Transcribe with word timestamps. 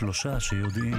שלושה 0.00 0.40
שיודעים. 0.40 0.94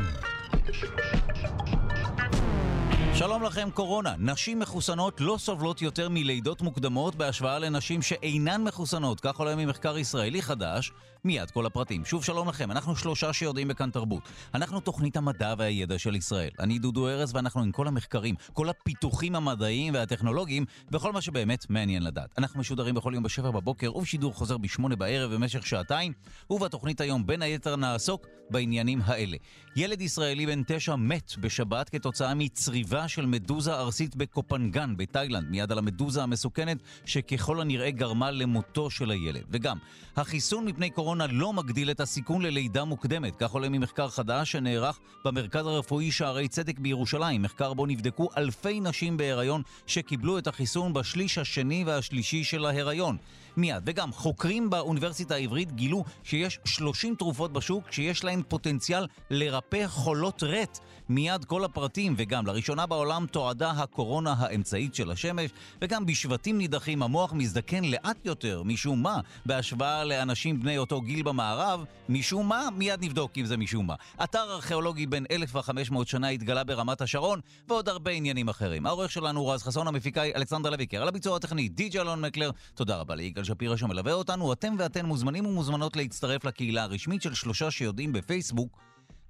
שלום 3.13 3.43
לכם, 3.43 3.69
קורונה. 3.73 4.15
נשים 4.19 4.59
מחוסנות 4.59 5.21
לא 5.21 5.35
סובלות 5.39 5.81
יותר 5.81 6.09
מלידות 6.09 6.61
מוקדמות 6.61 7.15
בהשוואה 7.15 7.59
לנשים 7.59 8.01
שאינן 8.01 8.63
מחוסנות. 8.63 9.19
כך 9.19 9.37
עולה 9.37 9.55
ממחקר 9.55 9.97
ישראלי 9.97 10.41
חדש. 10.41 10.91
מיד 11.25 11.51
כל 11.51 11.65
הפרטים. 11.65 12.05
שוב 12.05 12.23
שלום 12.23 12.49
לכם, 12.49 12.71
אנחנו 12.71 12.95
שלושה 12.95 13.33
שיודעים 13.33 13.67
בכאן 13.67 13.89
תרבות. 13.89 14.23
אנחנו 14.53 14.79
תוכנית 14.79 15.17
המדע 15.17 15.53
והידע 15.57 15.99
של 15.99 16.15
ישראל. 16.15 16.49
אני 16.59 16.79
דודו 16.79 17.07
ארז 17.07 17.35
ואנחנו 17.35 17.61
עם 17.61 17.71
כל 17.71 17.87
המחקרים, 17.87 18.35
כל 18.53 18.69
הפיתוחים 18.69 19.35
המדעיים 19.35 19.93
והטכנולוגיים 19.93 20.65
וכל 20.91 21.11
מה 21.11 21.21
שבאמת 21.21 21.65
מעניין 21.69 22.03
לדעת. 22.03 22.33
אנחנו 22.37 22.59
משודרים 22.59 22.95
בכל 22.95 23.11
יום 23.13 23.23
בשבע 23.23 23.51
בבוקר 23.51 23.97
ובשידור 23.97 24.33
חוזר 24.33 24.57
בשמונה 24.57 24.95
בערב 24.95 25.33
במשך 25.33 25.67
שעתיים, 25.67 26.13
ובתוכנית 26.49 27.01
היום 27.01 27.27
בין 27.27 27.41
היתר 27.41 27.75
נעסוק 27.75 28.27
בעניינים 28.49 29.01
האלה. 29.05 29.37
ילד 29.75 30.01
ישראלי 30.01 30.45
בן 30.45 30.61
תשע 30.67 30.95
מת 30.95 31.33
בשבת 31.37 31.89
כתוצאה 31.89 32.33
מצריבה 32.33 33.00
של 33.07 33.25
מדוזה 33.25 33.73
ארסית 33.73 34.15
בקופנגן 34.15 34.97
בתאילנד, 34.97 35.49
מיד 35.49 35.71
על 35.71 35.77
המדוזה 35.77 36.23
המסוכנת 36.23 36.77
שככל 37.05 37.61
הנראה 37.61 37.91
גרמה 37.91 38.31
למותו 38.31 38.89
של 38.89 39.11
הילד. 39.11 39.43
וגם, 39.49 39.77
החיסון 40.15 40.65
מפני 40.65 40.89
קורונה 40.89 41.27
לא 41.27 41.53
מגדיל 41.53 41.91
את 41.91 41.99
הסיכון 41.99 42.41
ללידה 42.41 42.83
מוקדמת, 42.83 43.35
כך 43.35 43.51
עולה 43.51 43.69
ממחקר 43.69 44.09
חדש 44.09 44.51
שנערך 44.51 44.99
במרכז 45.25 45.65
הרפואי 45.65 46.11
שערי 46.11 46.47
צדק 46.47 46.79
בירושלים, 46.79 47.41
מחקר 47.41 47.73
בו 47.73 47.85
נבדקו 47.85 48.29
אלפי 48.37 48.79
נשים 48.79 49.17
בהיריון 49.17 49.61
שקיבלו 49.87 50.37
את 50.37 50.47
החיסון 50.47 50.93
בשליש 50.93 51.37
השני 51.37 51.83
והשלישי 51.87 52.43
של 52.43 52.65
ההיריון. 52.65 53.17
מיד. 53.57 53.83
וגם, 53.85 54.11
חוקרים 54.11 54.69
באוניברסיטה 54.69 55.35
העברית 55.35 55.71
גילו 55.71 56.03
שיש 56.23 56.59
30 56.65 57.15
תרופות 57.15 57.53
בשוק 57.53 57.91
שיש 57.91 58.23
להן 58.23 58.41
פוטנציאל 58.47 59.07
לרפא 59.29 59.87
חולות 59.87 60.43
רט. 60.43 60.79
מיד 61.09 61.45
כל 61.45 61.63
הפרטים, 61.63 62.13
וגם 62.17 62.47
לראשונה 62.47 62.85
בעולם 62.85 63.25
תועדה 63.31 63.71
הקורונה 63.71 64.33
האמצעית 64.37 64.95
של 64.95 65.11
השמש, 65.11 65.51
וגם 65.81 66.05
בשבטים 66.05 66.57
נידחים 66.57 67.03
המוח 67.03 67.33
מזדקן 67.33 67.83
לאט 67.83 68.25
יותר, 68.25 68.63
משום 68.63 69.03
מה, 69.03 69.19
בהשוואה 69.45 70.03
לאנשים 70.03 70.59
בני 70.59 70.77
אותו 70.77 71.01
גיל 71.01 71.23
במערב, 71.23 71.85
משום 72.09 72.49
מה, 72.49 72.67
מיד 72.77 73.03
נבדוק 73.03 73.31
אם 73.37 73.45
זה 73.45 73.57
משום 73.57 73.87
מה. 73.87 73.95
אתר 74.23 74.51
ארכיאולוגי 74.51 75.05
בן 75.05 75.23
1,500 75.31 76.07
שנה 76.07 76.29
התגלה 76.29 76.63
ברמת 76.63 77.01
השרון, 77.01 77.39
ועוד 77.67 77.89
הרבה 77.89 78.11
עניינים 78.11 78.49
אחרים. 78.49 78.85
העורך 78.85 79.11
שלנו 79.11 79.47
רז 79.47 79.63
חסון, 79.63 79.87
המפיקה 79.87 80.21
היא 80.21 80.35
אלכסנדר 80.35 80.69
לויקר, 80.69 81.01
על 81.01 81.07
הביצוע 81.07 81.35
הטכני 81.35 81.69
די.ג'י 81.69 81.99
אלון 81.99 82.21
מקלר, 82.21 82.51
תודה 82.75 82.97
רבה 82.97 83.15
ליגאל 83.15 83.40
שפירא 83.43 83.77
שמלווה 83.77 84.13
אותנו, 84.13 84.53
אתם 84.53 84.75
ואתן 84.79 85.05
מוזמנים 85.05 85.45
ומוזמנות 85.45 85.95
להצטרף 85.95 86.45
לקהילה 86.45 86.83
הרשמית 86.83 87.21
של 87.21 87.33
שלושה 87.33 87.71
שיודעים 87.71 88.13
בפייסבוק. 88.13 88.77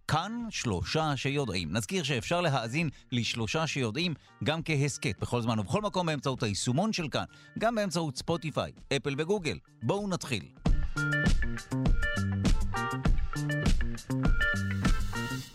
כאן 0.07 0.45
שלושה 0.49 1.13
שיודעים. 1.15 1.73
נזכיר 1.73 2.03
שאפשר 2.03 2.41
להאזין 2.41 2.89
לשלושה 3.11 3.67
שיודעים 3.67 4.13
גם 4.43 4.63
כהסכת 4.65 5.19
בכל 5.21 5.41
זמן 5.41 5.59
ובכל 5.59 5.81
מקום 5.81 6.05
באמצעות 6.05 6.43
היישומון 6.43 6.93
של 6.93 7.07
כאן, 7.09 7.23
גם 7.59 7.75
באמצעות 7.75 8.17
ספוטיפיי, 8.17 8.71
אפל 8.97 9.15
וגוגל. 9.17 9.57
בואו 9.83 10.07
נתחיל. 10.07 10.45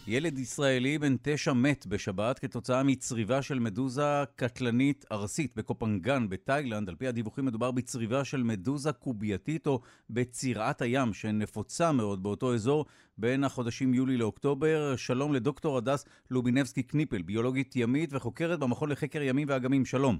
ילד 0.09 0.39
ישראלי 0.39 0.99
בן 0.99 1.17
תשע 1.23 1.53
מת 1.53 1.87
בשבת 1.87 2.39
כתוצאה 2.39 2.83
מצריבה 2.83 3.43
של 3.43 3.59
מדוזה 3.59 4.25
קטלנית 4.37 5.05
ארסית 5.13 5.57
בקופנגן 5.57 6.29
בתאילנד. 6.29 6.89
על 6.89 6.95
פי 6.95 7.07
הדיווחים 7.09 7.45
מדובר 7.45 7.71
בצריבה 7.71 8.25
של 8.25 8.43
מדוזה 8.43 8.93
קובייתית 8.93 9.67
או 9.67 9.81
בצירת 10.11 10.83
הים 10.83 11.13
שנפוצה 11.13 11.92
מאוד 11.92 12.23
באותו 12.23 12.55
אזור 12.55 12.86
בין 13.19 13.45
החודשים 13.45 13.95
יולי 13.95 14.17
לאוקטובר. 14.17 14.97
שלום 14.97 15.35
לדוקטור 15.35 15.79
הדס 15.79 16.05
לובינבסקי 16.30 16.83
קניפל, 16.83 17.23
ביולוגית 17.23 17.77
ימית 17.77 18.11
וחוקרת 18.13 18.59
במכון 18.59 18.91
לחקר 18.91 19.23
ימים 19.23 19.48
ואגמים. 19.51 19.85
שלום. 19.85 20.19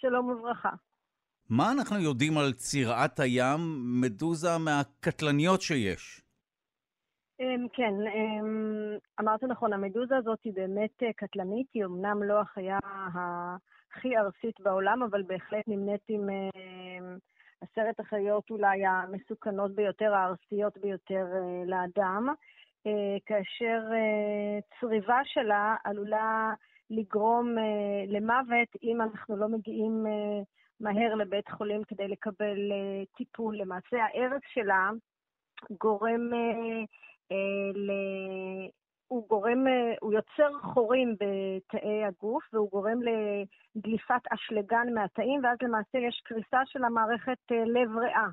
שלום 0.00 0.28
וברכה. 0.28 0.70
מה 1.48 1.72
אנחנו 1.72 1.98
יודעים 1.98 2.38
על 2.38 2.52
צירת 2.52 3.20
הים, 3.20 3.60
מדוזה 4.00 4.58
מהקטלניות 4.58 5.62
שיש? 5.62 6.21
אמ, 7.42 7.66
כן, 7.72 7.94
אמ, 8.14 8.96
אמרת 9.20 9.42
נכון, 9.42 9.72
המדוזה 9.72 10.16
הזאת 10.16 10.38
היא 10.44 10.52
באמת 10.54 11.02
אה, 11.02 11.12
קטלנית, 11.12 11.66
היא 11.74 11.84
אמנם 11.84 12.22
לא 12.22 12.40
החיה 12.40 12.78
הכי 13.92 14.16
ארסית 14.16 14.60
בעולם, 14.60 15.02
אבל 15.02 15.22
בהחלט 15.22 15.68
נמנית 15.68 16.00
עם 16.08 16.30
אמ, 16.30 17.16
עשרת 17.60 18.00
החיות 18.00 18.50
אולי 18.50 18.86
המסוכנות 18.86 19.74
ביותר, 19.74 20.14
הארסיות 20.14 20.78
ביותר 20.78 21.26
אה, 21.34 21.64
לאדם, 21.66 22.28
אה, 22.86 23.16
כאשר 23.26 23.80
צריבה 24.80 25.20
שלה 25.24 25.76
עלולה 25.84 26.52
לגרום 26.90 27.56
למוות 28.06 28.68
אם 28.82 29.00
אנחנו 29.00 29.36
לא 29.36 29.48
מגיעים 29.48 30.06
מהר 30.80 31.14
לבית 31.14 31.48
חולים 31.48 31.84
כדי 31.84 32.08
לקבל 32.08 32.58
טיפול. 33.16 33.56
למעשה 33.56 33.96
הערס 34.04 34.42
שלה 34.54 34.90
גורם 35.80 36.30
ל... 37.74 37.90
הוא 39.08 39.28
גורם, 39.28 39.64
הוא 40.00 40.12
יוצר 40.12 40.58
חורים 40.62 41.14
בתאי 41.14 42.04
הגוף 42.04 42.44
והוא 42.52 42.70
גורם 42.70 42.98
לדליפת 43.02 44.22
אשלגן 44.30 44.86
מהתאים, 44.94 45.40
ואז 45.44 45.58
למעשה 45.62 45.98
יש 45.98 46.22
קריסה 46.24 46.60
של 46.66 46.84
המערכת 46.84 47.38
אה, 47.52 47.64
לב-ריאה. 47.64 48.28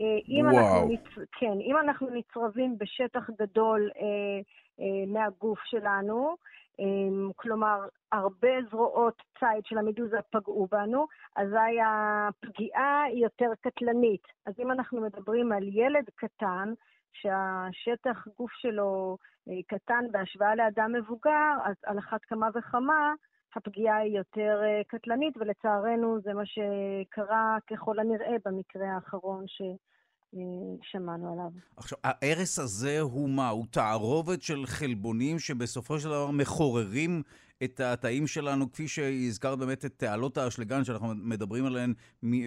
אה, 0.00 0.18
אם 0.28 0.46
וואו. 0.46 0.58
אנחנו, 0.58 0.88
נצ... 0.88 1.28
כן, 1.32 1.60
אם 1.60 1.76
אנחנו 1.76 2.08
נצרבים 2.10 2.78
בשטח 2.78 3.30
גדול 3.38 3.90
אה, 3.96 4.40
אה, 4.80 5.06
מהגוף 5.06 5.58
שלנו, 5.64 6.36
אה, 6.80 7.32
כלומר, 7.36 7.80
הרבה 8.12 8.62
זרועות 8.70 9.22
ציד 9.38 9.64
של 9.64 9.78
המדוזה 9.78 10.18
פגעו 10.30 10.68
בנו, 10.70 11.06
אזי 11.36 11.80
הפגיעה 11.86 13.02
היא 13.02 13.22
יותר 13.24 13.50
קטלנית. 13.60 14.22
אז 14.46 14.54
אם 14.58 14.70
אנחנו 14.70 15.00
מדברים 15.00 15.52
על 15.52 15.68
ילד 15.68 16.04
קטן, 16.14 16.72
שהשטח 17.12 18.26
גוף 18.38 18.50
שלו 18.52 19.16
אה, 19.48 19.54
קטן 19.66 20.04
בהשוואה 20.10 20.54
לאדם 20.54 20.92
מבוגר, 20.92 21.52
אז 21.64 21.74
על 21.86 21.98
אחת 21.98 22.20
כמה 22.24 22.48
וכמה 22.54 23.14
הפגיעה 23.56 23.96
היא 23.96 24.18
יותר 24.18 24.60
אה, 24.64 24.82
קטלנית, 24.88 25.36
ולצערנו 25.36 26.20
זה 26.20 26.34
מה 26.34 26.42
שקרה 26.46 27.58
ככל 27.70 27.98
הנראה 27.98 28.36
במקרה 28.44 28.94
האחרון 28.94 29.44
ש... 29.46 29.62
שמענו 30.82 31.32
עליו. 31.32 31.50
עכשיו, 31.76 31.98
ההרס 32.04 32.58
הזה 32.58 33.00
הוא 33.00 33.28
מה? 33.28 33.48
הוא 33.48 33.66
תערובת 33.70 34.42
של 34.42 34.66
חלבונים 34.66 35.38
שבסופו 35.38 35.98
של 35.98 36.08
דבר 36.08 36.30
מחוררים 36.30 37.22
את 37.64 37.80
התאים 37.80 38.26
שלנו, 38.26 38.72
כפי 38.72 38.88
שהזכרת 38.88 39.58
באמת 39.58 39.84
את 39.84 39.92
תעלות 39.96 40.38
האשלגן, 40.38 40.84
שאנחנו 40.84 41.08
מדברים 41.14 41.66
עליהן 41.66 41.94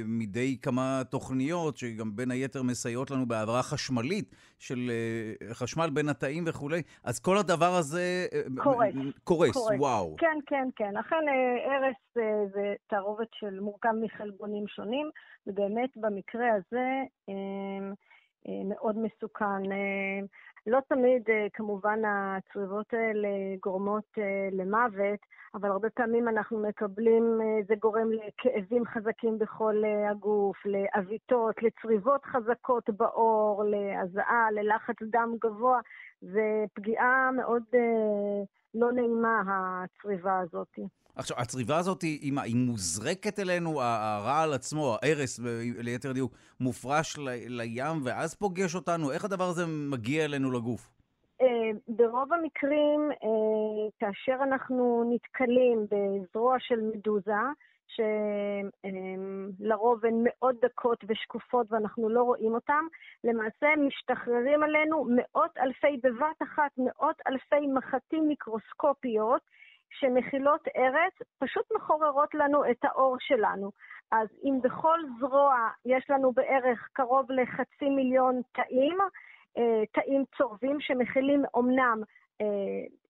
מדי 0.06 0.58
כמה 0.62 1.02
תוכניות, 1.10 1.78
שגם 1.78 2.16
בין 2.16 2.32
היתר 2.32 2.64
מסייעות 2.64 3.12
לנו 3.12 3.26
בהעברה 3.26 3.64
חשמלית 3.64 4.36
של 4.60 4.92
אה, 4.92 5.54
חשמל 5.54 5.90
בין 5.90 6.10
התאים 6.10 6.44
וכולי. 6.48 6.82
אז 7.04 7.20
כל 7.20 7.38
הדבר 7.38 7.76
הזה... 7.80 8.28
אה, 8.34 8.42
קורס. 8.64 8.96
קורס, 9.24 9.52
קורס. 9.52 9.80
וואו. 9.80 10.16
כן, 10.18 10.38
כן, 10.46 10.68
כן. 10.76 10.98
אכן, 10.98 11.16
אה, 11.28 11.76
הרס 11.76 12.28
זה 12.54 12.74
תערובת 12.88 13.30
של 13.34 13.60
מורכב 13.60 13.94
מחלבונים 14.02 14.68
שונים, 14.68 15.10
ובאמת 15.48 15.90
במקרה 15.96 16.48
הזה 16.56 16.88
מאוד 18.66 18.96
מסוכן. 18.98 19.64
לא 20.68 20.80
תמיד, 20.90 21.30
אה, 21.30 21.48
כמובן, 21.54 22.00
הצריבות 22.06 22.94
האלה 22.94 23.28
גורמות 23.64 24.06
אה, 24.18 24.50
למוות, 24.52 25.20
אבל 25.54 25.70
הרבה 25.70 25.90
פעמים 25.90 26.28
אנחנו 26.28 26.60
מקבלים, 26.60 27.42
אה, 27.42 27.60
זה 27.68 27.76
גורם 27.76 28.10
לכאבים 28.12 28.86
חזקים 28.86 29.40
בכל 29.40 29.84
הגוף, 30.12 30.58
לעוויתות, 30.66 31.64
לצריבות 31.64 32.26
חזקות 32.26 32.90
בעור, 32.90 33.64
להזעה, 33.64 34.52
ללחץ 34.52 34.96
דם 35.02 35.36
גבוה, 35.42 35.80
ופגיעה 36.24 37.32
מאוד 37.32 37.64
לא 38.74 38.92
נעימה, 38.92 39.42
הצריבה 39.48 40.40
הזאת. 40.40 40.80
עכשיו, 41.16 41.38
הצריבה 41.40 41.78
הזאת, 41.78 42.02
היא, 42.02 42.40
היא 42.44 42.56
מוזרקת 42.56 43.40
אלינו, 43.40 43.82
הרעל 43.82 44.54
עצמו, 44.54 44.96
ההרס, 45.02 45.40
ליתר 45.78 46.12
דיוק, 46.12 46.34
מופרש 46.60 47.18
ל, 47.18 47.30
לים 47.48 47.98
ואז 48.04 48.36
פוגש 48.36 48.76
אותנו? 48.76 49.12
איך 49.12 49.26
הדבר 49.26 49.44
הזה 49.44 49.64
מגיע 49.92 50.26
אלינו 50.26 50.52
לגוף? 50.52 50.90
אה, 51.42 51.72
ברוב 51.88 52.34
המקרים, 52.34 53.12
אה, 53.12 53.90
כאשר 54.00 54.44
אנחנו 54.44 55.12
נתקלים 55.14 55.88
בזרוע 55.92 56.56
של 56.60 56.82
מדוזה, 56.82 57.44
שלרוב 59.64 60.06
הן 60.06 60.16
מאוד 60.24 60.56
דקות 60.62 61.04
ושקופות 61.08 61.68
ואנחנו 61.72 62.10
לא 62.10 62.24
רואים 62.24 62.54
אותן, 62.54 62.84
למעשה 63.24 63.68
משתחררים 63.88 64.64
עלינו 64.64 65.06
מאות 65.10 65.58
אלפי, 65.58 65.98
בבת 66.04 66.42
אחת, 66.44 66.72
מאות 66.78 67.16
אלפי 67.28 67.68
מחטים 67.68 68.28
מיקרוסקופיות, 68.28 69.42
שמכילות 70.00 70.68
ארץ, 70.78 71.14
פשוט 71.40 71.66
מחוררות 71.76 72.34
לנו 72.34 72.72
את 72.72 72.86
האור 72.86 73.18
שלנו. 73.20 73.72
אז 74.12 74.28
אם 74.44 74.60
בכל 74.64 75.00
זרוע 75.20 75.70
יש 75.86 76.06
לנו 76.10 76.32
בערך 76.32 76.90
קרוב 76.94 77.32
לחצי 77.32 77.90
מיליון 77.90 78.42
תאים, 78.54 78.98
אה, 79.58 79.84
תאים 79.94 80.24
צורבים 80.38 80.78
שמכילים 80.80 81.44
אומנם 81.54 82.02
אה, 82.42 82.46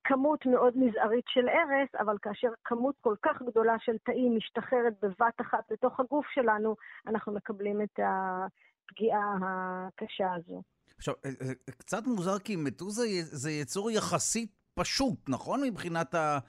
כמות 0.03 0.45
מאוד 0.45 0.77
מזערית 0.77 1.25
של 1.27 1.49
ארס, 1.49 1.89
אבל 1.99 2.17
כאשר 2.21 2.47
כמות 2.63 2.95
כל 3.01 3.15
כך 3.21 3.41
גדולה 3.41 3.75
של 3.79 3.97
תאים 4.05 4.37
משתחררת 4.37 4.93
בבת 5.01 5.41
אחת 5.41 5.71
לתוך 5.71 5.99
הגוף 5.99 6.25
שלנו, 6.33 6.75
אנחנו 7.07 7.33
מקבלים 7.33 7.81
את 7.81 7.99
הפגיעה 7.99 9.35
הקשה 9.41 10.33
הזו. 10.33 10.61
עכשיו, 10.97 11.13
אה, 11.25 11.53
קצת 11.77 12.03
מוזר 12.07 12.39
כי 12.39 12.55
מדוזה 12.55 13.03
זה 13.21 13.51
יצור 13.51 13.91
יחסית 13.91 14.62
פשוט, 14.75 15.29
נכון? 15.29 15.61
מבחינת 15.63 16.15
ה... 16.15 16.39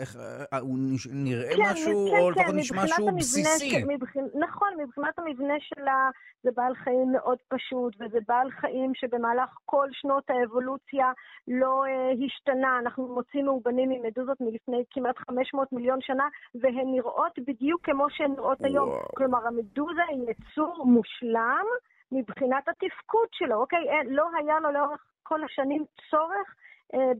איך, 0.00 0.16
הוא 0.60 0.78
נראה 1.12 1.56
כן, 1.56 1.62
משהו, 1.62 2.08
כן, 2.10 2.20
או 2.20 2.30
לפחות 2.30 2.46
כן, 2.46 2.56
נשמע 2.56 2.86
שהוא 2.86 3.12
בסיסי. 3.18 3.84
מבחינ... 3.88 4.24
נכון, 4.34 4.68
מבחינת 4.78 5.18
המבנה 5.18 5.54
שלה 5.60 6.10
זה 6.42 6.50
בעל 6.56 6.74
חיים 6.74 7.12
מאוד 7.12 7.38
פשוט, 7.48 7.94
וזה 8.00 8.18
בעל 8.28 8.50
חיים 8.50 8.92
שבמהלך 8.94 9.50
כל 9.64 9.88
שנות 9.92 10.24
האבולוציה 10.30 11.12
לא 11.48 11.84
אה, 11.86 12.26
השתנה. 12.26 12.78
אנחנו 12.78 13.14
מוצאים 13.14 13.44
מאובנים 13.44 13.88
ממדוזות 13.88 14.40
מלפני 14.40 14.84
כמעט 14.90 15.18
500 15.18 15.72
מיליון 15.72 15.98
שנה, 16.00 16.28
והן 16.54 16.88
נראות 16.92 17.38
בדיוק 17.46 17.80
כמו 17.84 18.06
שהן 18.10 18.30
נראות 18.30 18.60
וואו. 18.60 18.72
היום. 18.72 18.90
כלומר, 19.16 19.46
המדוזה 19.46 20.02
היא 20.08 20.22
יצור 20.30 20.86
מושלם 20.86 21.66
מבחינת 22.12 22.68
התפקוד 22.68 23.28
שלו, 23.32 23.56
אוקיי? 23.60 23.80
לא 24.06 24.24
היה 24.38 24.60
לו 24.60 24.72
לאורך 24.72 25.04
כל 25.22 25.44
השנים 25.44 25.84
צורך 26.10 26.54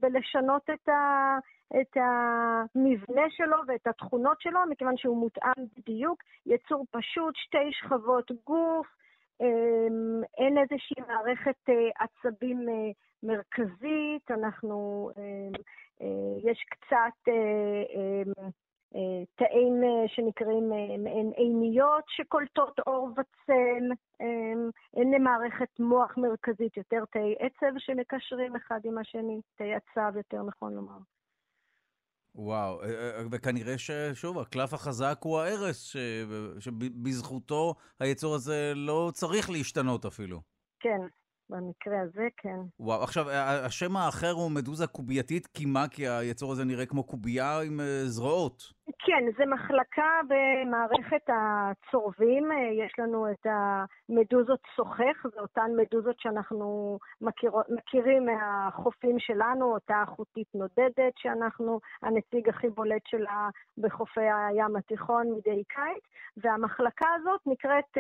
בלשנות 0.01 0.71
את, 0.71 0.89
ה, 0.89 1.39
את 1.81 1.97
המבנה 1.97 3.31
שלו 3.31 3.57
ואת 3.67 3.87
התכונות 3.87 4.41
שלו, 4.41 4.61
מכיוון 4.71 4.97
שהוא 4.97 5.17
מותאם 5.17 5.65
בדיוק. 5.77 6.23
יצור 6.47 6.87
פשוט, 6.91 7.37
שתי 7.37 7.73
שכבות 7.73 8.31
גוף, 8.47 8.87
אה, 9.41 9.47
אין 10.39 10.59
איזושהי 10.59 11.03
מערכת 11.09 11.69
אה, 11.69 12.05
עצבים 12.05 12.67
מרכזית, 13.23 14.31
אנחנו, 14.31 15.11
יש 16.45 16.65
קצת 16.71 17.33
תאים 19.35 19.83
שנקראים 20.07 20.69
מעין 21.05 21.33
עיניות 21.37 22.05
שקולטות 22.09 22.81
אור 22.87 23.11
וצל, 23.13 23.85
אין 24.95 25.15
למערכת 25.15 25.81
מוח 25.81 26.17
מרכזית, 26.17 26.77
יותר 26.77 27.05
תאי 27.13 27.35
עצב 27.39 27.79
שמקשרים 27.79 28.57
אחד 28.57 28.81
עם 28.85 28.99
השני, 28.99 29.41
תאי 29.57 29.75
עצב 29.75 30.17
יותר 30.17 30.43
נכון 30.43 30.75
לומר. 30.75 30.99
וואו, 32.35 32.81
וכנראה 33.31 33.79
ששוב, 33.79 34.39
הקלף 34.39 34.75
החזק 34.75 35.19
הוא 35.23 35.39
ההרס, 35.39 35.97
שבזכותו 36.59 37.75
היצור 38.01 38.35
הזה 38.35 38.73
לא 38.75 39.11
צריך 39.15 39.51
להשתנות 39.51 40.05
אפילו. 40.05 40.41
כן, 40.81 41.01
במקרה 41.51 42.01
הזה 42.01 42.29
כן. 42.37 42.61
וואו, 42.81 43.03
עכשיו, 43.03 43.25
השם 43.67 43.97
האחר 43.97 44.31
הוא 44.31 44.51
מדוזה 44.51 44.87
קובייתית 44.87 45.47
קימה, 45.47 45.89
כי 45.91 46.09
היצור 46.09 46.53
הזה 46.53 46.65
נראה 46.65 46.87
כמו 46.87 47.05
קובייה 47.05 47.61
עם 47.67 47.81
אה, 47.81 48.03
זרועות. 48.05 48.81
כן, 48.99 49.25
זה 49.39 49.47
מחלקה 49.47 50.21
במערכת 50.29 51.27
הצורבים. 51.29 52.53
אה, 52.53 52.85
יש 52.85 52.93
לנו 52.99 53.31
את 53.31 53.47
המדוזות 53.47 54.61
שוחך, 54.77 55.27
זה 55.35 55.41
אותן 55.41 55.71
מדוזות 55.77 56.21
שאנחנו 56.21 56.99
מכיר, 57.21 57.53
מכירים 57.69 58.27
מהחופים 58.27 59.19
שלנו, 59.19 59.75
אותה 59.75 60.05
חוטית 60.07 60.49
נודדת, 60.55 61.13
שאנחנו 61.17 61.81
הנציג 62.03 62.49
הכי 62.49 62.69
בולט 62.69 63.03
שלה 63.07 63.49
בחופי 63.79 64.21
הים 64.21 64.77
התיכון 64.77 65.27
מדי 65.33 65.63
קיץ, 65.69 66.05
והמחלקה 66.37 67.07
הזאת 67.21 67.41
נקראת... 67.47 67.99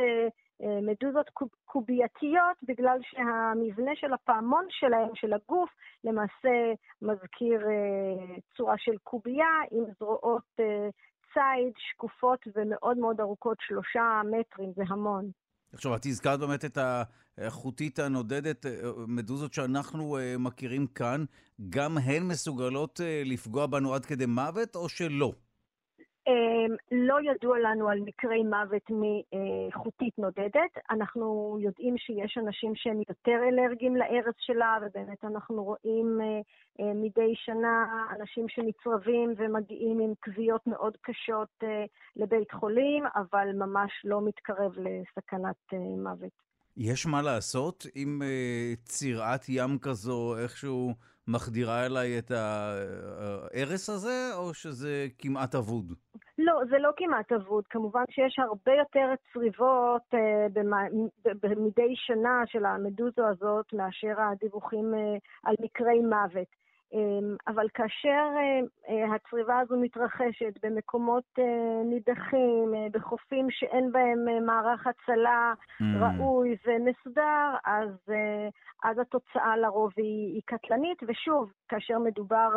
אה, 0.62 0.80
מדוזות 0.82 1.30
קובייתיות 1.64 2.56
בגלל 2.62 2.98
שהמבנה 3.02 3.90
של 3.94 4.12
הפעמון 4.12 4.66
שלהם, 4.70 5.08
של 5.14 5.32
הגוף, 5.32 5.70
למעשה 6.04 6.72
מזכיר 7.02 7.60
אה, 7.60 8.36
צורה 8.56 8.74
של 8.78 8.96
קובייה 9.02 9.54
עם 9.70 9.84
זרועות 9.98 10.42
אה, 10.60 10.88
ציד 11.34 11.72
שקופות 11.76 12.46
ומאוד 12.56 12.98
מאוד 12.98 13.20
ארוכות, 13.20 13.56
שלושה 13.60 14.20
מטרים, 14.24 14.72
זה 14.76 14.82
המון. 14.88 15.30
עכשיו, 15.72 15.96
את 15.96 16.06
הזכרת 16.06 16.40
באמת 16.40 16.64
את 16.64 16.78
החוטית 17.38 17.98
הנודדת, 17.98 18.66
מדוזות 19.08 19.52
שאנחנו 19.52 20.16
מכירים 20.38 20.86
כאן, 20.86 21.24
גם 21.68 21.98
הן 21.98 22.22
מסוגלות 22.22 23.00
לפגוע 23.24 23.66
בנו 23.66 23.94
עד 23.94 24.04
כדי 24.04 24.26
מוות 24.26 24.76
או 24.76 24.88
שלא? 24.88 25.32
אמ, 26.30 26.74
לא 26.92 27.16
ידוע 27.30 27.58
לנו 27.58 27.88
על 27.88 28.00
מקרי 28.00 28.42
מוות 28.42 28.90
מחוטית 28.90 30.18
נודדת. 30.18 30.72
אנחנו 30.90 31.56
יודעים 31.60 31.98
שיש 31.98 32.38
אנשים 32.38 32.72
שהם 32.74 33.00
יותר 33.08 33.38
אלרגיים 33.48 33.96
לארץ 33.96 34.34
שלה, 34.38 34.78
ובאמת 34.82 35.24
אנחנו 35.24 35.64
רואים 35.64 36.18
אה, 36.20 36.26
אה, 36.80 36.92
מדי 36.94 37.34
שנה 37.34 37.84
אנשים 38.20 38.48
שנצרבים 38.48 39.34
ומגיעים 39.36 40.00
עם 40.00 40.12
כוויות 40.24 40.66
מאוד 40.66 40.96
קשות 41.00 41.48
אה, 41.62 41.84
לבית 42.16 42.52
חולים, 42.52 43.04
אבל 43.16 43.48
ממש 43.54 43.92
לא 44.04 44.20
מתקרב 44.26 44.72
לסכנת 44.78 45.72
מוות. 45.98 46.50
יש 46.76 47.06
מה 47.06 47.22
לעשות 47.22 47.86
עם 47.94 48.22
צירת 48.84 49.48
ים 49.48 49.78
כזו 49.78 50.36
איכשהו 50.38 50.94
מחדירה 51.28 51.86
אליי 51.86 52.18
את 52.18 52.30
ההרס 52.30 53.90
הזה, 53.90 54.30
או 54.36 54.54
שזה 54.54 55.06
כמעט 55.18 55.54
אבוד? 55.54 55.92
לא, 56.38 56.60
זה 56.70 56.78
לא 56.78 56.90
כמעט 56.96 57.32
אבוד. 57.32 57.64
כמובן 57.70 58.04
שיש 58.10 58.38
הרבה 58.38 58.72
יותר 58.78 59.14
צריבות 59.32 60.02
אה, 60.14 60.46
מדי 61.56 61.94
שנה 61.96 62.42
של 62.46 62.64
המדוזו 62.64 63.22
הזאת 63.28 63.72
מאשר 63.72 64.20
הדיווחים 64.20 64.94
אה, 64.94 65.16
על 65.42 65.54
מקרי 65.60 66.00
מוות. 66.00 66.48
אמ, 66.92 67.36
אבל 67.48 67.66
כאשר 67.74 68.28
אה, 68.36 68.60
אה, 68.88 69.14
הצריבה 69.14 69.58
הזו 69.58 69.76
מתרחשת 69.76 70.54
במקומות 70.62 71.24
אה, 71.38 71.82
נידחים, 71.84 72.74
בחופים 72.92 73.46
שאין 73.50 73.92
בהם 73.92 74.46
מערך 74.46 74.86
הצלה 74.86 75.52
mm. 75.58 75.84
ראוי 76.00 76.56
ומסודר, 76.66 77.54
אז, 77.64 77.90
אז 78.84 78.98
התוצאה 78.98 79.56
לרוב 79.56 79.92
היא, 79.96 80.34
היא 80.34 80.42
קטלנית. 80.44 80.98
ושוב, 81.08 81.52
כאשר 81.68 81.98
מדובר 81.98 82.48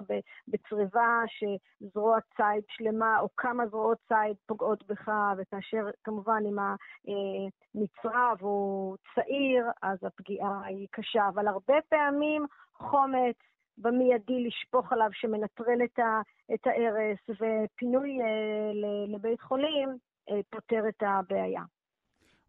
בצריבה 0.48 1.22
שזרוע 1.28 2.18
ציד 2.36 2.64
שלמה 2.68 3.20
או 3.20 3.28
כמה 3.38 3.68
זרועות 3.68 3.98
ציד 4.08 4.38
פוגעות 4.46 4.88
בך, 4.88 5.12
וכאשר 5.38 5.86
כמובן 6.04 6.44
אם 6.50 6.58
הנצרב 6.60 8.38
הוא 8.42 8.98
צעיר, 9.16 9.66
אז 9.82 9.98
הפגיעה 10.04 10.62
היא 10.66 10.88
קשה. 10.92 11.28
אבל 11.28 11.48
הרבה 11.48 11.76
פעמים 11.90 12.46
חומץ, 12.74 13.36
במיידי 13.78 14.44
לשפוך 14.48 14.94
עליו 14.94 15.10
שמנטרל 15.14 15.84
את, 15.84 16.00
ה, 16.00 16.22
את 16.54 16.68
ההרס, 16.68 17.20
ופינוי 17.30 18.10
אה, 18.22 19.08
לבית 19.08 19.42
חולים 19.42 19.90
אה, 20.30 20.40
פותר 20.50 20.90
את 20.90 21.04
הבעיה. 21.08 21.62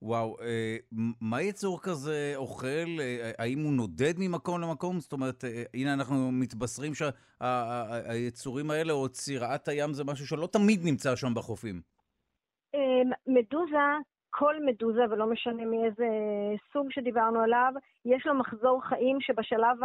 וואו, 0.02 0.37
אה, 0.40 0.76
מה 1.21 1.43
יצור 1.43 1.81
כזה 1.83 2.33
אוכל? 2.37 2.99
האם 3.38 3.59
הוא 3.59 3.73
נודד 3.73 4.14
ממקום 4.19 4.61
למקום? 4.61 5.00
זאת 5.00 5.12
אומרת, 5.12 5.45
הנה 5.75 5.95
אנחנו 5.95 6.33
מתבשרים 6.33 6.93
שהיצורים 6.95 8.71
האלה, 8.71 8.93
או 8.93 9.09
צירעת 9.09 9.69
הים, 9.69 9.93
זה 9.93 10.04
משהו 10.04 10.26
שלא 10.26 10.47
תמיד 10.47 10.81
נמצא 10.85 11.16
שם 11.16 11.35
בחופים. 11.35 11.81
מדוזה 13.26 13.76
כל 14.37 14.55
מדוזה, 14.64 15.03
ולא 15.11 15.26
משנה 15.26 15.64
מאיזה 15.64 16.09
סוג 16.73 16.91
שדיברנו 16.91 17.41
עליו, 17.41 17.73
יש 18.05 18.26
לו 18.26 18.35
מחזור 18.35 18.85
חיים 18.85 19.21
שבשלב 19.21 19.79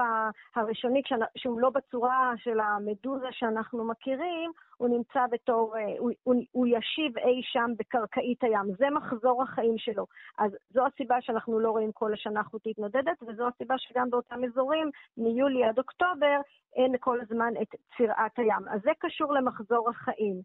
הראשוני, 0.55 1.01
שהוא 1.37 1.61
לא 1.61 1.69
בצורה 1.69 2.33
של 2.37 2.59
המדוזה 2.59 3.27
שאנחנו 3.31 3.83
מכירים, 3.87 4.51
הוא 4.77 4.89
נמצא 4.89 5.27
בתור, 5.31 5.77
אה, 5.77 5.95
הוא, 5.99 6.11
הוא, 6.23 6.35
הוא 6.51 6.67
ישיב 6.67 7.17
אי 7.17 7.41
שם 7.43 7.71
בקרקעית 7.77 8.43
הים. 8.43 8.71
זה 8.77 8.89
מחזור 8.89 9.43
החיים 9.43 9.77
שלו. 9.77 10.05
אז 10.37 10.51
זו 10.69 10.85
הסיבה 10.85 11.21
שאנחנו 11.21 11.59
לא 11.59 11.71
רואים 11.71 11.91
כל 11.91 12.13
השנה 12.13 12.43
חוטית 12.43 12.79
נודדת, 12.79 13.23
וזו 13.27 13.47
הסיבה 13.47 13.75
שגם 13.77 14.09
באותם 14.09 14.43
אזורים, 14.43 14.89
מיולי 15.17 15.63
עד 15.63 15.77
אוקטובר, 15.77 16.41
אין 16.75 16.95
כל 16.99 17.19
הזמן 17.21 17.53
את 17.61 17.75
צירעת 17.97 18.39
הים. 18.39 18.67
אז 18.69 18.81
זה 18.81 18.91
קשור 18.99 19.33
למחזור 19.33 19.89
החיים. 19.89 20.41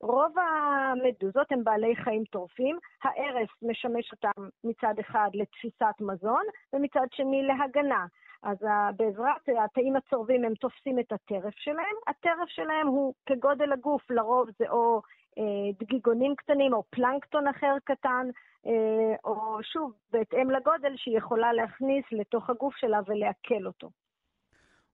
רוב 0.00 0.32
המדוזות 0.38 1.52
הן 1.52 1.64
בעלי 1.64 1.96
חיים 1.96 2.24
טורפים, 2.24 2.78
הארס 3.02 3.48
משמש 3.62 4.12
אותם 4.12 4.48
מצד 4.64 4.94
אחד 5.00 5.30
לתפיסת 5.34 5.94
מזון 6.00 6.42
ומצד 6.72 7.06
שני 7.12 7.42
להגנה. 7.42 8.06
אז 8.42 8.56
בעזרת 8.96 9.48
התאים 9.64 9.96
הצורבים 9.96 10.44
הם 10.44 10.54
תופסים 10.54 10.98
את 10.98 11.12
הטרף 11.12 11.54
שלהם. 11.56 11.96
הטרף 12.06 12.48
שלהם 12.48 12.86
הוא 12.86 13.14
כגודל 13.26 13.72
הגוף, 13.72 14.10
לרוב 14.10 14.48
זה 14.58 14.64
או 14.70 15.02
אה, 15.38 15.72
דגיגונים 15.78 16.34
קטנים 16.36 16.72
או 16.72 16.82
פלנקטון 16.90 17.48
אחר 17.48 17.74
קטן, 17.84 18.26
אה, 18.66 19.14
או 19.24 19.58
שוב, 19.62 19.92
בהתאם 20.12 20.50
לגודל 20.50 20.96
שהיא 20.96 21.18
יכולה 21.18 21.52
להכניס 21.52 22.04
לתוך 22.12 22.50
הגוף 22.50 22.76
שלה 22.76 23.00
ולעכל 23.06 23.66
אותו. 23.66 23.90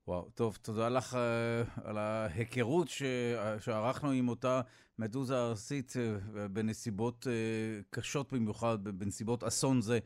וואו, 0.08 0.30
טוב, 0.34 0.58
תודה 0.62 0.88
לך 0.88 1.14
uh, 1.14 1.80
על 1.84 1.98
ההיכרות 1.98 2.88
ש... 2.88 3.02
שערכנו 3.60 4.10
עם 4.10 4.28
אותה 4.28 4.60
מדוזה 4.98 5.38
ארסית 5.42 5.92
uh, 5.92 6.38
בנסיבות 6.52 7.26
קשות 7.90 8.32
במיוחד, 8.32 8.84
בנסיבות 8.84 9.44
אסון 9.44 9.80
זה. 9.80 9.98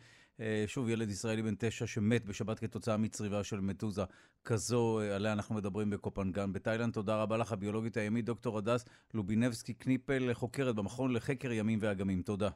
שוב, 0.66 0.88
ילד 0.88 1.10
ישראלי 1.10 1.42
בן 1.42 1.54
תשע 1.58 1.86
שמת 1.86 2.24
בשבת 2.24 2.58
כתוצאה 2.58 2.96
מצריבה 2.96 3.44
של 3.44 3.60
מטוזה 3.60 4.02
כזו, 4.44 5.00
עליה 5.14 5.32
אנחנו 5.32 5.54
מדברים 5.54 5.90
בקופנגן 5.90 6.52
בתאילנד. 6.52 6.94
תודה 6.94 7.22
רבה 7.22 7.36
לך, 7.36 7.52
הביולוגית 7.52 7.96
הימית, 7.96 8.24
דוקטור 8.24 8.58
הדס 8.58 8.84
לובינבסקי 9.14 9.74
קניפל, 9.74 10.34
חוקרת 10.34 10.74
במכון 10.74 11.12
לחקר 11.12 11.52
ימים 11.52 11.78
ואגמים. 11.82 12.22
תודה. 12.22 12.48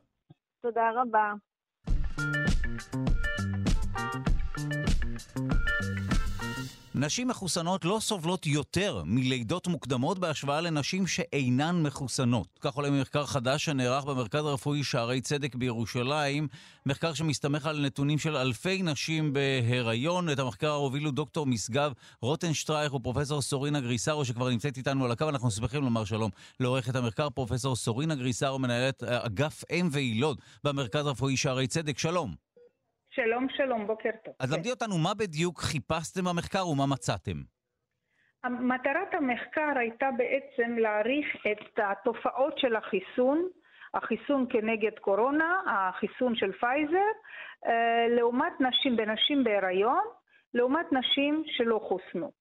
תודה 0.63 0.91
רבה. 0.95 1.33
נשים 6.95 7.29
מחוסנות 7.29 7.85
לא 7.85 7.99
סובלות 8.01 8.47
יותר 8.47 9.03
מלידות 9.07 9.67
מוקדמות 9.67 10.19
בהשוואה 10.19 10.61
לנשים 10.61 11.07
שאינן 11.07 11.83
מחוסנות. 11.83 12.47
כך 12.61 12.75
עולה 12.75 12.91
ממחקר 12.91 13.27
חדש 13.27 13.65
שנערך 13.65 14.05
במרכז 14.05 14.45
הרפואי 14.45 14.85
שערי 14.85 15.21
צדק 15.21 15.55
בירושלים, 15.55 16.49
מחקר 16.87 17.15
שמסתמך 17.15 17.67
על 17.67 17.87
נתונים 17.87 18.19
של 18.19 18.37
אלפי 18.37 18.83
נשים 18.83 19.33
בהיריון. 19.33 20.31
את 20.31 20.39
המחקר 20.39 20.71
הובילו 20.71 21.11
דוקטור 21.11 21.47
משגב 21.47 21.93
רוטנשטרייך 22.21 22.95
ופרופסור 22.95 23.43
סורינה 23.43 23.81
גריסרו 23.81 24.25
שכבר 24.25 24.49
נמצאת 24.49 24.77
איתנו 24.77 25.05
על 25.05 25.13
הקו. 25.13 25.29
אנחנו 25.29 25.51
שמחים 25.51 25.83
לומר 25.83 26.05
שלום 26.05 26.31
לעורכת 26.61 26.97
המחקר 26.97 27.31
פרופסור 27.31 27.77
סורינה 27.77 28.15
גריסרו, 28.15 28.59
מנהלת 28.59 29.03
אגף 29.03 29.65
אם 29.71 29.89
ויילוד 29.93 30.41
במרכז 30.65 31.07
הרפואי 31.07 31.37
שערי 31.37 31.67
צדק. 31.67 31.99
שלום. 31.99 32.52
שלום, 33.15 33.47
שלום, 33.57 33.87
בוקר 33.87 34.11
טוב. 34.25 34.35
אז 34.41 34.53
למדי 34.53 34.71
אותנו 34.71 34.99
מה 34.99 35.15
בדיוק 35.19 35.61
חיפשתם 35.61 36.25
במחקר 36.25 36.69
ומה 36.69 36.87
מצאתם. 36.87 37.39
מטרת 38.45 39.15
המחקר 39.15 39.79
הייתה 39.79 40.09
בעצם 40.17 40.79
להעריך 40.79 41.27
את 41.53 41.79
התופעות 41.79 42.59
של 42.59 42.77
החיסון, 42.77 43.49
החיסון 43.95 44.47
כנגד 44.51 44.99
קורונה, 45.01 45.61
החיסון 45.67 46.37
של 46.37 46.53
פייזר, 46.53 47.11
אה, 47.67 48.09
לעומת 48.17 48.53
נשים, 48.61 48.97
בנשים 48.97 49.45
בהיריון, 49.45 50.05
לעומת 50.55 50.93
נשים 50.93 51.43
שלא 51.47 51.81
חוסנו. 51.89 52.33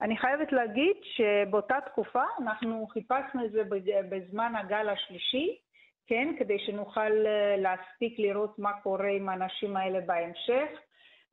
אני 0.00 0.16
חייבת 0.18 0.52
להגיד 0.52 0.96
שבאותה 1.02 1.76
תקופה 1.86 2.22
אנחנו 2.42 2.86
חיפשנו 2.86 3.44
את 3.44 3.52
זה 3.52 3.62
בזמן 4.10 4.52
הגל 4.56 4.88
השלישי, 4.88 5.58
כן? 6.06 6.34
כדי 6.38 6.58
שנוכל 6.58 7.26
אה, 7.26 7.56
להספיק 7.56 8.18
לראות 8.18 8.58
מה 8.58 8.72
קורה 8.82 9.08
עם 9.08 9.28
האנשים 9.28 9.76
האלה 9.76 10.00
בהמשך. 10.00 10.68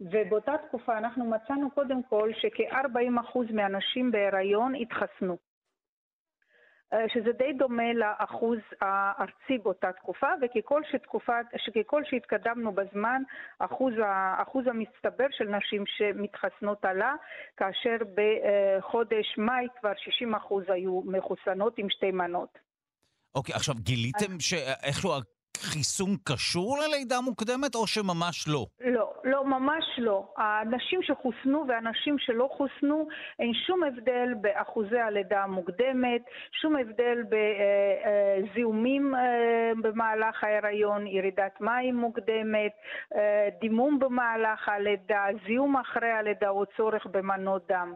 ובאותה 0.02 0.54
תקופה 0.68 0.98
אנחנו 0.98 1.26
מצאנו 1.26 1.72
קודם 1.72 2.04
כל 2.04 2.32
שכ-40% 2.34 3.54
מהנשים 3.54 4.12
בהיריון 4.12 4.76
התחסנו. 4.76 5.38
אה, 6.94 7.10
שזה 7.10 7.32
די 7.32 7.54
דומה 7.54 7.94
לאחוז 7.94 8.60
הארצי 8.82 9.58
באותה 9.64 9.92
תקופה, 9.92 10.28
וככל 10.42 10.82
שתקופה, 10.92 11.38
שככל 11.58 12.04
שהתקדמנו 12.04 12.72
בזמן, 12.72 13.22
אחוז, 13.60 13.94
האחוז 14.04 14.68
המצטבר 14.68 15.26
של 15.32 15.48
נשים 15.50 15.84
שמתחסנות 15.86 16.86
עלה, 16.86 17.16
כאשר 17.58 17.98
בחודש 18.16 19.38
מאי 19.38 19.68
כבר 19.80 19.92
60% 20.72 20.72
היו 20.74 21.02
מחוסנות 21.06 21.78
עם 21.78 21.90
שתי 21.90 22.12
מנות. 22.12 22.73
אוקיי, 23.36 23.56
עכשיו 23.56 23.76
גיליתם 23.80 24.40
שאיכשהו 24.40 25.12
החיסון 25.58 26.10
קשור 26.24 26.78
ללידה 26.78 27.22
מוקדמת 27.22 27.76
או 27.76 27.88
שממש 27.88 28.48
לא? 28.48 28.66
לא, 28.80 29.14
לא, 29.24 29.46
ממש 29.46 29.86
לא. 29.98 30.34
האנשים 30.38 31.00
שחוסנו 31.04 31.66
ואנשים 31.68 32.16
שלא 32.20 32.50
חוסנו, 32.58 33.08
אין 33.40 33.54
שום 33.68 33.84
הבדל 33.84 34.30
באחוזי 34.42 35.00
הלידה 35.00 35.44
המוקדמת, 35.44 36.22
שום 36.62 36.76
הבדל 36.76 37.18
בזיהומים 37.32 39.16
אה, 39.16 39.20
אה, 39.20 39.72
במהלך 39.82 40.44
ההיריון, 40.44 41.08
ירידת 41.08 41.62
מים 41.62 41.96
מוקדמת, 41.96 42.72
אה, 43.16 43.50
דימום 43.62 44.00
במהלך 44.00 44.70
הלידה, 44.70 45.26
זיהום 45.48 45.78
אחרי 45.78 46.12
הלידה 46.12 46.50
או 46.50 46.64
צורך 46.78 47.06
במנות 47.12 47.68
דם. 47.68 47.94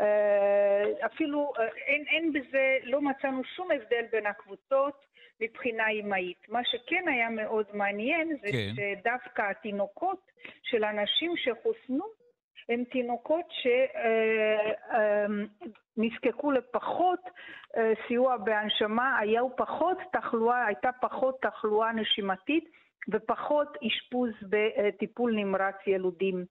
אה, 0.00 1.06
אפילו 1.06 1.52
אה, 1.58 1.66
אין, 1.86 2.04
אין 2.08 2.32
בזה, 2.32 2.78
לא 2.82 3.00
מצאנו 3.00 3.44
שום 3.44 3.70
הבדל 3.70 4.04
בין 4.12 4.26
הקבוצות 4.26 5.06
מבחינה 5.40 5.88
אמהית. 5.88 6.48
מה 6.48 6.60
שכן 6.64 7.08
היה 7.08 7.30
מאוד 7.30 7.66
מעניין 7.72 8.28
זה 8.28 8.48
כן. 8.52 8.72
שדווקא 8.76 9.42
התינוקות 9.50 10.30
של 10.62 10.84
אנשים 10.84 11.34
שחוסנו 11.36 12.04
הם 12.68 12.84
תינוקות 12.84 13.46
שנזקקו 15.96 16.50
אה, 16.50 16.56
לפחות 16.56 17.20
סיוע 18.06 18.36
בהנשמה, 18.36 19.18
היה 19.18 19.40
פחות 19.56 19.98
תחלואה, 20.12 20.66
הייתה 20.66 20.90
פחות 21.00 21.42
תחלואה 21.42 21.92
נשימתית 21.92 22.64
ופחות 23.08 23.76
אשפוז 23.86 24.30
בטיפול 24.50 25.32
נמרץ 25.34 25.76
ילודים. 25.86 26.44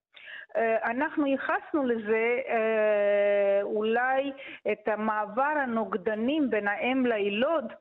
אה, 0.55 0.91
אנחנו 0.91 1.25
ייחסנו 1.25 1.85
לזה 1.85 2.39
אה, 2.47 3.59
אולי 3.61 4.31
את 4.71 4.87
המעבר 4.87 5.53
הנוגדנים 5.63 6.49
בין 6.49 6.67
האם 6.67 7.05
לילוד 7.05 7.73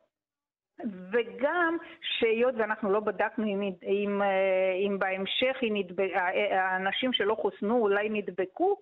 וגם 1.12 1.76
שהיות 2.00 2.54
ואנחנו 2.58 2.92
לא 2.92 3.00
בדקנו 3.00 3.46
אם, 3.46 3.62
אם, 3.82 4.22
אה, 4.22 4.72
אם 4.86 4.98
בהמשך 4.98 5.56
נדבק, 5.62 6.10
האנשים 6.50 7.12
שלא 7.12 7.34
חוסנו 7.34 7.78
אולי 7.78 8.08
נדבקו, 8.08 8.76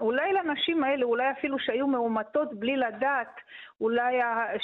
אולי 0.00 0.32
לנשים 0.32 0.84
האלה, 0.84 1.04
אולי 1.04 1.30
אפילו 1.30 1.58
שהיו 1.58 1.86
מאומתות 1.86 2.54
בלי 2.54 2.76
לדעת, 2.76 3.40
אולי 3.80 4.20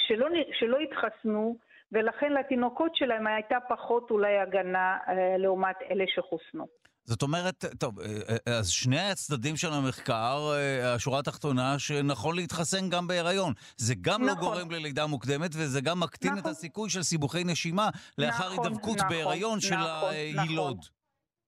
שלא, 0.07 0.27
שלא 0.51 0.77
התחסנו, 0.79 1.57
ולכן 1.91 2.33
לתינוקות 2.33 2.95
שלהם 2.95 3.27
הייתה 3.27 3.57
פחות 3.69 4.11
אולי 4.11 4.37
הגנה 4.39 4.97
לעומת 5.37 5.75
אלה 5.91 6.03
שחוסנו. 6.07 6.65
זאת 7.07 7.21
אומרת, 7.21 7.65
טוב, 7.79 7.99
אה, 7.99 8.05
אה, 8.47 8.57
אז 8.57 8.69
שני 8.69 8.99
הצדדים 8.99 9.57
של 9.57 9.73
המחקר, 9.73 10.51
אה, 10.53 10.93
השורה 10.93 11.19
התחתונה, 11.19 11.79
שנכון 11.79 12.35
להתחסן 12.35 12.89
גם 12.89 13.07
בהיריון. 13.07 13.53
זה 13.77 13.93
גם 14.01 14.21
לא 14.21 14.33
נכון. 14.33 14.43
לא 14.43 14.53
גורם 14.53 14.71
ללידה 14.71 15.07
מוקדמת, 15.07 15.51
וזה 15.53 15.81
גם 15.81 15.99
מקטין 15.99 16.31
נכון. 16.31 16.41
את 16.41 16.45
הסיכוי 16.45 16.89
של 16.89 17.03
סיבוכי 17.03 17.43
נשימה 17.43 17.89
לאחר 18.17 18.53
נכון, 18.53 18.65
הידבקות 18.65 18.97
נכון, 18.97 19.09
בהיריון 19.09 19.57
נכון, 19.57 19.61
של 19.61 19.75
נכון, 19.75 20.09
היילוד. 20.09 20.77
נכון. 20.77 20.96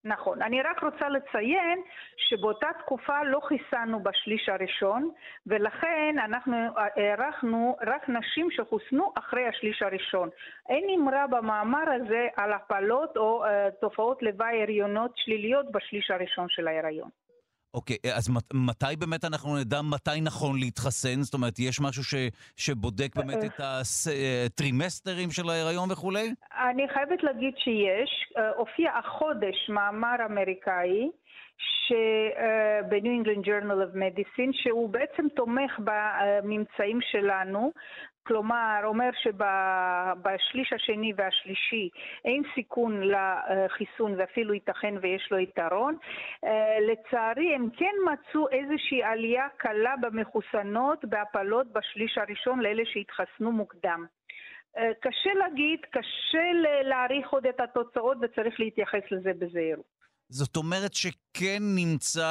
נכון. 0.03 0.41
אני 0.41 0.62
רק 0.62 0.84
רוצה 0.84 1.10
לציין 1.10 1.82
שבאותה 2.18 2.68
תקופה 2.79 3.24
לא 3.24 3.39
חיסנו 3.39 4.03
בשליש 4.03 4.50
הראשון, 4.50 5.10
ולכן 5.48 6.15
אנחנו 6.25 6.56
הערכנו 6.75 7.77
רק 7.82 8.10
נשים 8.10 8.51
שחוסנו 8.51 9.12
אחרי 9.15 9.48
השליש 9.48 9.82
הראשון. 9.82 10.29
אין 10.70 10.84
אמרה 11.00 11.27
במאמר 11.27 11.89
הזה 11.96 12.27
על 12.36 12.53
הפלות 12.53 13.18
או 13.18 13.46
uh, 13.46 13.50
תופעות 13.82 14.24
לוואי 14.24 14.62
הריונות 14.63 15.12
שליליות 15.15 15.72
בשליש 15.72 16.12
הראשון 16.12 16.50
של 16.50 16.68
ההיריון. 16.68 17.10
אוקיי, 17.74 17.98
אז 18.18 18.30
מתי 18.54 18.96
באמת 19.00 19.26
אנחנו 19.26 19.58
נדע 19.58 19.82
מתי 19.82 20.22
נכון 20.22 20.60
להתחסן? 20.60 21.22
זאת 21.22 21.34
אומרת, 21.34 21.60
יש 21.60 21.82
משהו 21.82 22.04
ש, 22.04 22.16
שבודק 22.58 23.16
באמת 23.16 23.44
את 23.46 23.60
הטרימסטרים 23.64 25.32
של 25.32 25.50
ההיריון 25.50 25.92
וכולי? 25.92 26.34
אני 26.70 26.88
חייבת 26.94 27.24
להגיד 27.24 27.54
שיש. 27.58 28.34
אה, 28.38 28.50
הופיע 28.50 28.92
החודש 28.98 29.70
מאמר 29.70 30.16
אמריקאי 30.26 31.10
ב-New 32.90 33.26
England 33.26 33.70
of 33.86 33.96
Medicine, 33.96 34.52
שהוא 34.52 34.90
בעצם 34.90 35.28
תומך 35.36 35.80
בממצאים 35.80 37.00
שלנו, 37.12 37.72
כלומר, 38.28 38.82
אומר 38.84 39.10
שבשליש 39.14 40.74
השני 40.74 41.14
והשלישי 41.16 41.90
אין 42.26 42.44
סיכון 42.56 43.02
לחיסון 43.04 44.16
ואפילו 44.18 44.54
ייתכן 44.54 44.94
ויש 45.02 45.32
לו 45.32 45.40
יתרון. 45.40 45.98
אה, 46.44 46.78
לצערי, 46.80 47.56
הם 47.56 47.70
כן 47.78 47.96
מצאו 48.12 48.50
איזושהי 48.50 49.04
עלייה 49.04 49.48
קלה 49.58 49.94
במחוסנות, 50.02 51.06
בהפלות 51.06 51.68
בשליש 51.74 52.18
הראשון 52.18 52.60
לאלה 52.60 52.84
שהתחסנו 52.86 53.52
מוקדם. 53.52 54.06
אה, 54.78 54.92
קשה 55.00 55.34
להגיד, 55.34 55.80
קשה 55.92 56.52
להעריך 56.84 57.30
עוד 57.30 57.48
את 57.48 57.60
התוצאות 57.60 58.18
וצריך 58.22 58.60
להתייחס 58.60 59.12
לזה 59.12 59.32
בזהירות. 59.40 59.99
זאת 60.29 60.57
אומרת 60.57 60.93
שכן 60.93 61.59
נמצא... 61.75 62.21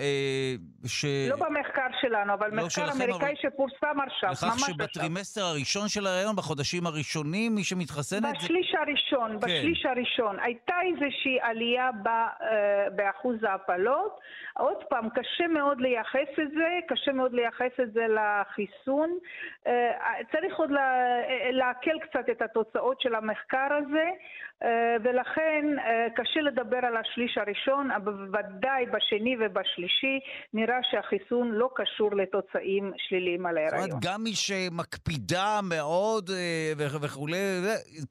אה, 0.00 0.54
ש... 0.86 1.04
לא 1.30 1.36
במחקר 1.36 1.86
שלנו, 2.00 2.34
אבל 2.34 2.48
לא 2.50 2.56
מחקר 2.56 2.68
שלכם, 2.68 3.02
אמריקאי 3.02 3.28
אבל... 3.28 3.36
שפורסם 3.42 4.00
עכשיו, 4.06 4.28
ממש 4.28 4.42
עכשיו. 4.42 4.48
לכך 4.48 4.68
שבטרימסטר 4.68 5.44
הראשון 5.44 5.88
של 5.88 6.06
ההיריון, 6.06 6.36
בחודשים 6.36 6.86
הראשונים, 6.86 7.54
מי 7.54 7.64
שמתחסנת... 7.64 8.36
בשליש 8.36 8.72
זה... 8.72 8.78
הראשון, 8.80 9.30
כן. 9.30 9.46
בשליש 9.46 9.86
הראשון. 9.86 10.40
הייתה 10.40 10.74
איזושהי 10.86 11.38
עלייה 11.40 11.90
ב, 12.02 12.08
אה, 12.08 12.90
באחוז 12.96 13.36
ההפלות. 13.44 14.18
עוד 14.58 14.76
פעם, 14.88 15.08
קשה 15.08 15.46
מאוד 15.46 15.80
לייחס 15.80 16.30
את 16.42 16.50
זה, 16.50 16.68
קשה 16.88 17.12
מאוד 17.12 17.32
לייחס 17.32 17.74
את 17.82 17.92
זה 17.92 18.06
לחיסון. 18.08 19.10
אה, 19.64 19.68
צריך 20.32 20.56
עוד 20.56 20.70
לעכל 21.52 21.98
קצת 22.00 22.30
את 22.30 22.42
התוצאות 22.42 23.00
של 23.00 23.14
המחקר 23.14 23.68
הזה, 23.78 24.06
ולכן 25.04 25.64
אה, 25.78 25.82
קשה 26.16 26.40
לדבר 26.40 26.78
על 26.82 26.96
השליש 26.96 27.38
הראשון, 27.38 27.90
אבל 27.90 28.12
בוודאי 28.12 28.86
בשני 28.86 29.36
ובשלישי 29.40 30.20
נראה 30.54 30.78
שהחיסון 30.90 31.50
לא 31.52 31.68
קשור 31.74 32.10
לתוצאים 32.16 32.92
שליליים 32.96 33.46
על 33.46 33.56
ההיריון. 33.56 33.80
זאת 33.80 33.90
אומרת, 33.90 34.04
גם 34.04 34.22
מי 34.22 34.34
שמקפידה 34.34 35.60
מאוד 35.62 36.30
אה, 36.30 36.72
וכולי, 37.00 37.36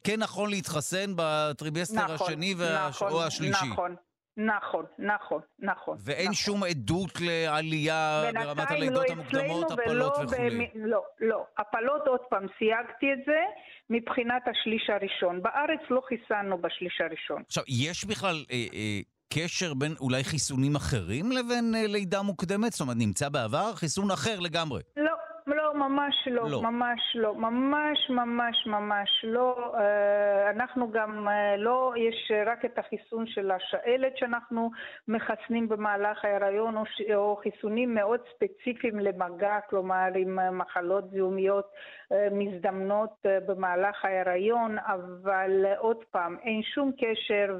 כן 0.04 0.16
נכון 0.18 0.50
להתחסן 0.50 1.10
בטרימסטר 1.16 2.04
נכון, 2.14 2.26
השני 2.26 2.54
וה... 2.58 2.88
נכון, 2.88 3.12
או 3.12 3.22
השלישי. 3.26 3.66
נכון. 3.72 3.94
נכון, 4.36 4.84
נכון, 4.98 5.40
נכון. 5.58 5.96
ואין 6.04 6.22
נכון. 6.22 6.34
שום 6.34 6.64
עדות 6.64 7.10
לעלייה 7.20 8.22
ברמת 8.34 8.70
הלידות 8.70 9.08
לא 9.08 9.12
המוקדמות, 9.12 9.70
הפלות 9.70 10.12
וכולי. 10.22 10.70
לא, 10.74 11.02
לא. 11.20 11.44
הפלות, 11.58 12.06
עוד 12.06 12.20
פעם, 12.20 12.46
סייגתי 12.58 13.12
את 13.12 13.18
זה 13.26 13.40
מבחינת 13.90 14.42
השליש 14.48 14.90
הראשון. 14.90 15.42
בארץ 15.42 15.80
לא 15.90 16.02
חיסנו 16.08 16.58
בשליש 16.58 17.00
הראשון. 17.00 17.42
עכשיו, 17.46 17.64
יש 17.68 18.04
בכלל... 18.04 18.44
אה, 18.50 18.66
אה, 18.74 19.00
קשר 19.34 19.74
בין 19.74 19.94
אולי 20.00 20.24
חיסונים 20.24 20.76
אחרים 20.76 21.32
לבין 21.32 21.74
אה, 21.74 21.86
לידה 21.86 22.22
מוקדמת? 22.22 22.72
זאת 22.72 22.80
אומרת, 22.80 22.96
נמצא 22.96 23.28
בעבר 23.28 23.74
חיסון 23.74 24.10
אחר 24.10 24.40
לגמרי. 24.40 24.82
לא, 24.96 25.04
לא, 25.04 25.09
ממש 25.80 26.28
לא, 26.30 26.50
לא, 26.50 26.62
ממש 26.62 27.00
לא, 27.14 27.34
ממש 27.34 28.10
ממש 28.10 28.66
ממש 28.66 29.24
לא. 29.24 29.74
אה, 29.74 30.50
אנחנו 30.50 30.90
גם 30.90 31.28
אה, 31.28 31.56
לא, 31.56 31.92
יש 31.96 32.32
רק 32.46 32.64
את 32.64 32.78
החיסון 32.78 33.26
של 33.26 33.50
השעלת 33.50 34.16
שאנחנו 34.16 34.70
מחסנים 35.08 35.68
במהלך 35.68 36.24
ההיריון, 36.24 36.76
או, 36.76 36.84
או 37.14 37.36
חיסונים 37.36 37.94
מאוד 37.94 38.20
ספציפיים 38.34 38.98
למגע, 38.98 39.58
כלומר 39.70 40.08
עם 40.16 40.38
אה, 40.38 40.50
מחלות 40.50 41.10
זיהומיות 41.10 41.70
מזדמנות 42.30 43.10
במהלך 43.24 44.04
ההיריון, 44.04 44.78
אבל 44.78 45.66
עוד 45.78 45.96
פעם, 46.10 46.36
אין 46.42 46.62
שום 46.62 46.92
קשר, 46.98 47.58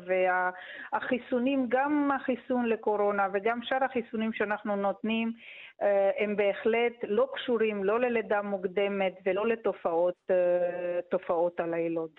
והחיסונים, 0.93 1.67
גם 1.69 2.11
החיסון 2.17 2.67
לקורונה 2.67 3.27
וגם 3.33 3.63
שאר 3.63 3.85
החיסונים 3.85 4.33
שאנחנו 4.33 4.77
נותנים, 4.77 5.33
הם 6.19 6.37
בהחלט 6.37 6.93
לא 7.09 7.29
קשורים 7.35 7.85
לא 7.85 8.01
ללידה 8.01 8.43
מוקדמת 8.43 9.13
ולא 9.27 9.47
לתופעות 9.49 10.31
על 11.61 11.75
היילוד. 11.75 12.11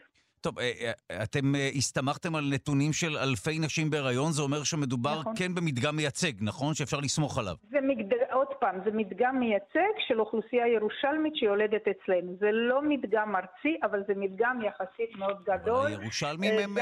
טוב, 0.41 0.59
אה, 0.59 0.71
אה, 1.11 1.23
אתם 1.23 1.53
הסתמכתם 1.77 2.35
על 2.35 2.43
נתונים 2.53 2.93
של 2.93 3.17
אלפי 3.17 3.59
נשים 3.59 3.89
בהיריון, 3.89 4.31
זה 4.31 4.41
אומר 4.41 4.63
שמדובר 4.63 5.19
נכון. 5.19 5.33
כן 5.37 5.55
במדגם 5.55 5.95
מייצג, 5.95 6.31
נכון? 6.41 6.73
שאפשר 6.73 6.97
לסמוך 6.99 7.37
עליו. 7.37 7.55
זה 7.69 7.77
מגד... 7.81 8.05
עוד 8.31 8.47
פעם, 8.59 8.75
זה 8.85 8.91
מדגם 8.93 9.39
מייצג 9.39 9.93
של 10.07 10.19
אוכלוסייה 10.19 10.67
ירושלמית 10.67 11.35
שיולדת 11.35 11.81
אצלנו. 11.87 12.35
זה 12.39 12.49
לא 12.51 12.81
מדגם 12.81 13.35
ארצי, 13.35 13.77
אבל 13.83 14.03
זה 14.07 14.13
מדגם 14.15 14.59
יחסית 14.61 15.15
מאוד 15.15 15.43
גדול. 15.43 15.87
הירושלמים 15.87 16.53
הם 16.59 16.75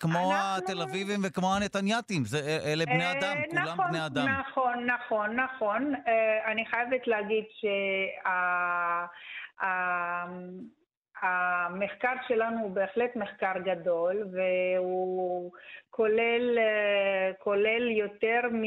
כמו 0.00 0.32
התל 0.34 0.82
אביבים 0.82 1.20
וכמו 1.24 1.54
הנתנייתים, 1.54 2.22
אלה 2.64 2.86
בני 2.86 3.12
אדם, 3.12 3.36
כולם 3.50 3.64
נכון, 3.64 3.84
בני 3.88 4.06
אדם. 4.06 4.26
נכון, 4.28 4.86
נכון, 4.86 5.40
נכון. 5.40 5.94
אני 6.46 6.66
חייבת 6.66 7.06
להגיד 7.06 7.44
שה... 7.60 9.06
המחקר 11.20 12.12
שלנו 12.28 12.60
הוא 12.60 12.70
בהחלט 12.70 13.16
מחקר 13.16 13.52
גדול, 13.64 14.28
והוא 14.32 15.52
כולל, 15.90 16.58
כולל 17.38 17.90
יותר 17.90 18.40
מ... 18.52 18.62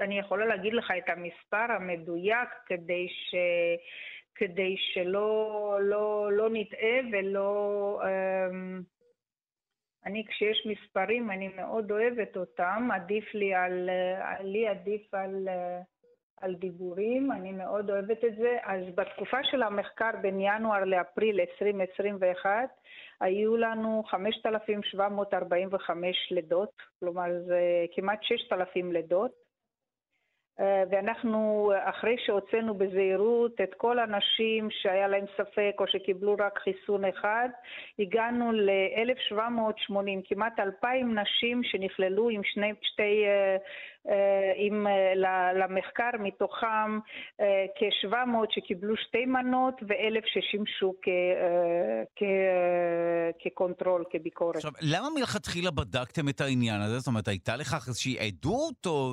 אני 0.00 0.18
יכולה 0.18 0.46
להגיד 0.46 0.72
לך 0.72 0.92
את 0.98 1.08
המספר 1.08 1.72
המדויק 1.72 2.48
כדי, 2.66 3.08
ש, 3.08 3.34
כדי 4.34 4.76
שלא 4.78 5.78
לא, 5.80 6.28
לא 6.32 6.48
נטעה 6.52 6.98
ולא... 7.12 8.00
אמ, 8.04 8.80
אני, 10.06 10.24
כשיש 10.28 10.66
מספרים, 10.66 11.30
אני 11.30 11.48
מאוד 11.48 11.92
אוהבת 11.92 12.36
אותם, 12.36 12.88
עדיף 12.94 13.34
לי 13.34 13.54
על... 13.54 13.90
לי 14.40 14.68
עדיף 14.68 15.14
על... 15.14 15.48
על 16.42 16.54
דיבורים, 16.54 17.32
אני 17.32 17.52
מאוד 17.52 17.90
אוהבת 17.90 18.24
את 18.24 18.36
זה. 18.36 18.56
אז 18.62 18.84
בתקופה 18.94 19.44
של 19.44 19.62
המחקר 19.62 20.10
בין 20.22 20.40
ינואר 20.40 20.84
לאפריל 20.84 21.40
2021 21.40 22.50
היו 23.20 23.56
לנו 23.56 24.02
5,745 24.06 26.16
לידות, 26.30 26.72
כלומר 27.00 27.26
זה 27.46 27.60
כמעט 27.94 28.22
6,000 28.22 28.92
לידות. 28.92 29.42
אה, 30.60 30.82
ואנחנו, 30.90 31.72
אחרי 31.84 32.16
שהוצאנו 32.26 32.74
בזהירות 32.74 33.60
את 33.60 33.74
כל 33.74 33.98
הנשים 33.98 34.68
שהיה 34.70 35.08
להם 35.08 35.24
ספק 35.36 35.74
או 35.78 35.86
שקיבלו 35.86 36.36
רק 36.38 36.58
חיסון 36.58 37.04
אחד, 37.04 37.48
הגענו 37.98 38.52
ל-1,780, 38.52 39.94
כמעט 40.24 40.60
2,000 40.60 41.18
נשים 41.18 41.64
שנכללו 41.64 42.28
עם 42.28 42.40
שני, 42.44 42.72
שתי 42.82 43.24
אה, 43.26 43.56
עם, 44.56 44.86
אה, 44.86 45.52
למחקר, 45.54 46.10
מתוכם 46.18 46.98
אה, 47.40 47.64
כ-700 47.74 48.14
שקיבלו 48.50 48.96
שתי 48.96 49.26
מנות 49.26 49.74
ו-1,000 49.82 50.26
ששימשו 50.26 50.94
כ 53.38 53.51
control, 53.51 54.04
כביקורת. 54.10 54.56
עכשיו, 54.56 54.72
למה 54.80 55.06
מלכתחילה 55.14 55.70
בדקתם 55.70 56.28
את 56.28 56.40
העניין 56.40 56.80
הזה? 56.80 56.98
זאת 56.98 57.06
אומרת, 57.06 57.28
הייתה 57.28 57.56
לכך 57.56 57.84
איזושהי 57.88 58.18
עדות 58.18 58.86
או... 58.86 59.12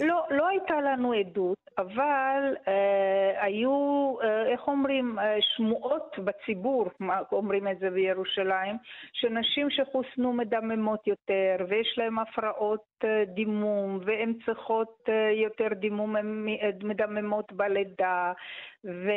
לא, 0.00 0.26
לא 0.30 0.48
הייתה 0.48 0.80
לנו 0.80 1.12
עדות, 1.12 1.58
אבל 1.78 2.54
אה, 2.68 3.44
היו, 3.44 4.14
אה, 4.22 4.52
איך 4.52 4.60
אומרים, 4.68 5.18
אה, 5.18 5.36
שמועות 5.56 6.16
בציבור, 6.24 6.90
אומרים 7.32 7.68
את 7.68 7.78
זה 7.78 7.90
בירושלים, 7.90 8.76
שנשים 9.12 9.68
שחוסנו 9.70 10.32
מדממות 10.32 11.06
יותר 11.06 11.56
ויש 11.68 11.94
להן 11.98 12.18
הפרעות 12.18 12.80
אה, 12.80 12.89
דימום 13.34 14.00
והן 14.06 14.34
צריכות 14.46 15.00
אה, 15.08 15.14
יותר 15.44 15.68
דימום, 15.74 16.16
הן 16.16 16.46
מדממות 16.82 17.52
בלידה 17.52 18.32
ו... 18.84 19.10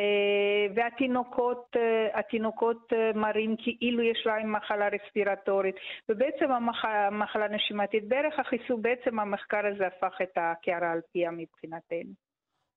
והתינוקות 0.74 1.76
התינוקות 2.14 2.92
מראים 3.14 3.56
כאילו 3.58 4.02
יש 4.02 4.22
להם 4.26 4.52
מחלה 4.52 4.88
רספירטורית 4.88 5.76
ובעצם 6.08 6.52
המחלה, 6.52 7.06
המחלה 7.06 7.48
נשימתית, 7.48 8.08
בערך 8.08 8.34
החיסון, 8.38 8.82
בעצם 8.82 9.18
המחקר 9.18 9.62
הזה 9.74 9.86
הפך 9.86 10.14
את 10.22 10.32
הקערה 10.36 10.92
על 10.92 11.00
פיה 11.12 11.30
מבחינתנו. 11.30 12.12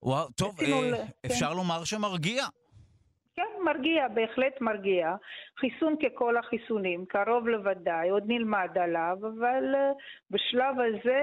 וואו, 0.04 0.28
טוב, 0.30 0.62
אה, 0.62 1.06
אפשר 1.26 1.50
כן. 1.50 1.58
לומר 1.58 1.84
שמרגיע. 1.84 2.44
כן, 3.38 3.64
מרגיע, 3.66 4.08
בהחלט 4.08 4.62
מרגיע. 4.62 5.16
חיסון 5.60 5.96
ככל 6.04 6.38
החיסונים, 6.38 7.06
קרוב 7.06 7.48
לוודאי, 7.48 8.10
עוד 8.10 8.24
נלמד 8.28 8.70
עליו, 8.84 9.18
אבל 9.22 9.64
uh, 9.76 9.96
בשלב 10.32 10.76
הזה, 10.80 11.22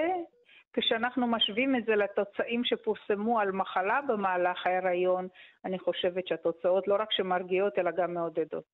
כשאנחנו 0.72 1.26
משווים 1.26 1.76
את 1.76 1.84
זה 1.86 1.94
לתוצאים 1.94 2.62
שפורסמו 2.64 3.40
על 3.40 3.52
מחלה 3.52 4.00
במהלך 4.08 4.66
ההיריון, 4.66 5.28
אני 5.64 5.78
חושבת 5.78 6.28
שהתוצאות 6.28 6.88
לא 6.88 6.94
רק 6.94 7.12
שמרגיעות, 7.12 7.72
אלא 7.78 7.90
גם 7.90 8.14
מעודדות. 8.14 8.64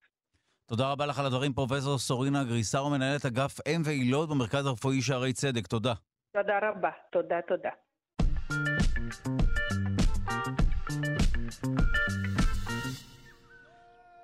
תודה 0.66 0.92
רבה 0.92 1.06
לך 1.06 1.18
על 1.18 1.26
הדברים, 1.26 1.52
פרופ' 1.52 1.72
סורינה 1.96 2.44
גריסר, 2.44 2.88
מנהלת 2.88 3.24
אגף 3.26 3.66
אם 3.66 3.82
וילות 3.84 4.28
במרכז 4.28 4.66
הרפואי 4.66 5.02
שערי 5.02 5.32
צדק. 5.32 5.66
תודה. 5.66 5.92
תודה 6.32 6.58
רבה. 6.62 6.90
תודה, 7.12 7.40
תודה. 7.48 7.70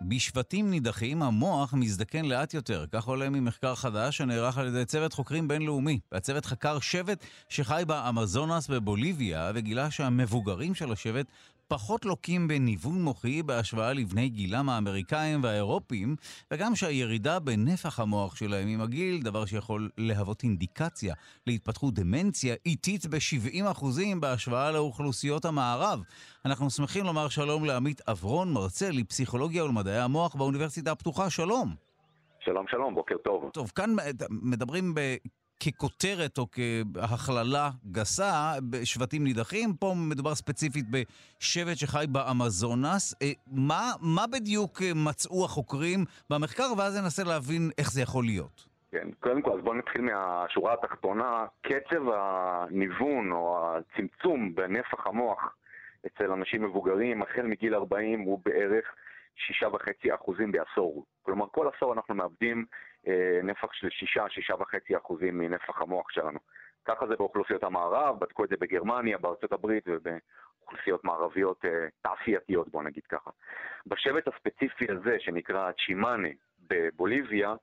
בשבטים 0.09 0.71
נידחים 0.71 1.23
המוח 1.23 1.75
מזדקן 1.75 2.25
לאט 2.25 2.55
יותר, 2.55 2.85
כך 2.93 3.05
עולה 3.05 3.31
ממחקר 3.31 3.75
חדש 3.75 4.17
שנערך 4.17 4.59
על 4.59 4.67
ידי 4.67 4.85
צוות 4.85 5.13
חוקרים 5.13 5.49
בינלאומי. 5.49 5.99
והצוות 6.13 6.47
חקר 6.47 6.81
שבט 6.81 7.25
שחי 7.49 7.83
באמזונס 7.87 8.69
בבוליביה 8.69 9.53
וגילה 9.55 9.91
שהמבוגרים 9.91 10.75
של 10.75 10.93
השבט 10.93 11.27
פחות 11.69 12.05
לוקים 12.05 12.49
בניוון 12.49 13.03
מוחי 13.03 13.43
בהשוואה 13.43 13.93
לבני 13.93 14.29
גילם 14.29 14.69
האמריקאים 14.69 15.43
והאירופים, 15.43 16.17
וגם 16.51 16.75
שהירידה 16.75 17.39
בנפח 17.39 18.01
המוח 18.01 18.37
שלהם 18.37 18.69
עם 18.69 18.81
הגיל, 18.81 19.23
דבר 19.23 19.45
שיכול 19.45 19.91
להוות 19.99 20.43
אינדיקציה 20.43 21.15
להתפתחות 21.47 21.95
דמנציה 21.95 22.55
איטית 22.67 23.07
ב-70% 23.07 23.85
בהשוואה 24.21 24.73
לאוכלוסיות 24.73 25.45
המערב. 25.45 26.03
אנחנו 26.45 26.71
שמחים 26.71 27.05
לומר 27.05 27.29
שלום 27.29 27.65
לעמית 27.65 28.01
אברון, 28.09 28.53
מרצה 28.53 28.91
לפסיכולוגיה 28.91 29.65
ולמדעי 29.65 29.99
המוח 29.99 30.35
באוניברסיטה 30.35 30.93
הפתוחה. 30.93 31.31
שלום. 31.31 31.75
שלום, 32.41 32.67
שלום, 32.71 32.95
בוקר 32.95 33.17
טוב. 33.25 33.51
טוב, 33.53 33.73
כאן 33.75 33.91
מדברים 34.31 34.95
ככותרת 35.61 36.39
או 36.39 36.47
כהכללה 36.53 37.71
גסה 37.93 38.53
בשבטים 38.71 39.25
נידחים. 39.25 39.73
פה 39.81 39.95
מדובר 40.11 40.35
ספציפית 40.35 40.85
בשבט 40.91 41.77
שחי 41.77 42.05
באמזונס. 42.13 43.15
אה, 43.23 43.33
מה, 43.47 43.93
מה 44.01 44.27
בדיוק 44.33 44.83
אה, 44.83 44.91
מצאו 44.95 45.45
החוקרים 45.45 46.05
במחקר, 46.31 46.69
ואז 46.79 46.97
ננסה 46.97 47.25
להבין 47.25 47.71
איך 47.79 47.93
זה 47.93 48.03
יכול 48.03 48.25
להיות. 48.25 48.67
כן, 48.91 49.09
קודם 49.21 49.43
כל, 49.43 49.53
אז 49.59 49.65
בואו 49.65 49.75
נתחיל 49.75 50.01
מהשורה 50.01 50.75
התחתונה. 50.75 51.47
קצב 51.63 52.03
הניוון 52.15 53.33
או 53.33 53.75
הצמצום 53.77 54.55
בנפח 54.55 55.07
המוח 55.07 55.55
אצל 56.07 56.33
אנשים 56.33 56.63
מבוגרים, 56.63 57.23
החל 57.23 57.43
מגיל 57.43 57.75
40, 57.75 58.21
הוא 58.21 58.41
בערך 58.45 58.85
שישה 59.37 59.69
וחצי 59.69 60.15
אחוזים 60.15 60.53
בעשור. 60.53 61.05
כלומר, 61.23 61.47
כל 61.53 61.69
עשור 61.77 61.93
אנחנו 61.93 62.15
מאבדים 62.15 62.67
נפח 63.43 63.73
של 63.73 63.91
שישה, 63.91 64.29
שישה 64.29 64.55
וחצי 64.55 64.97
אחוזים 64.97 65.39
מנפח 65.39 65.83
המוח 65.83 66.11
שלנו. 66.11 66.39
ככה 66.85 67.07
זה 67.07 67.17
באוכלוסיות 67.17 67.65
המערב, 67.65 68.21
בדקו 68.21 68.45
את 68.45 68.49
זה 68.49 68.57
בגרמניה, 68.61 69.19
בארצות 69.19 69.53
הברית 69.53 69.85
ובאוכלוסיות 69.87 71.05
מערביות 71.05 71.65
אה, 71.65 71.89
תעשייתיות, 72.03 72.69
בוא 72.69 72.83
נגיד 72.83 73.03
ככה. 73.09 73.31
בשבט 73.87 74.29
הספציפי 74.29 74.87
הזה, 74.93 75.17
שנקרא 75.21 75.71
צ'ימאנה 75.87 76.29
בבוליביה, 76.69 77.55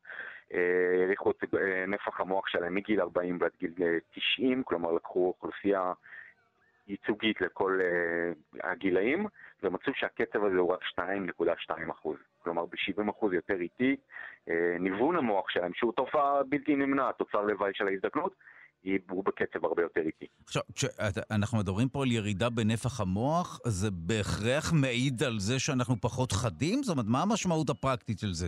אה, 0.53 0.99
העריכו 0.99 1.31
את 1.31 1.43
אה, 1.53 1.85
נפח 1.87 2.19
המוח 2.19 2.47
שלהם 2.47 2.75
מגיל 2.75 3.01
40 3.01 3.37
ועד 3.41 3.51
גיל 3.59 3.73
90, 4.11 4.59
אה, 4.59 4.63
כלומר 4.63 4.91
לקחו 4.91 5.27
אוכלוסייה 5.27 5.93
ייצוגית 6.87 7.41
לכל 7.41 7.79
uh, 7.81 8.57
הגילאים, 8.63 9.27
ומצאו 9.63 9.93
שהקצב 9.95 10.43
הזה 10.43 10.57
הוא 10.57 10.73
רק 10.73 10.79
2.2 11.69 11.91
אחוז. 11.91 12.17
כלומר, 12.43 12.65
ב-70 12.65 13.09
אחוז 13.09 13.33
יותר 13.33 13.61
איטי, 13.61 13.95
uh, 14.45 14.51
ניוון 14.79 15.15
המוח 15.15 15.49
שלהם, 15.49 15.71
שהוא 15.73 15.93
תופעה 15.93 16.43
בלתי 16.43 16.75
נמנעת, 16.75 17.17
תוצר 17.17 17.41
לוואי 17.41 17.71
של 17.73 17.87
ההזדקנות, 17.87 18.35
הוא 19.09 19.23
בקצב 19.23 19.65
הרבה 19.65 19.81
יותר 19.81 20.01
איטי. 20.01 20.27
עכשיו, 20.45 20.61
כשאנחנו 20.75 21.57
מדברים 21.57 21.89
פה 21.89 22.03
על 22.03 22.11
ירידה 22.11 22.49
בנפח 22.49 23.01
המוח, 23.01 23.59
זה 23.63 23.87
בהכרח 23.91 24.73
מעיד 24.73 25.23
על 25.23 25.39
זה 25.39 25.59
שאנחנו 25.59 25.95
פחות 26.01 26.31
חדים? 26.31 26.83
זאת 26.83 26.93
אומרת, 26.93 27.05
מה 27.09 27.21
המשמעות 27.21 27.69
הפרקטית 27.69 28.19
של 28.19 28.33
זה? 28.33 28.47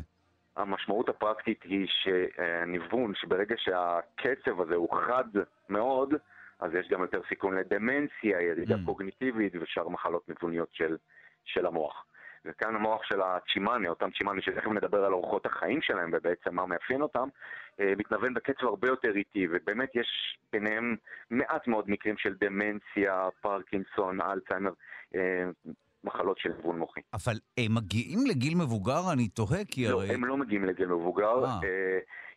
המשמעות 0.56 1.10
הפרקטית 1.10 1.64
היא 1.64 1.88
שהניוון, 1.88 3.14
שברגע 3.16 3.56
שהקצב 3.58 4.62
הזה 4.62 4.76
הוא 4.76 4.90
חד 5.08 5.42
מאוד, 5.70 6.14
אז 6.60 6.72
יש 6.74 6.88
גם 6.90 7.02
יותר 7.02 7.22
סיכון 7.30 7.56
לדמנציה, 7.56 8.42
ירידה 8.42 8.76
mm. 8.76 8.86
קוגניטיבית 8.86 9.54
ושאר 9.62 9.90
מחלות 9.90 10.30
נתוניות 10.30 10.70
של, 10.72 10.98
של 11.46 11.66
המוח. 11.66 12.06
וכאן 12.46 12.76
המוח 12.76 13.04
של 13.04 13.22
הצ'ימאנה, 13.22 13.90
אותם 13.90 14.10
צ'ימאנה 14.18 14.42
שתכף 14.42 14.68
נדבר 14.68 15.06
על 15.06 15.14
אורחות 15.14 15.46
החיים 15.46 15.82
שלהם 15.82 16.10
ובעצם 16.14 16.56
מה 16.56 16.66
מאפיין 16.66 17.02
אותם, 17.02 17.28
אה, 17.80 17.94
מתנוון 17.98 18.34
בקצב 18.34 18.66
הרבה 18.66 18.88
יותר 18.88 19.16
איטי, 19.16 19.48
ובאמת 19.52 19.96
יש 19.96 20.40
ביניהם 20.54 20.96
מעט 21.30 21.68
מאוד 21.68 21.90
מקרים 21.90 22.18
של 22.18 22.34
דמנציה, 22.40 23.28
פרקינסון, 23.42 24.22
אלצהיימר, 24.22 24.72
אה, 25.16 25.46
מחלות 26.04 26.38
של 26.38 26.50
ניוון 26.58 26.80
מוחי. 26.80 27.02
אבל 27.14 27.34
הם 27.58 27.76
מגיעים 27.76 28.20
לגיל 28.28 28.56
מבוגר? 28.56 29.02
אני 29.14 29.28
תוהה 29.28 29.66
כי 29.66 29.88
לא, 29.88 29.90
הרי... 29.90 30.08
לא, 30.08 30.14
הם 30.14 30.26
לא 30.26 30.38
מגיעים 30.38 30.66
לגיל 30.66 30.88
מבוגר. 30.88 31.46
אה. 31.46 31.60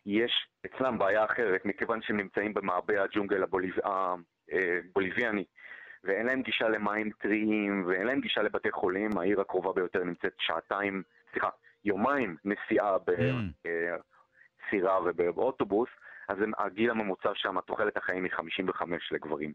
אה, 0.07 0.11
יש 0.11 0.47
אצלם 0.65 0.97
בעיה 0.97 1.25
אחרת, 1.25 1.65
מכיוון 1.65 2.01
שהם 2.01 2.17
נמצאים 2.17 2.53
במעבה 2.53 3.03
הג'ונגל 3.03 3.43
הבוליב... 3.43 3.75
הבוליביאני, 4.51 5.45
ואין 6.03 6.25
להם 6.25 6.41
גישה 6.41 6.69
למים 6.69 7.09
טריים, 7.09 7.83
ואין 7.87 8.07
להם 8.07 8.21
גישה 8.21 8.41
לבתי 8.41 8.71
חולים, 8.71 9.17
העיר 9.17 9.41
הקרובה 9.41 9.73
ביותר 9.73 10.03
נמצאת 10.03 10.33
שעתיים, 10.39 11.03
סליחה, 11.31 11.49
יומיים 11.85 12.35
נסיעה 12.45 12.97
בסירה 14.67 14.97
mm. 14.97 15.01
ובאוטובוס, 15.05 15.89
אז 16.29 16.37
הגיל 16.57 16.91
הממוצע 16.91 17.29
שם, 17.35 17.61
תוחלת 17.61 17.97
החיים 17.97 18.23
היא 18.23 18.31
55 18.31 19.11
לגברים. 19.11 19.53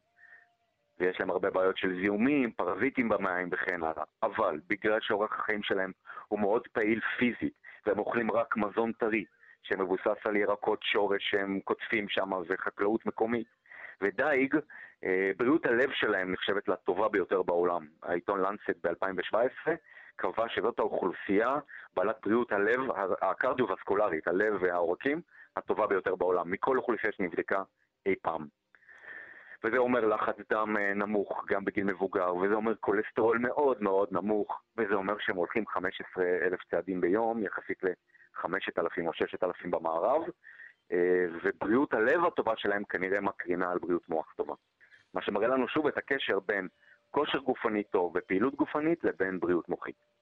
ויש 1.00 1.20
להם 1.20 1.30
הרבה 1.30 1.50
בעיות 1.50 1.76
של 1.76 2.00
זיהומים, 2.00 2.52
פרזיטים 2.52 3.08
במים 3.08 3.48
וכן 3.52 3.82
הלאה. 3.82 4.04
אבל 4.22 4.60
בגלל 4.68 5.00
שאורח 5.00 5.32
החיים 5.32 5.62
שלהם 5.62 5.92
הוא 6.28 6.40
מאוד 6.40 6.68
פעיל 6.72 7.00
פיזית, 7.18 7.54
והם 7.86 7.98
אוכלים 7.98 8.30
רק 8.30 8.56
מזון 8.56 8.92
טרי, 8.92 9.24
שמבוסס 9.64 10.18
על 10.24 10.36
ירקות 10.36 10.82
שורש 10.82 11.30
שהם 11.30 11.60
קוטפים 11.64 12.08
שם 12.08 12.30
וחקלאות 12.48 13.06
מקומית, 13.06 13.46
ודייג, 14.00 14.56
אה, 15.04 15.30
בריאות 15.36 15.66
הלב 15.66 15.90
שלהם 15.92 16.32
נחשבת 16.32 16.68
לטובה 16.68 17.08
ביותר 17.08 17.42
בעולם. 17.42 17.86
העיתון 18.02 18.40
לנסט 18.40 18.86
ב-2017 18.86 19.70
קבע 20.16 20.48
שזאת 20.48 20.78
האוכלוסייה 20.78 21.58
בעלת 21.96 22.16
בריאות 22.22 22.52
הלב 22.52 22.80
הקרדיו-וסקולרית, 23.22 24.28
הלב 24.28 24.54
והעורקים, 24.60 25.20
הטובה 25.56 25.86
ביותר 25.86 26.14
בעולם, 26.14 26.50
מכל 26.50 26.78
אוכלוסייה 26.78 27.12
שנבדקה 27.12 27.62
אי 28.06 28.14
פעם. 28.22 28.46
וזה 29.64 29.76
אומר 29.76 30.06
לחץ 30.06 30.36
דם 30.50 30.76
אה, 30.76 30.94
נמוך 30.94 31.44
גם 31.48 31.64
בגיל 31.64 31.84
מבוגר, 31.84 32.36
וזה 32.36 32.54
אומר 32.54 32.74
כולסטרול 32.80 33.38
מאוד 33.38 33.82
מאוד 33.82 34.08
נמוך, 34.12 34.62
וזה 34.76 34.94
אומר 34.94 35.14
שהם 35.18 35.36
הולכים 35.36 35.66
15 35.66 36.24
אלף 36.24 36.60
צעדים 36.70 37.00
ביום, 37.00 37.42
יחסית 37.42 37.84
ל-5,000 38.38 39.06
או 39.06 39.12
6,000 39.12 39.70
במערב, 39.70 40.22
אה, 40.92 41.26
ובריאות 41.42 41.94
הלב 41.94 42.24
הטובה 42.24 42.52
שלהם 42.56 42.84
כנראה 42.84 43.20
מקרינה 43.20 43.72
על 43.72 43.78
בריאות 43.78 44.08
מוח 44.08 44.32
טובה. 44.36 44.54
מה 45.14 45.22
שמראה 45.22 45.48
לנו 45.48 45.68
שוב 45.68 45.86
את 45.86 45.98
הקשר 45.98 46.40
בין 46.40 46.68
כושר 47.10 47.38
גופני 47.38 47.84
טוב 47.84 48.12
ופעילות 48.16 48.54
גופנית 48.54 49.04
לבין 49.04 49.40
בריאות 49.40 49.68
מוחית. 49.68 50.13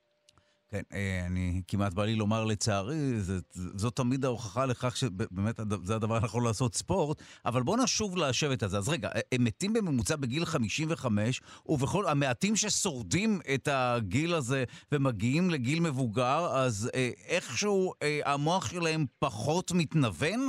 כן, 0.73 0.83
אה, 0.93 1.27
אני 1.27 1.63
כמעט 1.69 1.95
בא 1.95 2.05
לי 2.05 2.15
לומר 2.15 2.45
לצערי, 2.45 3.13
זאת 3.53 3.97
תמיד 3.97 4.25
ההוכחה 4.25 4.67
לכך 4.67 4.97
שבאמת 4.97 5.61
זה 5.83 5.97
הדבר 5.97 6.17
הנכון 6.17 6.45
לעשות 6.45 6.75
ספורט, 6.75 7.23
אבל 7.47 7.63
בוא 7.63 7.77
נשוב 7.85 8.17
לשבט 8.17 8.63
הזה. 8.63 8.79
אז 8.79 8.89
רגע, 8.89 9.09
הם 9.33 9.45
מתים 9.45 9.73
בממוצע 9.73 10.17
בגיל 10.17 10.45
55, 10.45 11.41
ובכל 11.67 12.07
המעטים 12.07 12.57
ששורדים 12.57 13.41
את 13.55 13.69
הגיל 13.73 14.35
הזה 14.35 14.65
ומגיעים 14.93 15.51
לגיל 15.51 15.81
מבוגר, 15.81 16.47
אז 16.53 16.91
אה, 16.95 17.11
איכשהו 17.29 17.93
אה, 18.03 18.21
המוח 18.25 18.67
שלהם 18.67 19.05
פחות 19.19 19.73
מתנוון? 19.75 20.41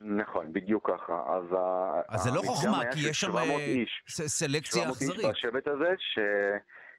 נכון, 0.00 0.52
בדיוק 0.52 0.90
ככה. 0.90 1.22
אז, 1.26 1.56
אז 2.08 2.20
זה 2.22 2.30
לא 2.30 2.42
חוכמה, 2.46 2.80
כי 2.92 3.08
יש 3.08 3.20
שם 3.20 3.32
סלקציה 4.08 4.90
אכזרית. 4.90 5.20
700 5.20 5.36
איש 5.36 5.44
בשבט 5.44 5.68
הזה, 5.68 5.94
ש... 5.98 6.18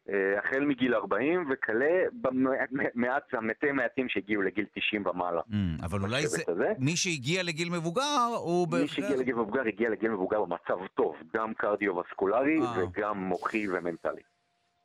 אה, 0.09 0.39
החל 0.39 0.65
מגיל 0.65 0.93
40 0.95 1.45
וכלה 1.49 2.03
במעט, 2.13 3.33
המתי 3.33 3.71
מעטים 3.71 4.09
שהגיעו 4.09 4.41
לגיל 4.41 4.65
90 4.75 5.07
ומעלה. 5.07 5.41
Mm, 5.41 5.53
אבל 5.83 6.01
אולי 6.01 6.27
זה, 6.27 6.43
הזה. 6.47 6.73
מי 6.79 6.95
שהגיע 6.95 7.43
לגיל 7.43 7.69
מבוגר 7.69 8.27
הוא... 8.37 8.67
מי 8.81 8.87
שהגיע 8.87 9.15
לגיל 9.15 9.35
מבוגר 9.35 9.61
הגיע 9.67 9.89
לגיל 9.89 10.11
מבוגר 10.11 10.45
במצב 10.45 10.77
טוב, 10.95 11.15
גם 11.35 11.53
קרדיו-וסקולרי 11.53 12.61
אה. 12.61 12.83
וגם 12.83 13.17
מוחי 13.17 13.67
ומנטלי. 13.69 14.21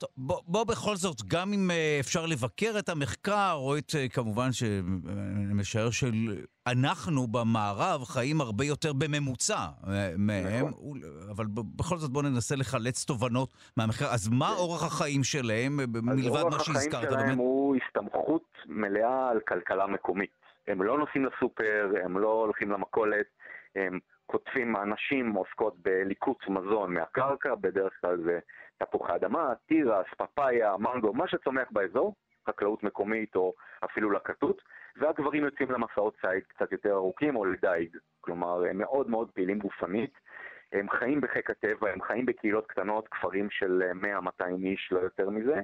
טוב, 0.01 0.11
בוא, 0.17 0.41
בוא 0.47 0.65
בכל 0.65 0.97
זאת, 0.97 1.17
גם 1.29 1.53
אם 1.53 1.71
אה, 1.71 1.97
אפשר 2.01 2.27
לבקר 2.27 2.79
את 2.79 2.89
המחקר, 2.89 3.53
או 3.55 3.79
את, 3.79 3.93
אה, 3.95 4.09
כמובן, 4.09 4.53
שאני 4.53 5.55
משער 5.55 5.89
שאנחנו 5.91 7.27
במערב 7.27 8.05
חיים 8.05 8.41
הרבה 8.41 8.65
יותר 8.65 8.93
בממוצע 8.93 9.67
אה, 9.87 10.11
מהם, 10.19 10.69
נכון. 10.69 11.01
אבל 11.31 11.47
בכל 11.77 11.97
זאת 11.97 12.11
בואו 12.11 12.25
ננסה 12.25 12.57
לחלץ 12.57 13.05
תובנות 13.05 13.55
מהמחקר. 13.77 14.07
אז 14.07 14.29
מה. 14.29 14.55
אורח 14.59 14.83
החיים 14.87 15.25
שלהם, 15.25 15.77
מלבד 16.03 16.45
מה 16.51 16.59
שהזכרת? 16.59 16.95
אורח 16.95 17.13
החיים 17.13 17.27
שלהם 17.27 17.39
הוא 17.39 17.77
הסתמכות 17.77 18.45
מלאה 18.67 19.31
על 19.31 19.41
כלכלה 19.41 19.87
מקומית. 19.87 20.31
הם 20.69 20.83
לא 20.83 20.99
נוסעים 20.99 21.25
לסופר, 21.25 21.93
הם 22.05 22.19
לא 22.19 22.33
הולכים 22.33 22.71
למכולת, 22.71 23.27
הם 23.77 23.99
קוטפים, 24.27 24.77
הנשים 24.77 25.33
עוסקות 25.33 25.75
בליקוץ 25.83 26.39
מזון 26.49 26.95
מהקרקע, 26.95 27.55
בדרך 27.55 27.93
כלל 28.01 28.17
זה 28.25 28.39
תפוחי 28.85 29.15
אדמה, 29.15 29.53
תירס, 29.67 30.07
פפאיה, 30.17 30.77
מנגו, 30.77 31.13
מה 31.13 31.29
שצומח 31.29 31.69
באזור, 31.71 32.15
חקלאות 32.47 32.83
מקומית 32.83 33.37
או 33.37 33.55
אפילו 33.85 34.11
לקטות, 34.11 34.63
והגברים 34.97 35.45
יוצאים 35.45 35.71
למסעות 35.71 36.17
ציד 36.21 36.43
קצת 36.49 36.73
יותר 36.73 36.93
ארוכים 36.93 37.37
או 37.37 37.45
לדייג. 37.45 37.97
כלומר, 38.21 38.65
הם 38.71 38.79
מאוד 38.79 39.11
מאוד 39.11 39.31
פעילים 39.31 39.59
גופנית, 39.59 40.19
הם 40.73 40.91
חיים 40.91 41.21
בחיק 41.21 41.51
הטבע, 41.51 41.91
הם 41.91 42.03
חיים 42.03 42.27
בקהילות 42.27 42.67
קטנות, 42.67 43.09
כפרים 43.09 43.51
של 43.51 43.83
100-200 44.41 44.45
איש, 44.65 44.93
לא 44.93 44.99
יותר 44.99 45.31
מזה. 45.31 45.61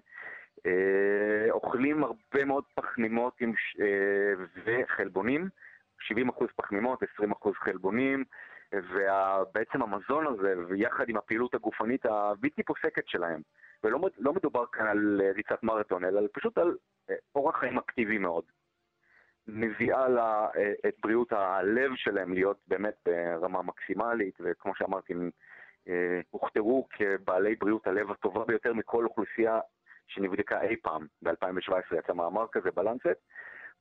אה, 0.67 1.51
אוכלים 1.51 2.05
הרבה 2.05 2.45
מאוד 2.45 2.65
פחמימות 2.75 3.41
עם, 3.41 3.53
אה, 3.81 4.45
וחלבונים, 4.65 5.49
70% 6.01 6.51
פחמימות, 6.57 7.03
20% 7.03 7.57
חלבונים, 7.57 8.25
ובעצם 8.75 9.83
המזון 9.83 10.27
הזה, 10.27 10.55
ויחד 10.69 11.09
עם 11.09 11.17
הפעילות 11.17 11.55
הגופנית 11.55 12.07
הבלתי 12.07 12.63
פוסקת 12.63 13.09
שלהם, 13.09 13.41
ולא 13.85 13.99
לא 14.19 14.33
מדובר 14.33 14.67
כאן 14.73 14.87
על 14.87 15.21
ריצת 15.35 15.63
מרתון, 15.63 16.05
אלא 16.05 16.21
פשוט 16.33 16.59
על 16.59 16.77
אה, 17.11 17.15
אורח 17.35 17.57
חיים 17.57 17.79
אקטיבי 17.79 18.19
מאוד. 18.19 18.45
מביאה 19.49 20.09
לה 20.09 20.49
אה, 20.57 20.73
את 20.89 20.95
בריאות 21.03 21.33
הלב 21.33 21.91
שלהם 21.97 22.33
להיות 22.33 22.59
באמת 22.69 22.95
ברמה 23.05 23.63
מקסימלית, 23.63 24.35
וכמו 24.41 24.75
שאמרתי, 24.75 25.13
הם 25.13 25.31
אה, 25.89 26.21
הוכתרו 26.31 26.89
כבעלי 26.91 27.55
בריאות 27.55 27.87
הלב 27.87 28.11
הטובה 28.11 28.45
ביותר 28.45 28.73
מכל 28.73 29.05
אוכלוסייה 29.05 29.61
שנבדקה 30.07 30.63
אי 30.63 30.77
פעם. 30.77 31.07
ב-2017 31.23 31.97
יצא 31.99 32.13
מאמר 32.13 32.47
כזה 32.53 32.71
בלנסט, 32.71 33.21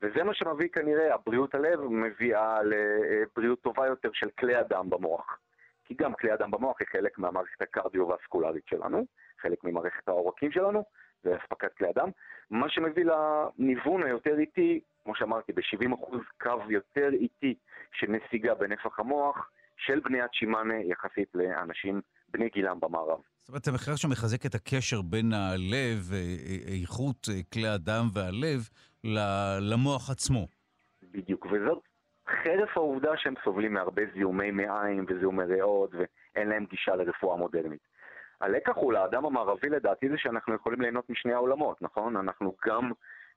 וזה 0.01 0.23
מה 0.23 0.33
שמביא 0.33 0.67
כנראה, 0.67 1.13
הבריאות 1.15 1.55
הלב 1.55 1.79
מביאה 1.81 2.59
לבריאות 2.63 3.61
טובה 3.61 3.87
יותר 3.87 4.09
של 4.13 4.29
כלי 4.39 4.55
הדם 4.55 4.89
במוח. 4.89 5.39
כי 5.85 5.93
גם 5.93 6.13
כלי 6.13 6.31
הדם 6.31 6.51
במוח 6.51 6.77
היא 6.79 6.87
חלק 6.91 7.19
מהמערכת 7.19 7.61
הקרדיו-וסקולרית 7.61 8.63
שלנו, 8.67 9.05
חלק 9.41 9.63
ממערכת 9.63 10.07
העורקים 10.07 10.51
שלנו, 10.51 10.83
זה 11.23 11.37
אספקת 11.37 11.73
כלי 11.77 11.87
הדם. 11.89 12.09
מה 12.49 12.69
שמביא 12.69 13.05
לניוון 13.05 14.03
היותר 14.03 14.39
איטי, 14.39 14.79
כמו 15.03 15.15
שאמרתי, 15.15 15.53
ב-70% 15.53 16.15
קו 16.41 16.61
יותר 16.69 17.09
איטי 17.13 17.55
של 17.93 18.07
נסיגה 18.11 18.55
בנפח 18.55 18.99
המוח 18.99 19.49
של 19.77 19.99
בני 19.99 20.21
הצ'ימאנה 20.21 20.75
יחסית 20.83 21.29
לאנשים 21.33 22.01
בני 22.29 22.49
גילם 22.49 22.79
במערב. 22.79 23.19
זאת 23.41 23.49
אומרת, 23.49 23.63
זה 23.63 23.71
מחקר 23.71 23.95
שמחזק 23.95 24.45
את 24.45 24.55
הקשר 24.55 25.01
בין 25.01 25.33
הלב, 25.33 26.11
איכות 26.67 27.27
כלי 27.53 27.67
הדם 27.67 28.05
והלב, 28.13 28.69
למוח 29.59 30.09
עצמו. 30.09 30.47
בדיוק, 31.11 31.45
וזאת 31.45 31.83
חרף 32.27 32.77
העובדה 32.77 33.17
שהם 33.17 33.33
סובלים 33.43 33.73
מהרבה 33.73 34.01
זיהומי 34.13 34.51
מעיים 34.51 35.05
וזיהומי 35.09 35.43
ריאות 35.43 35.91
ואין 35.93 36.49
להם 36.49 36.65
גישה 36.65 36.95
לרפואה 36.95 37.37
מודרנית. 37.37 37.81
הלקח 38.41 38.75
הוא 38.75 38.93
לאדם 38.93 39.25
המערבי 39.25 39.69
לדעתי 39.69 40.09
זה 40.09 40.17
שאנחנו 40.17 40.55
יכולים 40.55 40.81
ליהנות 40.81 41.09
משני 41.09 41.33
העולמות, 41.33 41.81
נכון? 41.81 42.17
אנחנו 42.17 42.55
גם 42.67 42.91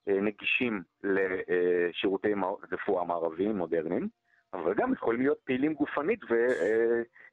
אה, 0.08 0.20
נגישים 0.20 0.82
לשירותי 1.02 2.34
רפואה 2.72 3.04
מערביים 3.04 3.56
מודרניים, 3.56 4.08
אבל 4.52 4.74
גם 4.74 4.92
יכולים 4.92 5.20
להיות 5.20 5.38
פעילים 5.44 5.74
גופנית 5.74 6.20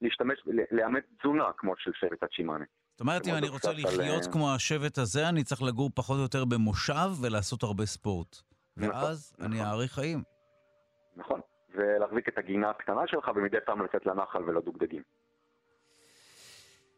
ולהשתמש, 0.02 0.44
לאמץ 0.72 1.04
תזונה 1.20 1.52
כמו 1.58 1.74
של 1.78 1.92
שבט 1.94 2.24
הצ'ימאנה. 2.24 2.66
זאת 2.96 3.02
אומרת, 3.02 3.28
אם 3.28 3.34
אני 3.36 3.48
רוצה 3.50 3.72
לחיות 3.74 4.26
על... 4.26 4.32
כמו 4.32 4.54
השבט 4.54 4.98
הזה, 4.98 5.30
אני 5.30 5.44
צריך 5.44 5.62
לגור 5.62 5.90
פחות 5.96 6.18
או 6.18 6.22
יותר 6.22 6.46
במושב 6.46 7.10
ולעשות 7.22 7.64
הרבה 7.64 7.86
ספורט. 7.86 8.38
נכון, 8.78 8.90
ואז 8.90 9.36
נכון, 9.40 9.52
אני 9.52 9.64
אאריך 9.64 9.92
חיים. 9.92 10.24
נכון, 11.16 11.40
ולהחזיק 11.76 12.30
את 12.30 12.38
הגינה 12.38 12.70
הקטנה 12.70 13.02
שלך 13.08 13.32
ומדי 13.36 13.58
פעם 13.66 13.82
לצאת 13.82 14.06
לנחל 14.06 14.44
ולדוגדגים. 14.44 15.02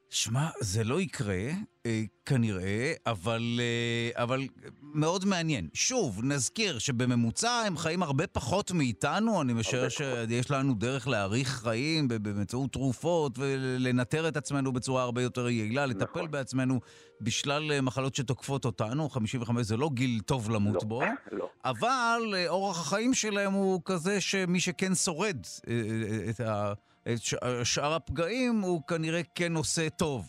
שמע, 0.10 0.50
זה 0.60 0.84
לא 0.84 1.02
יקרה, 1.02 1.50
אה, 1.86 2.04
כנראה, 2.26 2.94
אבל, 3.06 3.60
אה, 3.60 4.24
אבל 4.24 4.48
מאוד 4.82 5.26
מעניין. 5.26 5.68
שוב, 5.74 6.22
נזכיר 6.24 6.80
שבממוצע 6.80 7.52
הם 7.52 7.78
חיים 7.78 8.04
הרבה 8.04 8.28
פחות 8.28 8.72
מאיתנו, 8.72 9.42
אני 9.42 9.54
משער 9.54 9.90
שיש 9.90 10.52
לנו 10.52 10.74
דרך 10.74 11.08
להאריך 11.08 11.50
חיים 11.50 12.08
באמצעות 12.08 12.74
תרופות 12.74 13.40
ולנטר 13.40 14.28
את 14.28 14.38
עצמנו 14.38 14.74
בצורה 14.74 15.04
הרבה 15.04 15.22
יותר 15.22 15.50
יעילה, 15.50 15.86
לטפל 15.86 16.20
נכון. 16.20 16.32
בעצמנו 16.32 16.80
בשלל 17.22 17.72
אה, 17.72 17.82
מחלות 17.82 18.16
שתוקפות 18.16 18.66
אותנו. 18.66 19.10
55 19.10 19.66
זה 19.66 19.78
לא 19.78 19.90
גיל 19.94 20.22
טוב 20.26 20.50
למות 20.50 20.76
לא, 20.76 20.82
בו, 20.88 21.02
לא. 21.32 21.50
אבל 21.66 22.34
אה, 22.34 22.48
אורח 22.48 22.80
החיים 22.80 23.14
שלהם 23.14 23.54
הוא 23.54 23.82
כזה 23.86 24.22
שמי 24.22 24.60
שכן 24.60 24.96
שורד 24.96 25.38
אה, 25.68 26.30
את 26.30 26.40
ה... 26.40 26.74
את 27.14 27.18
שאר 27.64 27.94
הפגעים, 27.94 28.60
הוא 28.62 28.82
כנראה 28.88 29.22
כן 29.36 29.56
עושה 29.56 29.90
טוב. 29.90 30.24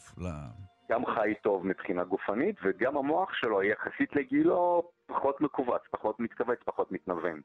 גם 0.91 1.07
חי 1.07 1.35
טוב 1.43 1.67
מבחינה 1.67 2.05
גופנית, 2.05 2.57
וגם 2.65 2.97
המוח 2.97 3.31
שלו 3.35 3.63
יחסית 3.63 4.17
לגילו 4.17 4.91
פחות 5.07 5.41
מכווץ, 5.41 5.83
פחות 5.91 6.21
מתכווץ, 6.21 6.59
פחות 6.65 6.93
מתנוון. 6.93 7.41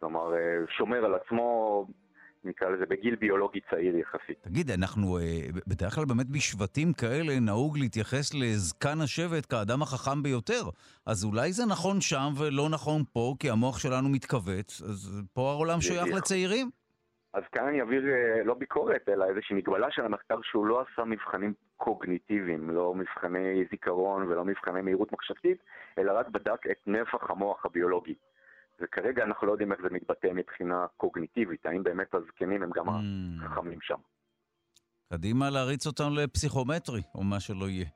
כלומר, 0.00 0.34
אה, 0.34 0.38
שומר 0.78 1.04
על 1.04 1.14
עצמו, 1.14 1.86
נקרא 2.44 2.68
לזה, 2.68 2.86
בגיל 2.86 3.16
ביולוגי 3.16 3.60
צעיר 3.70 3.96
יחסית. 3.96 4.42
תגיד, 4.42 4.70
אנחנו 4.70 5.18
אה, 5.18 5.22
בדרך 5.66 5.94
כלל 5.94 6.04
באמת 6.04 6.26
בשבטים 6.26 6.92
כאלה 6.92 7.40
נהוג 7.40 7.78
להתייחס 7.78 8.34
לזקן 8.34 9.00
השבט 9.00 9.46
כאדם 9.50 9.82
החכם 9.82 10.22
ביותר. 10.22 10.62
אז 11.06 11.24
אולי 11.24 11.52
זה 11.52 11.66
נכון 11.66 12.00
שם 12.00 12.28
ולא 12.38 12.68
נכון 12.68 13.02
פה, 13.12 13.34
כי 13.38 13.50
המוח 13.50 13.78
שלנו 13.78 14.08
מתכווץ, 14.08 14.82
אז 14.82 15.22
פה 15.32 15.50
העולם 15.50 15.80
שייך 15.80 16.14
לצעירים? 16.16 16.70
אז 17.34 17.42
כאן 17.52 17.66
אני 17.66 17.80
אעביר 17.80 18.02
אה, 18.08 18.44
לא 18.44 18.54
ביקורת, 18.54 19.08
אלא 19.08 19.24
איזושהי 19.24 19.56
מגבלה 19.56 19.90
של 19.90 20.04
המחקר 20.04 20.38
שהוא 20.42 20.66
לא 20.66 20.80
עשה 20.80 21.04
מבחנים 21.04 21.54
קוגניטיביים, 21.76 22.70
לא 22.70 22.94
מבחני 22.94 23.64
זיכרון 23.70 24.22
ולא 24.22 24.44
מבחני 24.44 24.82
מהירות 24.82 25.12
מחשבתית, 25.12 25.58
אלא 25.98 26.12
רק 26.18 26.28
בדק 26.28 26.66
את 26.70 26.78
נפח 26.86 27.30
המוח 27.30 27.66
הביולוגי. 27.66 28.14
וכרגע 28.80 29.24
אנחנו 29.24 29.46
לא 29.46 29.52
יודעים 29.52 29.72
איך 29.72 29.80
זה 29.82 29.88
מתבטא 29.90 30.28
מבחינה 30.34 30.86
קוגניטיבית, 30.96 31.66
האם 31.66 31.82
באמת 31.82 32.14
הזקנים 32.14 32.62
הם 32.62 32.70
גם 32.74 32.88
mm. 32.88 32.92
החכמים 33.44 33.78
שם. 33.80 33.98
קדימה 35.12 35.50
להריץ 35.50 35.86
אותם 35.86 36.10
לפסיכומטרי, 36.12 37.02
או 37.14 37.22
מה 37.22 37.40
שלא 37.40 37.68
יהיה. 37.68 37.86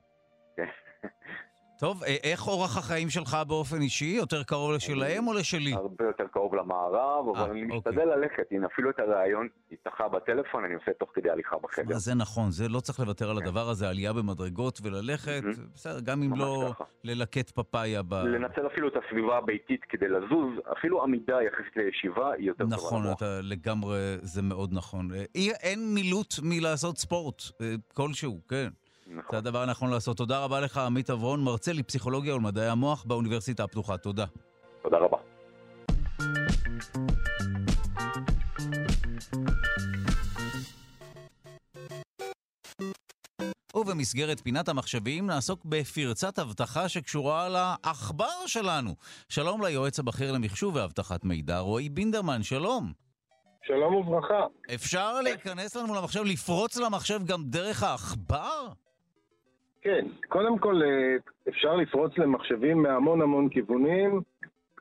טוב, 1.79 2.03
אה, 2.05 2.17
איך 2.23 2.49
אורח 2.49 2.77
החיים 2.77 3.09
שלך 3.09 3.37
באופן 3.49 3.81
אישי? 3.81 4.05
יותר 4.17 4.43
קרוב 4.43 4.73
לשלהם 4.73 5.29
או 5.29 5.33
לשלי? 5.33 5.73
הרבה 5.73 6.05
יותר 6.05 6.25
קרוב 6.33 6.55
למערב, 6.55 7.29
אבל 7.29 7.39
아, 7.39 7.41
אה, 7.41 7.51
אני 7.51 7.63
אוקיי. 7.63 7.77
משתדל 7.77 8.05
ללכת. 8.05 8.43
הנה, 8.51 8.67
אפילו 8.67 8.91
את 8.91 8.99
הרעיון 8.99 9.49
איתך 9.71 10.01
בטלפון, 10.13 10.65
אני 10.65 10.75
עושה 10.75 10.93
תוך 10.99 11.11
כדי 11.15 11.31
הליכה 11.31 11.57
בחדר. 11.63 11.99
זה 11.99 12.15
נכון, 12.15 12.51
זה 12.51 12.69
לא 12.69 12.81
צריך 12.81 13.01
לוותר 13.01 13.31
על 13.31 13.41
כן. 13.41 13.47
הדבר 13.47 13.69
הזה, 13.69 13.89
עלייה 13.89 14.13
במדרגות 14.13 14.81
וללכת, 14.83 15.43
בסדר, 15.75 16.01
גם 16.01 16.23
אם 16.23 16.37
לא 16.37 16.73
ללקט 17.05 17.51
פפאיה 17.51 18.03
ב... 18.03 18.15
לנצל 18.15 18.67
אפילו 18.67 18.89
את 18.89 18.93
הסביבה 19.05 19.39
הביתית 19.39 19.81
כדי 19.89 20.09
לזוז, 20.09 20.51
אפילו 20.79 21.03
עמידה 21.03 21.43
יחסית 21.43 21.77
לישיבה 21.77 22.33
היא 22.33 22.47
יותר 22.47 22.65
טובה 22.65 22.77
נכון, 22.77 23.13
אתה 23.17 23.41
לגמרי, 23.43 23.99
זה 24.23 24.43
מאוד 24.43 24.71
נכון. 24.73 25.09
אה, 25.15 25.25
אין 25.63 25.95
מילוט 25.95 26.35
מלעשות 26.43 26.99
ספורט 26.99 27.43
כלשהו, 27.95 28.41
כן. 28.49 28.69
נכון. 29.07 29.29
זה 29.31 29.39
הדבר 29.39 29.63
הנכון 29.63 29.91
לעשות. 29.91 30.17
תודה 30.17 30.45
רבה 30.45 30.61
לך, 30.61 30.79
עמית 30.79 31.11
אברון, 31.11 31.45
מרצה 31.45 31.73
לפסיכולוגיה 31.73 32.35
ולמדעי 32.35 32.69
המוח 32.69 33.05
באוניברסיטה 33.05 33.65
הפתוחה. 33.65 33.97
תודה. 33.97 34.25
תודה 34.83 34.97
רבה. 34.99 35.17
ובמסגרת 43.77 44.41
פינת 44.41 44.69
המחשבים 44.69 45.27
נעסוק 45.27 45.65
בפרצת 45.65 46.39
אבטחה 46.39 46.89
שקשורה 46.89 47.49
לעכבר 47.49 48.47
שלנו. 48.47 48.95
שלום 49.29 49.63
ליועץ 49.63 49.99
הבכיר 49.99 50.33
למחשוב 50.33 50.77
ואבטחת 50.77 51.25
מידע, 51.25 51.59
רועי 51.59 51.89
בינדרמן, 51.89 52.43
שלום. 52.43 52.93
שלום 53.67 53.95
וברכה. 53.95 54.47
אפשר 54.75 55.21
להיכנס 55.21 55.77
לנו 55.77 55.95
למחשב, 55.95 56.23
לפרוץ 56.23 56.77
למחשב 56.77 57.21
גם 57.25 57.45
דרך 57.45 57.83
העכבר? 57.83 58.69
כן, 59.87 60.07
קודם 60.29 60.59
כל 60.59 60.83
אה, 60.83 61.17
אפשר 61.49 61.77
לפרוץ 61.77 62.19
למחשבים 62.19 62.83
מהמון 62.83 63.23
המון 63.23 63.49
כיוונים. 63.49 64.21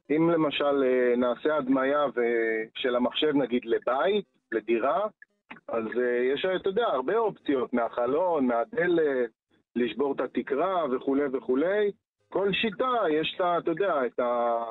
אם 0.09 0.29
למשל 0.29 0.83
אה, 0.83 1.15
נעשה 1.17 1.57
הדמיה 1.57 2.05
של 2.75 2.95
המחשב 2.95 3.35
נגיד 3.35 3.65
לבית, 3.65 4.25
לדירה, 4.51 5.07
אז 5.67 5.83
אה, 5.97 6.33
יש, 6.33 6.45
אתה 6.45 6.69
יודע, 6.69 6.85
הרבה 6.87 7.17
אופציות, 7.17 7.73
מהחלון, 7.73 8.47
מהדלת, 8.47 9.29
לשבור 9.75 10.13
את 10.13 10.19
התקרה 10.19 10.85
וכולי 10.91 11.25
וכולי. 11.33 11.91
כל 12.29 12.53
שיטה 12.53 12.93
יש 13.09 13.37
לה, 13.39 13.57
אתה 13.57 13.71
יודע, 13.71 14.05
את 14.05 14.19
ה... 14.19 14.63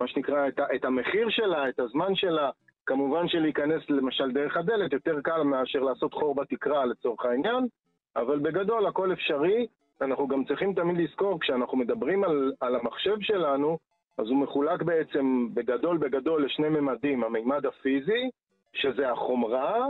מה 0.00 0.08
שנקרא, 0.08 0.48
את, 0.48 0.58
ה, 0.58 0.64
את 0.74 0.84
המחיר 0.84 1.28
שלה, 1.30 1.68
את 1.68 1.80
הזמן 1.80 2.14
שלה. 2.14 2.50
כמובן 2.86 3.28
שלהיכנס 3.28 3.90
למשל 3.90 4.30
דרך 4.32 4.56
הדלת 4.56 4.92
יותר 4.92 5.20
קל 5.20 5.42
מאשר 5.42 5.80
לעשות 5.80 6.14
חור 6.14 6.34
בתקרה 6.34 6.84
לצורך 6.84 7.24
העניין, 7.24 7.66
אבל 8.16 8.38
בגדול 8.38 8.86
הכל 8.86 9.12
אפשרי. 9.12 9.66
אנחנו 10.00 10.28
גם 10.28 10.44
צריכים 10.44 10.74
תמיד 10.74 10.96
לזכור, 10.98 11.40
כשאנחנו 11.40 11.78
מדברים 11.78 12.24
על, 12.24 12.52
על 12.60 12.76
המחשב 12.76 13.16
שלנו, 13.20 13.78
אז 14.18 14.28
הוא 14.28 14.36
מחולק 14.36 14.82
בעצם 14.82 15.48
בגדול 15.54 15.98
בגדול 15.98 16.44
לשני 16.44 16.68
ממדים, 16.68 17.24
המימד 17.24 17.66
הפיזי, 17.66 18.30
שזה 18.72 19.10
החומרה, 19.10 19.86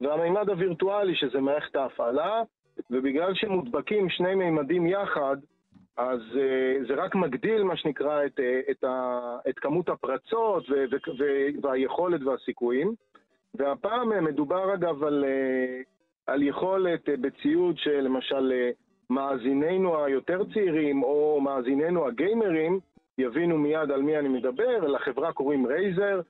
והמימד 0.00 0.50
הווירטואלי, 0.50 1.14
שזה 1.14 1.40
מערכת 1.40 1.76
ההפעלה, 1.76 2.42
ובגלל 2.90 3.34
שמודבקים 3.34 4.10
שני 4.10 4.34
מימדים 4.34 4.86
יחד, 4.86 5.36
אז 5.96 6.20
uh, 6.20 6.88
זה 6.88 6.94
רק 6.94 7.14
מגדיל, 7.14 7.62
מה 7.62 7.76
שנקרא, 7.76 8.26
את, 8.26 8.38
uh, 8.38 8.70
את, 8.70 8.84
ה, 8.84 9.20
את 9.48 9.58
כמות 9.58 9.88
הפרצות 9.88 10.70
ו, 10.70 10.74
ו, 10.90 11.10
ו, 11.18 11.24
והיכולת 11.62 12.22
והסיכויים. 12.22 12.94
והפעם 13.54 14.24
מדובר 14.24 14.74
אגב 14.74 15.04
על, 15.04 15.24
על 16.26 16.42
יכולת 16.42 17.08
uh, 17.08 17.12
בציוד 17.20 17.78
שלמשל 17.78 18.52
uh, 18.52 18.74
מאזיננו 19.10 20.04
היותר 20.04 20.42
צעירים 20.54 21.02
או 21.02 21.40
מאזיננו 21.40 22.06
הגיימרים 22.06 22.80
יבינו 23.18 23.58
מיד 23.58 23.90
על 23.90 24.02
מי 24.02 24.18
אני 24.18 24.28
מדבר, 24.28 24.86
לחברה 24.86 25.32
קוראים 25.32 25.66
רייזר, 25.66 26.20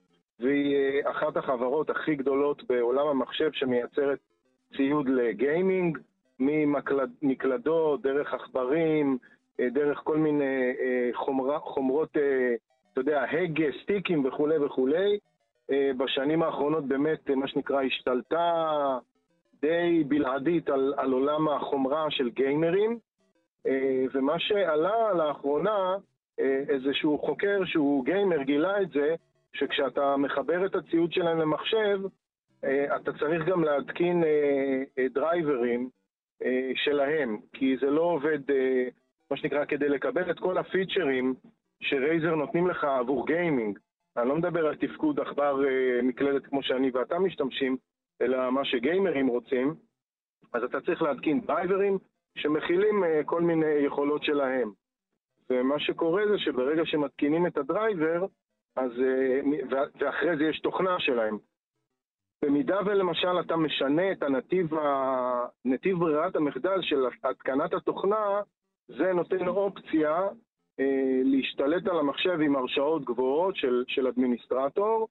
והיא 0.40 0.76
אה, 0.76 1.11
אחת 1.11 1.37
החברות 1.37 1.90
הכי 1.90 2.14
גדולות 2.14 2.64
בעולם 2.68 3.07
המחשב 3.07 3.50
שמייצרת 3.53 4.18
ציוד 4.76 5.09
לגיימינג, 5.09 5.98
ממקלדות, 6.40 8.03
דרך 8.03 8.35
עכברים, 8.35 9.18
אה, 9.61 9.68
דרך 9.70 10.00
כל 10.05 10.16
מיני 10.16 10.72
אה, 10.81 11.11
חומר, 11.14 11.59
חומרות, 11.59 12.11
אתה 12.92 13.00
יודע, 13.00 13.24
הגה, 13.31 13.64
סטיקים 13.83 14.24
וכולי 14.24 14.59
וכולי. 14.59 15.18
בשנים 15.96 16.42
האחרונות 16.42 16.85
באמת, 16.85 17.31
מה 17.31 17.48
שנקרא, 17.48 17.83
השתלטה 17.83 18.98
די 19.62 20.05
בלעדית 20.09 20.68
על, 20.68 20.94
על 20.96 21.12
עולם 21.12 21.49
החומרה 21.49 22.11
של 22.11 22.31
גיימרים, 22.31 22.99
אה, 23.66 24.05
ומה 24.14 24.38
שעלה 24.38 25.12
לאחרונה, 25.12 25.96
אה, 26.40 26.62
איזשהו 26.68 27.18
חוקר 27.18 27.61
שהוא 27.64 28.05
gamer 28.04 28.42
גילה 28.42 28.83
את 28.83 28.90
זה, 28.90 29.14
שכשאתה 29.53 30.16
מחבר 30.16 30.66
את 30.66 30.75
הציוד 30.75 31.12
שלהם 31.12 31.38
למחשב, 31.38 32.01
אה, 32.64 32.96
אתה 32.96 33.12
צריך 33.12 33.44
גם 33.46 33.64
להתקין 33.64 34.25
דרייברים 35.14 35.90
שלהם, 36.75 37.38
כי 37.53 37.77
זה 37.81 37.90
לא 37.90 38.01
עובד, 38.01 38.38
מה 39.31 39.37
שנקרא, 39.37 39.64
כדי 39.64 39.88
לקבל 39.88 40.31
את 40.31 40.38
כל 40.38 40.59
הפיצ'רים 40.59 41.35
ש 41.80 41.96
Razer 41.96 42.35
נותנים 42.35 42.66
לך 42.66 42.85
עבור 42.85 43.27
gaming. 43.26 43.78
אני 44.16 44.29
לא 44.29 44.37
מדבר 44.37 44.66
על 44.66 44.77
תפקוד 44.77 45.20
עכבר 45.20 45.61
מקלדת 46.03 46.46
כמו 46.46 46.62
שאני 46.62 46.90
ואתה 46.90 47.18
משתמשים, 47.18 47.77
אלא 48.20 48.50
מה 48.50 48.64
שגיימרים 48.64 49.26
רוצים, 49.26 49.74
אז 50.52 50.62
אתה 50.62 50.80
צריך 50.80 51.02
להתקין 51.02 51.40
דרייברים 51.40 51.98
שמכילים 52.38 53.04
כל 53.24 53.42
מיני 53.42 53.74
יכולות 53.87 54.24
שלהם. 54.24 54.72
ומה 55.50 55.78
שקורה 55.78 56.22
זה 56.30 56.38
שברגע 56.38 56.83
שמתקינים 56.85 57.46
את 57.46 57.59
הדרייבר, 57.59 58.26
אז, 58.76 58.90
ואחרי 60.00 60.37
זה 60.37 60.44
יש 60.44 60.61
תוכנה 60.61 61.00
שלהם. 61.00 61.38
במידה 62.44 62.78
ולמשל 62.87 63.40
אתה 63.40 63.56
משנה 63.56 64.12
את 64.12 64.22
הנתיב. 64.22 64.70
נתיב 65.64 65.98
ברירת 65.98 66.37
המחדל 66.37 66.83
של 66.83 67.06
התקנת 67.24 67.74
התוכנה, 67.74 68.40
זה 68.88 69.12
נותן 69.12 69.48
אופציה 69.48 70.28
אה, 70.80 71.20
להשתלט 71.24 71.87
על 71.87 71.98
המחשב 71.98 72.40
עם 72.40 72.56
הרשאות 72.56 73.04
גבוהות 73.04 73.56
של, 73.56 73.85
של 73.88 74.06
אדמיניסטרטור, 74.06 75.09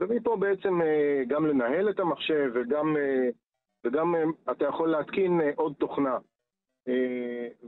ומפה 0.00 0.36
בעצם 0.36 0.82
אה, 0.82 1.22
גם 1.28 1.46
לנהל 1.46 1.90
את 1.90 2.00
המחשב 2.00 2.50
וגם, 2.54 2.96
אה, 2.96 3.28
וגם 3.84 4.14
אה, 4.14 4.22
אתה 4.50 4.64
יכול 4.64 4.90
להתקין 4.90 5.40
עוד 5.56 5.74
תוכנה. 5.78 6.18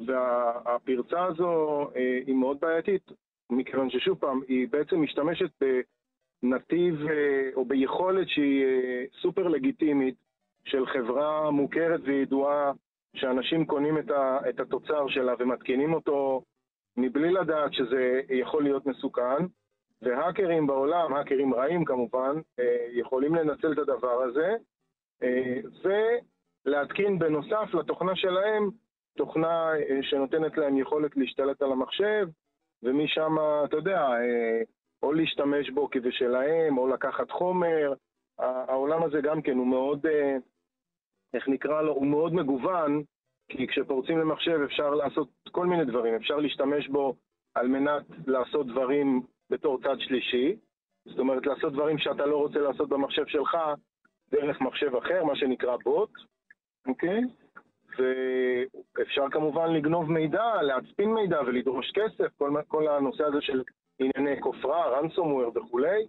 והפרצה 0.06 1.24
הזו 1.24 1.88
היא 2.26 2.34
מאוד 2.34 2.60
בעייתית, 2.60 3.12
מכיוון 3.50 3.90
ששוב 3.90 4.18
פעם, 4.18 4.40
היא 4.48 4.68
בעצם 4.68 5.02
משתמשת 5.02 5.50
בנתיב 6.42 6.94
או 7.54 7.64
ביכולת 7.64 8.28
שהיא 8.28 8.64
סופר 9.22 9.48
לגיטימית 9.48 10.14
של 10.64 10.86
חברה 10.86 11.50
מוכרת 11.50 12.00
וידועה 12.04 12.72
שאנשים 13.16 13.66
קונים 13.66 13.98
את 14.48 14.60
התוצר 14.60 15.08
שלה 15.08 15.34
ומתקינים 15.38 15.94
אותו 15.94 16.42
מבלי 16.96 17.32
לדעת 17.32 17.72
שזה 17.72 18.20
יכול 18.28 18.62
להיות 18.62 18.86
מסוכן, 18.86 19.46
והאקרים 20.02 20.66
בעולם, 20.66 21.14
האקרים 21.14 21.54
רעים 21.54 21.84
כמובן, 21.84 22.36
אה, 22.58 22.86
יכולים 22.90 23.34
לנצל 23.34 23.72
את 23.72 23.78
הדבר 23.78 24.22
הזה, 24.22 24.54
אה, 25.22 25.60
ולהתקין 26.66 27.18
בנוסף 27.18 27.74
לתוכנה 27.74 28.16
שלהם, 28.16 28.70
תוכנה 29.16 29.72
אה, 29.74 30.02
שנותנת 30.02 30.58
להם 30.58 30.78
יכולת 30.78 31.16
להשתלט 31.16 31.62
על 31.62 31.72
המחשב, 31.72 32.28
ומשם, 32.82 33.36
אתה 33.64 33.76
יודע, 33.76 34.08
או 35.02 35.12
להשתמש 35.12 35.70
בו 35.70 35.90
כבשלהם, 35.90 36.78
או 36.78 36.88
לקחת 36.88 37.30
חומר. 37.30 37.92
העולם 38.38 39.02
הזה 39.02 39.20
גם 39.20 39.42
כן 39.42 39.56
הוא 39.56 39.66
מאוד, 39.66 40.06
איך 41.34 41.48
נקרא 41.48 41.82
לו, 41.82 41.92
הוא 41.92 42.06
מאוד 42.06 42.34
מגוון, 42.34 43.02
כי 43.48 43.66
כשפורצים 43.66 44.18
למחשב 44.18 44.60
אפשר 44.64 44.90
לעשות 44.90 45.28
כל 45.50 45.66
מיני 45.66 45.84
דברים, 45.84 46.14
אפשר 46.14 46.36
להשתמש 46.36 46.88
בו 46.88 47.14
על 47.54 47.68
מנת 47.68 48.02
לעשות 48.26 48.66
דברים 48.66 49.22
בתור 49.52 49.78
צד 49.82 49.96
שלישי, 49.98 50.56
זאת 51.04 51.18
אומרת 51.18 51.46
לעשות 51.46 51.72
דברים 51.72 51.98
שאתה 51.98 52.26
לא 52.26 52.36
רוצה 52.36 52.58
לעשות 52.58 52.88
במחשב 52.88 53.26
שלך 53.26 53.56
דרך 54.30 54.60
מחשב 54.60 54.96
אחר, 54.96 55.24
מה 55.24 55.36
שנקרא 55.36 55.76
בוט, 55.84 56.10
אוקיי? 56.86 57.20
ואפשר 57.98 59.30
כמובן 59.30 59.72
לגנוב 59.72 60.12
מידע, 60.12 60.62
להצפין 60.62 61.14
מידע 61.14 61.40
ולדרוש 61.46 61.92
כסף, 61.92 62.38
כל, 62.38 62.50
כל 62.68 62.88
הנושא 62.88 63.24
הזה 63.24 63.40
של 63.40 63.62
ענייני 63.98 64.40
כופרה, 64.40 65.00
ransomware 65.00 65.58
וכולי. 65.58 66.06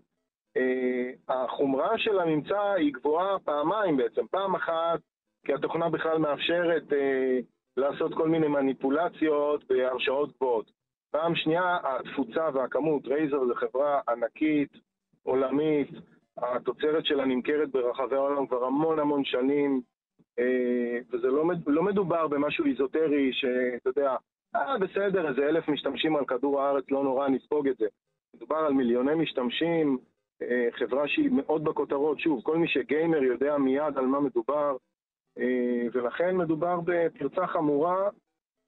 Uh, 0.57 1.33
החומרה 1.33 1.97
של 1.97 2.19
הממצא 2.19 2.71
היא 2.71 2.93
גבוהה 2.93 3.39
פעמיים 3.39 3.97
בעצם, 3.97 4.27
פעם 4.27 4.55
אחת 4.55 4.99
כי 5.45 5.53
התוכנה 5.53 5.89
בכלל 5.89 6.17
מאפשרת 6.17 6.93
אה, 6.93 7.39
לעשות 7.77 8.13
כל 8.13 8.29
מיני 8.29 8.47
מניפולציות 8.47 9.63
בהרשאות 9.69 10.35
גבוהות. 10.35 10.71
פעם 11.13 11.35
שנייה, 11.35 11.77
התפוצה 11.83 12.49
והכמות, 12.53 13.07
רייזר 13.07 13.45
זו 13.45 13.55
חברה 13.55 14.01
ענקית, 14.09 14.69
עולמית, 15.23 15.89
התוצרת 16.37 17.05
שלה 17.05 17.25
נמכרת 17.25 17.71
ברחבי 17.71 18.15
העולם 18.15 18.47
כבר 18.47 18.63
המון 18.63 18.99
המון 18.99 19.25
שנים, 19.25 19.81
אה, 20.39 20.99
וזה 21.11 21.27
לא, 21.27 21.45
לא 21.67 21.83
מדובר 21.83 22.27
במשהו 22.27 22.65
איזוטרי 22.65 23.33
שאתה 23.33 23.89
יודע, 23.89 24.15
אה 24.55 24.77
בסדר, 24.77 25.29
איזה 25.29 25.45
אלף 25.45 25.69
משתמשים 25.69 26.15
על 26.15 26.25
כדור 26.25 26.61
הארץ, 26.61 26.85
לא 26.91 27.03
נורא, 27.03 27.27
נספוג 27.27 27.67
את 27.67 27.77
זה. 27.77 27.87
מדובר 28.35 28.57
על 28.57 28.73
מיליוני 28.73 29.15
משתמשים, 29.15 29.97
אה, 30.41 30.67
חברה 30.71 31.07
שהיא 31.07 31.31
מאוד 31.31 31.63
בכותרות, 31.63 32.19
שוב, 32.19 32.41
כל 32.43 32.57
מי 32.57 32.67
שגיימר 32.67 33.23
יודע 33.23 33.57
מיד 33.57 33.97
על 33.97 34.05
מה 34.05 34.19
מדובר, 34.19 34.77
אה, 35.39 35.87
ולכן 35.93 36.37
מדובר 36.37 36.79
בפרצה 36.85 37.47
חמורה. 37.47 38.09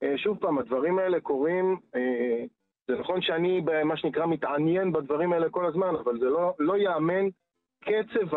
אה, 0.02 0.18
שוב 0.18 0.38
פעם, 0.38 0.58
הדברים 0.58 0.98
האלה 0.98 1.20
קורים, 1.20 1.76
אה, 1.94 2.44
זה 2.88 2.98
נכון 2.98 3.22
שאני, 3.22 3.60
מה 3.84 3.96
שנקרא, 3.96 4.26
מתעניין 4.26 4.92
בדברים 4.92 5.32
האלה 5.32 5.50
כל 5.50 5.66
הזמן, 5.66 5.94
אבל 6.04 6.18
זה 6.18 6.26
לא, 6.26 6.54
לא 6.58 6.76
ייאמן 6.76 7.28
קצב 7.86 8.36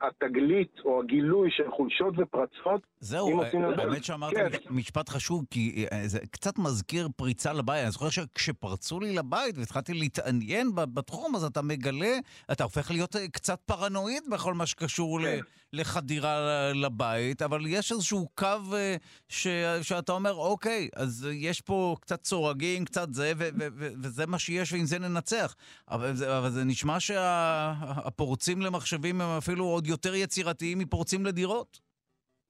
התגלית 0.00 0.72
או 0.84 1.00
הגילוי 1.00 1.50
של 1.50 1.70
חולשות 1.70 2.14
ופרצות, 2.18 2.80
זהו, 3.00 3.42
האמת 3.78 4.04
שאמרת 4.04 4.34
כן. 4.34 4.48
משפט 4.70 5.08
חשוב, 5.08 5.44
כי 5.50 5.86
אה, 5.92 6.08
זה 6.08 6.18
קצת 6.30 6.58
מזכיר 6.58 7.08
פריצה 7.16 7.52
לבית. 7.52 7.82
אני 7.82 7.90
זוכר 7.90 8.10
שכשפרצו 8.10 9.00
לי 9.00 9.14
לבית 9.14 9.58
והתחלתי 9.58 9.94
להתעניין 9.94 10.70
בתחום, 10.74 11.36
אז 11.36 11.44
אתה 11.44 11.62
מגלה, 11.62 12.18
אתה 12.52 12.64
הופך 12.64 12.90
להיות 12.90 13.16
אה, 13.16 13.28
קצת 13.28 13.60
פרנואיד 13.66 14.22
בכל 14.30 14.54
מה 14.54 14.66
שקשור 14.66 15.20
כן. 15.22 15.40
לחדירה 15.72 16.72
לבית, 16.74 17.42
אבל 17.42 17.66
יש 17.66 17.92
איזשהו 17.92 18.28
קו 18.34 18.46
אה, 18.74 18.96
ש, 19.28 19.46
שאתה 19.82 20.12
אומר, 20.12 20.34
אוקיי, 20.34 20.88
אז 20.96 21.28
יש 21.32 21.60
פה 21.60 21.96
קצת 22.00 22.22
צורגים, 22.22 22.84
קצת 22.84 23.14
זה, 23.14 23.32
ו, 23.36 23.48
ו, 23.58 23.66
ו, 23.76 23.88
וזה 24.02 24.26
מה 24.26 24.38
שיש, 24.38 24.72
ועם 24.72 24.84
זה 24.84 24.98
ננצח. 24.98 25.54
אבל 25.90 26.14
זה, 26.14 26.38
אבל 26.38 26.50
זה 26.50 26.64
נשמע 26.64 27.00
שהפורצים 27.00 28.62
למחשבים 28.86 29.20
הם 29.20 29.28
אפילו 29.38 29.64
עוד 29.64 29.86
יותר 29.86 30.14
יצירתיים 30.14 30.78
מפורצים 30.78 31.26
לדירות. 31.26 31.78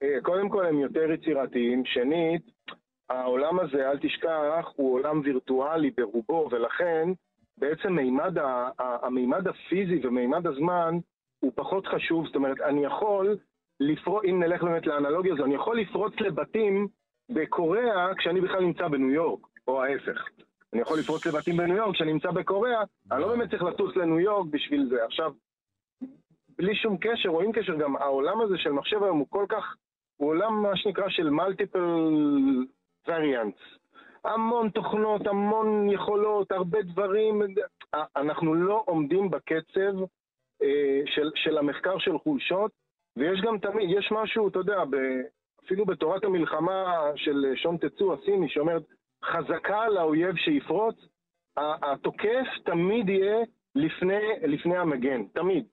אה, 0.03 0.20
קודם 0.22 0.49
כל 0.49 0.66
הם 0.66 0.79
יותר 0.79 1.11
יצירתיים, 1.11 1.83
שנית, 1.85 2.42
העולם 3.11 3.61
הזה, 3.61 3.90
אל 3.90 3.99
תשכח, 3.99 4.66
הוא 4.77 4.94
עולם 4.94 5.20
וירטואלי 5.25 5.90
ברובו, 5.90 6.49
ולכן 6.51 7.09
בעצם 7.59 7.92
מימד 7.92 8.38
ה, 8.38 8.68
המימד 8.79 9.49
הפיזי 9.49 10.07
ומימד 10.07 10.46
הזמן 10.46 10.99
הוא 11.38 11.53
פחות 11.55 11.87
חשוב, 11.87 12.27
זאת 12.27 12.37
אומרת, 12.37 12.61
אני 12.61 12.85
יכול 12.85 13.37
לפרוץ, 13.81 14.25
אם 14.25 14.42
נלך 14.42 14.62
באמת 14.62 14.87
לאנלוגיה 14.87 15.35
הזו, 15.35 15.44
אני 15.44 15.55
יכול 15.55 15.81
לפרוץ 15.81 16.14
לבתים 16.20 16.88
בקוריאה 17.29 18.14
כשאני 18.18 18.40
בכלל 18.40 18.61
נמצא 18.61 18.88
בניו 18.88 19.11
יורק, 19.11 19.40
או 19.68 19.83
ההפך. 19.83 20.29
אני 20.72 20.81
יכול 20.81 20.99
לפרוץ 20.99 21.27
לבתים 21.27 21.57
בניו 21.57 21.77
יורק 21.77 21.94
כשאני 21.94 22.12
נמצא 22.12 22.31
בקוריאה, 22.31 22.83
אני 23.12 23.20
לא 23.20 23.29
באמת 23.29 23.51
צריך 23.51 23.62
לטוס 23.62 23.96
לניו 23.96 24.20
יורק 24.20 24.46
בשביל 24.51 24.87
זה. 24.90 25.05
עכשיו, 25.05 25.33
בלי 26.59 26.75
שום 26.75 26.97
קשר, 27.01 27.29
או 27.29 27.42
עם 27.42 27.53
קשר, 27.53 27.75
גם 27.75 27.97
העולם 27.97 28.40
הזה 28.40 28.59
של 28.59 28.73
מחשב 28.73 29.03
היום 29.03 29.19
הוא 29.19 29.27
כל 29.31 29.47
כך 29.49 29.77
הוא 30.16 30.29
עולם 30.29 30.62
מה 30.62 30.77
שנקרא 30.77 31.09
של 31.09 31.29
multiple 31.29 33.09
variants. 33.09 33.79
המון 34.25 34.71
תוכנות, 34.71 35.27
המון 35.27 35.90
יכולות, 35.90 36.53
הרבה 36.53 36.83
דברים. 36.83 37.42
אנחנו 38.16 38.55
לא 38.55 38.83
עומדים 38.87 39.31
בקצב 39.31 40.03
אה, 40.62 41.03
של, 41.07 41.31
של 41.35 41.59
המחקר 41.59 41.99
של 41.99 42.19
חולשות, 42.19 42.71
ויש 43.16 43.40
גם 43.40 43.59
תמיד, 43.59 43.90
יש 43.99 44.12
משהו, 44.12 44.49
אתה 44.49 44.59
יודע, 44.59 44.85
ב, 44.85 44.97
אפילו 45.64 45.85
בתורת 45.85 46.25
המלחמה 46.25 47.11
של 47.16 47.53
שון 47.57 47.77
תצו 47.77 48.14
הסיני, 48.14 48.49
שאומרת, 48.49 48.83
חזקה 49.25 49.88
לאויב 49.88 50.37
שיפרוץ, 50.37 50.97
התוקף 51.57 52.47
תמיד 52.64 53.09
יהיה 53.09 53.45
לפני, 53.75 54.23
לפני 54.42 54.77
המגן, 54.77 55.25
תמיד. 55.27 55.64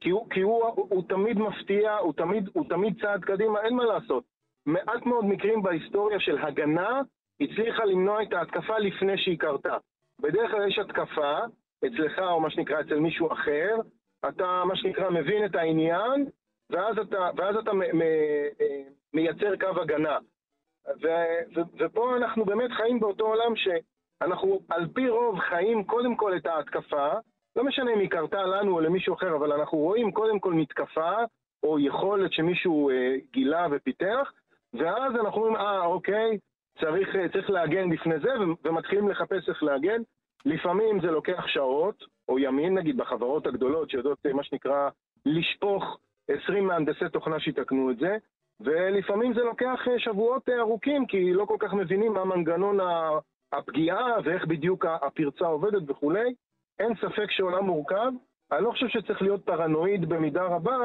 כי 0.00 0.10
הוא, 0.10 0.30
כי 0.30 0.40
הוא, 0.40 0.64
הוא, 0.64 0.86
הוא 0.90 1.02
תמיד 1.08 1.38
מפתיע, 1.38 1.96
הוא 1.96 2.12
תמיד, 2.12 2.48
הוא 2.52 2.68
תמיד 2.68 3.00
צעד 3.00 3.24
קדימה, 3.24 3.60
אין 3.60 3.74
מה 3.74 3.84
לעשות. 3.84 4.24
מעט 4.66 5.06
מאוד 5.06 5.24
מקרים 5.24 5.62
בהיסטוריה 5.62 6.20
של 6.20 6.38
הגנה 6.38 7.00
הצליחה 7.40 7.84
למנוע 7.84 8.22
את 8.22 8.32
ההתקפה 8.32 8.78
לפני 8.78 9.18
שהיא 9.18 9.38
קרתה. 9.38 9.76
בדרך 10.20 10.50
כלל 10.50 10.68
יש 10.68 10.78
התקפה, 10.78 11.38
אצלך 11.86 12.18
או 12.18 12.40
מה 12.40 12.50
שנקרא 12.50 12.80
אצל 12.80 12.98
מישהו 12.98 13.32
אחר, 13.32 13.76
אתה 14.28 14.62
מה 14.64 14.76
שנקרא 14.76 15.10
מבין 15.10 15.44
את 15.44 15.54
העניין, 15.54 16.26
ואז 16.70 16.98
אתה, 16.98 17.30
ואז 17.36 17.56
אתה 17.56 17.72
מ, 17.72 17.78
מ, 17.78 18.02
אה, 18.60 18.82
מייצר 19.14 19.56
קו 19.56 19.80
הגנה. 19.80 20.18
ו, 21.02 21.06
ו, 21.56 21.60
ופה 21.78 22.16
אנחנו 22.16 22.44
באמת 22.44 22.70
חיים 22.70 23.00
באותו 23.00 23.26
עולם 23.26 23.52
שאנחנו 23.56 24.60
על 24.68 24.88
פי 24.94 25.08
רוב 25.08 25.38
חיים 25.38 25.84
קודם 25.84 26.16
כל 26.16 26.36
את 26.36 26.46
ההתקפה, 26.46 27.12
לא 27.56 27.64
משנה 27.64 27.92
אם 27.92 27.98
היא 27.98 28.10
קרתה 28.10 28.42
לנו 28.42 28.72
או 28.72 28.80
למישהו 28.80 29.14
אחר, 29.14 29.36
אבל 29.36 29.52
אנחנו 29.52 29.78
רואים 29.78 30.12
קודם 30.12 30.38
כל 30.38 30.52
מתקפה 30.52 31.12
או 31.62 31.78
יכולת 31.78 32.32
שמישהו 32.32 32.90
אה, 32.90 33.16
גילה 33.32 33.66
ופיתח, 33.70 34.32
ואז 34.74 35.12
אנחנו 35.14 35.40
אומרים, 35.40 35.56
אה, 35.56 35.86
אוקיי, 35.86 36.38
צריך, 36.80 37.16
אה, 37.16 37.28
צריך 37.28 37.50
להגן 37.50 37.90
בפני 37.90 38.18
זה, 38.18 38.30
ומתחילים 38.64 39.08
לחפש 39.08 39.48
איך 39.48 39.62
להגן. 39.62 40.02
לפעמים 40.44 41.00
זה 41.00 41.06
לוקח 41.10 41.46
שעות, 41.46 42.04
או 42.28 42.38
ימים 42.38 42.78
נגיד, 42.78 42.96
בחברות 42.96 43.46
הגדולות 43.46 43.90
שיודעות 43.90 44.18
אה, 44.26 44.32
מה 44.32 44.44
שנקרא 44.44 44.88
לשפוך 45.26 45.98
20 46.28 46.66
מהנדסי 46.66 47.08
תוכנה 47.12 47.40
שיתקנו 47.40 47.90
את 47.90 47.96
זה, 47.98 48.16
ולפעמים 48.60 49.34
זה 49.34 49.40
לוקח 49.40 49.88
אה, 49.88 49.98
שבועות 49.98 50.48
ארוכים, 50.48 51.06
כי 51.06 51.32
לא 51.32 51.44
כל 51.44 51.56
כך 51.58 51.74
מבינים 51.74 52.12
מה 52.12 52.24
מנגנון 52.24 52.78
הפגיעה 53.52 54.16
ואיך 54.24 54.46
בדיוק 54.46 54.84
הפרצה 54.84 55.46
עובדת 55.46 55.90
וכולי. 55.90 56.34
אין 56.78 56.92
ספק 56.94 57.30
שעולם 57.30 57.64
מורכב. 57.64 58.12
אני 58.52 58.64
לא 58.64 58.70
חושב 58.70 58.88
שצריך 58.88 59.22
להיות 59.22 59.46
פרנואיד 59.46 60.08
במידה 60.08 60.42
רבה, 60.42 60.76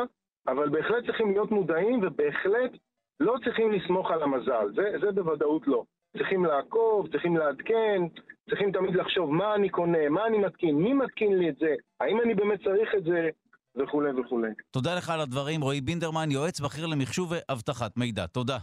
אבל 0.48 0.70
בהחלט 0.70 1.06
צריכים 1.06 1.32
להיות 1.32 1.52
מודעים, 1.52 2.00
ובהחלט 2.04 2.72
לא 3.20 3.36
צריכים 3.44 3.72
לסמוך 3.72 4.12
על 4.12 4.24
המזל, 4.24 4.68
זה, 4.76 4.92
זה 5.02 5.12
בוודאות 5.12 5.68
לא. 5.68 5.84
צריכים 6.18 6.46
לעקוב, 6.46 7.08
צריכים 7.12 7.38
לעדכן, 7.38 8.02
צריכים 8.50 8.72
תמיד 8.72 8.96
לחשוב 8.96 9.34
מה 9.34 9.56
אני 9.56 9.70
קונה, 9.70 10.10
מה 10.10 10.28
אני 10.28 10.38
מתקין, 10.38 10.76
מי 10.76 10.94
מתקין 10.94 11.38
לי 11.38 11.50
את 11.50 11.56
זה, 11.60 11.76
האם 12.00 12.22
אני 12.22 12.36
באמת 12.36 12.64
צריך 12.64 12.90
את 12.98 13.04
זה, 13.04 13.30
וכולי 13.76 14.12
וכולי. 14.12 14.52
תודה 14.72 14.96
לך 14.96 15.10
על 15.10 15.20
הדברים, 15.22 15.62
רועי 15.62 15.82
בינדרמן, 15.82 16.32
יועץ 16.32 16.60
בכיר 16.60 16.86
למחשוב 16.86 17.32
ואבטחת 17.32 17.98
מידע. 17.98 18.28
תודה. 18.28 18.58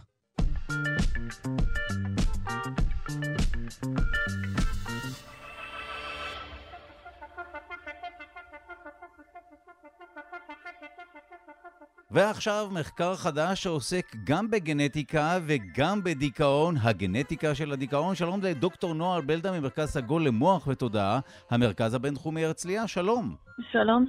ועכשיו 12.17 12.67
מחקר 12.79 13.15
חדש 13.15 13.63
שעוסק 13.63 14.05
גם 14.23 14.51
בגנטיקה 14.51 15.37
וגם 15.47 16.03
בדיכאון, 16.03 16.75
הגנטיקה 16.83 17.55
של 17.55 17.71
הדיכאון. 17.71 18.15
שלום 18.15 18.39
לדוקטור 18.43 18.93
נועה 18.93 19.21
בלדה 19.21 19.51
ממרכז 19.51 19.87
סגול 19.87 20.27
למוח 20.27 20.67
ותודעה, 20.67 21.19
המרכז 21.49 21.93
הבינתחומי 21.93 22.45
הרצליה, 22.45 22.87
שלום. 22.87 23.35
שלום. 23.71 24.05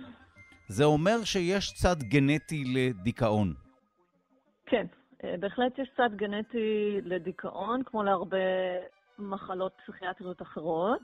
זה 0.68 0.84
אומר 0.84 1.24
שיש 1.24 1.72
צד 1.72 2.02
גנטי 2.02 2.64
לדיכאון. 2.74 3.54
כן, 4.66 4.86
אה, 5.24 5.34
בהחלט 5.40 5.78
יש 5.78 5.90
צד 5.96 6.10
גנטי 6.16 7.00
לדיכאון, 7.02 7.82
כמו 7.84 8.02
להרבה 8.02 8.38
מחלות 9.18 9.72
פסיכיאטריות 9.82 10.42
אחרות, 10.42 11.00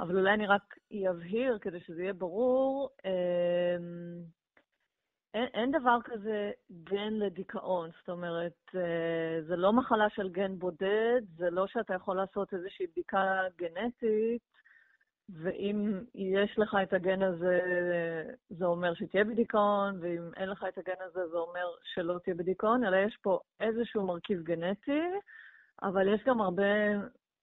אבל 0.00 0.16
אולי 0.16 0.34
אני 0.34 0.46
רק 0.46 0.74
אבהיר 1.10 1.58
כדי 1.60 1.80
שזה 1.86 2.02
יהיה 2.02 2.12
ברור. 2.12 2.88
אין, 5.34 5.46
אין 5.54 5.70
דבר 5.70 5.98
כזה 6.04 6.50
גן 6.84 7.12
לדיכאון, 7.12 7.90
זאת 7.98 8.08
אומרת, 8.08 8.58
אה, 8.74 9.42
זה 9.48 9.56
לא 9.56 9.72
מחלה 9.72 10.10
של 10.10 10.28
גן 10.28 10.58
בודד, 10.58 11.20
זה 11.36 11.50
לא 11.50 11.66
שאתה 11.66 11.94
יכול 11.94 12.16
לעשות 12.16 12.54
איזושהי 12.54 12.86
בדיקה 12.86 13.42
גנטית, 13.58 14.42
ואם 15.28 16.00
יש 16.14 16.58
לך 16.58 16.76
את 16.82 16.92
הגן 16.92 17.22
הזה, 17.22 17.60
זה 18.50 18.64
אומר 18.64 18.94
שתהיה 18.94 19.24
בדיכאון, 19.24 19.98
ואם 20.00 20.30
אין 20.36 20.48
לך 20.48 20.64
את 20.68 20.78
הגן 20.78 21.00
הזה, 21.00 21.28
זה 21.28 21.36
אומר 21.36 21.66
שלא 21.94 22.18
תהיה 22.18 22.36
בדיכאון, 22.36 22.84
אלא 22.84 22.96
יש 22.96 23.16
פה 23.22 23.40
איזשהו 23.60 24.06
מרכיב 24.06 24.42
גנטי, 24.42 25.02
אבל 25.82 26.14
יש 26.14 26.20
גם 26.26 26.40
הרבה 26.40 26.64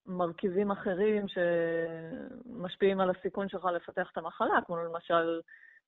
מרכיבים 0.06 0.72
אחרים 0.72 1.26
שמשפיעים 1.28 3.00
על 3.00 3.10
הסיכון 3.10 3.50
שלך 3.50 3.66
לפתח 3.66 4.10
את 4.12 4.18
המחלה, 4.18 4.60
כמו 4.66 4.78
למשל 4.78 5.42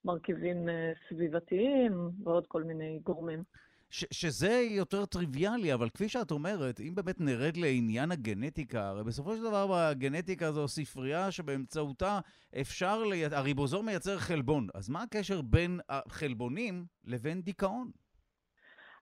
מרכיבים 0.06 0.70
אה, 0.70 0.91
סביבתיים 1.10 2.10
ועוד 2.24 2.47
כל 2.47 2.64
מיני 2.64 3.00
גורמים. 3.04 3.43
ש- 3.89 4.06
שזה 4.12 4.62
יותר 4.70 5.06
טריוויאלי, 5.06 5.74
אבל 5.74 5.89
כפי 5.89 6.10
שאת 6.10 6.32
אומרת, 6.32 6.80
אם 6.80 6.95
באמת 6.95 7.22
נרד 7.22 7.58
לעניין 7.58 8.12
הגנטיקה, 8.12 8.88
הרי 8.88 9.04
בסופו 9.04 9.36
של 9.36 9.43
דבר 9.43 9.74
הגנטיקה 9.74 10.52
זו 10.52 10.68
ספרייה 10.68 11.32
שבאמצעותה 11.32 12.20
אפשר, 12.62 13.04
לי... 13.04 13.26
הריבוזור 13.26 13.84
מייצר 13.84 14.18
חלבון. 14.18 14.68
אז 14.74 14.89
מה 14.89 15.04
הקשר 15.04 15.41
בין 15.41 15.80
החלבונים 15.89 16.86
לבין 17.06 17.41
דיכאון? 17.41 17.91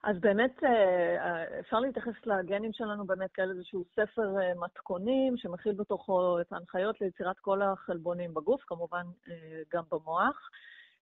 אז 0.02 0.16
באמת 0.20 0.64
אה, 0.64 1.60
אפשר 1.60 1.80
להתייחס 1.80 2.14
לגנים 2.26 2.72
שלנו 2.72 3.06
באמת 3.06 3.32
כאל 3.32 3.50
איזשהו 3.50 3.84
ספר 3.92 4.40
אה, 4.40 4.54
מתכונים 4.54 5.36
שמכיל 5.36 5.72
בתוכו 5.72 6.40
את 6.40 6.52
ההנחיות 6.52 7.00
ליצירת 7.00 7.38
כל 7.38 7.62
החלבונים 7.62 8.34
בגוף, 8.34 8.62
כמובן 8.66 9.06
גם 9.72 9.82
במוח. 9.90 10.50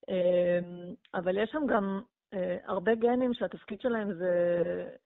אמ, 0.08 0.94
אבל 1.14 1.38
יש 1.38 1.50
שם 1.50 1.66
גם 1.66 2.00
אה, 2.34 2.56
הרבה 2.64 2.94
גנים 2.94 3.34
שהתפקיד 3.34 3.80
שלהם 3.80 4.14
זה 4.14 4.32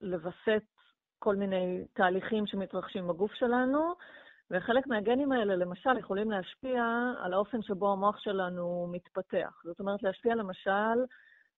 לווסת 0.01 0.63
כל 1.19 1.37
מיני 1.37 1.85
תהליכים 1.93 2.47
שמתרחשים 2.47 3.09
בגוף 3.09 3.33
שלנו, 3.35 3.95
וחלק 4.51 4.87
מהגנים 4.87 5.33
האלה, 5.33 5.57
למשל, 5.57 5.99
יכולים 5.99 6.31
להשפיע 6.31 6.85
על 7.19 7.33
האופן 7.33 7.63
שבו 7.63 7.93
המוח 7.93 8.19
שלנו 8.19 8.89
מתפתח. 8.93 9.63
זאת 9.65 9.81
אומרת, 9.81 10.03
להשפיע 10.03 10.35
למשל 10.35 11.05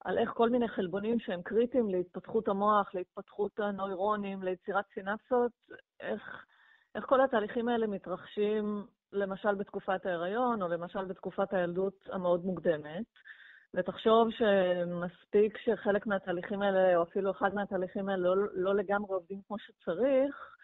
על 0.05 0.19
איך 0.19 0.31
כל 0.31 0.51
מיני 0.51 0.69
חלבונים 0.69 1.19
שהם 1.21 1.43
קריטיים 1.43 1.89
להתפתחות 1.89 2.49
המוח, 2.49 2.95
להתפתחות 2.95 3.61
הנוירונים, 3.61 4.43
ליצירת 4.43 4.85
סינפסות, 4.95 5.53
איך, 6.01 6.45
איך 6.95 7.05
כל 7.05 7.21
התהליכים 7.21 7.69
האלה 7.69 7.87
מתרחשים 7.87 8.87
למשל 9.13 9.55
בתקופת 9.55 10.07
ההיריון, 10.07 10.63
או 10.63 10.69
למשל 10.69 11.05
בתקופת 11.05 11.53
הילדות 11.53 12.09
המאוד 12.13 12.45
מוקדמת. 12.45 13.05
ותחשוב 13.75 14.29
שמספיק 14.31 15.59
שחלק 15.59 16.07
מהתהליכים 16.07 16.63
האלה, 16.63 16.97
או 16.97 17.03
אפילו 17.03 17.31
אחד 17.31 17.55
מהתהליכים 17.55 18.09
האלה, 18.09 18.23
לא, 18.23 18.47
לא 18.53 18.75
לגמרי 18.75 19.15
עובדים 19.15 19.41
כמו 19.49 19.59
שצריך, 19.59 20.57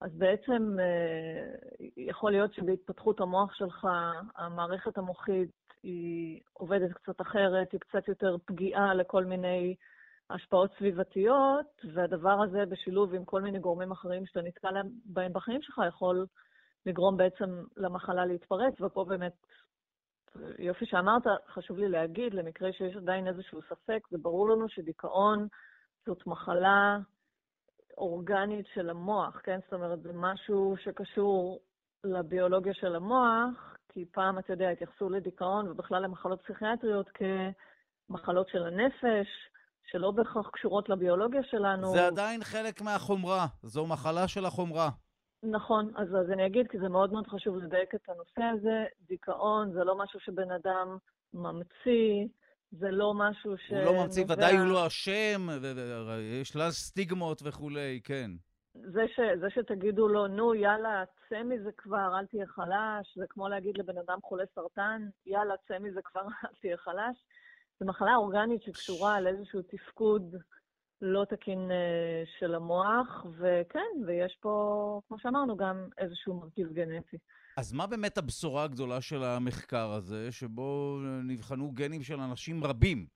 אז 0.00 0.10
בעצם 0.14 0.76
אה, 0.80 1.54
יכול 1.96 2.30
להיות 2.30 2.54
שבהתפתחות 2.54 3.20
המוח 3.20 3.54
שלך, 3.54 3.88
המערכת 4.36 4.98
המוחית 4.98 5.50
היא 5.82 6.40
עובדת 6.52 6.92
קצת 6.92 7.20
אחרת, 7.20 7.72
היא 7.72 7.80
קצת 7.80 8.08
יותר 8.08 8.36
פגיעה 8.44 8.94
לכל 8.94 9.24
מיני 9.24 9.74
השפעות 10.30 10.70
סביבתיות, 10.78 11.66
והדבר 11.94 12.42
הזה 12.42 12.66
בשילוב 12.66 13.14
עם 13.14 13.24
כל 13.24 13.42
מיני 13.42 13.58
גורמים 13.58 13.92
אחרים 13.92 14.26
שאתה 14.26 14.42
נתקע 14.42 14.68
בהם 15.04 15.32
בחיים 15.32 15.62
שלך, 15.62 15.80
יכול 15.88 16.26
לגרום 16.86 17.16
בעצם 17.16 17.62
למחלה 17.76 18.26
להתפרץ, 18.26 18.80
ופה 18.80 19.04
באמת 19.04 19.46
יופי 20.58 20.86
שאמרת, 20.86 21.22
חשוב 21.54 21.78
לי 21.78 21.88
להגיד, 21.88 22.34
למקרה 22.34 22.72
שיש 22.72 22.96
עדיין 22.96 23.28
איזשהו 23.28 23.60
ספק, 23.62 24.00
זה 24.10 24.18
ברור 24.18 24.48
לנו 24.50 24.68
שדיכאון 24.68 25.48
זאת 26.06 26.26
מחלה 26.26 26.98
אורגנית 27.98 28.66
של 28.74 28.90
המוח, 28.90 29.40
כן? 29.42 29.58
זאת 29.64 29.72
אומרת, 29.72 30.02
זה 30.02 30.10
משהו 30.14 30.74
שקשור 30.84 31.60
לביולוגיה 32.04 32.74
של 32.74 32.96
המוח, 32.96 33.76
כי 33.88 34.04
פעם, 34.12 34.38
אתה 34.38 34.52
יודע, 34.52 34.68
התייחסו 34.70 35.10
לדיכאון 35.10 35.68
ובכלל 35.68 36.02
למחלות 36.02 36.42
פסיכיאטריות 36.42 37.10
כמחלות 38.08 38.48
של 38.48 38.62
הנפש, 38.62 39.28
שלא 39.90 40.10
בהכרח 40.10 40.50
קשורות 40.50 40.88
לביולוגיה 40.88 41.42
שלנו. 41.44 41.86
זה 41.92 42.06
עדיין 42.06 42.44
חלק 42.44 42.80
מהחומרה, 42.80 43.46
זו 43.62 43.86
מחלה 43.86 44.28
של 44.28 44.44
החומרה. 44.44 44.88
נכון, 45.42 45.92
אז, 45.96 46.08
אז 46.08 46.30
אני 46.30 46.46
אגיד, 46.46 46.68
כי 46.70 46.78
זה 46.78 46.88
מאוד 46.88 47.12
מאוד 47.12 47.26
חשוב 47.26 47.56
לדייק 47.56 47.94
את 47.94 48.08
הנושא 48.08 48.42
הזה. 48.42 48.84
דיכאון 49.08 49.72
זה 49.72 49.84
לא 49.84 49.98
משהו 49.98 50.20
שבן 50.20 50.50
אדם 50.50 50.98
ממציא, 51.34 52.26
זה 52.70 52.90
לא 52.90 53.14
משהו 53.14 53.56
ש... 53.56 53.70
הוא 53.70 53.78
לא 53.78 54.02
ממציא, 54.02 54.24
ודאי 54.28 54.56
הוא 54.56 54.66
לא 54.66 54.86
אשם, 54.86 55.48
יש 56.40 56.56
לה 56.56 56.70
סטיגמות 56.70 57.42
וכולי, 57.44 58.00
כן. 58.04 58.30
זה, 58.74 59.02
ש, 59.08 59.20
זה 59.40 59.46
שתגידו 59.50 60.08
לו, 60.08 60.26
נו, 60.26 60.54
יאללה, 60.54 61.04
צא 61.28 61.42
מזה 61.42 61.70
כבר, 61.76 62.18
אל 62.18 62.26
תהיה 62.26 62.46
חלש, 62.46 63.18
זה 63.18 63.24
כמו 63.28 63.48
להגיד 63.48 63.78
לבן 63.78 63.98
אדם 63.98 64.18
חולה 64.22 64.44
סרטן, 64.54 65.08
יאללה, 65.26 65.54
צא 65.68 65.78
מזה 65.78 66.00
כבר, 66.04 66.20
אל 66.44 66.54
תהיה 66.60 66.76
חלש. 66.76 67.16
זו 67.80 67.86
מחלה 67.86 68.14
אורגנית 68.16 68.62
שקשורה 68.62 69.20
לאיזשהו 69.20 69.62
תפקוד 69.62 70.36
לא 71.02 71.24
תקין 71.24 71.70
אה, 71.70 72.22
של 72.38 72.54
המוח, 72.54 73.26
וכן, 73.38 74.04
ויש 74.06 74.38
פה, 74.40 75.00
כמו 75.08 75.18
שאמרנו, 75.18 75.56
גם 75.56 75.88
איזשהו 75.98 76.34
מרכיב 76.34 76.72
גנטי. 76.72 77.16
אז 77.56 77.72
מה 77.72 77.86
באמת 77.86 78.18
הבשורה 78.18 78.64
הגדולה 78.64 79.00
של 79.00 79.22
המחקר 79.22 79.92
הזה, 79.92 80.32
שבו 80.32 80.98
נבחנו 81.24 81.70
גנים 81.72 82.02
של 82.02 82.20
אנשים 82.20 82.64
רבים? 82.64 83.06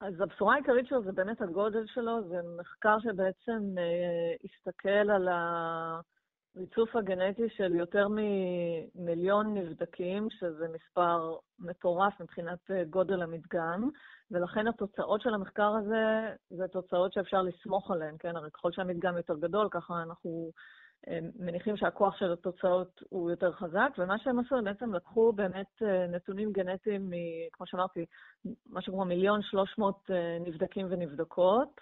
אז 0.00 0.20
הבשורה 0.20 0.54
העיקרית 0.54 0.86
שלו 0.86 1.02
זה 1.02 1.12
באמת 1.12 1.40
הגודל 1.40 1.86
שלו, 1.86 2.28
זה 2.28 2.36
מחקר 2.60 2.96
שבעצם 3.00 3.78
אה, 3.78 4.34
הסתכל 4.44 5.10
על 5.10 5.28
הריצוף 5.28 6.96
הגנטי 6.96 7.48
של 7.56 7.74
יותר 7.74 8.06
ממיליון 8.08 9.54
נבדקים, 9.54 10.28
שזה 10.30 10.66
מספר 10.74 11.36
מטורף 11.58 12.20
מבחינת 12.20 12.70
אה, 12.70 12.84
גודל 12.84 13.22
המדגם. 13.22 13.90
ולכן 14.30 14.68
התוצאות 14.68 15.20
של 15.22 15.34
המחקר 15.34 15.74
הזה 15.76 16.34
זה 16.50 16.68
תוצאות 16.68 17.12
שאפשר 17.12 17.42
לסמוך 17.42 17.90
עליהן, 17.90 18.14
כן? 18.18 18.36
הרי 18.36 18.50
ככל 18.50 18.72
שהמדגם 18.72 19.16
יותר 19.16 19.36
גדול, 19.36 19.68
ככה 19.70 20.02
אנחנו 20.02 20.50
אה, 21.08 21.18
מניחים 21.38 21.76
שהכוח 21.76 22.16
של 22.16 22.32
התוצאות 22.32 23.02
הוא 23.08 23.30
יותר 23.30 23.52
חזק, 23.52 23.88
ומה 23.98 24.18
שהם 24.18 24.38
עשו, 24.38 24.56
הם 24.56 24.64
בעצם 24.64 24.94
לקחו 24.94 25.32
באמת 25.32 25.82
אה, 25.82 26.06
נתונים 26.06 26.52
גנטיים, 26.52 27.10
כמו 27.52 27.66
שאמרתי, 27.66 28.06
משהו 28.70 28.92
כמו 28.92 29.04
מיליון 29.04 29.42
שלוש 29.42 29.78
מאות 29.78 30.10
אה, 30.10 30.38
נבדקים 30.40 30.86
ונבדקות, 30.90 31.80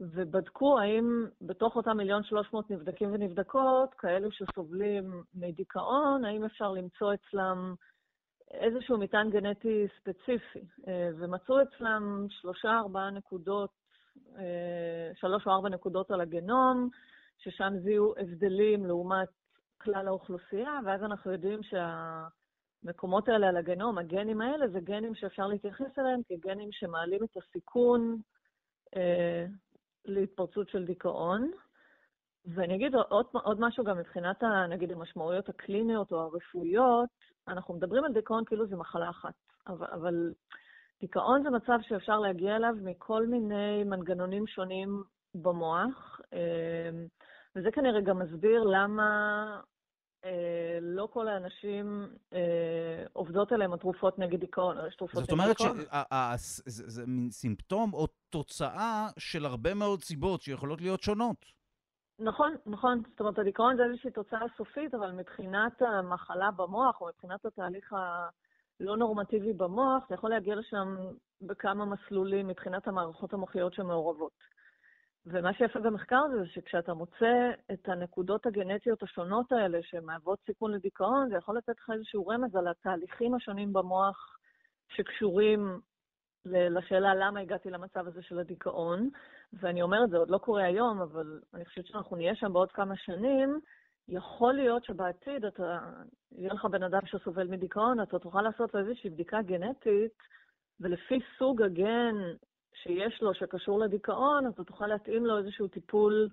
ובדקו 0.00 0.78
האם 0.78 1.26
בתוך 1.40 1.76
אותם 1.76 1.96
מיליון 1.96 2.22
שלוש 2.22 2.52
מאות 2.52 2.70
נבדקים 2.70 3.12
ונבדקות, 3.12 3.94
כאלו 3.94 4.28
שסובלים 4.32 5.22
מדיכאון, 5.34 6.24
האם 6.24 6.44
אפשר 6.44 6.72
למצוא 6.72 7.14
אצלם 7.14 7.74
איזשהו 8.50 8.98
מטען 8.98 9.30
גנטי 9.30 9.86
ספציפי, 10.00 10.64
אה, 10.88 11.10
ומצאו 11.18 11.62
אצלם 11.62 12.26
שלושה, 12.28 12.78
ארבעה 12.78 13.10
נקודות, 13.10 13.70
אה, 14.38 15.10
שלוש 15.14 15.46
או 15.46 15.52
ארבע 15.52 15.68
נקודות 15.68 16.10
על 16.10 16.20
הגנום, 16.20 16.88
ששם 17.38 17.72
זיהו 17.82 18.14
הבדלים 18.18 18.86
לעומת 18.86 19.28
כלל 19.80 20.08
האוכלוסייה, 20.08 20.80
ואז 20.84 21.02
אנחנו 21.02 21.32
יודעים 21.32 21.60
שהמקומות 21.62 23.28
האלה 23.28 23.48
על 23.48 23.56
הגנום, 23.56 23.98
הגנים 23.98 24.40
האלה, 24.40 24.68
זה 24.68 24.80
גנים 24.80 25.14
שאפשר 25.14 25.46
להתייחס 25.46 25.98
אליהם 25.98 26.20
כגנים 26.28 26.72
שמעלים 26.72 27.24
את 27.24 27.36
הסיכון 27.36 28.20
אה, 28.96 29.46
להתפרצות 30.04 30.68
של 30.68 30.84
דיכאון. 30.84 31.50
ואני 32.46 32.74
אגיד 32.74 32.94
עוד, 32.94 33.26
עוד 33.32 33.60
משהו 33.60 33.84
גם 33.84 33.98
מבחינת, 33.98 34.42
נגיד, 34.68 34.92
המשמעויות 34.92 35.48
הקליניות 35.48 36.12
או 36.12 36.20
הרפואיות, 36.20 37.08
אנחנו 37.48 37.74
מדברים 37.74 38.04
על 38.04 38.12
דיכאון 38.12 38.44
כאילו 38.44 38.66
זה 38.66 38.76
מחלה 38.76 39.10
אחת, 39.10 39.34
אבל, 39.66 39.86
אבל 39.92 40.32
דיכאון 41.00 41.42
זה 41.42 41.50
מצב 41.50 41.78
שאפשר 41.88 42.18
להגיע 42.18 42.56
אליו 42.56 42.74
מכל 42.82 43.26
מיני 43.26 43.84
מנגנונים 43.84 44.46
שונים 44.46 45.02
במוח, 45.34 46.20
אמ, 46.32 47.06
וזה 47.56 47.70
כנראה 47.70 48.00
גם 48.00 48.18
מסביר 48.18 48.62
למה 48.62 49.10
אה, 50.24 50.78
לא 50.80 51.08
כל 51.12 51.28
האנשים 51.28 52.08
אה, 52.32 53.04
עובדות 53.12 53.52
עליהם 53.52 53.72
התרופות 53.72 54.18
נגד 54.18 54.40
דיכאון, 54.40 54.78
או 54.78 54.86
יש 54.86 54.96
תרופות 54.96 55.22
נגד 55.22 55.30
דיכאון. 55.30 55.48
זאת 55.48 55.62
אומרת 55.62 56.38
שזה 56.38 57.06
מין 57.06 57.30
סימפטום 57.30 57.94
או 57.94 58.06
תוצאה 58.30 59.08
של 59.18 59.44
הרבה 59.46 59.74
מאוד 59.74 60.02
סיבות 60.02 60.42
שיכולות 60.42 60.80
להיות 60.80 61.02
שונות. 61.02 61.57
נכון, 62.18 62.56
נכון. 62.66 63.02
זאת 63.10 63.20
אומרת, 63.20 63.38
הדיכאון 63.38 63.76
זה 63.76 63.84
איזושהי 63.84 64.10
תוצאה 64.10 64.46
סופית, 64.56 64.94
אבל 64.94 65.12
מבחינת 65.12 65.82
המחלה 65.82 66.50
במוח, 66.50 67.00
או 67.00 67.06
מבחינת 67.06 67.44
התהליך 67.44 67.92
הלא 67.92 68.96
נורמטיבי 68.96 69.52
במוח, 69.52 70.04
אתה 70.06 70.14
יכול 70.14 70.30
להגיע 70.30 70.54
לשם 70.54 70.96
בכמה 71.40 71.84
מסלולים 71.84 72.46
מבחינת 72.46 72.88
המערכות 72.88 73.32
המוחיות 73.32 73.74
שמעורבות. 73.74 74.32
ומה 75.26 75.52
שיפה 75.54 75.80
במחקר 75.80 76.22
זה 76.38 76.46
שכשאתה 76.46 76.94
מוצא 76.94 77.50
את 77.72 77.88
הנקודות 77.88 78.46
הגנטיות 78.46 79.02
השונות 79.02 79.52
האלה 79.52 79.78
שמהוות 79.82 80.38
סיכון 80.46 80.72
לדיכאון, 80.72 81.28
זה 81.28 81.36
יכול 81.36 81.56
לתת 81.56 81.78
לך 81.78 81.90
איזשהו 81.94 82.26
רמז 82.26 82.56
על 82.56 82.68
התהליכים 82.68 83.34
השונים 83.34 83.72
במוח 83.72 84.38
שקשורים 84.88 85.80
לשאלה 86.50 87.14
למה 87.14 87.40
הגעתי 87.40 87.70
למצב 87.70 88.06
הזה 88.06 88.22
של 88.22 88.38
הדיכאון. 88.38 89.10
ואני 89.52 89.82
אומרת, 89.82 90.10
זה 90.10 90.16
עוד 90.16 90.30
לא 90.30 90.38
קורה 90.38 90.64
היום, 90.64 91.00
אבל 91.00 91.40
אני 91.54 91.64
חושבת 91.64 91.86
שאנחנו 91.86 92.16
נהיה 92.16 92.34
שם 92.34 92.52
בעוד 92.52 92.72
כמה 92.72 92.96
שנים. 92.96 93.60
יכול 94.08 94.54
להיות 94.54 94.84
שבעתיד 94.84 95.44
אתה, 95.44 95.78
יהיה 96.32 96.54
לך 96.54 96.64
בן 96.64 96.82
אדם 96.82 97.00
שסובל 97.06 97.46
מדיכאון, 97.46 98.00
אתה 98.00 98.18
תוכל 98.18 98.42
לעשות 98.42 98.74
לו 98.74 98.80
איזושהי 98.80 99.10
בדיקה 99.10 99.42
גנטית, 99.42 100.12
ולפי 100.80 101.20
סוג 101.38 101.62
הגן 101.62 102.14
שיש 102.74 103.22
לו 103.22 103.34
שקשור 103.34 103.80
לדיכאון, 103.80 104.48
אתה 104.48 104.64
תוכל 104.64 104.86
להתאים 104.86 105.26
לו 105.26 105.38
איזשהו 105.38 105.68
טיפול 105.68 106.28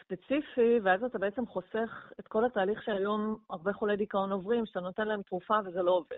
ספציפי, 0.00 0.80
ואז 0.82 1.04
אתה 1.04 1.18
בעצם 1.18 1.46
חוסך 1.46 2.12
את 2.20 2.28
כל 2.28 2.44
התהליך 2.44 2.82
שהיום 2.82 3.36
הרבה 3.50 3.72
חולי 3.72 3.96
דיכאון 3.96 4.32
עוברים, 4.32 4.66
שאתה 4.66 4.80
נותן 4.80 5.08
להם 5.08 5.22
תרופה 5.22 5.58
וזה 5.64 5.82
לא 5.82 5.90
עובד. 5.90 6.16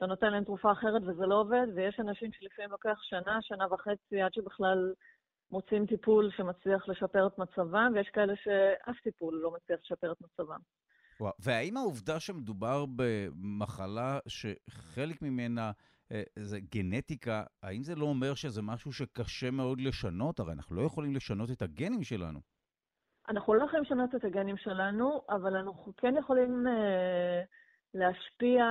אתה 0.00 0.08
נותן 0.08 0.32
להם 0.32 0.44
תרופה 0.44 0.72
אחרת 0.72 1.02
וזה 1.02 1.26
לא 1.26 1.40
עובד, 1.40 1.66
ויש 1.74 2.00
אנשים 2.00 2.32
שלפעמים 2.32 2.70
לוקח 2.70 2.98
שנה, 3.02 3.38
שנה 3.42 3.66
וחצי 3.72 4.22
עד 4.22 4.32
שבכלל 4.34 4.92
מוצאים 5.50 5.86
טיפול 5.86 6.30
שמצליח 6.36 6.88
לשפר 6.88 7.26
את 7.26 7.38
מצבם, 7.38 7.92
ויש 7.94 8.08
כאלה 8.08 8.32
שאף 8.36 9.00
טיפול 9.02 9.40
לא 9.42 9.50
מצליח 9.50 9.80
לשפר 9.82 10.12
את 10.12 10.16
מצבם. 10.20 10.58
וואו. 11.20 11.32
והאם 11.38 11.76
העובדה 11.76 12.20
שמדובר 12.20 12.84
במחלה 12.96 14.18
שחלק 14.28 15.22
ממנה 15.22 15.70
אה, 16.12 16.22
זה 16.38 16.58
גנטיקה, 16.60 17.42
האם 17.62 17.82
זה 17.82 17.94
לא 17.94 18.04
אומר 18.04 18.34
שזה 18.34 18.62
משהו 18.62 18.92
שקשה 18.92 19.50
מאוד 19.50 19.80
לשנות? 19.80 20.40
הרי 20.40 20.52
אנחנו 20.52 20.76
לא 20.76 20.82
יכולים 20.82 21.14
לשנות 21.14 21.50
את 21.50 21.62
הגנים 21.62 22.02
שלנו. 22.02 22.40
אנחנו 23.28 23.54
לא 23.54 23.64
יכולים 23.64 23.84
לשנות 23.84 24.14
את 24.14 24.24
הגנים 24.24 24.56
שלנו, 24.56 25.22
אבל 25.28 25.56
אנחנו 25.56 25.92
כן 25.96 26.14
יכולים 26.16 26.66
אה, 26.66 27.42
להשפיע 27.94 28.64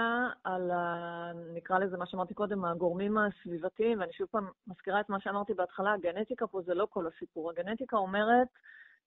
על, 0.43 0.72
ה, 0.72 1.32
נקרא 1.53 1.80
לזה 1.80 1.97
מה 1.97 2.05
שאמרתי 2.05 2.34
קודם, 2.34 2.65
הגורמים 2.65 3.17
הסביבתיים, 3.17 3.99
ואני 3.99 4.13
שוב 4.13 4.28
פעם 4.32 4.47
מזכירה 4.67 4.99
את 4.99 5.09
מה 5.09 5.20
שאמרתי 5.20 5.53
בהתחלה, 5.53 5.93
הגנטיקה 5.93 6.47
פה 6.47 6.61
זה 6.61 6.74
לא 6.74 6.88
כל 6.89 7.07
הסיפור. 7.07 7.49
הגנטיקה 7.49 7.97
אומרת, 7.97 8.47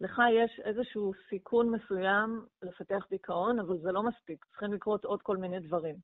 לך 0.00 0.22
יש 0.32 0.60
איזשהו 0.64 1.12
סיכון 1.28 1.70
מסוים 1.70 2.46
לפתח 2.62 3.06
דיכאון, 3.10 3.58
אבל 3.58 3.78
זה 3.78 3.92
לא 3.92 4.02
מספיק, 4.02 4.44
צריכים 4.44 4.72
לקרות 4.72 5.04
עוד 5.04 5.22
כל 5.22 5.36
מיני 5.36 5.60
דברים. 5.60 5.96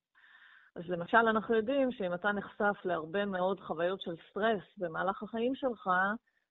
אז 0.76 0.82
למשל, 0.88 1.16
אנחנו 1.16 1.54
יודעים 1.54 1.92
שאם 1.92 2.14
אתה 2.14 2.32
נחשף 2.32 2.84
להרבה 2.84 3.24
מאוד 3.24 3.60
חוויות 3.60 4.00
של 4.00 4.14
סטרס 4.30 4.62
במהלך 4.76 5.22
החיים 5.22 5.54
שלך, 5.54 5.90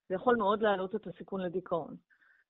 זה 0.09 0.15
יכול 0.15 0.35
מאוד 0.35 0.61
להעלות 0.61 0.95
את 0.95 1.07
הסיכון 1.07 1.41
לדיכאון. 1.41 1.95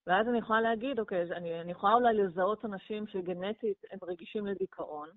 ואז 0.07 0.27
אני 0.27 0.37
יכולה 0.37 0.61
להגיד, 0.61 0.99
אוקיי, 0.99 1.21
אני, 1.31 1.61
אני 1.61 1.71
יכולה 1.71 1.93
אולי 1.93 2.13
לזהות 2.13 2.65
אנשים 2.65 3.07
שגנטית 3.07 3.77
הם 3.91 3.99
רגישים 4.03 4.47
לדיכאון, 4.47 5.09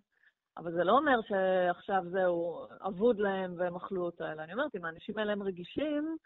אבל 0.56 0.72
זה 0.72 0.84
לא 0.84 0.98
אומר 0.98 1.20
שעכשיו 1.28 2.02
זהו, 2.10 2.66
אבוד 2.86 3.18
להם 3.18 3.54
והם 3.58 3.76
אכלו 3.76 4.04
אותה, 4.04 4.32
אלא 4.32 4.42
אני 4.42 4.52
אומרת, 4.52 4.76
אם 4.76 4.84
האנשים 4.84 5.18
האלה 5.18 5.32
הם 5.32 5.42
רגישים, 5.42 6.16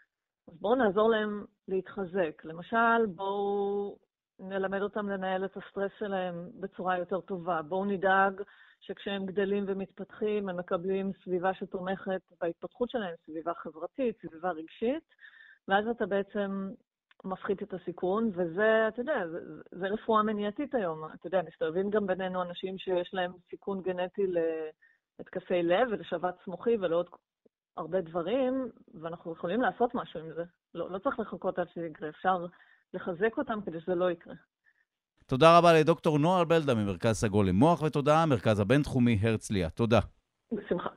אז 0.47 0.53
בואו 0.59 0.75
נעזור 0.75 1.09
להם 1.09 1.45
להתחזק. 1.67 2.41
למשל, 2.45 3.05
בואו 3.15 3.97
נלמד 4.39 4.81
אותם 4.81 5.09
לנהל 5.09 5.45
את 5.45 5.57
הסטרס 5.57 5.91
שלהם 5.99 6.49
בצורה 6.59 6.97
יותר 6.97 7.21
טובה. 7.21 7.61
בואו 7.61 7.85
נדאג 7.85 8.41
שכשהם 8.79 9.25
גדלים 9.25 9.63
ומתפתחים, 9.67 10.49
הם 10.49 10.57
מקבלים 10.57 11.11
סביבה 11.23 11.53
שתומכת 11.53 12.21
בהתפתחות 12.41 12.89
שלהם, 12.89 13.15
סביבה 13.25 13.53
חברתית, 13.53 14.15
סביבה 14.21 14.51
רגשית, 14.51 15.03
ואז 15.67 15.87
אתה 15.87 16.05
בעצם 16.05 16.69
מפחית 17.25 17.63
את 17.63 17.73
הסיכון, 17.73 18.31
וזה, 18.33 18.87
אתה 18.87 19.01
יודע, 19.01 19.27
זה, 19.31 19.39
זה 19.71 19.87
רפואה 19.87 20.23
מניעתית 20.23 20.75
היום. 20.75 21.05
אתה 21.13 21.27
יודע, 21.27 21.41
מסתובבים 21.47 21.89
גם 21.89 22.07
בינינו 22.07 22.41
אנשים 22.41 22.77
שיש 22.77 23.09
להם 23.13 23.31
סיכון 23.49 23.81
גנטי 23.81 24.21
להתקפי 25.19 25.63
לב 25.63 25.87
ולשבץ 25.91 26.35
מוחי 26.47 26.77
ולעוד 26.77 27.05
הרבה 27.77 28.01
דברים, 28.01 28.69
ואנחנו 29.01 29.33
יכולים 29.33 29.61
לעשות 29.61 29.95
משהו 29.95 30.19
עם 30.19 30.33
זה. 30.33 30.43
לא, 30.75 30.91
לא 30.91 30.97
צריך 30.97 31.19
לחכות 31.19 31.59
עד 31.59 31.67
שזה 31.73 31.85
יקרה, 31.85 32.09
אפשר 32.09 32.45
לחזק 32.93 33.37
אותם 33.37 33.59
כדי 33.65 33.81
שזה 33.81 33.95
לא 33.95 34.11
יקרה. 34.11 34.33
תודה 35.25 35.57
רבה 35.57 35.73
לדוקטור 35.73 36.19
נועה 36.19 36.45
בלדה 36.45 36.75
ממרכז 36.75 37.15
סגול 37.15 37.49
למוח, 37.49 37.81
ותודה, 37.81 38.25
מרכז 38.25 38.59
הבינתחומי 38.59 39.19
הרצליה. 39.21 39.69
תודה. 39.69 39.99
בשמחה. 40.51 40.89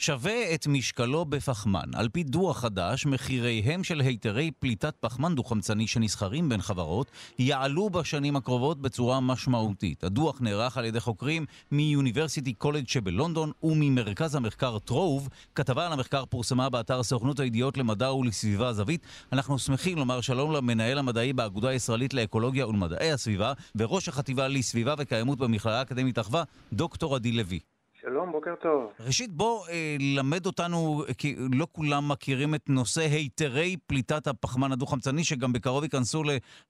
שווה 0.00 0.54
את 0.54 0.66
משקלו 0.66 1.24
בפחמן. 1.24 1.94
על 1.94 2.08
פי 2.08 2.22
דוח 2.22 2.58
חדש, 2.58 3.06
מחיריהם 3.06 3.84
של 3.84 4.00
היתרי 4.00 4.50
פליטת 4.58 4.94
פחמן 5.00 5.34
דו-חמצני 5.34 5.86
שנסחרים 5.86 6.48
בין 6.48 6.62
חברות 6.62 7.10
יעלו 7.38 7.90
בשנים 7.90 8.36
הקרובות 8.36 8.80
בצורה 8.80 9.20
משמעותית. 9.20 10.04
הדוח 10.04 10.40
נערך 10.40 10.78
על 10.78 10.84
ידי 10.84 11.00
חוקרים 11.00 11.46
מיוניברסיטי 11.70 12.52
קולג' 12.52 12.88
שבלונדון 12.88 13.52
וממרכז 13.62 14.34
המחקר 14.34 14.78
טרוב. 14.78 15.28
כתבה 15.54 15.86
על 15.86 15.92
המחקר 15.92 16.24
פורסמה 16.24 16.68
באתר 16.68 17.02
סוכנות 17.02 17.40
הידיעות 17.40 17.76
למדע 17.76 18.12
ולסביבה 18.12 18.72
זווית. 18.72 19.06
אנחנו 19.32 19.58
שמחים 19.58 19.98
לומר 19.98 20.20
שלום 20.20 20.52
למנהל 20.52 20.98
המדעי 20.98 21.32
באגודה 21.32 21.68
הישראלית 21.68 22.14
לאקולוגיה 22.14 22.66
ולמדעי 22.66 23.12
הסביבה 23.12 23.52
וראש 23.76 24.08
החטיבה 24.08 24.48
לסביבה 24.48 24.94
וקיימות 24.98 25.38
במכללה 25.38 25.78
האקדמית 25.78 26.18
אחווה, 26.18 26.42
דוקטור 26.72 27.14
עדי 27.14 27.32
לוי. 27.32 27.69
שלום, 28.00 28.32
בוקר 28.32 28.54
טוב. 28.54 28.92
ראשית, 29.06 29.30
בוא 29.30 29.68
אה, 29.68 29.96
למד 30.16 30.46
אותנו, 30.46 31.02
כי 31.18 31.36
לא 31.60 31.66
כולם 31.72 32.02
מכירים 32.12 32.54
את 32.54 32.68
נושא 32.68 33.00
היתרי 33.00 33.76
פליטת 33.86 34.26
הפחמן 34.26 34.72
הדו-חמצני, 34.72 35.24
שגם 35.24 35.52
בקרוב 35.52 35.84
ייכנסו 35.84 36.22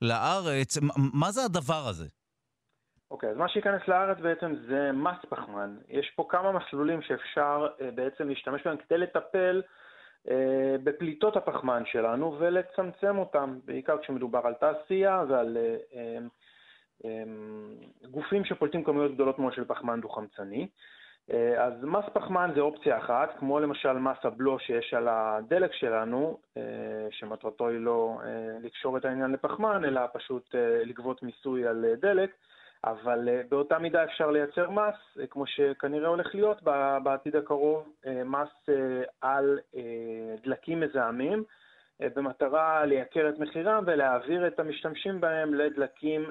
לארץ. 0.02 0.78
מה 1.14 1.30
זה 1.30 1.40
הדבר 1.44 1.82
הזה? 1.88 2.06
אוקיי, 3.10 3.30
אז 3.30 3.36
מה 3.36 3.48
שייכנס 3.48 3.82
לארץ 3.88 4.18
בעצם 4.22 4.54
זה 4.68 4.92
מס 4.92 5.18
פחמן. 5.28 5.76
יש 5.88 6.12
פה 6.16 6.26
כמה 6.28 6.52
מסלולים 6.52 7.02
שאפשר 7.02 7.66
אה, 7.80 7.90
בעצם 7.90 8.28
להשתמש 8.28 8.60
בהם 8.64 8.76
כדי 8.76 8.98
לטפל 8.98 9.62
אה, 10.30 10.76
בפליטות 10.84 11.36
הפחמן 11.36 11.82
שלנו 11.86 12.36
ולצמצם 12.38 13.18
אותם, 13.18 13.58
בעיקר 13.64 13.98
כשמדובר 14.02 14.40
על 14.44 14.54
תעשייה 14.54 15.24
ועל 15.28 15.56
אה, 15.56 15.76
אה, 15.94 16.18
אה, 17.04 17.22
גופים 18.10 18.44
שפולטים 18.44 18.84
כמויות 18.84 19.14
גדולות 19.14 19.38
מאוד 19.38 19.52
של 19.52 19.64
פחמן 19.64 20.00
דו-חמצני. 20.00 20.68
אה, 21.32 21.64
אז 21.64 21.72
מס 21.84 22.04
פחמן 22.12 22.50
זה 22.54 22.60
אופציה 22.60 22.98
אחת, 22.98 23.38
כמו 23.38 23.60
למשל 23.60 23.92
מס 23.92 24.16
הבלו 24.24 24.58
שיש 24.58 24.94
על 24.94 25.08
הדלק 25.10 25.72
שלנו, 25.72 26.38
אה, 26.56 26.62
שמטרתו 27.10 27.68
היא 27.68 27.78
לא 27.78 28.18
אה, 28.24 28.56
לקשור 28.62 28.96
את 28.96 29.04
העניין 29.04 29.30
לפחמן, 29.30 29.84
אלא 29.84 30.00
פשוט 30.12 30.54
לגבות 30.84 31.22
מיסוי 31.22 31.66
על 31.66 31.84
דלק, 32.00 32.30
אבל 32.84 33.28
באותה 33.48 33.78
מידה 33.78 34.04
אפשר 34.04 34.30
לייצר 34.30 34.70
מס, 34.70 35.18
כמו 35.30 35.46
שכנראה 35.46 36.08
הולך 36.08 36.34
להיות 36.34 36.62
בעתיד 37.02 37.36
הקרוב, 37.36 37.88
מס 38.24 38.68
על 39.20 39.58
דלקים 40.42 40.80
מזהמים, 40.80 41.44
במטרה 42.00 42.84
לייקר 42.84 43.28
את 43.28 43.38
מחירם 43.38 43.84
ולהעביר 43.86 44.46
את 44.46 44.60
המשתמשים 44.60 45.20
בהם 45.20 45.54
לדלקים 45.54 46.30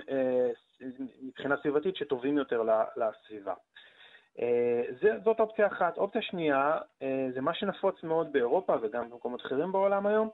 מבחינה 1.21 1.55
סביבתית 1.57 1.95
שטובים 1.95 2.37
יותר 2.37 2.63
לסביבה. 2.97 3.53
אה, 4.41 4.81
זאת 5.23 5.39
אופציה 5.39 5.67
אחת. 5.67 5.97
אופציה 5.97 6.21
שנייה 6.21 6.77
אה, 7.01 7.27
זה 7.33 7.41
מה 7.41 7.53
שנפוץ 7.53 8.03
מאוד 8.03 8.33
באירופה 8.33 8.75
וגם 8.81 9.09
במקומות 9.09 9.41
אחרים 9.41 9.71
בעולם 9.71 10.05
היום, 10.05 10.29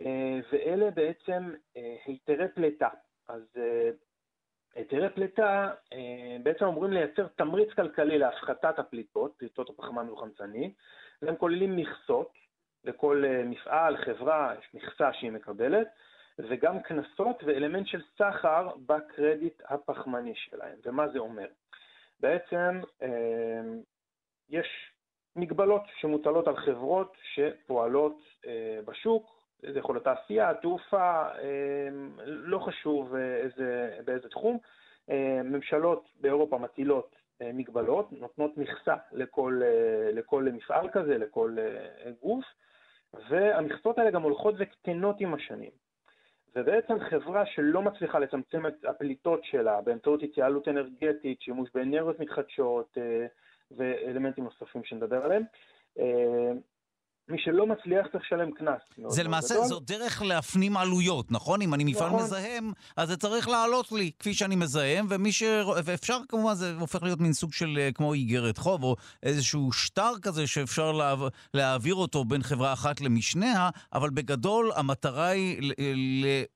אה, 0.00 0.40
ואלה 0.52 0.90
בעצם 0.90 1.52
היתרי 2.06 2.48
פליטה. 2.48 2.88
אז 3.28 3.42
היתרי 4.74 5.10
פליטה 5.10 5.70
בעצם 6.42 6.64
אמורים 6.64 6.92
לייצר 6.92 7.26
תמריץ 7.26 7.72
כלכלי 7.72 8.18
להפחתת 8.18 8.78
הפליטות, 8.78 9.34
פליטות 9.36 9.70
הפחמן 9.70 10.06
דו-חמצני, 10.06 10.72
והם 11.22 11.36
כוללים 11.36 11.76
מכסות, 11.76 12.32
לכל 12.84 13.24
מפעל, 13.44 13.96
חברה, 13.96 14.54
יש 14.58 14.74
מכסה 14.74 15.12
שהיא 15.12 15.32
מקבלת, 15.32 15.88
וגם 16.38 16.80
קנסות 16.82 17.42
ואלמנט 17.46 17.86
של 17.86 18.00
סחר 18.18 18.68
בקרדיט 18.86 19.62
הפחמני 19.68 20.34
שלהם. 20.34 20.76
ומה 20.84 21.08
זה 21.08 21.18
אומר? 21.18 21.46
בעצם 22.20 22.80
יש 24.48 24.92
מגבלות 25.36 25.82
שמוטלות 26.00 26.48
על 26.48 26.56
חברות 26.56 27.16
שפועלות 27.34 28.18
בשוק, 28.84 29.40
זה 29.72 29.78
יכול 29.78 29.94
להיות 29.94 30.04
תעשייה, 30.04 30.54
תעופה, 30.54 31.28
לא 32.26 32.58
חשוב 32.58 33.14
איזה, 33.14 33.98
באיזה 34.04 34.28
תחום. 34.28 34.58
ממשלות 35.44 36.08
באירופה 36.20 36.58
מטילות 36.58 37.16
מגבלות, 37.40 38.12
נותנות 38.12 38.56
מכסה 38.56 38.94
לכל, 39.12 39.60
לכל 40.12 40.42
מפעל 40.52 40.90
כזה, 40.92 41.18
לכל 41.18 41.56
גוף, 42.20 42.44
והמכסות 43.30 43.98
האלה 43.98 44.10
גם 44.10 44.22
הולכות 44.22 44.54
וקטנות 44.58 45.16
עם 45.20 45.34
השנים. 45.34 45.70
ובעצם 46.56 47.00
חברה 47.10 47.46
שלא 47.46 47.82
מצליחה 47.82 48.18
לצמצם 48.18 48.66
את 48.66 48.84
הפליטות 48.84 49.44
שלה 49.44 49.80
באמצעות 49.80 50.22
התייעלות 50.22 50.68
אנרגטית, 50.68 51.40
שימוש 51.40 51.70
באנרגיות 51.74 52.20
מתחדשות 52.20 52.98
ואלמנטים 53.70 54.44
נוספים 54.44 54.84
שנדבר 54.84 55.24
עליהם, 55.24 55.42
מי 57.30 57.38
שלא 57.38 57.66
מצליח 57.66 58.06
צריך 58.12 58.24
לשלם 58.24 58.50
קנס. 58.50 58.80
זה 59.08 59.22
למעשה, 59.22 59.54
גדול. 59.54 59.66
זו 59.66 59.80
דרך 59.80 60.22
להפנים 60.22 60.76
עלויות, 60.76 61.32
נכון? 61.32 61.62
אם 61.62 61.74
אני 61.74 61.84
מפעל 61.84 62.08
נכון. 62.08 62.22
מזהם, 62.22 62.72
אז 62.96 63.08
זה 63.08 63.16
צריך 63.16 63.48
לעלות 63.48 63.92
לי, 63.92 64.10
כפי 64.18 64.34
שאני 64.34 64.56
מזהם, 64.56 65.06
ומי 65.08 65.32
ש... 65.32 65.42
ואפשר 65.84 66.18
כמובן, 66.28 66.54
זה 66.54 66.74
הופך 66.80 67.02
להיות 67.02 67.20
מין 67.20 67.32
סוג 67.32 67.52
של 67.52 67.78
אה, 67.78 67.92
כמו 67.92 68.14
איגרת 68.14 68.58
חוב, 68.58 68.82
או 68.82 68.96
איזשהו 69.22 69.72
שטר 69.72 70.12
כזה 70.22 70.46
שאפשר 70.46 70.92
לה... 70.92 71.14
להעביר 71.54 71.94
אותו 71.94 72.24
בין 72.24 72.42
חברה 72.42 72.72
אחת 72.72 73.00
למשניה, 73.00 73.70
אבל 73.92 74.10
בגדול 74.10 74.70
המטרה 74.76 75.26
היא 75.26 75.72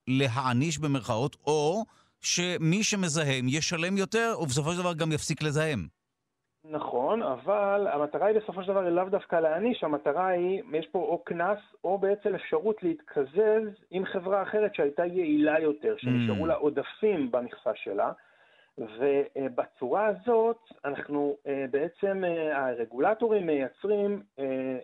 להעניש 0.09 0.79
במרכאות, 0.79 1.37
או 1.47 1.85
שמי 2.21 2.85
שמזהם 2.85 3.49
ישלם 3.49 3.97
יותר, 3.97 4.37
ובסופו 4.41 4.73
של 4.73 4.79
דבר 4.79 4.95
גם 4.95 5.13
יפסיק 5.13 5.43
לזהם. 5.43 5.87
נכון, 6.71 7.23
אבל 7.23 7.87
המטרה 7.93 8.27
היא 8.27 8.41
בסופו 8.41 8.63
של 8.63 8.69
דבר 8.69 8.91
לאו 8.91 9.05
דווקא 9.05 9.37
להעניש, 9.37 9.85
המטרה 9.85 10.27
היא, 10.27 10.63
יש 10.73 10.87
פה 10.87 10.99
או 10.99 11.19
קנס 11.19 11.59
או 11.85 11.99
בעצם 11.99 12.35
אפשרות 12.35 12.83
להתקזז 12.83 13.69
עם 13.91 14.05
חברה 14.05 14.43
אחרת 14.43 14.75
שהייתה 14.75 15.07
יעילה 15.07 15.61
יותר, 15.61 15.97
שנשארו 15.99 16.45
mm. 16.45 16.49
לה 16.49 16.55
עודפים 16.55 17.31
במכסה 17.31 17.71
שלה, 17.75 18.13
ובצורה 18.79 20.07
הזאת 20.07 20.59
אנחנו 20.85 21.37
אה, 21.47 21.65
בעצם, 21.71 22.25
אה, 22.25 22.67
הרגולטורים 22.67 23.47
מייצרים 23.47 24.23
אה, 24.39 24.79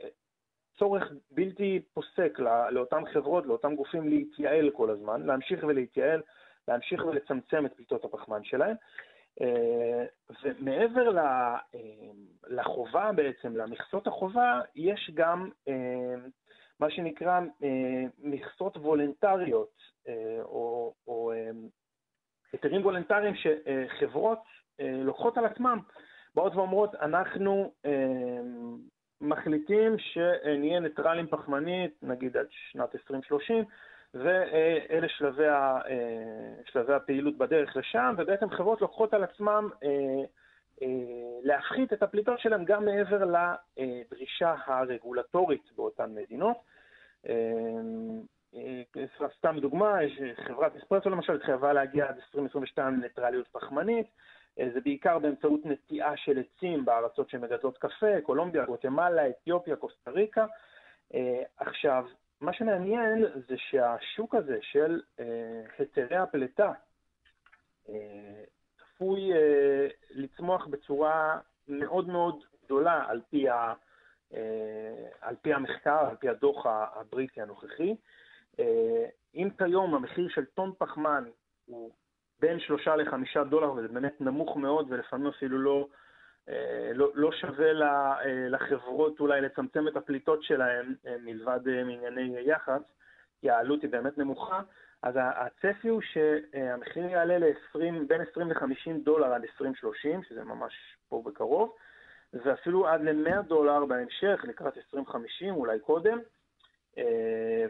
צורך 0.78 1.12
בלתי 1.30 1.80
פוסק 1.94 2.38
לאותן 2.70 3.02
חברות, 3.12 3.46
לאותם 3.46 3.74
גופים 3.74 4.08
להתייעל 4.08 4.70
כל 4.70 4.90
הזמן, 4.90 5.22
להמשיך 5.22 5.64
ולהתייעל, 5.68 6.22
להמשיך 6.68 7.04
ולצמצם 7.04 7.66
את 7.66 7.72
פליטות 7.72 8.04
הפחמן 8.04 8.44
שלהם. 8.44 8.76
אה, 9.40 10.04
ומעבר 10.44 11.18
אה, 11.18 11.56
לחובה 12.48 13.10
בעצם, 13.12 13.56
למכסות 13.56 14.06
החובה, 14.06 14.60
יש 14.74 15.10
גם 15.14 15.50
אה, 15.68 16.14
מה 16.80 16.90
שנקרא 16.90 17.40
מכסות 18.18 18.76
וולנטריות, 18.76 19.90
או, 20.42 20.94
או 21.06 21.32
היתרים 22.52 22.82
וולנטריים 22.82 23.34
שחברות 23.34 24.38
לוקחות 24.78 25.38
על 25.38 25.44
עצמם, 25.44 25.78
באות 26.34 26.54
ואומרות, 26.54 26.94
אנחנו 26.94 27.72
מחליטים 29.20 29.98
שנהיה 29.98 30.80
ניטרלים 30.80 31.26
פחמנית, 31.26 32.02
נגיד 32.02 32.36
עד 32.36 32.46
שנת 32.50 32.94
2030, 32.94 33.64
ואלה 34.14 35.08
שלבי, 35.08 35.46
ה, 35.46 35.80
אה, 35.88 36.62
שלבי 36.64 36.94
הפעילות 36.94 37.38
בדרך 37.38 37.76
לשם, 37.76 38.14
ובעצם 38.18 38.50
חברות 38.50 38.80
לוקחות 38.80 39.14
על 39.14 39.24
עצמן 39.24 39.64
אה, 39.84 39.88
אה, 40.82 40.88
להפחית 41.42 41.92
את 41.92 42.02
הפליטות 42.02 42.40
שלהם 42.40 42.64
גם 42.64 42.84
מעבר 42.84 43.24
לדרישה 43.24 44.54
הרגולטורית 44.66 45.72
באותן 45.76 46.14
מדינות. 46.14 46.56
סתם 49.38 49.56
דוגמה, 49.60 49.98
חברת 50.46 50.76
אספרסו 50.76 51.10
למשל 51.10 51.34
התחייבה 51.34 51.72
להגיע 51.72 52.08
עד 52.08 52.16
2022 52.16 52.94
לניטרליות 52.94 53.48
פחמנית, 53.48 54.06
זה 54.56 54.80
בעיקר 54.84 55.18
באמצעות 55.18 55.60
נטיעה 55.64 56.16
של 56.16 56.38
עצים 56.38 56.84
בארצות 56.84 57.30
שמגדלות 57.30 57.78
קפה, 57.78 58.20
קולומביה, 58.22 58.64
גוטמלה, 58.64 59.28
אתיופיה, 59.28 59.76
קוסטה 59.76 60.10
ריקה. 60.10 60.46
עכשיו, 61.58 62.04
מה 62.40 62.52
שמעניין 62.52 63.24
זה 63.48 63.54
שהשוק 63.56 64.34
הזה 64.34 64.58
של 64.62 65.00
אה, 65.20 65.62
היתרי 65.78 66.16
הפליטה 66.16 66.72
אה, 67.88 68.44
צפוי 68.78 69.32
אה, 69.32 69.88
לצמוח 70.10 70.66
בצורה 70.66 71.38
מאוד 71.68 72.08
מאוד 72.08 72.44
גדולה 72.64 73.04
על 73.08 73.20
פי, 73.30 73.48
ה, 73.48 73.74
אה, 74.34 75.08
על 75.20 75.36
פי 75.42 75.54
המחקר, 75.54 76.06
על 76.10 76.16
פי 76.16 76.28
הדוח 76.28 76.66
הבריטי 76.66 77.42
הנוכחי. 77.42 77.94
אה, 78.58 79.06
אם 79.34 79.48
כיום 79.58 79.94
המחיר 79.94 80.28
של 80.28 80.44
טון 80.44 80.72
פחמן 80.78 81.24
הוא 81.66 81.90
בין 82.40 82.60
שלושה 82.60 82.96
לחמישה 82.96 83.44
דולר, 83.44 83.72
וזה 83.72 83.88
באמת 83.88 84.20
נמוך 84.20 84.56
מאוד 84.56 84.86
ולפעמים 84.90 85.26
אפילו 85.26 85.58
לא 85.58 85.88
לא, 86.94 87.10
לא 87.14 87.32
שווה 87.32 87.72
אה, 87.72 88.48
לחברות 88.48 89.20
אולי 89.20 89.40
לצמצם 89.40 89.88
את 89.88 89.96
הפליטות 89.96 90.42
שלהן 90.42 90.94
אה, 91.06 91.16
מלבד 91.24 91.60
מענייני 91.64 92.40
יח"צ, 92.40 92.82
כי 93.40 93.50
העלות 93.50 93.82
היא 93.82 93.90
באמת 93.90 94.18
נמוכה, 94.18 94.60
אז 95.02 95.14
הצפי 95.18 95.88
הוא 95.88 96.00
שהמחיר 96.00 97.04
יעלה 97.04 97.38
ל-20, 97.38 97.78
בין 98.06 98.20
20 98.30 98.50
ל-50 98.50 99.04
דולר 99.04 99.32
עד 99.32 99.42
2030, 99.42 100.22
שזה 100.22 100.44
ממש 100.44 100.74
פה 101.08 101.22
בקרוב, 101.26 101.74
ואפילו 102.32 102.88
עד 102.88 103.00
ל-100 103.02 103.42
דולר 103.42 103.84
בהמשך, 103.84 104.44
לקראת 104.48 104.76
2050, 104.76 105.54
אולי 105.54 105.78
קודם, 105.78 106.18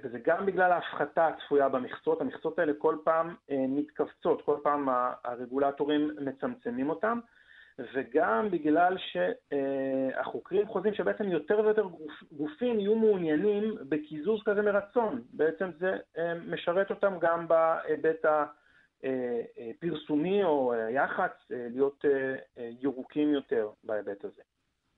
וזה 0.03 0.19
גם 0.25 0.47
בגלל 0.47 0.73
ההפחתה 0.73 1.27
הצפויה 1.27 1.69
במכסות, 1.69 2.21
המכסות 2.21 2.59
האלה 2.59 2.73
כל 2.79 2.97
פעם 3.05 3.35
מתכווצות, 3.51 4.43
כל 4.43 4.57
פעם 4.63 4.89
הרגולטורים 5.25 6.11
מצמצמים 6.21 6.91
אותן. 6.91 7.19
וגם 7.79 8.51
בגלל 8.51 8.97
שהחוקרים 8.99 10.69
חושבים 10.69 10.95
שבעצם 10.95 11.25
יותר 11.29 11.61
ויותר 11.61 11.83
גופ, 11.83 12.23
גופים 12.33 12.81
יהיו 12.81 12.95
מעוניינים 12.95 13.75
בקיזוז 13.89 14.41
כזה 14.45 14.63
מרצון. 14.63 15.23
בעצם 15.33 15.71
זה 15.79 15.97
אה, 16.19 16.35
משרת 16.35 16.91
אותם 16.91 17.19
גם 17.21 17.49
בהיבט 17.49 18.25
הפרסומי 19.05 20.45
או 20.45 20.73
היח"צ, 20.73 21.53
אה, 21.53 21.67
להיות 21.71 22.05
אה, 22.05 22.71
ירוקים 22.81 23.33
יותר 23.33 23.69
בהיבט 23.85 24.25
הזה. 24.25 24.43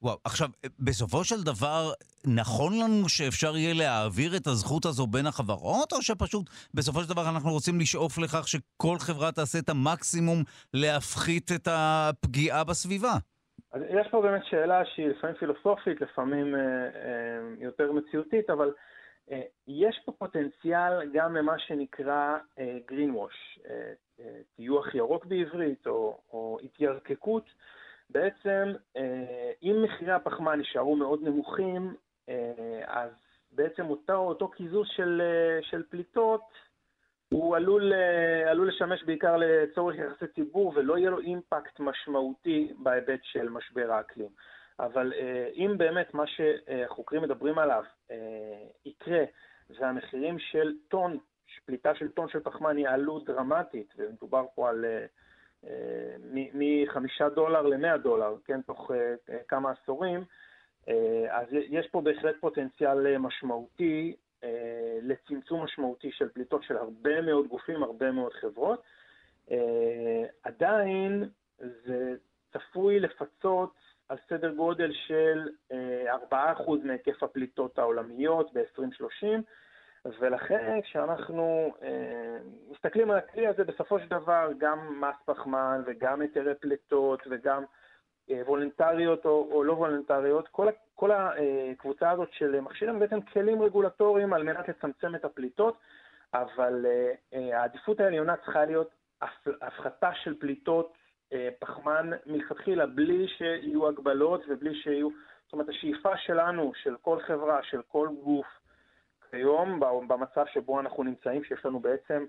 וואו, 0.02 0.16
עכשיו, 0.24 0.48
בסופו 0.80 1.24
של 1.24 1.42
דבר, 1.44 1.82
נכון 2.26 2.72
לנו 2.82 3.08
שאפשר 3.08 3.56
יהיה 3.56 3.74
להעביר 3.74 4.36
את 4.36 4.46
הזכות 4.46 4.84
הזו 4.84 5.06
בין 5.06 5.26
החברות, 5.26 5.92
או 5.92 6.02
שפשוט 6.02 6.46
בסופו 6.74 7.00
של 7.00 7.08
דבר 7.08 7.22
אנחנו 7.34 7.50
רוצים 7.50 7.80
לשאוף 7.80 8.18
לכך 8.18 8.48
שכל 8.48 8.96
חברה 8.98 9.32
תעשה 9.32 9.58
את 9.58 9.68
המקסימום 9.68 10.38
להפחית 10.74 11.50
את 11.56 11.68
הפגיעה 11.70 12.64
בסביבה? 12.64 13.14
אז 13.72 13.82
יש 13.82 14.06
פה 14.10 14.22
באמת 14.22 14.42
שאלה 14.50 14.82
שהיא 14.94 15.06
לפעמים 15.06 15.36
פילוסופית, 15.36 16.00
לפעמים 16.00 16.54
אה, 16.54 16.60
אה, 16.60 17.40
יותר 17.58 17.92
מציאותית, 17.92 18.50
אבל 18.50 18.72
אה, 19.30 19.40
יש 19.68 20.00
פה 20.04 20.12
פוטנציאל 20.12 21.10
גם 21.12 21.36
למה 21.36 21.58
שנקרא 21.58 22.36
אה, 22.58 22.78
green 22.88 23.12
wash, 23.16 23.68
אה, 23.70 23.92
אה, 24.20 24.38
טיוח 24.56 24.94
ירוק 24.94 25.24
בעברית, 25.26 25.86
או, 25.86 26.18
או 26.32 26.58
התיירקקות. 26.62 27.44
בעצם 28.12 28.72
אה, 28.96 29.52
אם 29.62 29.82
מחירי 29.84 30.12
הפחמן 30.12 30.58
יישארו 30.58 30.96
מאוד 30.96 31.22
נמוכים, 31.22 31.94
אה, 32.28 32.80
אז 32.86 33.10
בעצם 33.52 33.90
אותו, 33.90 34.16
אותו 34.16 34.48
קיזוז 34.48 34.86
של, 34.96 35.22
אה, 35.24 35.62
של 35.62 35.82
פליטות 35.90 36.48
הוא 37.28 37.56
עלול, 37.56 37.92
עלול 38.46 38.68
לשמש 38.68 39.04
בעיקר 39.04 39.36
לצורך 39.36 39.96
יחסי 39.96 40.26
ציבור 40.26 40.72
ולא 40.76 40.98
יהיה 40.98 41.10
לו 41.10 41.18
אימפקט 41.18 41.80
משמעותי 41.80 42.72
בהיבט 42.78 43.20
של 43.22 43.48
משבר 43.48 43.92
האקלים. 43.92 44.28
אבל 44.78 45.12
אם 45.54 45.74
באמת 45.78 46.14
מה 46.14 46.26
שהחוקרים 46.26 47.22
מדברים 47.22 47.58
עליו 47.58 47.82
יקרה 48.84 49.24
והמחירים 49.70 50.38
של 50.38 50.72
טון, 50.88 51.18
פליטה 51.66 51.94
של 51.94 52.08
טון 52.08 52.28
של 52.28 52.40
פחמן 52.40 52.78
יעלו 52.78 53.18
דרמטית, 53.18 53.94
ומדובר 53.96 54.44
פה 54.54 54.68
על 54.68 54.84
מחמישה 56.54 57.28
דולר 57.28 57.62
למאה 57.62 57.98
דולר, 57.98 58.34
כן, 58.44 58.62
תוך 58.62 58.90
אה, 58.90 59.38
כמה 59.48 59.70
עשורים, 59.70 60.24
אה, 60.88 61.38
אז 61.38 61.46
יש 61.50 61.86
פה 61.90 62.00
בהחלט 62.00 62.34
פוטנציאל 62.40 63.18
משמעותי 63.18 64.16
אה, 64.44 64.98
לצמצום 65.02 65.64
משמעותי 65.64 66.10
של 66.12 66.28
פליטות 66.28 66.62
של 66.62 66.76
הרבה 66.76 67.20
מאוד 67.20 67.46
גופים, 67.46 67.82
הרבה 67.82 68.10
מאוד 68.10 68.32
חברות. 68.32 68.82
עדיין 70.42 71.24
זה 71.58 72.14
צפוי 72.52 73.00
לפצות 73.00 73.74
על 74.08 74.16
סדר 74.28 74.54
גודל 74.54 74.92
של 74.92 75.48
4% 76.32 76.34
מהיקף 76.84 77.22
הפליטות 77.22 77.78
העולמיות 77.78 78.52
ב-2030, 78.52 79.26
ולכן 80.04 80.80
כשאנחנו 80.82 81.74
אה, 81.82 82.38
מסתכלים 82.70 83.10
על 83.10 83.18
הכלי 83.18 83.46
הזה, 83.46 83.64
בסופו 83.64 83.98
של 83.98 84.08
דבר 84.08 84.48
גם 84.58 85.00
מס 85.00 85.16
פחמן 85.24 85.82
וגם 85.86 86.20
היתרי 86.20 86.54
פליטות 86.54 87.22
וגם 87.30 87.64
אה, 88.30 88.42
וולונטריות 88.46 89.24
או, 89.24 89.48
או 89.52 89.64
לא 89.64 89.72
וולונטריות, 89.72 90.48
כל, 90.48 90.68
כל 90.94 91.10
הקבוצה 91.12 92.10
הזאת 92.10 92.28
של 92.32 92.60
מכשירים 92.60 92.98
בעצם 92.98 93.20
כלים 93.20 93.62
רגולטוריים 93.62 94.32
על 94.32 94.42
מנת 94.42 94.68
לצמצם 94.68 95.14
את 95.14 95.24
הפליטות, 95.24 95.78
אבל 96.34 96.86
אה, 97.32 97.58
העדיפות 97.58 98.00
העליונה 98.00 98.36
צריכה 98.36 98.64
להיות 98.64 98.90
הפחתה 99.62 100.10
של 100.14 100.34
פליטות 100.40 100.92
פחמן 101.58 102.10
מלכתחילה, 102.26 102.86
בלי 102.86 103.28
שיהיו 103.28 103.88
הגבלות 103.88 104.44
ובלי 104.48 104.74
שיהיו... 104.74 105.08
זאת 105.44 105.52
אומרת, 105.52 105.68
השאיפה 105.68 106.16
שלנו, 106.16 106.72
של 106.74 106.96
כל 107.02 107.20
חברה, 107.20 107.62
של 107.62 107.82
כל 107.88 108.08
גוף, 108.22 108.46
כיום, 109.32 109.80
במצב 110.08 110.46
שבו 110.46 110.80
אנחנו 110.80 111.02
נמצאים, 111.02 111.44
שיש 111.44 111.66
לנו 111.66 111.80
בעצם 111.80 112.24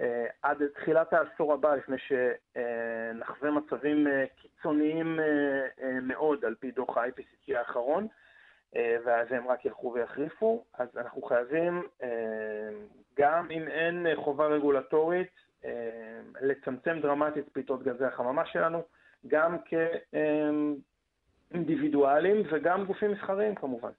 אה, 0.00 0.26
עד 0.42 0.66
תחילת 0.74 1.12
העשור 1.12 1.52
הבא, 1.52 1.74
לפני 1.74 1.96
שנחווה 1.98 3.50
מצבים 3.50 4.06
אה, 4.06 4.24
קיצוניים 4.36 5.20
אה, 5.20 6.00
מאוד, 6.02 6.44
על 6.44 6.54
פי 6.54 6.70
דוח 6.70 6.96
ה-IPCC 6.96 7.58
האחרון, 7.58 8.06
ואז 9.04 9.26
הם 9.30 9.48
רק 9.48 9.64
ילכו 9.64 9.92
ויחריפו, 9.94 10.64
אז 10.74 10.88
אנחנו 10.96 11.22
חייבים, 11.22 11.82
גם 13.18 13.50
אם 13.50 13.68
אין 13.68 14.06
חובה 14.16 14.46
רגולטורית, 14.46 15.28
לצמצם 16.40 17.00
דרמטית 17.02 17.48
פליטות 17.48 17.82
גזי 17.82 18.04
החממה 18.04 18.46
שלנו, 18.46 18.82
גם 19.28 19.56
כאינדיבידואלים 21.50 22.42
וגם 22.50 22.84
גופים 22.84 23.12
מסחריים 23.12 23.54
כמובן. 23.54 23.90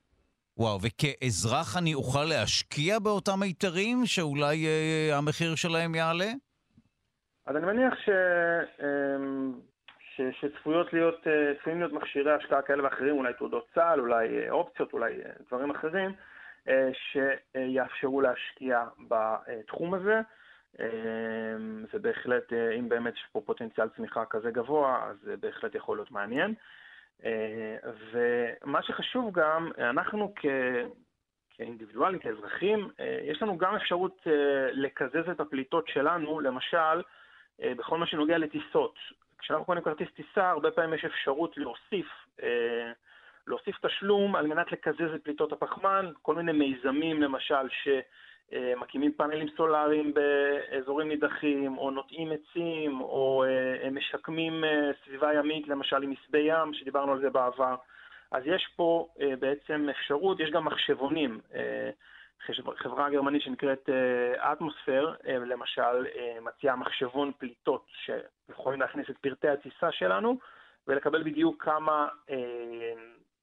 וואו, 0.57 0.77
וכאזרח 0.81 1.77
אני 1.77 1.93
אוכל 1.93 2.23
להשקיע 2.23 2.99
באותם 2.99 3.41
היתרים 3.41 4.05
שאולי 4.05 4.65
אה, 4.67 5.17
המחיר 5.17 5.55
שלהם 5.55 5.95
יעלה? 5.95 6.31
אז 7.45 7.55
אני 7.55 7.65
מניח 7.65 7.93
ש... 8.05 8.09
אה, 8.79 8.87
ש... 10.15 10.21
שצפויות 10.39 10.93
להיות, 10.93 11.27
אה, 11.27 11.53
צפויים 11.59 11.79
להיות 11.79 11.93
מכשירי 11.93 12.31
השקעה 12.31 12.61
כאלה 12.61 12.83
ואחרים, 12.83 13.15
אולי 13.15 13.33
תעודות 13.33 13.67
צה"ל, 13.75 13.99
אולי 13.99 14.27
אה, 14.39 14.51
אופציות, 14.51 14.93
אולי 14.93 15.13
אה, 15.25 15.31
דברים 15.47 15.71
אחרים, 15.71 16.11
שיאפשרו 16.93 18.21
להשקיע 18.21 18.83
בתחום 19.07 19.93
הזה. 19.93 20.21
ובהחלט, 21.93 22.53
אם 22.79 22.89
באמת 22.89 23.13
יש 23.13 23.25
פה 23.31 23.41
פוטנציאל 23.45 23.89
צמיחה 23.89 24.25
כזה 24.25 24.51
גבוה, 24.51 25.03
אז 25.09 25.17
זה 25.23 25.37
בהחלט 25.37 25.75
יכול 25.75 25.97
להיות 25.97 26.11
מעניין. 26.11 26.53
אה, 27.25 27.77
ומה 28.11 28.83
שחשוב 28.83 29.39
גם, 29.39 29.71
אנחנו 29.77 30.33
כ... 30.35 30.45
כאינדיבידואלים, 31.55 32.19
כאזרחים, 32.19 32.89
אה, 32.99 33.19
יש 33.23 33.41
לנו 33.41 33.57
גם 33.57 33.75
אפשרות 33.75 34.21
אה, 34.27 34.71
לקזז 34.71 35.29
את 35.31 35.39
הפליטות 35.39 35.87
שלנו, 35.87 36.39
למשל, 36.39 37.01
בכל 37.59 37.97
מה 37.97 38.07
שנוגע 38.07 38.37
לטיסות. 38.37 38.95
כשאנחנו 39.37 39.65
קונים 39.65 39.83
כרטיס 39.83 40.07
טיסה, 40.15 40.49
הרבה 40.49 40.71
פעמים 40.71 40.93
יש 40.93 41.05
אפשרות 41.05 41.57
להוסיף, 41.57 42.07
להוסיף 43.47 43.85
תשלום 43.85 44.35
על 44.35 44.47
מנת 44.47 44.71
לקזז 44.71 45.13
את 45.15 45.23
פליטות 45.23 45.51
הפחמן, 45.51 46.11
כל 46.21 46.35
מיני 46.35 46.51
מיזמים 46.51 47.21
למשל, 47.21 47.69
ש... 47.69 47.87
אה, 48.53 48.73
מקימים 48.77 49.11
פאנלים 49.11 49.47
סולאריים 49.57 50.13
באזורים 50.13 51.07
נידחים, 51.07 51.77
או 51.77 51.91
נוטעים 51.91 52.31
עצים, 52.31 53.01
או 53.01 53.43
אה, 53.43 53.89
משקמים 53.89 54.63
אה, 54.63 54.91
סביבה 55.05 55.33
ימית, 55.33 55.67
למשל 55.67 56.03
עם 56.03 56.11
מסבי 56.11 56.39
ים, 56.39 56.73
שדיברנו 56.73 57.11
על 57.11 57.21
זה 57.21 57.29
בעבר. 57.29 57.75
אז 58.31 58.43
יש 58.45 58.67
פה 58.75 59.07
בעצם 59.39 59.87
אפשרות, 59.89 60.39
יש 60.39 60.49
גם 60.49 60.65
מחשבונים. 60.65 61.39
חברה 62.75 63.09
גרמנית 63.09 63.41
שנקראת 63.41 63.89
אטמוספייר, 64.37 65.15
למשל, 65.25 66.05
מציעה 66.41 66.75
מחשבון 66.75 67.31
פליטות 67.37 67.85
שיכולים 68.05 68.81
להכניס 68.81 69.09
את 69.09 69.17
פרטי 69.17 69.47
הטיסה 69.47 69.91
שלנו 69.91 70.37
ולקבל 70.87 71.23
בדיוק 71.23 71.63
כמה, 71.63 72.07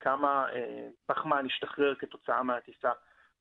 כמה 0.00 0.46
פחמן 1.06 1.46
ישתחרר 1.46 1.94
כתוצאה 1.94 2.42
מהטיסה 2.42 2.90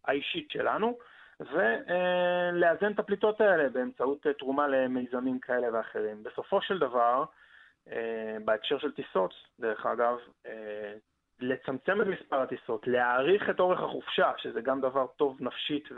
האישית 0.06 0.52
שלנו. 0.52 0.98
ולאזן 1.40 2.92
את 2.92 3.00
הפליטות 3.00 3.42
האלה 3.42 3.70
באמצעות 3.70 4.28
אה, 4.28 4.34
תרומה 4.34 4.68
למיזמים 4.68 5.40
כאלה 5.40 5.68
ואחרים. 5.74 6.24
בסופו 6.24 6.62
של 6.62 6.80
דבר, 6.80 7.24
אה, 7.92 8.38
בהקשר 8.46 8.80
של 8.80 8.92
טיסות, 8.92 9.34
דרך 9.60 9.86
אגב, 9.86 10.18
אה, 10.46 10.94
לצמצם 11.40 12.02
את 12.02 12.08
מספר 12.08 12.42
הטיסות, 12.42 12.88
להאריך 12.88 13.50
את 13.50 13.60
אורך 13.60 13.80
החופשה, 13.80 14.32
שזה 14.38 14.62
גם 14.62 14.82
דבר 14.82 15.08
טוב 15.08 15.38
נפשית 15.40 15.90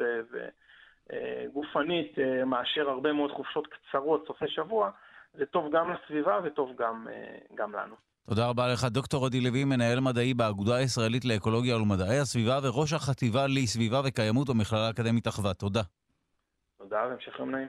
וגופנית, 1.09 2.17
מאשר 2.45 2.89
הרבה 2.89 3.13
מאוד 3.13 3.31
חופשות 3.31 3.67
קצרות, 3.67 4.27
סופי 4.27 4.47
שבוע, 4.47 4.91
זה 5.33 5.45
טוב 5.45 5.71
גם 5.71 5.93
לסביבה 5.93 6.39
וטוב 6.43 6.75
גם, 6.75 7.07
גם 7.55 7.75
לנו. 7.75 7.95
תודה 8.29 8.47
רבה 8.47 8.73
לך, 8.73 8.85
דוקטור 8.85 9.25
עדי 9.25 9.41
לוי, 9.41 9.63
מנהל 9.63 9.99
מדעי 9.99 10.33
באגודה 10.33 10.75
הישראלית 10.75 11.25
לאקולוגיה 11.25 11.75
ולמדעי 11.75 12.19
הסביבה 12.19 12.59
וראש 12.63 12.93
החטיבה 12.93 13.47
לסביבה 13.47 14.01
וקיימות 14.05 14.49
במכללה 14.49 14.87
האקדמית 14.87 15.27
אחווה. 15.27 15.53
תודה. 15.53 15.81
תודה 16.77 16.97
והמשך 17.09 17.39
יום 17.39 17.51
נעים. 17.51 17.67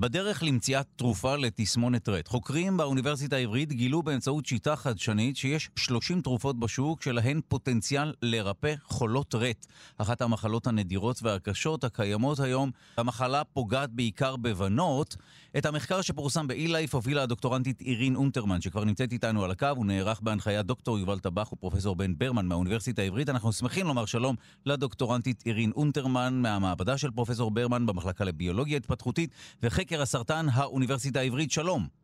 בדרך 0.00 0.42
למציאת 0.42 0.86
תרופה 0.96 1.36
לתסמונת 1.36 2.08
רט. 2.08 2.28
חוקרים 2.28 2.76
באוניברסיטה 2.76 3.36
העברית 3.36 3.72
גילו 3.72 4.02
באמצעות 4.02 4.46
שיטה 4.46 4.76
חדשנית 4.76 5.36
שיש 5.36 5.70
30 5.76 6.20
תרופות 6.20 6.60
בשוק 6.60 7.02
שלהן 7.02 7.40
פוטנציאל 7.48 8.14
לרפא 8.22 8.74
חולות 8.84 9.34
רט, 9.34 9.66
אחת 9.98 10.22
המחלות 10.22 10.66
הנדירות 10.66 11.22
והקשות 11.22 11.84
הקיימות 11.84 12.40
היום. 12.40 12.70
המחלה 12.96 13.44
פוגעת 13.44 13.90
בעיקר 13.90 14.36
בבנות. 14.36 15.16
את 15.58 15.66
המחקר 15.66 16.00
שפורסם 16.00 16.46
ב-e-life 16.46 16.92
הובילה 16.92 17.22
הדוקטורנטית 17.22 17.80
אירין 17.80 18.16
אונטרמן, 18.16 18.60
שכבר 18.60 18.84
נמצאת 18.84 19.12
איתנו 19.12 19.44
על 19.44 19.50
הקו, 19.50 19.66
הוא 19.76 19.86
נערך 19.86 20.20
בהנחיית 20.20 20.66
דוקטור 20.66 20.98
יובל 20.98 21.18
טבח 21.18 21.52
ופרופסור 21.52 21.96
בן 21.96 22.18
ברמן 22.18 22.46
מהאוניברסיטה 22.46 23.02
העברית. 23.02 23.28
אנחנו 23.28 23.52
שמחים 23.52 23.86
לומר 23.86 24.04
שלום 24.04 24.36
לדוקטורנטית 24.66 25.42
אירין 25.46 25.72
אונטרמן 25.76 26.34
מהמעבדה 26.42 26.98
של 26.98 27.10
פרופסור 27.10 27.50
ברמן 27.50 27.86
במחלקה 27.86 28.24
לביולוגיה 28.24 28.76
התפתחותית 28.76 29.30
וחקר 29.62 29.87
הסרטן 29.96 30.46
האוניברסיטה 30.54 31.20
העברית. 31.20 31.50
שלום. 31.50 31.98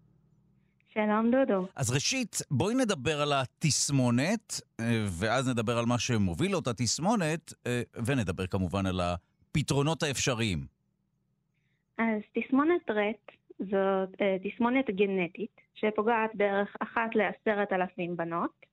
שלום 0.95 1.31
דודו. 1.31 1.67
אז 1.77 1.91
ראשית, 1.95 2.37
בואי 2.51 2.75
נדבר 2.75 3.23
על 3.23 3.33
התסמונת, 3.33 4.61
אה, 4.81 4.85
ואז 5.21 5.49
נדבר 5.49 5.79
על 5.79 5.85
מה 5.89 5.99
שמוביל 5.99 6.55
אותה 6.55 6.75
תסמונת, 6.75 7.53
אה, 7.67 7.83
ונדבר 8.07 8.47
כמובן 8.47 8.87
על 8.87 9.01
הפתרונות 9.01 10.03
האפשריים. 10.03 10.59
אז 11.99 12.21
תסמונת 12.33 12.91
רט 12.91 13.33
זאת 13.59 14.21
אה, 14.21 14.37
תסמונת 14.45 14.91
גנטית 14.91 15.61
שפוגעת 15.75 16.31
בערך 16.35 16.77
אחת 16.81 17.11
לעשרת 17.15 17.73
אלפים 17.73 18.17
בנות, 18.17 18.67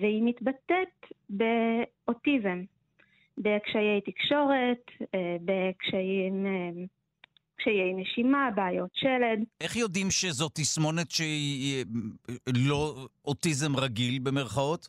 והיא 0.00 0.22
מתבטאת 0.24 1.06
באוטיזם, 1.30 2.62
בקשיי 3.38 4.00
תקשורת, 4.00 4.84
בקשיים... 5.44 6.46
קשיי 7.58 7.94
נשימה, 7.94 8.50
בעיות 8.54 8.90
שלד. 8.94 9.44
איך 9.60 9.76
יודעים 9.76 10.06
שזו 10.10 10.48
תסמונת 10.48 11.10
שהיא 11.10 11.84
אה, 12.28 12.32
לא 12.68 13.06
אוטיזם 13.24 13.76
רגיל 13.76 14.18
במרכאות? 14.22 14.88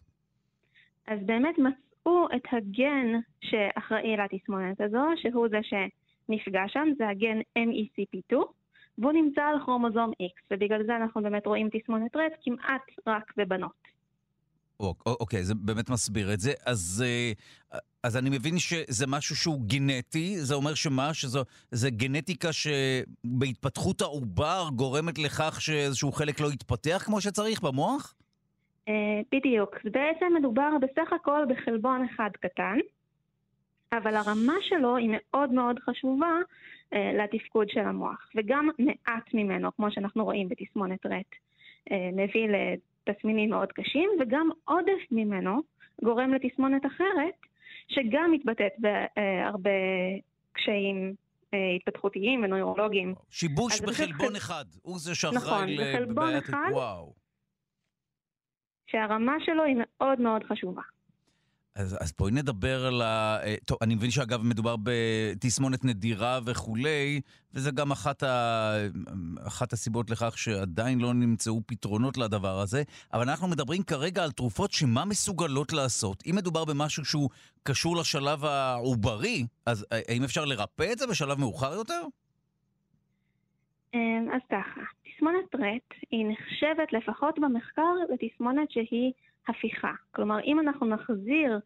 אז 1.07 1.19
באמת 1.25 1.55
מצאו 1.57 2.27
את 2.35 2.43
הגן 2.51 3.07
שאחראי 3.41 4.17
לתסמונת 4.17 4.81
הזו, 4.81 4.99
שהוא 5.21 5.47
זה 5.49 5.59
ש... 5.63 5.73
נפגע 6.29 6.63
שם, 6.67 6.87
זה 6.97 7.09
הגן 7.09 7.39
MECP2, 7.57 8.35
והוא 8.97 9.11
נמצא 9.11 9.41
על 9.41 9.59
כרומוזום 9.65 10.11
X, 10.11 10.41
ובגלל 10.51 10.85
זה 10.85 10.95
אנחנו 10.95 11.21
באמת 11.21 11.45
רואים 11.45 11.69
תסמונת 11.71 12.15
רט 12.15 12.33
כמעט 12.43 12.81
רק 13.07 13.33
בבנות. 13.37 13.98
אוקיי, 14.79 15.43
זה 15.43 15.53
באמת 15.55 15.89
מסביר 15.89 16.33
את 16.33 16.39
זה. 16.39 16.51
אז, 16.65 17.03
אה, 17.07 17.31
אז 18.03 18.17
אני 18.17 18.29
מבין 18.29 18.59
שזה 18.59 19.07
משהו 19.07 19.35
שהוא 19.35 19.61
גנטי, 19.67 20.35
זה 20.37 20.55
אומר 20.55 20.73
שמה? 20.73 21.13
שזה 21.13 21.89
גנטיקה 21.89 22.49
שבהתפתחות 22.53 24.01
העובר 24.01 24.63
גורמת 24.75 25.17
לכך 25.17 25.61
שאיזשהו 25.61 26.11
חלק 26.11 26.39
לא 26.39 26.47
יתפתח 26.47 27.03
כמו 27.05 27.21
שצריך 27.21 27.61
במוח? 27.61 28.15
אה, 28.87 28.93
בדיוק. 29.31 29.75
בעצם 29.83 30.25
מדובר 30.39 30.69
בסך 30.81 31.13
הכל 31.13 31.43
בחלבון 31.49 32.07
אחד 32.15 32.29
קטן, 32.39 32.77
אבל 33.93 34.15
הרמה 34.15 34.55
שלו 34.61 34.95
היא 34.95 35.09
מאוד 35.11 35.51
מאוד 35.51 35.79
חשובה 35.79 36.31
אה, 36.93 37.11
לתפקוד 37.13 37.69
של 37.69 37.79
המוח, 37.79 38.29
וגם 38.35 38.69
מעט 38.79 39.33
ממנו, 39.33 39.75
כמו 39.75 39.91
שאנחנו 39.91 40.23
רואים 40.25 40.49
בתסמונת 40.49 41.05
רט, 41.05 41.35
מביא 42.13 42.47
לתסמינים 43.09 43.49
מאוד 43.49 43.71
קשים, 43.71 44.09
וגם 44.19 44.49
עודף 44.65 45.11
ממנו 45.11 45.61
גורם 46.03 46.33
לתסמונת 46.33 46.85
אחרת, 46.85 47.35
שגם 47.87 48.31
מתבטאת 48.31 48.73
בהרבה 48.77 49.69
קשיים 50.51 51.13
אה, 51.53 51.59
התפתחותיים 51.75 52.43
ונוירולוגיים. 52.43 53.15
שיבוש 53.29 53.81
בחלבון 53.81 54.35
אחד, 54.35 54.65
הוא 54.81 54.99
זה 54.99 55.15
שאחראי 55.15 55.37
נכון, 55.37 55.67
בחלבון 55.77 56.35
אחד, 56.35 56.69
וואו. 56.71 57.13
שהרמה 58.87 59.35
שלו 59.45 59.63
היא 59.63 59.75
מאוד 59.79 60.21
מאוד 60.21 60.43
חשובה. 60.43 60.81
אז, 61.75 61.97
אז 62.01 62.13
בואי 62.19 62.31
נדבר 62.31 62.85
על 62.85 63.01
ה... 63.01 63.39
אה, 63.43 63.55
טוב, 63.65 63.77
אני 63.81 63.95
מבין 63.95 64.11
שאגב 64.11 64.41
מדובר 64.43 64.75
בתסמונת 64.83 65.85
נדירה 65.85 66.39
וכולי, 66.45 67.21
וזה 67.53 67.71
גם 67.71 67.91
אחת, 67.91 68.23
ה... 68.23 68.73
אחת 69.47 69.73
הסיבות 69.73 70.09
לכך 70.09 70.37
שעדיין 70.37 70.99
לא 70.99 71.13
נמצאו 71.13 71.61
פתרונות 71.65 72.17
לדבר 72.17 72.59
הזה, 72.59 72.83
אבל 73.13 73.29
אנחנו 73.29 73.47
מדברים 73.47 73.83
כרגע 73.83 74.23
על 74.23 74.31
תרופות 74.31 74.71
שמה 74.71 75.05
מסוגלות 75.05 75.73
לעשות. 75.73 76.23
אם 76.29 76.35
מדובר 76.35 76.65
במשהו 76.65 77.05
שהוא 77.05 77.29
קשור 77.63 77.97
לשלב 77.97 78.45
העוברי, 78.45 79.45
אז 79.65 79.85
האם 79.91 80.23
אפשר 80.23 80.45
לרפא 80.45 80.91
את 80.91 80.99
זה 80.99 81.07
בשלב 81.07 81.39
מאוחר 81.39 81.73
יותר? 81.73 82.01
אמ, 83.93 84.27
אז 84.33 84.41
ככה, 84.49 84.81
תסמונת 85.03 85.55
רט 85.55 85.99
היא 86.11 86.25
נחשבת 86.29 86.93
לפחות 86.93 87.39
במחקר 87.39 87.93
לתסמונת 88.13 88.71
שהיא 88.71 89.11
הפיכה. 89.49 89.91
כלומר, 90.11 90.39
אם 90.39 90.59
אנחנו 90.59 90.87
נחזיר 90.87 91.59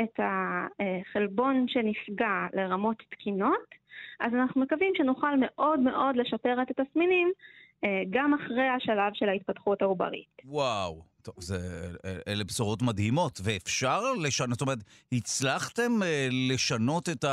את 0.00 0.20
החלבון 0.20 1.66
שנפגע 1.68 2.46
לרמות 2.52 2.96
תקינות, 3.10 3.76
אז 4.20 4.34
אנחנו 4.34 4.60
מקווים 4.60 4.92
שנוכל 4.96 5.36
מאוד 5.40 5.80
מאוד 5.80 6.16
לשפר 6.16 6.62
את 6.62 6.70
התסמינים 6.70 7.32
אה, 7.84 8.02
גם 8.10 8.34
אחרי 8.34 8.68
השלב 8.76 9.12
של 9.14 9.28
ההתפתחות 9.28 9.82
העוברית. 9.82 10.28
וואו, 10.44 11.02
טוב, 11.22 11.34
זה, 11.38 11.58
אלה 12.28 12.44
בשורות 12.44 12.82
מדהימות, 12.82 13.40
ואפשר 13.44 14.00
לשנות, 14.22 14.50
זאת 14.50 14.60
אומרת, 14.60 14.78
הצלחתם 15.12 16.02
אה, 16.02 16.28
לשנות 16.30 17.08
את 17.08 17.24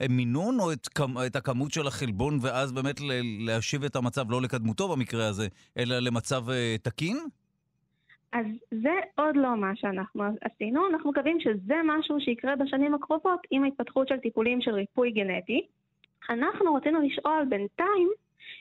המינון 0.00 0.60
או 0.60 0.72
את, 0.72 0.88
את 1.26 1.36
הכמות 1.36 1.72
של 1.72 1.86
החלבון 1.86 2.38
ואז 2.42 2.72
באמת 2.72 3.00
להשיב 3.46 3.84
את 3.84 3.96
המצב 3.96 4.30
לא 4.30 4.42
לקדמותו 4.42 4.88
במקרה 4.88 5.26
הזה, 5.26 5.48
אלא 5.78 5.98
למצב 5.98 6.50
אה, 6.50 6.76
תקין? 6.82 7.18
אז 8.36 8.46
זה 8.70 9.00
עוד 9.14 9.36
לא 9.36 9.56
מה 9.56 9.76
שאנחנו 9.76 10.24
עשינו, 10.40 10.86
אנחנו 10.88 11.10
מקווים 11.10 11.40
שזה 11.40 11.74
משהו 11.84 12.20
שיקרה 12.20 12.56
בשנים 12.56 12.94
הקרובות 12.94 13.40
עם 13.50 13.64
ההתפתחות 13.64 14.08
של 14.08 14.16
טיפולים 14.16 14.60
של 14.60 14.70
ריפוי 14.70 15.10
גנטי. 15.10 15.66
אנחנו 16.30 16.74
רצינו 16.74 17.00
לשאול 17.00 17.44
בינתיים 17.48 18.08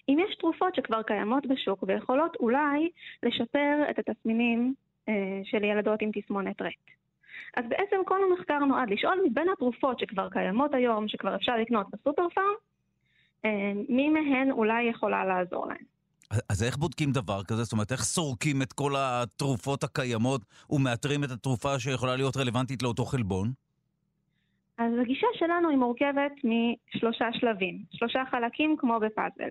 אם 0.09 0.17
יש 0.19 0.35
תרופות 0.35 0.75
שכבר 0.75 1.01
קיימות 1.01 1.45
בשוק 1.45 1.83
ויכולות 1.87 2.35
אולי 2.39 2.89
לשפר 3.23 3.83
את 3.89 3.99
התסמינים 3.99 4.73
אה, 5.09 5.41
של 5.43 5.63
ילדות 5.63 6.01
עם 6.01 6.09
תסמונת 6.13 6.61
רט. 6.61 6.73
אז 7.57 7.65
בעצם 7.69 7.95
כל 8.05 8.19
המחקר 8.23 8.59
נועד 8.59 8.89
לשאול 8.89 9.19
מבין 9.25 9.49
התרופות 9.49 9.99
שכבר 9.99 10.29
קיימות 10.29 10.73
היום, 10.73 11.07
שכבר 11.07 11.35
אפשר 11.35 11.57
לקנות 11.57 11.87
בסופר 11.93 12.29
פארם, 12.29 12.55
אה, 13.45 13.71
מי 13.89 14.09
מהן 14.09 14.51
אולי 14.51 14.83
יכולה 14.83 15.25
לעזור 15.25 15.67
להן. 15.67 15.94
אז 16.49 16.63
איך 16.63 16.77
בודקים 16.77 17.11
דבר 17.11 17.43
כזה? 17.43 17.63
זאת 17.63 17.73
אומרת, 17.73 17.91
איך 17.91 18.01
סורקים 18.01 18.61
את 18.61 18.73
כל 18.73 18.91
התרופות 18.97 19.83
הקיימות 19.83 20.41
ומאתרים 20.69 21.23
את 21.23 21.31
התרופה 21.31 21.79
שיכולה 21.79 22.15
להיות 22.15 22.37
רלוונטית 22.37 22.83
לאותו 22.83 23.05
חלבון? 23.05 23.51
אז 24.77 24.91
הגישה 25.01 25.27
שלנו 25.33 25.69
היא 25.69 25.77
מורכבת 25.77 26.31
משלושה 26.43 27.25
שלבים, 27.33 27.83
שלושה 27.91 28.23
חלקים 28.31 28.75
כמו 28.77 28.99
בפאזל. 28.99 29.49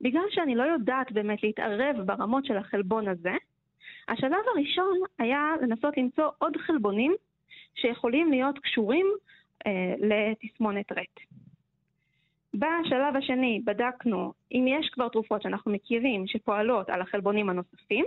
בגלל 0.00 0.22
שאני 0.30 0.54
לא 0.54 0.62
יודעת 0.62 1.12
באמת 1.12 1.42
להתערב 1.42 1.96
ברמות 2.06 2.44
של 2.46 2.56
החלבון 2.56 3.08
הזה, 3.08 3.34
השלב 4.08 4.44
הראשון 4.54 4.98
היה 5.18 5.50
לנסות 5.62 5.96
למצוא 5.96 6.24
עוד 6.38 6.56
חלבונים 6.66 7.14
שיכולים 7.74 8.30
להיות 8.30 8.58
קשורים 8.58 9.06
אה, 9.66 9.94
לתסמונת 9.98 10.92
רט. 10.92 11.20
בשלב 12.54 13.16
השני 13.16 13.60
בדקנו 13.64 14.32
אם 14.52 14.64
יש 14.68 14.88
כבר 14.88 15.08
תרופות 15.08 15.42
שאנחנו 15.42 15.72
מכירים 15.72 16.26
שפועלות 16.26 16.90
על 16.90 17.00
החלבונים 17.00 17.50
הנוספים, 17.50 18.04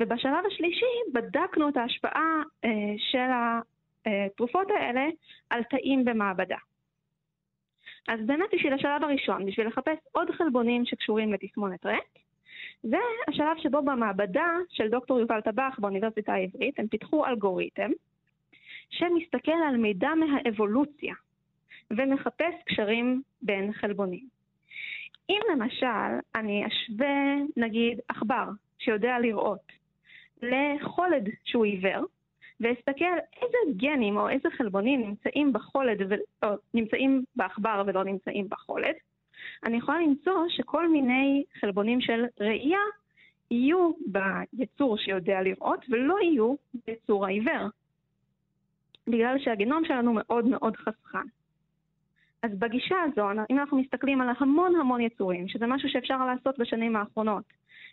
ובשלב 0.00 0.46
השלישי 0.46 1.12
בדקנו 1.12 1.68
את 1.68 1.76
ההשפעה 1.76 2.42
אה, 2.64 2.70
של 2.98 3.28
התרופות 4.06 4.70
האלה 4.70 5.06
על 5.50 5.62
תאים 5.62 6.04
במעבדה. 6.04 6.56
אז 8.08 8.20
באמת 8.26 8.48
בשביל 8.54 8.72
השלב 8.72 9.04
הראשון, 9.04 9.46
בשביל 9.46 9.66
לחפש 9.66 9.98
עוד 10.12 10.30
חלבונים 10.30 10.84
שקשורים 10.86 11.32
לתסמונת 11.32 11.86
רט, 11.86 12.18
זה 12.82 12.96
השלב 13.28 13.56
שבו 13.58 13.82
במעבדה 13.82 14.48
של 14.70 14.88
דוקטור 14.88 15.20
יובל 15.20 15.40
טבח 15.40 15.76
באוניברסיטה 15.78 16.32
העברית 16.32 16.78
הם 16.78 16.88
פיתחו 16.88 17.26
אלגוריתם 17.26 17.90
שמסתכל 18.90 19.58
על 19.68 19.76
מידע 19.76 20.10
מהאבולוציה 20.14 21.14
ומחפש 21.90 22.54
קשרים 22.64 23.22
בין 23.42 23.72
חלבונים. 23.72 24.28
אם 25.30 25.40
למשל 25.52 26.20
אני 26.34 26.66
אשווה 26.66 27.34
נגיד 27.56 28.00
עכבר 28.08 28.48
שיודע 28.78 29.18
לראות 29.18 29.72
לחולד 30.42 31.28
שהוא 31.44 31.64
עיוור, 31.64 32.04
ואסתכל 32.60 33.18
איזה 33.42 33.56
גנים 33.76 34.16
או 34.16 34.28
איזה 34.28 34.48
חלבונים 34.56 35.00
נמצאים 35.00 35.52
בחולד, 35.52 36.00
ו... 36.10 36.14
או 36.42 36.48
נמצאים 36.74 37.24
בעכבר 37.36 37.82
ולא 37.86 38.04
נמצאים 38.04 38.48
בחולד, 38.48 38.94
אני 39.64 39.76
יכולה 39.76 39.98
למצוא 39.98 40.44
שכל 40.48 40.88
מיני 40.88 41.44
חלבונים 41.60 42.00
של 42.00 42.24
ראייה 42.40 42.78
יהיו 43.50 43.90
ביצור 44.52 44.98
שיודע 44.98 45.42
לראות 45.42 45.84
ולא 45.88 46.16
יהיו 46.22 46.54
ביצור 46.86 47.26
העיוור. 47.26 47.68
בגלל 49.06 49.38
שהגנום 49.38 49.84
שלנו 49.84 50.12
מאוד 50.14 50.44
מאוד 50.44 50.76
חסכן. 50.76 51.37
אז 52.42 52.50
בגישה 52.58 52.96
הזו, 53.02 53.30
אם 53.50 53.58
אנחנו 53.58 53.78
מסתכלים 53.78 54.20
על 54.20 54.28
המון 54.38 54.76
המון 54.76 55.00
יצורים, 55.00 55.48
שזה 55.48 55.66
משהו 55.66 55.88
שאפשר 55.88 56.26
לעשות 56.26 56.58
בשנים 56.58 56.96
האחרונות, 56.96 57.44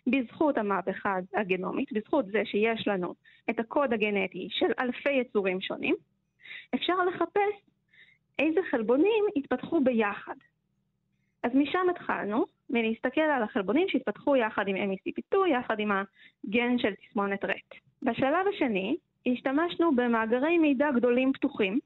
בזכות 0.06 0.58
המהפכה 0.58 1.16
הגנומית, 1.34 1.92
בזכות 1.92 2.26
זה 2.26 2.42
שיש 2.44 2.88
לנו 2.88 3.14
את 3.50 3.58
הקוד 3.58 3.92
הגנטי 3.92 4.48
של 4.50 4.72
אלפי 4.78 5.12
יצורים 5.12 5.60
שונים, 5.60 5.94
אפשר 6.74 6.94
לחפש 7.04 7.66
איזה 8.38 8.60
חלבונים 8.70 9.24
התפתחו 9.36 9.80
ביחד. 9.80 10.34
אז 11.42 11.50
משם 11.54 11.86
התחלנו, 11.90 12.44
מלהסתכל 12.70 13.20
על 13.20 13.42
החלבונים 13.42 13.88
שהתפתחו 13.88 14.36
יחד 14.36 14.68
עם 14.68 14.76
MECP2, 14.76 15.36
יחד 15.48 15.78
עם 15.78 15.90
הגן 15.92 16.78
של 16.78 16.94
תסמונת 16.94 17.44
רט. 17.44 17.74
בשלב 18.02 18.46
השני, 18.54 18.96
השתמשנו 19.26 19.96
במאגרי 19.96 20.58
מידע 20.58 20.90
גדולים 20.96 21.32
פתוחים, 21.32 21.78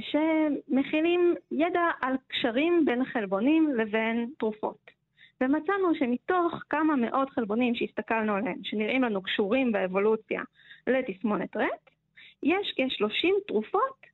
שמכילים 0.00 1.34
ידע 1.50 1.90
על 2.00 2.14
קשרים 2.28 2.84
בין 2.84 3.04
חלבונים 3.04 3.74
לבין 3.76 4.30
תרופות. 4.38 4.90
ומצאנו 5.40 5.94
שמתוך 5.98 6.62
כמה 6.70 6.96
מאות 6.96 7.30
חלבונים 7.30 7.74
שהסתכלנו 7.74 8.34
עליהם, 8.34 8.58
שנראים 8.64 9.02
לנו 9.02 9.22
קשורים 9.22 9.72
באבולוציה 9.72 10.42
לתסמונת 10.86 11.56
רט, 11.56 11.90
יש 12.42 12.74
כ-30 12.76 13.28
תרופות 13.48 14.06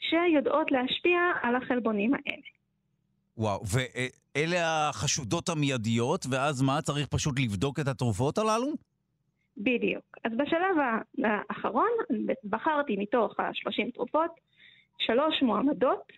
שיודעות 0.00 0.72
להשפיע 0.72 1.18
על 1.42 1.56
החלבונים 1.56 2.14
האלה. 2.14 2.42
וואו, 3.36 3.60
ואלה 3.66 4.88
החשודות 4.88 5.48
המיידיות, 5.48 6.26
ואז 6.30 6.62
מה, 6.62 6.82
צריך 6.82 7.06
פשוט 7.06 7.38
לבדוק 7.38 7.80
את 7.80 7.88
התרופות 7.88 8.38
הללו? 8.38 8.72
בדיוק. 9.56 10.16
אז 10.24 10.32
בשלב 10.36 10.76
האחרון 11.24 11.88
בחרתי 12.44 12.96
מתוך 12.98 13.40
ה-30 13.40 13.90
תרופות 13.94 14.30
שלוש 15.00 15.42
מועמדות 15.42 16.12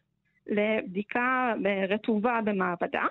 לבדיקה 0.47 1.55
רטובה 1.89 2.41
במעבדה, 2.45 3.07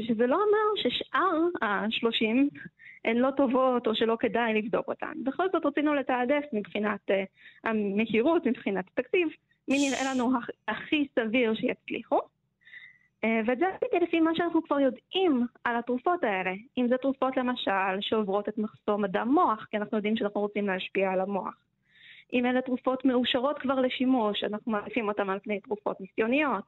שזה 0.00 0.26
לא 0.26 0.34
אומר 0.34 0.82
ששאר 0.82 1.40
השלושים 1.62 2.48
הן 3.06 3.16
לא 3.16 3.30
טובות 3.30 3.86
או 3.86 3.94
שלא 3.94 4.16
כדאי 4.20 4.54
לבדוק 4.54 4.88
אותן. 4.88 5.12
בכל 5.24 5.46
זאת 5.52 5.66
רצינו 5.66 5.94
לתעדף 5.94 6.44
מבחינת 6.52 7.10
uh, 7.10 7.14
המהירות, 7.64 8.46
מבחינת 8.46 8.84
התקציב, 8.88 9.28
מי 9.68 9.88
נראה 9.88 10.14
לנו 10.14 10.30
הכי 10.68 11.06
סביר 11.18 11.54
שיצליחו. 11.54 12.18
Uh, 12.18 13.28
ואת 13.46 13.58
זה 13.58 13.66
עשיתי 13.68 13.96
לפי 14.00 14.20
מה 14.20 14.30
שאנחנו 14.34 14.62
כבר 14.62 14.80
יודעים 14.80 15.46
על 15.64 15.76
התרופות 15.76 16.24
האלה. 16.24 16.52
אם 16.78 16.86
זה 16.88 16.96
תרופות 16.96 17.36
למשל 17.36 18.00
שעוברות 18.00 18.48
את 18.48 18.58
מחסום 18.58 19.04
הדם 19.04 19.28
מוח, 19.28 19.66
כי 19.70 19.76
אנחנו 19.76 19.96
יודעים 19.96 20.16
שאנחנו 20.16 20.40
רוצים 20.40 20.66
להשפיע 20.66 21.10
על 21.10 21.20
המוח. 21.20 21.65
אם 22.32 22.46
אלה 22.46 22.60
תרופות 22.60 23.04
מאושרות 23.04 23.58
כבר 23.58 23.80
לשימוש, 23.80 24.44
אנחנו 24.44 24.72
מעדיפים 24.72 25.08
אותן 25.08 25.30
על 25.30 25.38
פני 25.38 25.60
תרופות 25.60 26.00
ניסיוניות. 26.00 26.64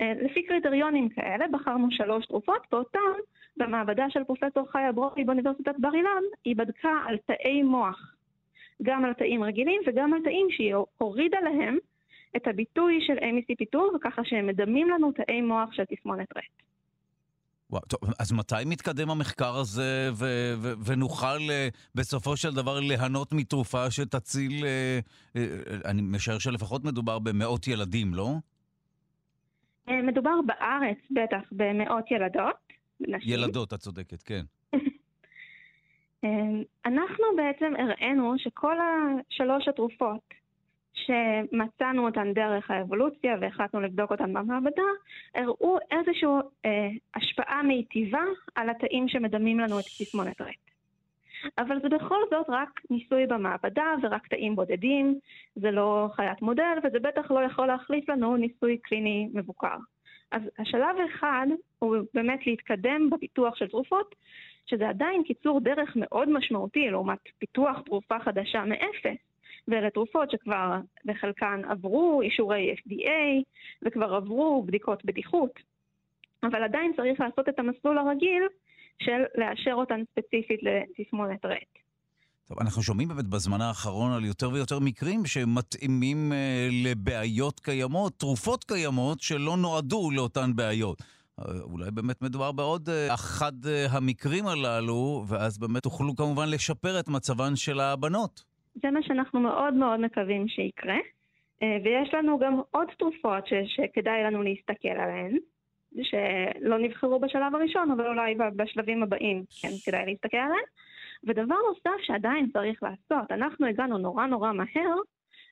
אה, 0.00 0.12
לפי 0.22 0.42
קריטריונים 0.42 1.08
כאלה 1.08 1.48
בחרנו 1.48 1.90
שלוש 1.90 2.26
תרופות, 2.26 2.66
ואותן 2.72 2.98
במעבדה 3.56 4.10
של 4.10 4.24
פרופסור 4.24 4.70
חיה 4.70 4.92
ברורי 4.92 5.24
באוניברסיטת 5.24 5.74
בר 5.78 5.94
אילן, 5.94 6.22
היא 6.44 6.56
בדקה 6.56 7.02
על 7.06 7.16
תאי 7.16 7.62
מוח, 7.62 8.14
גם 8.82 9.04
על 9.04 9.12
תאים 9.12 9.42
רגילים 9.42 9.80
וגם 9.86 10.14
על 10.14 10.20
תאים 10.24 10.46
שהיא 10.50 10.74
הורידה 10.98 11.40
להם 11.40 11.78
את 12.36 12.46
הביטוי 12.46 13.00
של 13.06 13.18
MECP2, 13.18 13.78
וככה 13.94 14.24
שהם 14.24 14.46
מדמים 14.46 14.90
לנו 14.90 15.12
תאי 15.12 15.40
מוח 15.40 15.72
של 15.72 15.84
תסמונת 15.84 16.36
רט. 16.36 16.71
וואו, 17.72 17.82
טוב, 17.82 18.00
אז 18.18 18.32
מתי 18.32 18.54
מתקדם 18.66 19.10
המחקר 19.10 19.56
הזה 19.56 20.10
ו- 20.12 20.54
ו- 20.58 20.72
ונוכל 20.86 21.38
uh, 21.38 21.76
בסופו 21.94 22.36
של 22.36 22.54
דבר 22.54 22.80
ליהנות 22.80 23.32
מתרופה 23.32 23.90
שתציל, 23.90 24.52
uh, 24.52 25.36
uh, 25.36 25.38
אני 25.84 26.02
משער 26.02 26.38
שלפחות 26.38 26.84
מדובר 26.84 27.18
במאות 27.18 27.68
ילדים, 27.68 28.14
לא? 28.14 28.34
מדובר 29.88 30.34
בארץ 30.46 30.98
בטח 31.10 31.42
במאות 31.52 32.10
ילדות. 32.10 32.56
נשים. 33.00 33.32
ילדות, 33.32 33.72
את 33.72 33.78
צודקת, 33.78 34.22
כן. 34.22 34.44
אנחנו 36.86 37.24
בעצם 37.36 37.72
הראינו 37.78 38.34
שכל 38.38 38.76
השלוש 38.80 39.68
התרופות 39.68 40.41
שמצאנו 41.06 42.06
אותן 42.06 42.32
דרך 42.32 42.70
האבולוציה 42.70 43.36
והחלטנו 43.40 43.80
לבדוק 43.80 44.10
אותן 44.10 44.32
במעבדה, 44.32 44.82
הראו 45.34 45.78
איזושהי 45.90 46.28
אה, 46.64 46.88
השפעה 47.14 47.62
מיטיבה 47.62 48.24
על 48.54 48.70
התאים 48.70 49.08
שמדמים 49.08 49.60
לנו 49.60 49.78
את 49.78 49.84
תסמונת 49.84 50.40
רט. 50.40 50.72
אבל 51.58 51.80
זה 51.80 51.88
בכל 51.88 52.18
זאת 52.30 52.46
רק 52.48 52.80
ניסוי 52.90 53.26
במעבדה 53.26 53.94
ורק 54.02 54.26
תאים 54.26 54.56
בודדים, 54.56 55.18
זה 55.54 55.70
לא 55.70 56.08
חיית 56.12 56.42
מודל 56.42 56.78
וזה 56.84 56.98
בטח 56.98 57.30
לא 57.30 57.40
יכול 57.40 57.66
להחליף 57.66 58.08
לנו 58.08 58.36
ניסוי 58.36 58.78
קליני 58.78 59.28
מבוקר. 59.34 59.76
אז 60.32 60.42
השלב 60.58 60.96
אחד 61.14 61.46
הוא 61.78 61.96
באמת 62.14 62.46
להתקדם 62.46 63.10
בפיתוח 63.10 63.56
של 63.56 63.68
תרופות, 63.68 64.14
שזה 64.66 64.88
עדיין 64.88 65.22
קיצור 65.22 65.60
דרך 65.60 65.92
מאוד 65.96 66.28
משמעותי 66.28 66.90
לעומת 66.90 67.18
פיתוח 67.38 67.80
תרופה 67.80 68.18
חדשה 68.18 68.64
מאפס. 68.64 69.31
ואלה 69.68 69.90
תרופות 69.90 70.30
שכבר 70.30 70.80
בחלקן 71.04 71.60
עברו 71.68 72.22
אישורי 72.22 72.74
FDA 72.74 73.42
וכבר 73.82 74.14
עברו 74.14 74.62
בדיקות 74.66 75.04
בטיחות, 75.04 75.52
אבל 76.42 76.62
עדיין 76.62 76.92
צריך 76.96 77.20
לעשות 77.20 77.48
את 77.48 77.58
המסלול 77.58 77.98
הרגיל 77.98 78.42
של 79.02 79.22
לאשר 79.34 79.72
אותן 79.74 80.00
ספציפית 80.10 80.60
לתסמונת 80.62 81.44
רט. 81.44 81.78
טוב, 82.48 82.58
אנחנו 82.60 82.82
שומעים 82.82 83.08
באמת 83.08 83.26
בזמן 83.26 83.60
האחרון 83.60 84.12
על 84.12 84.24
יותר 84.24 84.50
ויותר 84.50 84.78
מקרים 84.78 85.26
שמתאימים 85.26 86.32
אה, 86.32 86.68
לבעיות 86.84 87.60
קיימות, 87.60 88.12
תרופות 88.18 88.64
קיימות 88.64 89.20
שלא 89.20 89.56
נועדו 89.56 90.10
לאותן 90.10 90.50
בעיות. 90.56 91.02
אה, 91.38 91.44
אולי 91.60 91.90
באמת 91.90 92.22
מדובר 92.22 92.52
בעוד 92.52 92.88
אה, 92.88 93.14
אחד 93.14 93.66
אה, 93.66 93.86
המקרים 93.90 94.46
הללו, 94.46 95.24
ואז 95.28 95.58
באמת 95.58 95.82
תוכלו 95.82 96.16
כמובן 96.16 96.48
לשפר 96.48 97.00
את 97.00 97.08
מצבן 97.08 97.56
של 97.56 97.80
הבנות. 97.80 98.51
זה 98.74 98.90
מה 98.90 99.02
שאנחנו 99.02 99.40
מאוד 99.40 99.74
מאוד 99.74 100.00
מקווים 100.00 100.48
שיקרה. 100.48 100.96
אה, 101.62 101.76
ויש 101.84 102.14
לנו 102.14 102.38
גם 102.38 102.60
עוד 102.70 102.88
תרופות 102.98 103.46
ש, 103.46 103.52
שכדאי 103.66 104.22
לנו 104.24 104.42
להסתכל 104.42 104.88
עליהן, 104.88 105.36
שלא 106.02 106.78
נבחרו 106.78 107.20
בשלב 107.20 107.54
הראשון, 107.54 107.90
אבל 107.90 108.06
אולי 108.06 108.34
בשלבים 108.56 109.02
הבאים 109.02 109.44
כן 109.62 109.68
כדאי 109.84 110.06
להסתכל 110.06 110.36
עליהן. 110.36 110.64
ודבר 111.24 111.56
נוסף 111.68 112.02
שעדיין 112.02 112.50
צריך 112.52 112.82
לעשות, 112.82 113.32
אנחנו 113.32 113.66
הגענו 113.66 113.98
נורא 113.98 114.26
נורא 114.26 114.52
מהר 114.52 114.96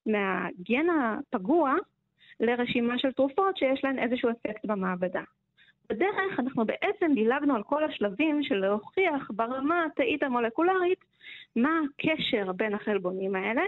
מהגן 0.06 0.86
הפגוע 0.90 1.74
לרשימה 2.40 2.98
של 2.98 3.12
תרופות 3.12 3.56
שיש 3.56 3.84
להן 3.84 3.98
איזשהו 3.98 4.30
אפקט 4.30 4.64
במעבדה. 4.64 5.22
בדרך 5.90 6.38
אנחנו 6.38 6.64
בעצם 6.66 7.14
דילגנו 7.14 7.56
על 7.56 7.62
כל 7.62 7.84
השלבים 7.84 8.42
של 8.42 8.54
להוכיח 8.54 9.30
ברמה 9.30 9.84
התאית 9.84 10.22
המולקולרית 10.22 10.98
מה 11.56 11.70
הקשר 11.84 12.52
בין 12.52 12.74
החלבונים 12.74 13.34
האלה 13.34 13.62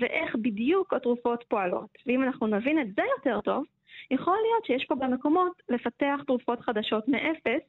ואיך 0.00 0.36
בדיוק 0.42 0.94
התרופות 0.94 1.44
פועלות. 1.48 1.90
ואם 2.06 2.22
אנחנו 2.22 2.46
נבין 2.46 2.78
את 2.80 2.86
זה 2.96 3.02
יותר 3.16 3.40
טוב, 3.40 3.64
יכול 4.10 4.36
להיות 4.42 4.64
שיש 4.66 4.86
פה 4.88 4.94
גם 5.00 5.12
מקומות 5.14 5.52
לפתח 5.68 6.20
תרופות 6.26 6.60
חדשות 6.60 7.08
מאפס 7.08 7.62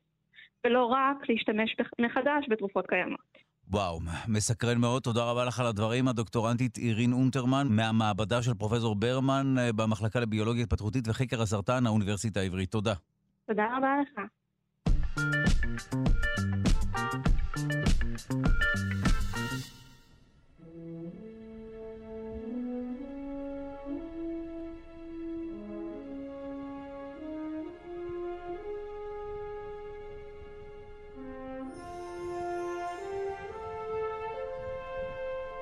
ולא 0.64 0.86
רק 0.86 1.30
להשתמש 1.30 1.76
מחדש 2.02 2.46
בתרופות 2.50 2.88
קיימות. 2.88 3.50
וואו, 3.72 4.00
מסקרן 4.28 4.78
מאוד. 4.78 5.04
תודה 5.04 5.32
רבה 5.32 5.46
לך 5.46 5.60
על 5.60 5.66
הדברים. 5.66 6.08
הדוקטורנטית 6.08 6.78
אירין 6.78 7.14
אונטרמן 7.14 7.68
מהמעבדה 7.70 8.42
של 8.42 8.54
פרופסור 8.54 8.96
ברמן 8.96 9.56
אה, 9.60 9.74
במחלקה 9.74 10.20
לביולוגיה 10.20 10.64
התפתחותית 10.64 11.08
וחקר 11.08 11.42
הסרטן, 11.42 11.86
האוניברסיטה 11.86 12.40
העברית. 12.40 12.72
תודה. 12.72 12.94
תודה 13.50 13.68
רבה 13.78 13.96
לך. 14.02 14.22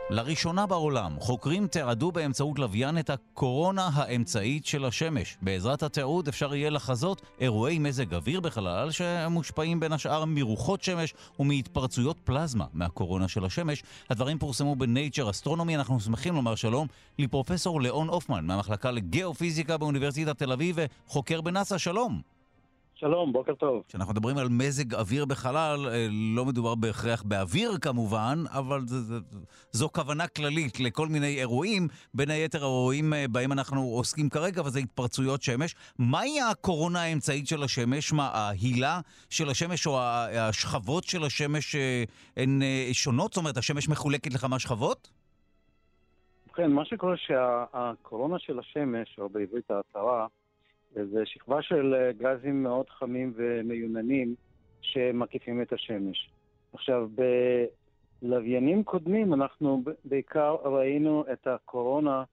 לראשונה 0.10 0.66
בעולם, 0.66 1.16
חוקרים 1.20 1.68
תיעדו 1.68 2.12
באמצעות 2.12 2.60
לוויין 2.60 2.98
את 3.00 3.10
הקורונה 3.10 3.90
האמצעית 3.94 4.66
של 4.66 4.86
השמש. 4.86 5.38
בעזרת 5.42 5.84
התיעוד 5.84 6.28
אפשר 6.28 6.56
יהיה 6.56 6.70
לחזות 6.70 7.22
אירועי 7.40 7.80
מזג 7.80 8.14
אוויר 8.14 8.40
בחלל 8.40 8.92
שמושפעים 8.92 9.80
בין 9.80 9.94
השאר 9.94 10.26
מרוחות 10.26 10.84
שמש 10.84 11.14
ומהתפרצויות 11.40 12.18
פלזמה 12.24 12.66
מהקורונה 12.74 13.28
של 13.28 13.46
השמש. 13.46 13.84
הדברים 14.10 14.40
פורסמו 14.40 14.76
בנייצ'ר 14.76 15.30
אסטרונומי. 15.30 15.76
אנחנו 15.76 16.00
שמחים 16.00 16.36
לומר 16.36 16.56
שלום 16.56 16.88
לפרופסור 17.20 17.82
ליאון 17.82 18.08
הופמן 18.10 18.46
מהמחלקה 18.46 18.92
לגיאופיזיקה 18.92 19.78
באוניברסיטת 19.78 20.38
תל 20.38 20.52
אביב 20.52 20.78
וחוקר 21.08 21.42
בנאס"א. 21.42 21.78
שלום. 21.78 22.37
שלום, 23.00 23.34
בוקר 23.34 23.56
טוב. 23.56 23.84
כשאנחנו 23.88 24.14
מדברים 24.14 24.38
על 24.38 24.48
מזג 24.50 24.96
אוויר 24.96 25.26
בחלל, 25.26 25.88
אה, 25.88 26.08
לא 26.36 26.46
מדובר 26.46 26.76
בהכרח 26.76 27.24
באוויר 27.24 27.78
כמובן, 27.82 28.44
אבל 28.50 28.82
ז, 28.86 28.94
ז, 28.94 29.14
זו 29.72 29.90
כוונה 29.90 30.28
כללית 30.28 30.80
לכל 30.80 31.08
מיני 31.08 31.40
אירועים, 31.40 31.88
בין 32.14 32.30
היתר 32.30 32.58
האירועים 32.58 33.14
אה, 33.14 33.26
בהם 33.32 33.52
אנחנו 33.52 33.82
עוסקים 33.82 34.30
כרגע, 34.30 34.62
וזה 34.62 34.80
התפרצויות 34.80 35.42
שמש. 35.42 35.76
מהי 36.00 36.42
הקורונה 36.42 37.02
האמצעית 37.02 37.48
של 37.48 37.64
השמש? 37.64 38.14
מה, 38.14 38.30
ההילה 38.34 39.00
של 39.30 39.50
השמש 39.50 39.88
או 39.88 40.00
השכבות 40.00 41.04
של 41.04 41.24
השמש 41.24 41.76
אה, 41.76 42.04
הן 42.38 42.62
שונות? 42.94 43.34
זאת 43.34 43.38
אומרת, 43.38 43.58
השמש 43.58 43.90
מחולקת 43.90 44.34
לכמה 44.34 44.60
שכבות? 44.60 45.10
ובכן, 46.48 46.72
מה 46.72 46.86
שקורה 46.86 47.16
שהקורונה 47.18 48.40
של 48.40 48.60
השמש, 48.60 49.20
או 49.20 49.30
בעברית 49.30 49.72
ההצהרה, 49.72 50.28
זה 51.06 51.26
שכבה 51.26 51.62
של 51.62 51.96
אה, 51.96 52.12
גזים 52.12 52.64
מאוד 52.64 52.90
חמים 52.90 53.34
ומיוננים 53.36 54.36
שמקיפים 54.82 55.62
את 55.62 55.74
השמש. 55.74 56.30
עכשיו, 56.74 57.10
בלוויינים 58.22 58.84
קודמים 58.84 59.34
אנחנו 59.34 59.84
בעיקר 60.06 60.56
ראינו 60.64 61.24
את 61.34 61.48
הקורונה 61.48 62.24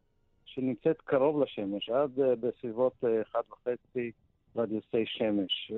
שנמצאת 0.44 1.00
קרוב 1.00 1.42
לשמש, 1.42 1.90
עד 1.90 2.20
אה, 2.20 2.36
בסביבות 2.36 3.04
1.5 3.34 3.68
אה, 3.96 4.02
רדיוסי 4.56 5.04
שמש. 5.06 5.72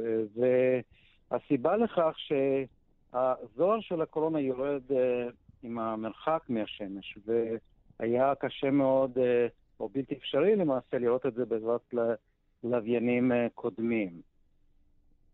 והסיבה 1.30 1.76
לכך 1.76 2.14
שהזוהר 2.16 3.80
של 3.80 4.02
הקורונה 4.02 4.40
יורד 4.40 4.82
עם 5.62 5.78
המרחק 5.78 6.42
מהשמש, 6.48 7.18
והיה 7.26 8.34
קשה 8.34 8.70
מאוד, 8.70 9.18
או 9.80 9.88
בלתי 9.88 10.14
אפשרי 10.14 10.56
למעשה, 10.56 10.98
לראות 10.98 11.26
את 11.26 11.34
זה 11.34 11.44
בעזרת 11.44 11.94
לוויינים 12.70 13.32
אה, 13.32 13.46
קודמים. 13.54 14.20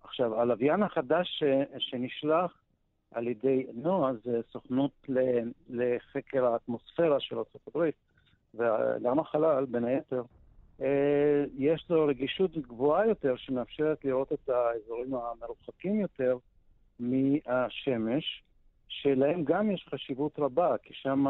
עכשיו, 0.05 0.41
הלוויין 0.41 0.83
החדש 0.83 1.43
שנשלח 1.79 2.63
על 3.11 3.29
ידי 3.29 3.67
נועה 3.75 4.13
זה 4.25 4.41
סוכנות 4.53 5.09
לחקר 5.69 6.45
האטמוספירה 6.45 7.21
של 7.21 7.37
ארה"ב 7.37 7.91
וגם 8.55 9.19
החלל, 9.19 9.65
בין 9.65 9.85
היתר, 9.85 10.23
אה, 10.83 11.45
יש 11.59 11.87
לו 11.91 12.07
רגישות 12.07 12.59
גבוהה 12.59 13.07
יותר 13.07 13.37
שמאפשרת 13.37 14.05
לראות 14.05 14.33
את 14.33 14.49
האזורים 14.49 15.15
המרוחקים 15.15 16.01
יותר 16.01 16.37
מהשמש, 17.01 18.43
שלהם 18.89 19.45
גם 19.45 19.71
יש 19.71 19.87
חשיבות 19.91 20.39
רבה, 20.39 20.77
כי 20.83 20.95
שם 20.95 21.27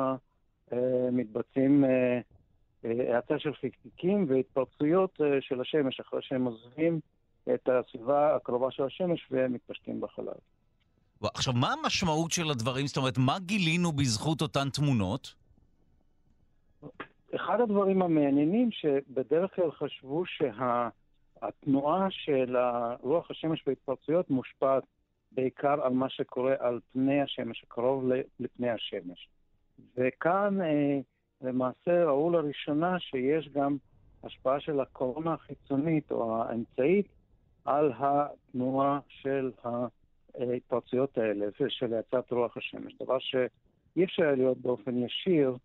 אה, 0.73 0.79
מתבצעים 1.13 1.85
האצה 2.85 3.39
של 3.39 3.55
חלקיקים 3.55 4.27
והתפרצויות 4.29 5.21
אה, 5.21 5.27
של 5.41 5.61
השמש 5.61 6.01
אחרי 6.01 6.23
שהם 6.23 6.45
עוזבים 6.45 7.01
את 7.55 7.69
הסביבה 7.69 8.37
הקרובה 8.37 8.71
של 8.71 8.83
השמש 8.83 9.29
ומתפשטים 9.31 10.01
בחלל. 10.01 10.33
עכשיו, 11.35 11.55
מה 11.55 11.73
המשמעות 11.73 12.31
של 12.31 12.51
הדברים? 12.51 12.87
זאת 12.87 12.97
אומרת, 12.97 13.19
מה 13.19 13.39
גילינו 13.39 13.93
בזכות 13.93 14.43
אותן 14.43 14.69
תמונות? 14.71 15.35
אחד 17.35 17.61
הדברים 17.61 18.03
המעניינים 18.03 18.71
שבדרך 18.71 19.55
כלל 19.55 19.71
חשבו 19.71 20.25
שהתנועה 20.27 22.07
של 22.11 22.57
רוח 23.01 23.31
השמש 23.31 23.63
בהתפרצויות 23.67 24.31
מושפעת 24.31 24.83
בעיקר 25.33 25.83
על 25.83 25.93
מה 25.93 26.09
שקורה 26.09 26.55
על 26.59 26.81
פני 26.93 27.23
השמש, 27.23 27.63
הקרוב 27.65 28.05
לפני 28.41 28.71
השמש. 28.71 29.29
וכאן 29.97 30.61
אה, 30.63 30.99
למעשה 31.43 32.05
ראו 32.05 32.31
לראשונה 32.31 33.01
שיש 33.01 33.49
גם 33.49 33.77
השפעה 34.25 34.61
של 34.61 34.81
הקורונה 34.81 35.35
החיצונית 35.35 36.13
או 36.13 36.43
האמצעית 36.43 37.07
על 37.65 37.93
התנועה 37.99 39.01
של 39.09 39.51
ההתפרצויות 40.35 41.19
האלה 41.19 41.47
ושל 41.61 41.95
האצת 41.95 42.31
רוח 42.33 42.57
השמש, 42.57 42.95
דבר 43.03 43.19
שאי 43.19 44.05
אפשר 44.05 44.35
להיות 44.35 44.59
באופן 44.59 44.99
ישיר, 44.99 45.57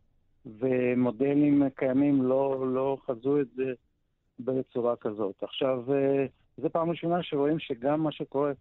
ומודלים 0.45 1.69
קיימים 1.75 2.23
לא, 2.23 2.65
לא 2.73 2.97
חזו 3.05 3.39
את 3.39 3.47
זה 3.55 3.73
בצורה 4.39 4.95
כזאת. 4.95 5.43
עכשיו, 5.43 5.93
אה, 5.93 6.25
זו 6.57 6.69
פעם 6.69 6.89
ראשונה 6.89 7.23
שרואים 7.23 7.59
שגם 7.59 8.03
מה 8.03 8.11
שקורה 8.11 8.51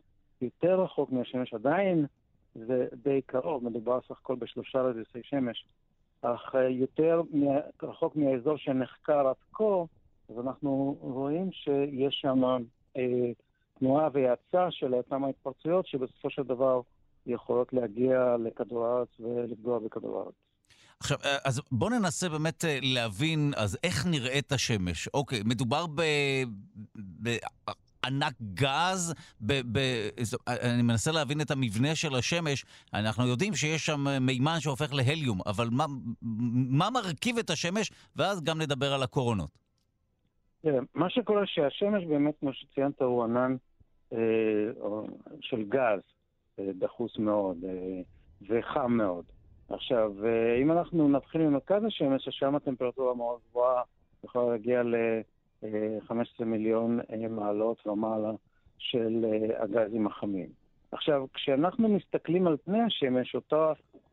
יותר 0.40 0.80
רחוק 0.80 1.12
מהשמש 1.12 1.54
עדיין 1.54 2.06
זה 2.54 2.86
די 3.02 3.22
קרוב, 3.26 3.64
מדובר 3.64 4.00
סך 4.00 4.18
הכל 4.20 4.36
בשלושה 4.36 4.82
רדיוסי 4.82 5.18
שמש, 5.22 5.66
אך 6.22 6.54
אה, 6.54 6.68
יותר 6.68 7.22
רחוק 7.82 8.16
מהאזור 8.16 8.56
שנחקר 8.56 9.28
עד 9.28 9.36
כה, 9.52 9.84
אז 10.28 10.38
אנחנו 10.38 10.96
רואים 11.00 11.52
שיש 11.52 12.14
שם 12.20 12.44
אה, 12.96 13.32
תנועה 13.78 14.08
והאצה 14.12 14.70
של 14.70 14.94
אותן 14.94 15.24
ההתפרצויות 15.24 15.86
שבסופו 15.86 16.30
של 16.30 16.42
דבר 16.42 16.80
יכולות 17.26 17.72
להגיע 17.72 18.36
לכדור 18.44 18.86
הארץ 18.86 19.08
ולפגוע 19.20 19.78
בכדור 19.78 20.18
הארץ. 20.18 20.34
עכשיו, 21.00 21.18
אה, 21.24 21.36
אז 21.44 21.60
בואו 21.72 21.90
ננסה 21.90 22.28
באמת 22.28 22.64
אה, 22.64 22.78
להבין, 22.82 23.52
אז 23.56 23.78
איך 23.84 24.06
נראית 24.06 24.52
השמש? 24.52 25.08
אוקיי, 25.14 25.40
מדובר 25.44 25.86
ב... 25.86 26.02
ב... 27.22 27.36
ענק 28.06 28.34
גז, 28.54 29.14
ב, 29.40 29.52
ב, 29.72 29.78
אני 30.48 30.82
מנסה 30.82 31.12
להבין 31.12 31.40
את 31.40 31.50
המבנה 31.50 31.94
של 31.94 32.14
השמש, 32.14 32.64
אנחנו 32.94 33.26
יודעים 33.26 33.54
שיש 33.54 33.86
שם 33.86 34.04
מימן 34.20 34.60
שהופך 34.60 34.94
להליום, 34.94 35.40
אבל 35.46 35.68
מה, 35.72 35.84
מה 36.70 36.90
מרכיב 36.90 37.38
את 37.38 37.50
השמש, 37.50 37.90
ואז 38.16 38.42
גם 38.42 38.60
נדבר 38.60 38.92
על 38.92 39.02
הקורונות. 39.02 39.50
תראה, 40.62 40.80
מה 40.94 41.10
שקורה 41.10 41.42
שהשמש 41.46 42.04
באמת, 42.04 42.34
כמו 42.40 42.52
שציינת, 42.52 43.02
הוא 43.02 43.24
ענן 43.24 43.56
אה, 44.12 44.18
של 45.40 45.62
גז 45.68 46.00
אה, 46.58 46.64
דחוס 46.78 47.18
מאוד 47.18 47.56
אה, 47.64 48.00
וחם 48.48 48.92
מאוד. 48.92 49.24
עכשיו, 49.68 50.12
אה, 50.24 50.56
אם 50.62 50.72
אנחנו 50.72 51.08
נתחיל 51.08 51.40
ממרכז 51.40 51.84
השמש, 51.84 52.24
ששם 52.24 52.54
הטמפרטורה 52.54 53.14
מאוד 53.14 53.40
גבוהה, 53.50 53.82
יכולה 54.24 54.50
להגיע 54.50 54.82
ל-15 55.62 56.44
מיליון 56.44 57.00
אה, 57.00 57.28
מעלות 57.28 57.86
ומעלה 57.86 58.32
של 58.78 59.24
אה, 59.24 59.62
הגזים 59.62 60.06
החמים. 60.06 60.48
עכשיו, 60.92 61.26
כשאנחנו 61.34 61.88
מסתכלים 61.88 62.46
על 62.46 62.56
פני 62.64 62.80
השמש, 62.80 63.34
אותו, 63.34 63.72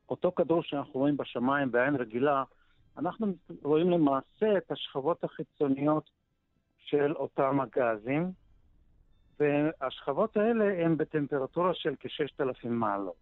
אותו 0.09 0.31
כדור 0.35 0.63
שאנחנו 0.63 0.99
רואים 0.99 1.17
בשמיים 1.17 1.71
בעין 1.71 1.95
רגילה, 1.95 2.43
אנחנו 2.97 3.27
רואים 3.63 3.89
למעשה 3.89 4.57
את 4.57 4.71
השכבות 4.71 5.23
החיצוניות 5.23 6.09
של 6.77 7.13
אותם 7.15 7.59
הגזים, 7.59 8.31
והשכבות 9.39 10.37
האלה 10.37 10.85
הן 10.85 10.97
בטמפרטורה 10.97 11.73
של 11.73 11.95
כ-6,000 11.99 12.67
מעלות. 12.67 13.15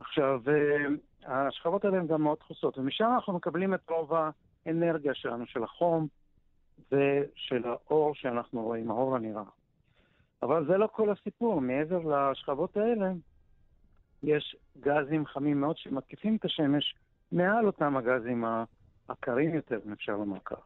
עכשיו, 0.00 0.40
אה, 0.48 1.46
השכבות 1.46 1.84
האלה 1.84 1.96
הן 1.96 2.06
גם 2.06 2.22
מאוד 2.22 2.38
דחוסות, 2.38 2.78
ומשם 2.78 3.10
אנחנו 3.14 3.32
מקבלים 3.32 3.74
את 3.74 3.90
רוב 3.90 4.12
האנרגיה 4.66 5.14
שלנו, 5.14 5.46
של 5.46 5.62
החום 5.62 6.06
ושל 6.92 7.64
האור 7.64 8.14
שאנחנו 8.14 8.62
רואים, 8.62 8.90
האור 8.90 9.16
הנראה. 9.16 9.42
אבל 10.42 10.66
זה 10.66 10.76
לא 10.76 10.88
כל 10.92 11.10
הסיפור, 11.10 11.60
מעבר 11.60 11.98
לשכבות 11.98 12.76
האלה, 12.76 13.12
יש 14.22 14.56
גזים 14.80 15.26
חמים 15.26 15.60
מאוד 15.60 15.78
שמתקיפים 15.78 16.36
את 16.36 16.44
השמש 16.44 16.94
מעל 17.32 17.66
אותם 17.66 17.96
הגזים 17.96 18.44
הקרים 19.08 19.54
יותר, 19.54 19.78
אם 19.86 19.92
אפשר 19.92 20.12
לומר 20.12 20.38
כך. 20.44 20.58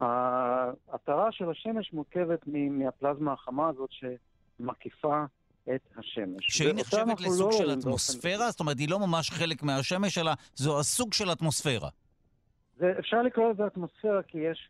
ההתרה 0.00 1.32
של 1.32 1.50
השמש 1.50 1.92
מורכבת 1.92 2.40
מהפלזמה 2.46 3.32
החמה 3.32 3.68
הזאת 3.68 3.90
שמקיפה 3.92 5.24
את 5.74 5.80
השמש. 5.96 6.46
שהיא 6.48 6.74
נחשבת 6.74 7.20
לסוג 7.20 7.52
לא 7.52 7.58
של 7.58 7.72
אטמוספירה? 7.72 8.38
באופן... 8.38 8.50
זאת 8.50 8.60
אומרת, 8.60 8.78
היא 8.78 8.88
לא 8.88 8.98
ממש 8.98 9.30
חלק 9.30 9.62
מהשמש, 9.62 10.18
אלא 10.18 10.32
זו 10.54 10.80
הסוג 10.80 11.12
של 11.12 11.32
אטמוספירה. 11.32 11.88
זה, 12.78 12.92
אפשר 12.98 13.22
לקרוא 13.22 13.50
לזה 13.52 13.66
אטמוספירה 13.66 14.22
כי 14.22 14.38
יש 14.38 14.68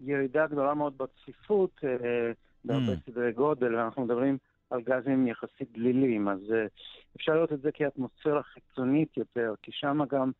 ירידה 0.00 0.46
גדולה 0.46 0.74
מאוד 0.74 0.98
בצפיפות, 0.98 1.80
אה, 1.84 2.32
בהרבה 2.64 2.92
mm. 2.92 3.10
סדרי 3.10 3.32
גודל, 3.32 3.74
ואנחנו 3.74 4.04
מדברים 4.04 4.38
על 4.70 4.80
גזים 4.80 5.26
יחסית 5.26 5.72
דלילים, 5.72 6.28
אז 6.28 6.52
אה, 6.52 6.66
אפשר 7.16 7.34
לראות 7.34 7.52
את 7.52 7.60
זה 7.60 7.72
כאטמוספירה 7.72 8.42
חיצונית 8.42 9.16
יותר, 9.16 9.54
כי 9.62 9.72
שם 9.72 10.00
גם 10.08 10.30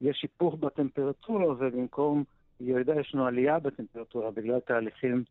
יש 0.00 0.22
היפוך 0.22 0.54
בטמפרטורה, 0.54 1.48
ובמקום 1.48 2.24
ירידה 2.60 3.00
יש 3.00 3.14
לנו 3.14 3.26
עלייה 3.26 3.58
בטמפרטורה 3.58 4.30
בגלל 4.30 4.60
תהליכים 4.60 5.24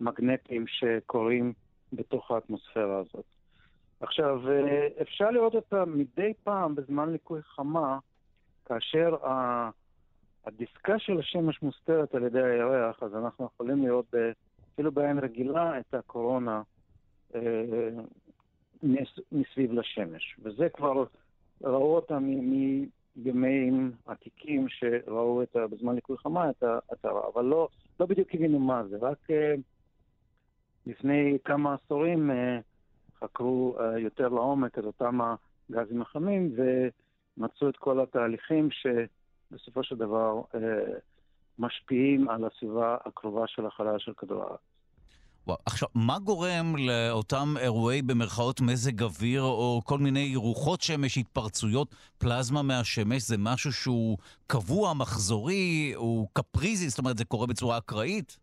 מגנטיים 0.00 0.64
שקורים 0.66 1.52
בתוך 1.92 2.30
האטמוספירה 2.30 2.98
הזאת. 2.98 3.24
עכשיו, 4.00 4.50
אה, 4.50 4.88
אפשר 5.02 5.30
לראות 5.30 5.54
אותה 5.54 5.84
מדי 5.84 6.32
פעם 6.44 6.74
בזמן 6.74 7.12
ליקוי 7.12 7.42
חמה, 7.42 7.98
כאשר 8.64 9.16
הדיסקה 10.44 10.98
של 10.98 11.18
השמש 11.18 11.62
מוסתרת 11.62 12.14
על 12.14 12.24
ידי 12.24 12.42
הירח, 12.42 13.02
אז 13.02 13.14
אנחנו 13.14 13.44
יכולים 13.54 13.84
לראות 13.86 14.14
אפילו 14.74 14.92
בעין 14.92 15.18
רגילה 15.18 15.78
את 15.78 15.94
הקורונה 15.94 16.62
אה, 17.34 17.40
מסביב 19.32 19.72
לשמש. 19.72 20.36
וזה 20.42 20.68
כבר 20.68 21.04
ראו 21.62 21.96
אותה 21.96 22.18
מימים 22.18 23.92
עתיקים 24.06 24.68
שראו 24.68 25.42
את, 25.42 25.56
בזמן 25.70 25.94
ליקוי 25.94 26.16
חמה 26.18 26.50
את 26.50 27.04
הרע, 27.04 27.28
אבל 27.34 27.44
לא, 27.44 27.68
לא 28.00 28.06
בדיוק 28.06 28.28
הבינו 28.34 28.58
מה 28.58 28.84
זה, 28.86 28.96
רק 29.00 29.30
אה, 29.30 29.54
לפני 30.86 31.38
כמה 31.44 31.74
עשורים 31.74 32.30
חקרו 33.20 33.76
uh, 33.78 33.98
יותר 33.98 34.28
לעומק 34.28 34.78
את 34.78 34.84
אותם 34.84 35.18
הגזים 35.70 36.02
החמים 36.02 36.52
ומצאו 36.56 37.68
את 37.68 37.76
כל 37.76 38.00
התהליכים 38.00 38.68
שבסופו 39.50 39.84
של 39.84 39.96
דבר 39.96 40.42
uh, 40.52 40.56
משפיעים 41.58 42.28
על 42.28 42.44
הסביבה 42.44 42.96
הקרובה 43.04 43.46
של 43.46 43.66
החלל 43.66 43.98
של 43.98 44.12
כדור 44.16 44.42
הארץ. 44.42 44.60
עכשיו, 45.66 45.88
מה 45.94 46.18
גורם 46.18 46.74
לאותם 46.76 47.54
אירועי 47.60 48.02
במרכאות 48.02 48.60
מזג 48.60 49.02
אוויר 49.02 49.42
או 49.42 49.80
כל 49.84 49.98
מיני 49.98 50.36
רוחות 50.36 50.80
שמש, 50.80 51.18
התפרצויות 51.18 51.94
פלזמה 52.18 52.62
מהשמש? 52.62 53.22
זה 53.22 53.36
משהו 53.38 53.72
שהוא 53.72 54.18
קבוע, 54.46 54.94
מחזורי, 54.94 55.92
הוא 55.96 56.28
קפריזי, 56.32 56.88
זאת 56.88 56.98
אומרת, 56.98 57.18
זה 57.18 57.24
קורה 57.24 57.46
בצורה 57.46 57.78
אקראית? 57.78 58.38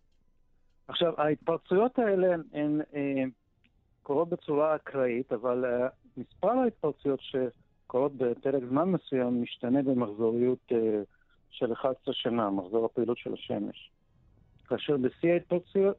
עכשיו, 0.87 1.13
ההתפרצויות 1.17 1.99
האלה 1.99 2.27
הן, 2.53 2.81
הן 2.93 3.29
קורות 4.03 4.29
בצורה 4.29 4.75
אקראית, 4.75 5.33
אבל 5.33 5.65
uh, 5.65 5.89
מספר 6.17 6.51
ההתפרצויות 6.51 7.19
שקורות 7.87 8.15
בפרק 8.15 8.63
זמן 8.69 8.91
מסוים 8.91 9.41
משתנה 9.41 9.81
במחזוריות 9.81 10.71
uh, 10.71 10.75
של 11.49 11.73
11 11.73 12.13
שנה, 12.13 12.49
מחזור 12.49 12.85
הפעילות 12.85 13.17
של 13.17 13.33
השמש. 13.33 13.91
כאשר 14.67 14.97
בשיא, 14.97 15.31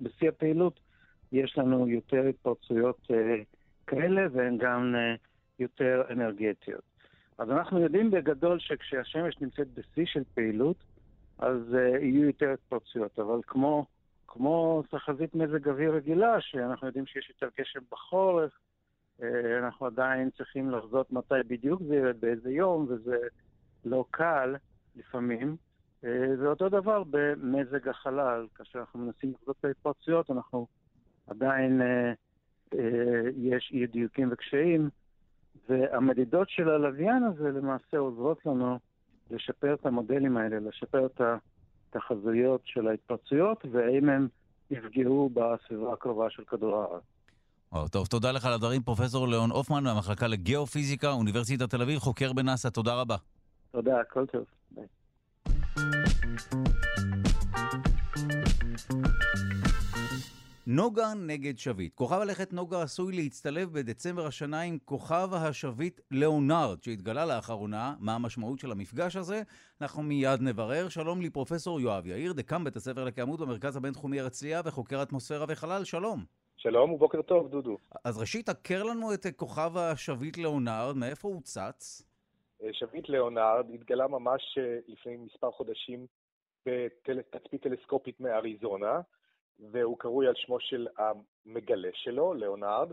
בשיא 0.01 0.29
הפעילות 0.29 0.81
יש 1.33 1.59
לנו 1.59 1.89
יותר 1.89 2.23
התפרצויות 2.27 2.99
uh, 3.11 3.15
כאלה 3.87 4.23
והן 4.33 4.59
גם 4.59 4.95
uh, 4.95 5.19
יותר 5.59 6.03
אנרגטיות. 6.11 6.83
אז 7.39 7.51
אנחנו 7.51 7.81
יודעים 7.81 8.11
בגדול 8.11 8.59
שכשהשמש 8.59 9.41
נמצאת 9.41 9.69
בשיא 9.75 10.07
של 10.07 10.23
פעילות, 10.35 10.77
אז 11.39 11.61
uh, 11.73 12.05
יהיו 12.05 12.25
יותר 12.25 12.53
התפרצויות, 12.53 13.19
אבל 13.19 13.41
כמו 13.47 13.87
כמו 14.27 14.83
תחזית 14.91 15.35
מזג 15.35 15.69
אוויר 15.69 15.95
רגילה, 15.95 16.41
שאנחנו 16.41 16.87
יודעים 16.87 17.07
שיש 17.07 17.31
יותר 17.31 17.49
גשם 17.61 17.81
בחורף, 17.91 18.51
אה, 18.51 18.68
אנחנו 19.59 19.87
עדיין 19.87 20.31
צריכים 20.31 20.71
לחזות 20.71 21.13
מתי 21.13 21.35
בדיוק 21.47 21.83
זה 21.83 21.95
ירד, 21.97 22.21
באיזה 22.21 22.51
יום, 22.51 22.87
וזה 22.89 23.17
לא 23.85 24.05
קל 24.11 24.57
לפעמים. 24.97 25.57
אה, 26.05 26.37
זה 26.37 26.47
אותו 26.47 26.69
דבר 26.69 27.03
במזג 27.11 27.89
החלל, 27.89 28.47
כאשר 28.55 28.79
אנחנו 28.79 29.01
מנסים 29.01 29.33
לחזות 29.33 29.57
את 29.61 29.65
ההתפרצויות, 29.65 30.31
אנחנו 30.31 30.67
עדיין, 31.27 31.83
אה, 31.83 32.13
יש 33.37 33.71
אי 33.73 33.87
דיוקים 33.87 34.29
וקשיים, 34.33 34.91
והמדידות 35.69 36.49
של 36.51 36.69
הלוויין 36.69 37.23
הזה 37.23 37.51
למעשה 37.51 37.99
עוזרות 37.99 38.47
לנו 38.47 38.79
לשפר 39.31 39.75
את 39.75 39.87
המודלים 39.87 40.37
האלה, 40.37 40.59
לשפר 40.59 41.07
את 41.07 41.21
ה... 41.21 41.37
תחזיות 41.91 42.61
של 42.65 42.89
ההתפרצויות, 42.89 43.65
והאם 43.71 44.09
הם 44.09 44.29
יפגעו 44.71 45.31
בסביבה 45.35 45.93
הקרובה 45.93 46.31
של 46.31 46.45
כדור 46.45 46.77
הארץ. 46.77 47.03
או, 47.73 47.89
טוב, 47.89 48.07
תודה 48.07 48.33
לך 48.33 48.45
על 48.45 48.53
הדברים, 48.53 48.83
פרופסור 48.83 49.29
ליאון 49.29 49.51
הופמן 49.51 49.85
מהמחלקה 49.85 50.27
לגיאופיזיקה, 50.27 51.11
אוניברסיטת 51.11 51.71
תל 51.71 51.83
אביב, 51.83 51.99
חוקר 51.99 52.33
בנאס"א, 52.33 52.69
תודה 52.69 52.95
רבה. 52.95 53.17
תודה, 53.73 54.01
הכל 54.01 54.27
טוב. 54.27 54.45
ביי. 54.71 54.85
נוגה 60.67 61.13
נגד 61.17 61.59
שביט. 61.59 61.95
כוכב 61.95 62.21
הלכת 62.21 62.53
נוגה 62.53 62.83
עשוי 62.83 63.17
להצטלב 63.17 63.73
בדצמבר 63.73 64.27
השנה 64.27 64.61
עם 64.61 64.79
כוכב 64.85 65.29
השביט 65.33 66.01
ליאונרד, 66.11 66.83
שהתגלה 66.83 67.27
לאחרונה. 67.27 67.95
מה 67.99 68.15
המשמעות 68.15 68.59
של 68.59 68.73
המפגש 68.73 69.17
הזה? 69.17 69.43
אנחנו 69.81 70.03
מיד 70.03 70.41
נברר. 70.41 70.89
שלום 70.89 71.21
לי 71.21 71.31
פרופסור 71.31 71.81
יואב 71.81 72.07
יאיר, 72.07 72.33
דקאם 72.33 72.65
בית 72.65 72.77
הספר 72.77 73.05
לקיימות 73.05 73.41
במרכז 73.41 73.77
הבינתחומי 73.77 74.21
הרצליה 74.21 74.61
וחוקר 74.65 75.03
אטמוספירה 75.03 75.47
וחלל, 75.49 75.85
שלום. 75.85 76.38
שלום 76.61 76.93
ובוקר 76.93 77.23
טוב, 77.23 77.49
דודו. 77.49 77.77
אז 78.05 78.21
ראשית, 78.21 78.49
הכר 78.49 78.83
לנו 78.83 79.15
את 79.15 79.27
כוכב 79.37 79.77
השביט 79.77 80.37
ליאונרד, 80.37 80.97
מאיפה 80.97 81.29
הוא 81.29 81.43
צץ? 81.43 82.03
שביט 82.73 83.09
ליאונרד 83.09 83.67
התגלה 83.75 84.09
ממש 84.09 84.59
לפני 84.89 85.17
מספר 85.17 85.51
חודשים 85.51 86.07
בתצפית 86.67 87.63
טלסקופית 87.63 88.21
מאריזונה, 88.21 89.01
והוא 89.73 89.99
קרוי 89.99 90.27
על 90.27 90.35
שמו 90.37 90.61
של 90.61 90.89
המגלה 90.99 91.89
שלו, 91.95 92.35
ליאונרד. 92.35 92.93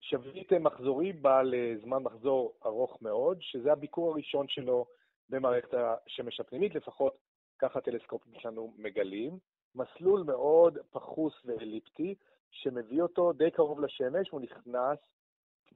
שביט 0.00 0.52
מחזורי 0.52 1.12
בעל 1.12 1.54
זמן 1.82 2.02
מחזור 2.02 2.52
ארוך 2.66 2.98
מאוד, 3.02 3.38
שזה 3.40 3.72
הביקור 3.72 4.12
הראשון 4.12 4.48
שלו 4.48 4.86
במערכת 5.28 5.74
השמש 5.74 6.40
הפנימית, 6.40 6.74
לפחות 6.74 7.16
ככה 7.58 7.78
הטלסקופים 7.78 8.32
שלנו 8.40 8.74
מגלים. 8.78 9.38
מסלול 9.74 10.22
מאוד 10.22 10.78
פחוס 10.90 11.34
ואליפטי, 11.44 12.14
שמביא 12.62 13.02
אותו 13.02 13.32
די 13.32 13.50
קרוב 13.50 13.80
לשמש, 13.80 14.30
הוא 14.30 14.40
נכנס 14.40 14.98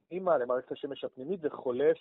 פנימה 0.07 0.37
למערכת 0.37 0.71
השמש 0.71 1.03
הפנימית 1.03 1.39
וחולף 1.43 1.97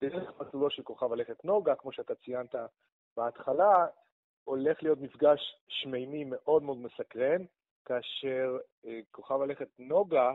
דרך 0.00 0.40
מסלולו 0.40 0.70
של 0.70 0.82
כוכב 0.82 1.12
הלכת 1.12 1.44
נוגה, 1.44 1.74
כמו 1.74 1.92
שאתה 1.92 2.14
ציינת 2.14 2.54
בהתחלה, 3.16 3.86
הולך 4.44 4.82
להיות 4.82 4.98
מפגש 5.00 5.56
שמימי 5.68 6.24
מאוד 6.24 6.62
מאוד 6.62 6.76
מסקרן, 6.76 7.44
כאשר 7.84 8.58
אה, 8.84 9.00
כוכב 9.10 9.40
הלכת 9.40 9.68
נוגה 9.78 10.32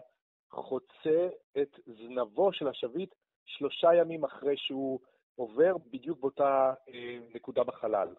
חוצה 0.49 1.27
את 1.61 1.79
זנבו 1.85 2.53
של 2.53 2.67
השביט 2.67 3.15
שלושה 3.45 3.93
ימים 3.93 4.23
אחרי 4.23 4.57
שהוא 4.57 4.99
עובר 5.35 5.77
בדיוק 5.77 6.19
באותה 6.19 6.73
אה, 6.89 7.19
נקודה 7.33 7.63
בחלל. 7.63 8.15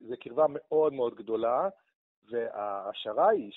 זו 0.00 0.14
קרבה 0.20 0.46
מאוד 0.48 0.92
מאוד 0.92 1.14
גדולה, 1.14 1.68
וההשערה 2.30 3.28
היא 3.28 3.52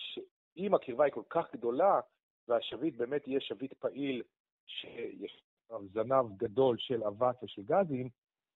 שאם 0.60 0.74
הקרבה 0.74 1.04
היא 1.04 1.14
כל 1.14 1.24
כך 1.30 1.46
גדולה, 1.54 2.00
והשביט 2.48 2.96
באמת 2.96 3.28
יהיה 3.28 3.40
שביט 3.42 3.74
פעיל, 3.74 4.24
שיש 4.68 5.44
זנב 5.94 6.38
גדול 6.38 6.76
של 6.80 7.04
אבק 7.04 7.44
ושל 7.44 7.62
גזים, 7.62 8.10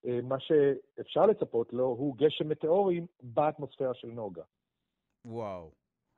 אה, 0.06 0.20
מה 0.24 0.36
שאפשר 0.40 1.26
לצפות 1.26 1.74
לו 1.74 1.86
הוא 1.86 2.16
גשם 2.18 2.50
מטאורים 2.50 3.08
באטמוספירה 3.22 3.94
של 3.94 4.08
נוגה. 4.08 4.44
וואו. 5.26 5.72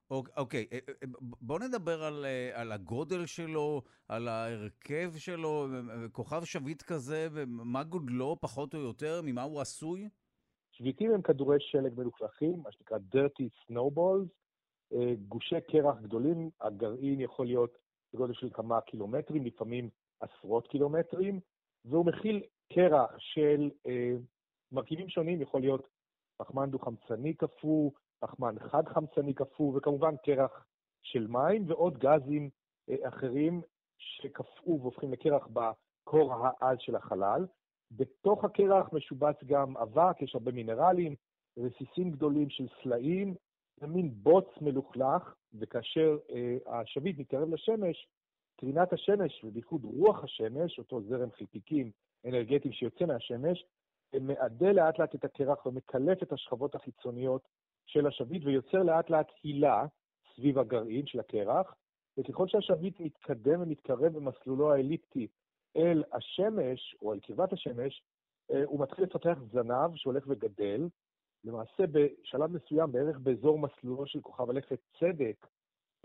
אוקיי, 0.09 0.67
אה, 0.71 0.79
אה, 0.87 1.07
בוא 1.21 1.59
נדבר 1.59 2.03
על, 2.03 2.25
על 2.53 2.71
הגודל 2.71 3.25
שלו, 3.25 3.81
על 4.07 4.27
ההרכב 4.27 5.11
שלו, 5.17 5.67
כוכב 6.11 6.43
שביט 6.43 6.81
כזה, 6.81 7.27
ומה 7.31 7.83
גודלו 7.83 8.37
פחות 8.41 8.73
או 8.73 8.79
יותר, 8.79 9.21
ממה 9.23 9.41
הוא 9.41 9.61
עשוי? 9.61 10.09
שביטים 10.71 11.11
הם 11.11 11.21
כדורי 11.21 11.57
שלג 11.59 11.93
מלוכלכים, 11.97 12.59
מה 12.63 12.71
שנקרא 12.71 12.97
dirty 12.97 13.71
snowballs, 13.71 14.44
גושי 15.27 15.61
קרח 15.61 16.01
גדולים, 16.01 16.49
הגרעין 16.61 17.21
יכול 17.21 17.45
להיות 17.45 17.77
בגודל 18.13 18.33
של 18.33 18.49
כמה 18.53 18.81
קילומטרים, 18.81 19.45
לפעמים 19.45 19.89
עשרות 20.19 20.67
קילומטרים, 20.67 21.39
והוא 21.85 22.05
מכיל 22.05 22.43
קרח 22.73 23.11
של 23.17 23.71
אה, 23.87 24.13
מרכיבים 24.71 25.09
שונים, 25.09 25.41
יכול 25.41 25.61
להיות 25.61 25.87
פחמן 26.37 26.71
דו-חמצני 26.71 27.33
קפוא, 27.33 27.91
פחמן 28.19 28.55
חד-חמצני 28.59 29.33
קפוא, 29.33 29.77
וכמובן 29.77 30.15
קרח 30.23 30.65
של 31.03 31.27
מים 31.27 31.63
ועוד 31.67 31.97
גזים 31.97 32.49
אה, 32.89 33.07
אחרים 33.07 33.61
שקפאו 33.97 34.81
והופכים 34.81 35.11
לקרח 35.11 35.47
בקור 35.53 36.33
העז 36.33 36.77
של 36.79 36.95
החלל. 36.95 37.45
בתוך 37.91 38.43
הקרח 38.43 38.93
משובץ 38.93 39.35
גם 39.45 39.77
אבק, 39.77 40.21
יש 40.21 40.35
הרבה 40.35 40.51
מינרלים, 40.51 41.15
רסיסים 41.57 42.11
גדולים 42.11 42.49
של 42.49 42.67
סלעים, 42.83 43.35
זה 43.79 43.87
מין 43.87 44.11
בוץ 44.13 44.47
מלוכלך, 44.61 45.35
וכאשר 45.59 46.17
אה, 46.29 46.57
השביט 46.79 47.19
מתקרב 47.19 47.53
לשמש, 47.53 48.07
קרינת 48.57 48.93
השמש, 48.93 49.43
ובייחוד 49.43 49.83
רוח 49.83 50.23
השמש, 50.23 50.79
אותו 50.79 51.01
זרם 51.01 51.31
חלקיקים 51.31 51.91
אנרגטיים 52.25 52.73
שיוצא 52.73 53.05
מהשמש, 53.05 53.65
מעדה 54.21 54.71
לאט 54.71 54.99
לאט 54.99 55.15
את 55.15 55.25
הקרח 55.25 55.65
ומקלף 55.65 56.23
את 56.23 56.33
השכבות 56.33 56.75
החיצוניות 56.75 57.47
של 57.85 58.07
השביט 58.07 58.45
ויוצר 58.45 58.83
לאט 58.83 59.09
לאט 59.09 59.31
הילה 59.43 59.85
סביב 60.35 60.59
הגרעין 60.59 61.05
של 61.07 61.19
הקרח, 61.19 61.75
וככל 62.17 62.47
שהשביט 62.47 62.99
מתקדם 62.99 63.61
ומתקרב 63.61 64.13
במסלולו 64.13 64.73
האליפטי 64.73 65.27
אל 65.77 66.03
השמש, 66.13 66.95
או 67.01 67.13
אל 67.13 67.19
קרבת 67.19 67.53
השמש, 67.53 68.03
אה, 68.51 68.63
הוא 68.65 68.79
מתחיל 68.79 69.03
לפתח 69.03 69.37
זנב 69.51 69.95
שהולך 69.95 70.23
וגדל. 70.27 70.87
למעשה 71.45 71.83
בשלב 71.91 72.51
מסוים, 72.51 72.91
בערך 72.91 73.17
באזור 73.17 73.59
מסלולו 73.59 74.07
של 74.07 74.21
כוכב 74.21 74.49
הלכת 74.49 74.79
צדק, 74.99 75.47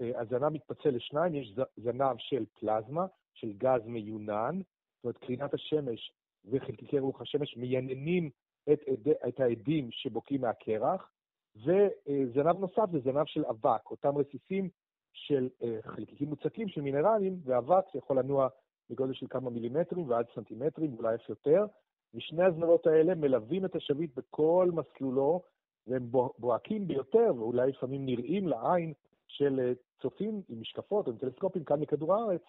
אה, 0.00 0.20
הזנב 0.20 0.48
מתפצל 0.48 0.90
לשניים, 0.90 1.34
יש 1.34 1.54
זנב 1.76 2.16
של 2.18 2.44
פלזמה, 2.60 3.06
של 3.34 3.52
גז 3.52 3.86
מיונן, 3.86 4.58
זאת 4.58 5.04
אומרת 5.04 5.18
קרינת 5.18 5.54
השמש 5.54 6.12
וחלקיקי 6.44 6.98
רוח 6.98 7.20
השמש 7.20 7.56
מייננים 7.56 8.30
את, 8.72 8.80
את 9.28 9.40
העדים 9.40 9.88
שבוקעים 9.90 10.40
מהקרח, 10.40 11.10
וזנב 11.56 12.58
נוסף 12.58 12.90
זה 12.92 12.98
זנב 12.98 13.26
של 13.26 13.44
אבק, 13.44 13.90
אותם 13.90 14.18
רסיסים 14.18 14.68
של 15.12 15.48
אה, 15.62 15.78
חלקיקים 15.82 16.28
מוצקים 16.28 16.68
של 16.68 16.80
מינרלים, 16.80 17.40
ואבק 17.44 17.84
שיכול 17.92 18.18
לנוע 18.18 18.48
בגודל 18.90 19.12
של 19.12 19.26
כמה 19.30 19.50
מילימטרים 19.50 20.08
ועד 20.08 20.26
סנטימטרים, 20.34 20.94
אולי 20.94 21.14
אף 21.14 21.28
יותר, 21.28 21.66
ושני 22.14 22.44
הזנבות 22.44 22.86
האלה 22.86 23.14
מלווים 23.14 23.64
את 23.64 23.76
השביט 23.76 24.10
בכל 24.16 24.70
מסלולו, 24.72 25.42
והם 25.86 26.10
בוהקים 26.38 26.86
ביותר, 26.86 27.32
ואולי 27.36 27.68
לפעמים 27.70 28.06
נראים 28.06 28.48
לעין 28.48 28.92
של 29.26 29.60
אה, 29.60 29.72
צופים 30.02 30.42
עם 30.48 30.60
משקפות 30.60 31.06
או 31.06 31.12
עם 31.12 31.18
טלסקופים 31.18 31.64
כאן 31.64 31.80
מכדור 31.80 32.14
הארץ, 32.14 32.42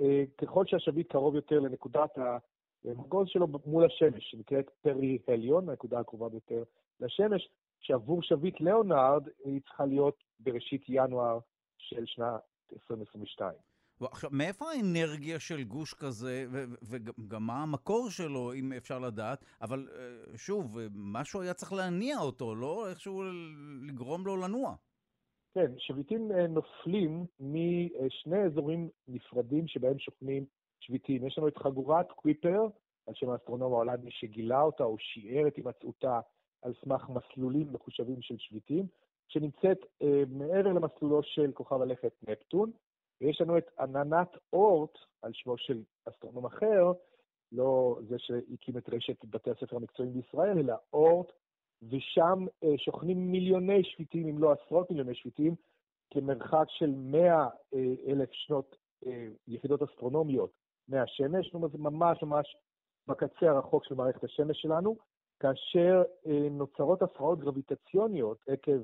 אה, 0.00 0.24
ככל 0.38 0.66
שהשביט 0.66 1.12
קרוב 1.12 1.34
יותר 1.34 1.60
לנקודת 1.60 2.18
המגוז 2.84 3.28
שלו 3.28 3.46
מול 3.66 3.84
השמש, 3.84 4.30
שנקראת 4.30 4.70
פרי 4.82 5.18
הליון, 5.28 5.68
הנקודה 5.68 6.00
הקרובה 6.00 6.28
ביותר 6.28 6.62
לשמש, 7.00 7.48
שעבור 7.80 8.22
שביט 8.22 8.60
ליאונרד 8.60 9.28
היא 9.44 9.60
צריכה 9.60 9.86
להיות 9.86 10.24
בראשית 10.40 10.84
ינואר 10.88 11.38
של 11.78 12.06
שנת 12.06 12.40
2022. 12.72 13.71
עכשיו, 14.10 14.30
מאיפה 14.32 14.64
האנרגיה 14.70 15.40
של 15.40 15.62
גוש 15.62 15.94
כזה, 15.94 16.46
וגם 16.82 17.46
מה 17.46 17.62
המקור 17.62 18.10
שלו, 18.10 18.52
אם 18.52 18.72
אפשר 18.72 18.98
לדעת? 18.98 19.44
אבל 19.62 19.88
אה, 19.98 20.38
שוב, 20.38 20.78
משהו 20.94 21.40
היה 21.40 21.54
צריך 21.54 21.72
להניע 21.72 22.18
אותו, 22.18 22.54
לא 22.54 22.88
איכשהו 22.90 23.22
לגרום 23.88 24.26
לו 24.26 24.36
לנוע. 24.36 24.74
כן, 25.54 25.72
שביטים 25.78 26.32
אה, 26.32 26.46
נופלים 26.46 27.26
משני 27.40 28.44
אזורים 28.46 28.88
נפרדים 29.08 29.66
שבהם 29.66 29.98
שוכנים 29.98 30.44
שביטים. 30.80 31.26
יש 31.26 31.38
לנו 31.38 31.48
את 31.48 31.58
חגורת 31.58 32.12
קוויפר, 32.12 32.60
על 33.06 33.14
שם 33.14 33.30
האסטרונום 33.30 33.72
ההולנדי 33.72 34.10
שגילה 34.10 34.60
אותה 34.62 34.84
או 34.84 34.96
שיער 34.98 35.48
את 35.48 35.56
הימצאותה 35.56 36.20
על 36.62 36.72
סמך 36.84 37.08
מסלולים 37.08 37.72
מחושבים 37.72 38.22
של 38.22 38.34
שביטים, 38.38 38.86
שנמצאת 39.28 39.78
אה, 40.02 40.22
מעבר 40.28 40.72
למסלולו 40.72 41.20
של 41.22 41.52
כוכב 41.52 41.82
הלכת 41.82 42.12
נפטון. 42.28 42.70
ויש 43.22 43.40
לנו 43.40 43.58
את 43.58 43.70
עננת 43.78 44.36
אורט, 44.52 44.98
על 45.22 45.32
שמו 45.34 45.58
של 45.58 45.82
אסטרונום 46.08 46.46
אחר, 46.46 46.92
לא 47.52 47.98
זה 48.08 48.18
שהקים 48.18 48.78
את 48.78 48.88
רשת 48.88 49.24
בתי 49.24 49.50
הספר 49.50 49.76
המקצועיים 49.76 50.14
בישראל, 50.14 50.58
אלא 50.58 50.74
אורט 50.92 51.32
ושם 51.82 52.46
אה, 52.64 52.78
שוכנים 52.78 53.32
מיליוני 53.32 53.84
שפיטים, 53.84 54.28
אם 54.28 54.38
לא 54.38 54.52
עשרות 54.52 54.90
מיליוני 54.90 55.14
שפיטים, 55.14 55.54
כמרחק 56.10 56.64
של 56.68 56.90
100 56.96 57.48
אה, 57.74 57.94
אלף 58.06 58.28
שנות 58.32 58.76
אה, 59.06 59.28
יחידות 59.48 59.82
אסטרונומיות. 59.82 60.50
מהשמש, 60.88 61.54
אומרת, 61.54 61.70
זה 61.72 61.78
ממש 61.78 62.22
ממש 62.22 62.56
בקצה 63.08 63.50
הרחוק 63.50 63.84
של 63.84 63.94
מערכת 63.94 64.24
השמש 64.24 64.62
שלנו, 64.62 64.96
כאשר 65.40 66.02
נוצרות 66.50 67.02
הפרעות 67.02 67.38
גרביטציוניות 67.40 68.38
עקב 68.48 68.82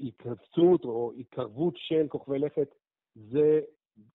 התכווצות 0.00 0.84
או 0.84 1.12
התקרבות 1.18 1.74
של 1.76 2.08
כוכבי 2.08 2.38
לכת 2.38 2.74
זה 3.30 3.60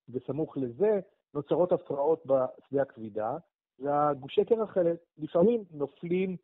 וסמוך 0.10 0.58
לזה, 0.58 1.00
נוצרות 1.34 1.72
הפרעות 1.72 2.26
בשדה 2.26 2.82
הכבידה, 2.82 3.38
והגושי 3.80 4.46
קרח 4.46 4.78
האלה 4.78 4.92
לפעמים 5.18 5.64
נופלים, 5.72 6.38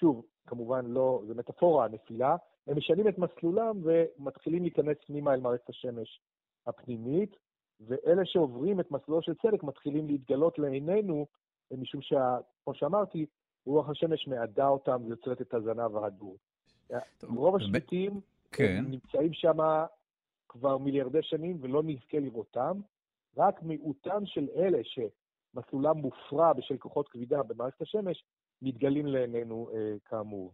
שוב, 0.00 0.24
כמובן 0.46 0.86
לא, 0.86 1.22
זה 1.26 1.34
מטאפורה, 1.34 1.84
הנפילה, 1.84 2.36
הם 2.66 2.76
משנים 2.76 3.08
את 3.08 3.18
מסלולם 3.18 3.80
ומתחילים 3.82 4.62
להיכנס 4.62 4.96
פנימה 5.06 5.34
אל 5.34 5.40
מערכת 5.40 5.68
השמש 5.68 6.20
הפנימית, 6.66 7.36
ואלה 7.80 8.22
שעוברים 8.24 8.80
את 8.80 8.90
מסלולו 8.90 9.22
של 9.22 9.34
צדק 9.34 9.62
מתחילים 9.62 10.06
להתגלות 10.06 10.58
לעינינו, 10.58 11.26
משום 11.70 12.00
שכמו 12.02 12.74
שאמרתי, 12.74 13.26
רוח 13.66 13.88
השמש 13.88 14.26
מעדה 14.26 14.68
אותם 14.68 15.02
ויוצרת 15.04 15.40
את 15.40 15.54
הזנב 15.54 15.96
ההדור. 15.96 16.36
רוב 17.22 17.56
השביטים 17.56 18.20
כן. 18.52 18.84
נמצאים 18.88 19.32
שם 19.32 19.56
כבר 20.52 20.78
מיליארדי 20.78 21.22
שנים 21.22 21.58
ולא 21.60 21.82
נזכה 21.82 22.18
לראותם, 22.18 22.80
רק 23.36 23.62
מיעוטם 23.62 24.22
של 24.24 24.48
אלה 24.56 24.78
שמסלולם 24.84 25.96
מופרע 25.96 26.52
בשל 26.52 26.76
כוחות 26.76 27.08
כבידה 27.08 27.42
במערכת 27.42 27.82
השמש, 27.82 28.24
מתגלים 28.62 29.06
לעינינו 29.06 29.70
אה, 29.74 29.94
כאמור. 30.04 30.52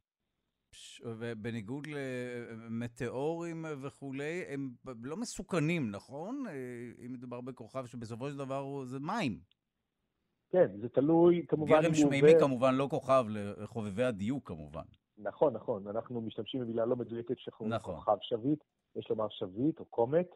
ובניגוד 1.04 1.86
למטאורים 1.86 3.64
וכולי, 3.82 4.44
הם 4.48 4.70
לא 5.02 5.16
מסוכנים, 5.16 5.90
נכון? 5.90 6.44
אם 7.06 7.12
מדובר 7.12 7.40
בכוכב 7.40 7.86
שבסופו 7.86 8.30
של 8.30 8.38
דבר 8.38 8.84
זה 8.84 8.98
מים. 8.98 9.40
כן, 10.50 10.80
זה 10.80 10.88
תלוי 10.88 11.46
כמובן... 11.48 11.82
גרם 11.82 11.94
שמימי 11.94 12.32
עובר... 12.32 12.40
כמובן, 12.40 12.74
לא 12.74 12.86
כוכב 12.90 13.24
לחובבי 13.28 14.04
הדיוק 14.04 14.48
כמובן. 14.48 14.84
נכון, 15.18 15.52
נכון. 15.52 15.86
אנחנו 15.86 16.20
משתמשים 16.20 16.60
במילה 16.60 16.86
לא 16.86 16.96
מדויקת 16.96 17.38
שקוראים 17.38 17.74
נכון. 17.74 17.94
כוכב 17.94 18.16
שביט, 18.20 18.64
יש 18.97 19.10
לומר 19.10 19.28
שביט 19.28 19.81
או 19.81 19.85
קומט, 19.85 20.27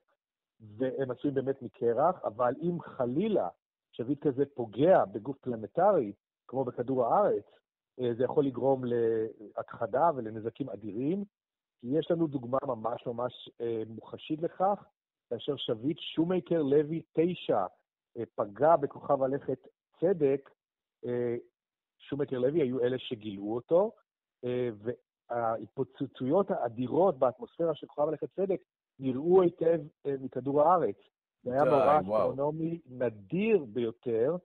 והם 0.60 1.10
עשויים 1.10 1.34
באמת 1.34 1.62
מקרח, 1.62 2.24
אבל 2.24 2.54
אם 2.62 2.80
חלילה 2.80 3.48
שביט 3.92 4.26
כזה 4.26 4.44
פוגע 4.54 5.04
בגוף 5.04 5.38
פלנטרי, 5.38 6.12
כמו 6.48 6.64
בכדור 6.64 7.06
הארץ, 7.06 7.44
אה, 8.00 8.14
זה 8.14 8.24
יכול 8.24 8.46
לגרום 8.46 8.82
להכחדה 8.84 10.10
ולנזקים 10.14 10.68
אדירים, 10.68 11.24
כי 11.80 11.86
יש 11.86 12.10
לנו 12.10 12.26
דוגמה 12.26 12.58
ממש 12.66 13.06
ממש 13.06 13.50
אה, 13.60 13.82
מוחשית 13.86 14.42
לכך, 14.42 14.84
כאשר 15.30 15.56
שביט 15.56 15.98
שומקר 15.98 16.62
לוי 16.62 17.02
9 17.12 17.66
אה, 18.16 18.22
פגע 18.34 18.76
בכוכב 18.76 19.22
הלכת 19.22 19.68
צדק, 20.00 20.50
שומקר 21.98 22.38
לוי 22.38 22.60
היו 22.62 22.80
אלה 22.80 22.98
שגילו 22.98 23.54
אותו, 23.54 23.92
וההתפוצצויות 25.32 26.50
האדירות 26.50 27.18
באטמוספירה 27.18 27.74
של 27.74 27.86
כוכב 27.86 28.08
הלכת 28.08 28.28
צדק 28.36 28.60
נראו 28.98 29.42
היטב 29.42 29.80
מכדור 30.04 30.62
הארץ. 30.62 30.96
זה 31.42 31.52
היה 31.52 31.64
מאורע 31.64 32.00
אסטרונומי 32.00 32.80
נדיר 32.86 33.64
ביותר, 33.64 34.36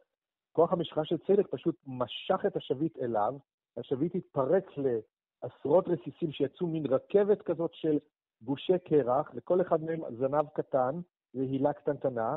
כוח 0.52 0.74
המשיכה 0.74 1.06
של 1.06 1.18
צדק 1.18 1.48
פשוט 1.50 1.76
משך 1.88 2.46
את 2.48 2.56
השביט 2.56 2.98
אליו, 2.98 3.34
השביט 3.78 4.16
התפרק 4.16 4.72
לעשרות 4.78 5.88
רסיסים 5.88 6.32
שיצאו 6.32 6.68
מין 6.68 6.86
רכבת 6.86 7.42
כזאת 7.42 7.74
של 7.74 8.00
גושי 8.42 8.80
קרח, 8.80 9.34
לכל 9.34 9.62
אחד 9.62 9.84
מהם 9.84 10.02
זנב 10.18 10.48
קטן 10.54 11.00
והילה 11.34 11.74
קטנטנה, 11.74 12.36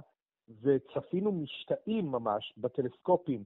וצפינו 0.63 1.33
משתאים 1.33 2.07
ממש 2.07 2.55
בטלסקופים 2.57 3.45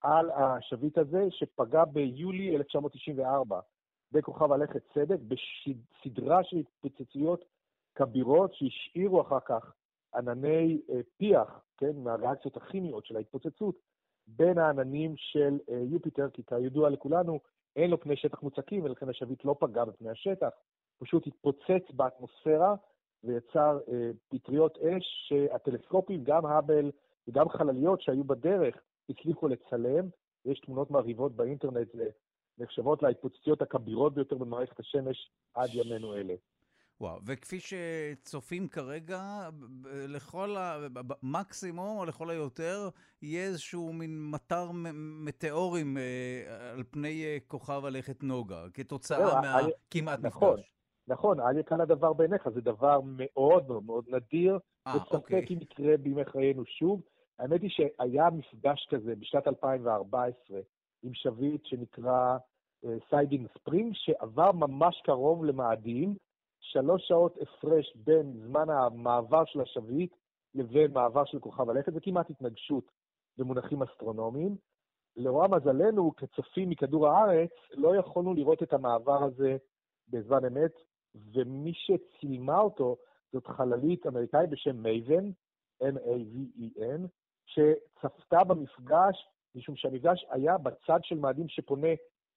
על 0.00 0.30
השביט 0.30 0.98
הזה, 0.98 1.26
שפגע 1.30 1.84
ביולי 1.84 2.56
1994 2.56 3.60
בכוכב 4.12 4.52
הלכת 4.52 4.82
צדק, 4.94 5.18
בסדרה 5.20 6.44
של 6.44 6.56
התפוצצויות 6.56 7.44
כבירות 7.94 8.54
שהשאירו 8.54 9.20
אחר 9.20 9.40
כך 9.40 9.72
ענני 10.14 10.80
אה, 10.90 11.00
פיח, 11.16 11.60
כן, 11.76 11.92
מהריאקציות 11.96 12.56
הכימיות 12.56 13.06
של 13.06 13.16
ההתפוצצות, 13.16 13.76
בין 14.26 14.58
העננים 14.58 15.14
של 15.16 15.58
אה, 15.70 15.82
יופיטר, 15.90 16.30
כי 16.30 16.42
כידוע 16.44 16.90
לכולנו, 16.90 17.40
אין 17.76 17.90
לו 17.90 18.00
פני 18.00 18.16
שטח 18.16 18.42
מוצקים, 18.42 18.84
ולכן 18.84 19.08
השביט 19.08 19.44
לא 19.44 19.56
פגע 19.60 19.84
בפני 19.84 20.10
השטח, 20.10 20.48
פשוט 20.98 21.26
התפוצץ 21.26 21.90
באטמוספירה 21.90 22.74
ויצר 23.24 23.78
אה, 23.88 24.10
פטריות 24.28 24.78
אש 24.78 25.28
שהטלסקופים, 25.28 26.24
גם 26.24 26.46
האבל 26.46 26.90
וגם 27.28 27.48
חלליות 27.48 28.00
שהיו 28.00 28.24
בדרך, 28.24 28.76
הצליחו 29.08 29.48
לצלם. 29.48 30.08
יש 30.44 30.60
תמונות 30.60 30.90
מרהיבות 30.90 31.32
באינטרנט, 31.36 31.94
נחשבות 32.58 33.02
להתפוצציות 33.02 33.62
הכבירות 33.62 34.14
ביותר 34.14 34.36
במערכת 34.36 34.80
השמש 34.80 35.30
עד 35.54 35.68
ימינו 35.72 36.14
אלה. 36.14 36.34
וואו, 37.00 37.18
וכפי 37.26 37.58
שצופים 37.60 38.68
כרגע, 38.68 39.48
לכל 40.08 40.56
המקסימום, 40.58 41.98
או 41.98 42.04
לכל 42.04 42.30
היותר, 42.30 42.88
יהיה 43.22 43.44
איזשהו 43.44 43.92
מין 43.92 44.30
מטר 44.30 44.70
מטאורים 45.24 45.98
אה, 45.98 46.72
על 46.72 46.84
פני 46.90 47.24
אה, 47.24 47.38
כוכב 47.46 47.84
הלכת 47.84 48.22
נוגה, 48.22 48.64
כתוצאה 48.74 49.40
מהכמעט 49.40 50.18
נכון, 50.22 50.52
מפגש. 50.52 50.72
נכון, 51.08 51.40
אל 51.40 51.58
יקל 51.58 51.80
הדבר 51.80 52.12
בעיניך, 52.12 52.48
זה 52.48 52.60
דבר 52.60 53.00
מאוד 53.04 53.68
מאוד 53.68 53.84
מאוד 53.84 54.04
נדיר, 54.08 54.58
אה, 54.86 54.96
וספק 54.96 55.14
אוקיי. 55.14 55.46
אם 55.50 55.62
יקרה 55.62 55.96
בימי 55.96 56.24
חיינו 56.24 56.64
שוב. 56.66 57.02
האמת 57.38 57.62
היא 57.62 57.70
שהיה 57.70 58.30
מפגש 58.30 58.86
כזה 58.90 59.14
בשנת 59.16 59.48
2014 59.48 60.60
עם 61.06 61.14
שביט 61.14 61.64
שנקרא 61.64 62.36
Siding 63.10 63.48
Spring, 63.58 63.94
שעבר 63.94 64.52
ממש 64.52 65.00
קרוב 65.04 65.44
למאדים, 65.44 66.16
שלוש 66.60 67.08
שעות 67.08 67.36
הפרש 67.42 67.96
בין 67.96 68.32
זמן 68.46 68.70
המעבר 68.70 69.44
של 69.44 69.60
השביט 69.60 70.14
לבין 70.54 70.92
מעבר 70.92 71.24
של 71.24 71.38
כוכב 71.38 71.70
הלכת, 71.70 71.92
זה 71.92 72.00
כמעט 72.00 72.30
התנגשות 72.30 72.90
במונחים 73.38 73.82
אסטרונומיים. 73.82 74.56
לרוע 75.16 75.46
מזלנו, 75.48 76.16
כצופים 76.16 76.70
מכדור 76.70 77.08
הארץ, 77.08 77.50
לא 77.72 77.96
יכולנו 77.96 78.34
לראות 78.34 78.62
את 78.62 78.72
המעבר 78.72 79.24
הזה 79.24 79.56
בזמן 80.08 80.44
אמת, 80.44 80.72
ומי 81.14 81.72
שצילמה 81.74 82.58
אותו 82.58 82.96
זאת 83.32 83.46
חללית 83.46 84.06
אמריקאית 84.06 84.50
בשם 84.50 84.76
מייבן, 84.76 85.30
M-A-V-E-N, 85.82 87.00
שצפתה 87.46 88.44
במפגש, 88.44 89.28
משום 89.56 89.76
שהמפגש 89.76 90.26
היה 90.30 90.58
בצד 90.58 90.98
של 91.02 91.18
מאדים 91.18 91.48
שפונה 91.48 91.88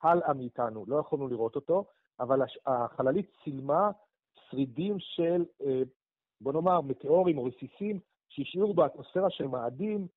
הלאה 0.04 0.34
מאיתנו, 0.34 0.86
לא 0.88 1.00
יכולנו 1.00 1.28
לראות 1.28 1.56
אותו, 1.56 1.86
אבל 2.20 2.40
החללית 2.66 3.32
צילמה 3.44 3.92
שרידים 4.50 4.96
של, 5.00 5.46
אה, 5.66 5.82
בוא 6.42 6.54
נאמר, 6.54 6.82
מטאורים 6.82 7.38
או 7.38 7.44
רסיסים 7.44 8.00
שהשאירו 8.30 8.74
באטמוספירה 8.74 9.30
של 9.30 9.48
מאדים 9.48 10.08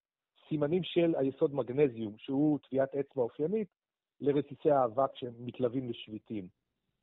סימנים 0.49 0.83
של 0.83 1.15
היסוד 1.17 1.55
מגנזיום, 1.55 2.15
שהוא 2.19 2.59
טביעת 2.59 2.95
אצבע 2.95 3.23
אופיינית 3.23 3.69
לרסיסי 4.21 4.71
האבק 4.71 5.11
שמתלווים 5.17 5.89
לשביטים. 5.89 6.49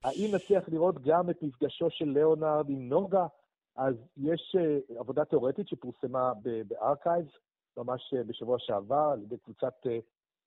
האם 0.04 0.36
נצליח 0.36 0.70
לראות 0.70 0.96
גם 1.02 1.30
את 1.30 1.44
מפגשו 1.44 1.90
של 1.90 2.06
ליאונרד 2.06 2.70
עם 2.70 2.90
נוגה? 2.90 3.28
אז 3.76 3.96
יש 4.18 4.56
uh, 4.56 5.00
עבודה 5.00 5.26
תיאורטית 5.26 5.68
שפורסמה 5.68 6.34
בארכייבס, 6.68 7.32
ממש 7.78 8.14
uh, 8.14 8.24
בשבוע 8.24 8.60
שעבר, 8.60 9.10
על 9.14 9.22
ידי 9.22 9.38
קבוצת 9.38 9.74
uh, 9.86 9.90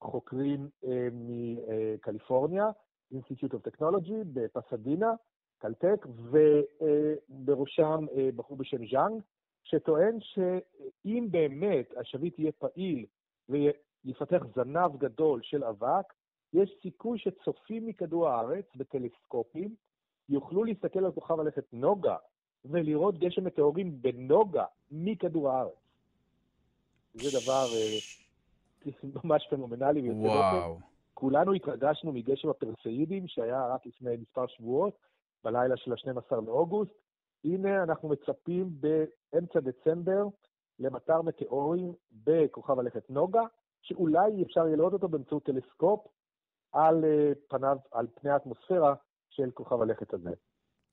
חוקרים 0.01 0.69
uh, 0.85 0.86
מקליפורניה, 1.12 2.70
Institute 3.15 3.55
of 3.55 3.70
Technology 3.70 4.24
בפסדינה, 4.32 5.12
קלטק, 5.62 6.07
ובראשם 7.31 8.07
אה, 8.16 8.28
בחור 8.36 8.57
בשם 8.57 8.86
ז'אנג, 8.86 9.23
שטוען 9.62 10.19
שאם 10.20 11.28
באמת 11.31 11.93
השביט 11.97 12.39
יהיה 12.39 12.53
פעיל 12.53 13.07
ויפתח 13.49 14.43
זנב 14.55 14.97
גדול 14.97 15.40
של 15.43 15.65
אבק, 15.65 16.12
יש 16.53 16.74
סיכוי 16.82 17.19
שצופים 17.19 17.86
מכדור 17.86 18.28
הארץ 18.28 18.65
בטלסקופים 18.77 19.74
יוכלו 20.28 20.65
להסתכל 20.65 21.05
על 21.05 21.12
כוכב 21.12 21.40
הלכת 21.40 21.65
נוגה 21.73 22.16
ולראות 22.65 23.19
גשם 23.19 23.44
מטאורים 23.44 24.03
בנוגה 24.03 24.65
מכדור 24.90 25.51
הארץ. 25.51 25.81
זה 27.14 27.40
דבר 27.44 27.66
אה, 27.74 27.98
ממש 29.24 29.47
פנומנלי 29.51 30.09
דופן. 30.09 30.84
כולנו 31.14 31.52
התרגשנו 31.52 32.12
מגשם 32.12 32.48
הפרסאידים 32.48 33.28
שהיה 33.28 33.66
רק 33.66 33.86
לפני 33.86 34.16
מספר 34.16 34.47
שבועות, 34.47 34.94
בלילה 35.44 35.76
של 35.76 35.93
ה-12 35.93 36.36
לאוגוסט. 36.47 36.93
הנה 37.44 37.82
אנחנו 37.82 38.09
מצפים 38.09 38.70
באמצע 38.80 39.60
דצמבר 39.60 40.26
למטר 40.78 41.22
מטאורים 41.22 41.93
בכוכב 42.12 42.78
הלכת 42.78 43.10
נוגה, 43.10 43.43
שאולי 43.82 44.43
אפשר 44.43 44.66
יהיה 44.66 44.76
לראות 44.76 44.93
אותו 44.93 45.09
באמצעות 45.09 45.44
טלסקופ 45.44 46.06
על 46.72 47.05
אה, 47.05 47.32
פניו, 47.48 47.76
על 47.93 48.06
פני 48.14 48.30
האטמוספירה 48.30 48.94
של 49.30 49.51
כוכב 49.51 49.82
הלכת 49.82 50.14
הזה. 50.14 50.30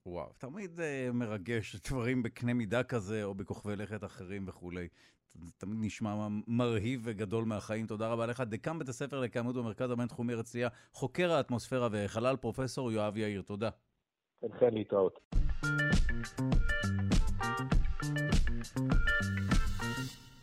וואו, 0.05 0.29
תמיד 0.37 0.79
uh, 0.79 1.13
מרגש 1.13 1.75
דברים 1.89 2.23
בקנה 2.23 2.53
מידה 2.53 2.83
כזה, 2.83 3.23
או 3.23 3.33
בכוכבי 3.33 3.75
לכת 3.75 4.03
אחרים 4.03 4.45
וכולי. 4.47 4.87
זה 5.33 5.51
תמיד 5.57 5.77
נשמע 5.81 6.27
מרהיב 6.47 7.01
וגדול 7.03 7.45
מהחיים. 7.45 7.87
תודה 7.87 8.07
רבה 8.07 8.25
לך. 8.25 8.41
דקאם 8.41 8.79
בית 8.79 8.89
הספר 8.89 9.19
לקיימות 9.19 9.55
במרכז 9.55 9.91
הבינתחומי 9.91 10.33
הרצליה, 10.33 10.69
חוקר 10.93 11.31
האטמוספירה 11.31 11.87
וחלל, 11.91 12.35
פרופסור 12.35 12.91
יואב 12.91 13.17
יאיר. 13.17 13.41
תודה. 13.41 13.69
כן, 14.59 14.73
להתראות. 14.73 15.19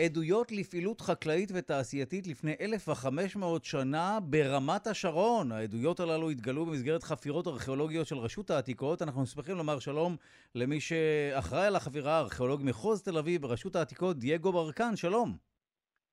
עדויות 0.05 0.53
לפעילות 0.53 1.01
חקלאית 1.01 1.53
ותעשייתית 1.55 2.27
לפני 2.27 2.55
1,500 2.61 3.65
שנה 3.65 4.19
ברמת 4.23 4.87
השרון. 4.87 5.53
העדויות 5.53 6.01
הללו 6.01 6.31
התגלו 6.31 6.67
במסגרת 6.67 7.03
חפירות 7.03 7.47
ארכיאולוגיות 7.47 8.07
של 8.07 8.17
רשות 8.17 8.51
העתיקות. 8.51 9.03
אנחנו 9.03 9.27
שמחים 9.27 9.57
לומר 9.57 9.79
שלום 9.79 10.17
למי 10.55 10.81
שאחראי 10.81 11.67
על 11.67 11.77
החפירה, 11.77 12.19
הארכיאולוג 12.19 12.61
מחוז 12.65 13.03
תל 13.03 13.19
אביב 13.19 13.43
ברשות 13.43 13.77
העתיקות, 13.77 14.17
דייגו 14.17 14.53
ברקן, 14.53 14.97
שלום. 14.97 15.37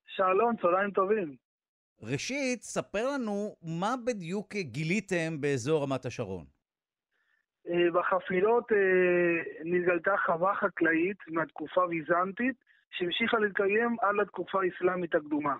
שלום, 0.06 0.56
צהריים 0.62 0.92
טובים. 0.92 1.36
ראשית, 2.02 2.62
ספר 2.62 3.08
לנו 3.14 3.56
מה 3.64 3.96
בדיוק 4.06 4.56
גיליתם 4.56 5.42
באזור 5.42 5.84
רמת 5.84 6.06
השרון. 6.06 6.46
אה, 7.68 7.92
בחפירות 7.94 8.72
אה, 8.72 9.62
נתגלתה 9.66 10.16
חווה 10.26 10.56
חקלאית 10.56 11.18
מהתקופה 11.28 11.84
הביזנטית 11.84 12.56
שהמשיכה 12.94 13.38
להתקיים 13.40 13.96
עד 14.02 14.16
לתקופה 14.22 14.60
האסלאמית 14.64 15.16
הקדומה. 15.16 15.56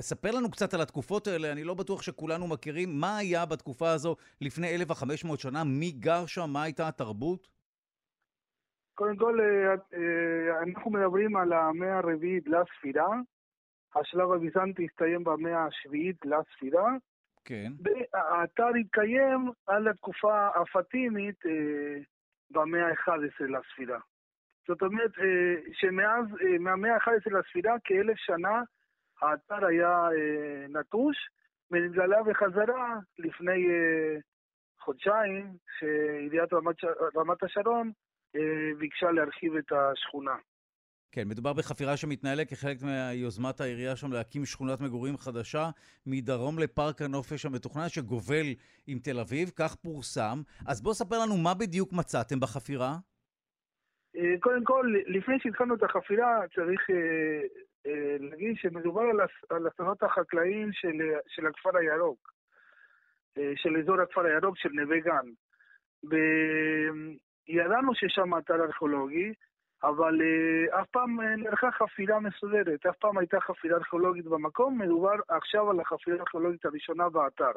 ספר 0.00 0.30
לנו 0.30 0.50
קצת 0.50 0.74
על 0.74 0.80
התקופות 0.80 1.26
האלה, 1.26 1.52
אני 1.52 1.64
לא 1.64 1.74
בטוח 1.74 2.02
שכולנו 2.02 2.46
מכירים. 2.48 2.88
מה 3.00 3.18
היה 3.18 3.46
בתקופה 3.46 3.90
הזו 3.90 4.16
לפני 4.40 4.74
1,500 4.74 5.40
שנה? 5.40 5.64
מי 5.64 5.90
גר 5.90 6.26
שם? 6.26 6.50
מה 6.52 6.62
הייתה 6.62 6.88
התרבות? 6.88 7.48
קודם 8.94 9.16
כל, 9.16 9.40
אה, 9.40 9.74
אה, 9.98 10.62
אנחנו 10.62 10.90
מדברים 10.90 11.36
על 11.36 11.52
המאה 11.52 11.98
הרביעית 11.98 12.44
לספירה. 12.48 13.08
השלב 13.94 14.32
הביזנטי 14.32 14.86
הסתיים 14.90 15.24
במאה 15.24 15.66
השביעית 15.66 16.16
לספירה. 16.24 16.90
כן. 17.44 17.72
והאתר 17.82 18.68
התקיים 18.80 19.50
על 19.66 19.88
התקופה 19.88 20.48
הפטימית 20.48 21.46
אה, 21.46 22.00
במאה 22.50 22.86
ה-11 22.88 23.44
לספירה. 23.44 23.98
זאת 24.68 24.82
אומרת 24.82 25.10
שמאז, 25.72 26.24
מהמאה 26.60 26.94
ה-11 26.94 27.38
לספירה, 27.38 27.74
כאלף 27.84 28.16
שנה, 28.16 28.62
האתר 29.20 29.66
היה 29.66 30.08
נטוש, 30.68 31.16
ונתגלה 31.70 32.22
בחזרה 32.22 32.98
לפני 33.18 33.66
חודשיים, 34.80 35.56
שעיריית 35.78 36.52
רמת, 36.52 36.76
רמת 37.16 37.42
השרון 37.42 37.92
ביקשה 38.78 39.10
להרחיב 39.10 39.56
את 39.56 39.72
השכונה. 39.72 40.36
כן, 41.12 41.28
מדובר 41.28 41.52
בחפירה 41.52 41.96
שמתנהלת 41.96 42.48
כחלק 42.50 42.76
מיוזמת 42.82 43.60
העירייה 43.60 43.96
שם 43.96 44.12
להקים 44.12 44.44
שכונת 44.44 44.80
מגורים 44.80 45.16
חדשה 45.16 45.70
מדרום 46.06 46.58
לפארק 46.58 47.02
הנופש 47.02 47.46
המתוכנן 47.46 47.88
שגובל 47.88 48.46
עם 48.86 48.98
תל 48.98 49.20
אביב, 49.20 49.50
כך 49.56 49.74
פורסם. 49.74 50.42
אז 50.66 50.82
בוא 50.82 50.94
ספר 50.94 51.18
לנו 51.18 51.36
מה 51.36 51.54
בדיוק 51.54 51.92
מצאתם 51.92 52.40
בחפירה. 52.40 52.96
אה, 54.16 54.34
קודם 54.40 54.64
כל, 54.64 54.94
לפני 55.06 55.38
שהתחלנו 55.40 55.74
את 55.74 55.82
החפירה, 55.82 56.40
צריך 56.54 56.90
אה, 56.90 57.40
אה, 57.86 58.16
להגיד 58.20 58.56
שמדובר 58.56 59.02
על 59.50 59.68
אסונות 59.68 60.02
החקלאיים 60.02 60.72
של, 60.72 61.12
של 61.28 61.46
הכפר 61.46 61.76
הירוק, 61.76 62.34
של 63.54 63.76
אזור 63.76 64.00
הכפר 64.00 64.24
הירוק 64.24 64.58
של 64.58 64.68
נווה 64.72 65.00
גן. 65.00 65.26
ידענו 67.48 67.94
שיש 67.94 68.12
שם 68.12 68.38
אתר 68.38 68.54
ארכיאולוגי, 68.54 69.32
אבל 69.82 70.20
אף 70.70 70.88
פעם 70.90 71.20
נערכה 71.20 71.70
חפירה 71.70 72.20
מסודרת, 72.20 72.86
אף 72.86 72.96
פעם 72.96 73.18
הייתה 73.18 73.40
חפירה 73.40 73.76
ארכיאולוגית 73.76 74.24
במקום, 74.24 74.78
מדובר 74.78 75.14
עכשיו 75.28 75.70
על 75.70 75.80
החפירה 75.80 76.16
הארכיאולוגית 76.16 76.64
הראשונה 76.64 77.08
באתר. 77.08 77.52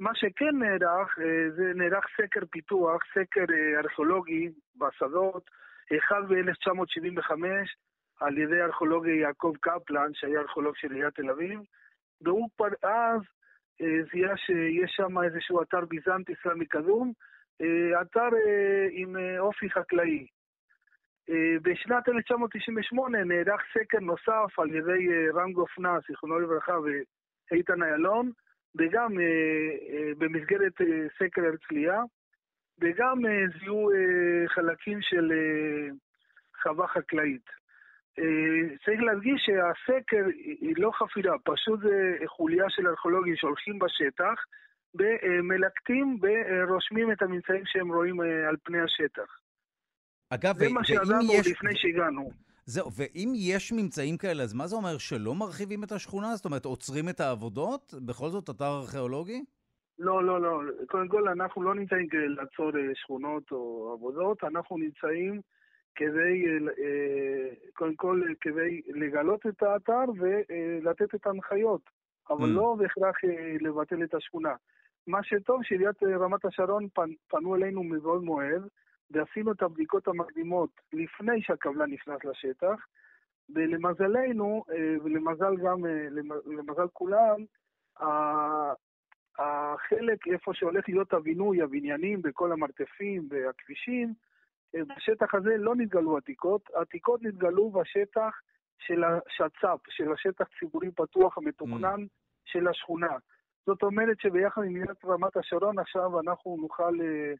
מה 0.00 0.10
שכן 0.14 0.58
נערך, 0.58 1.18
uh, 1.18 1.22
זה 1.56 1.72
נערך 1.74 2.04
סקר 2.16 2.40
פיתוח, 2.50 3.02
סקר 3.14 3.44
uh, 3.44 3.84
ארכיאולוגי 3.84 4.48
בשדות, 4.76 5.50
אחד 5.98 6.22
ב-1975 6.28 7.32
על 8.20 8.38
ידי 8.38 8.62
ארכיאולוג 8.62 9.06
יעקב 9.06 9.52
קפלן, 9.60 10.10
שהיה 10.14 10.40
ארכיאולוג 10.40 10.76
של 10.76 10.92
עיריית 10.92 11.14
תל 11.14 11.30
אביב, 11.30 11.60
והוא 12.20 12.48
כבר 12.56 12.68
אז 12.82 13.20
זיהה 14.12 14.36
שיש 14.36 14.90
שם 14.96 15.22
איזשהו 15.22 15.62
אתר 15.62 15.84
ביזנטי 15.84 16.32
אסלאמי 16.32 16.66
קדום, 16.66 17.12
אה, 17.60 18.02
אתר 18.02 18.36
אה, 18.46 18.86
עם 18.90 19.16
אה, 19.16 19.38
אופי 19.40 19.70
חקלאי. 19.70 20.26
בשנת 21.62 22.08
1998 22.08 23.24
נערך 23.24 23.60
סקר 23.74 23.98
נוסף 24.00 24.58
על 24.58 24.74
ידי 24.74 25.28
רם 25.34 25.52
גופנה, 25.52 25.98
זיכרונו 26.08 26.38
לברכה, 26.38 26.72
ואיתן 27.50 27.82
איילון, 27.82 28.30
וגם 28.76 29.14
במסגרת 30.18 30.72
סקר 31.18 31.42
הרצליה, 31.44 32.02
וגם 32.80 33.18
זיהו 33.60 33.90
חלקים 34.48 34.98
של 35.02 35.32
חווה 36.62 36.88
חקלאית. 36.88 37.44
צריך 38.84 39.00
להדגיש 39.00 39.42
שהסקר 39.46 40.24
היא 40.60 40.74
לא 40.76 40.90
חפירה, 40.94 41.38
פשוט 41.44 41.80
זה 41.80 42.16
חוליה 42.26 42.64
של 42.68 42.86
ארכיאולוגים 42.88 43.36
שהולכים 43.36 43.78
בשטח, 43.78 44.44
ומלקטים 44.94 46.18
ורושמים 46.22 47.12
את 47.12 47.22
הממצאים 47.22 47.62
שהם 47.66 47.92
רואים 47.92 48.20
אה, 48.20 48.48
על 48.48 48.56
פני 48.64 48.80
השטח. 48.80 49.38
אגב, 50.30 50.58
זה 50.58 50.68
מה 50.68 50.84
שידענו 50.84 51.32
יש... 51.34 51.46
לפני 51.46 51.76
שהגענו. 51.76 52.30
זהו, 52.74 52.90
ואם 52.96 53.32
יש 53.34 53.72
ממצאים 53.72 54.16
כאלה, 54.16 54.42
אז 54.42 54.54
מה 54.54 54.66
זה 54.66 54.76
אומר, 54.76 54.98
שלא 54.98 55.34
מרחיבים 55.34 55.84
את 55.84 55.92
השכונה? 55.92 56.36
זאת 56.36 56.44
אומרת, 56.44 56.64
עוצרים 56.64 57.08
את 57.08 57.20
העבודות? 57.20 57.94
בכל 58.06 58.28
זאת 58.28 58.50
אתר 58.50 58.78
ארכיאולוגי? 58.80 59.44
לא, 59.98 60.24
לא, 60.24 60.42
לא. 60.42 60.60
קודם 60.86 61.08
כל, 61.08 61.28
אנחנו 61.28 61.62
לא 61.62 61.74
נמצאים 61.74 62.08
כדי 62.08 62.28
לעצור 62.28 62.70
אה, 62.76 62.94
שכונות 62.94 63.42
או 63.52 63.92
עבודות, 63.92 64.44
אנחנו 64.44 64.78
נמצאים 64.78 65.40
כדי, 65.94 66.44
אה, 66.84 67.54
קודם 67.72 67.94
כל, 67.94 68.22
כדי 68.40 68.80
לגלות 68.88 69.46
את 69.46 69.62
האתר 69.62 70.04
ולתת 70.18 71.14
את 71.14 71.26
ההנחיות, 71.26 71.82
אבל 72.30 72.44
mm. 72.44 72.56
לא 72.58 72.76
בהכרח 72.78 73.16
לבטל 73.60 74.02
את 74.04 74.14
השכונה. 74.14 74.54
מה 75.06 75.22
שטוב 75.22 75.62
שעיריית 75.62 76.02
אה, 76.02 76.16
רמת 76.16 76.44
השרון 76.44 76.88
פנ, 76.94 77.10
פנו 77.28 77.56
אלינו 77.56 77.82
מבעוד 77.82 78.22
מועד, 78.22 78.62
ועשינו 79.10 79.52
את 79.52 79.62
הבדיקות 79.62 80.08
המקדימות 80.08 80.70
לפני 80.92 81.42
שהקבלן 81.42 81.90
נכנס 81.90 82.24
לשטח, 82.24 82.86
ולמזלנו, 83.54 84.64
אה, 84.70 84.96
ולמזל 85.04 85.56
גם, 85.56 85.86
אה, 85.86 86.08
למזל 86.46 86.88
כולם, 86.92 87.44
החלק 89.38 90.26
איפה 90.26 90.54
שהולך 90.54 90.88
להיות 90.88 91.12
הבינוי, 91.12 91.62
הבניינים 91.62 92.22
בכל 92.22 92.52
המרתפים 92.52 93.28
והכבישים, 93.30 94.14
בשטח 94.76 95.34
הזה 95.34 95.56
לא 95.56 95.76
נתגלו 95.76 96.16
עתיקות, 96.16 96.70
העתיקות 96.74 97.22
נתגלו 97.22 97.70
בשטח 97.70 98.40
של 98.78 99.04
השצ"פ, 99.04 99.80
של 99.88 100.12
השטח 100.12 100.44
ציבורי 100.58 100.90
פתוח 100.90 101.38
המתוכנן 101.38 102.02
mm. 102.02 102.08
של 102.44 102.68
השכונה. 102.68 103.16
זאת 103.66 103.82
אומרת 103.82 104.20
שביחד 104.20 104.62
עם 104.62 104.74
עיריית 104.74 105.04
רמת 105.04 105.36
השרון 105.36 105.78
עכשיו 105.78 106.20
אנחנו 106.20 106.56
נוכל 106.60 107.00
אה, 107.00 107.32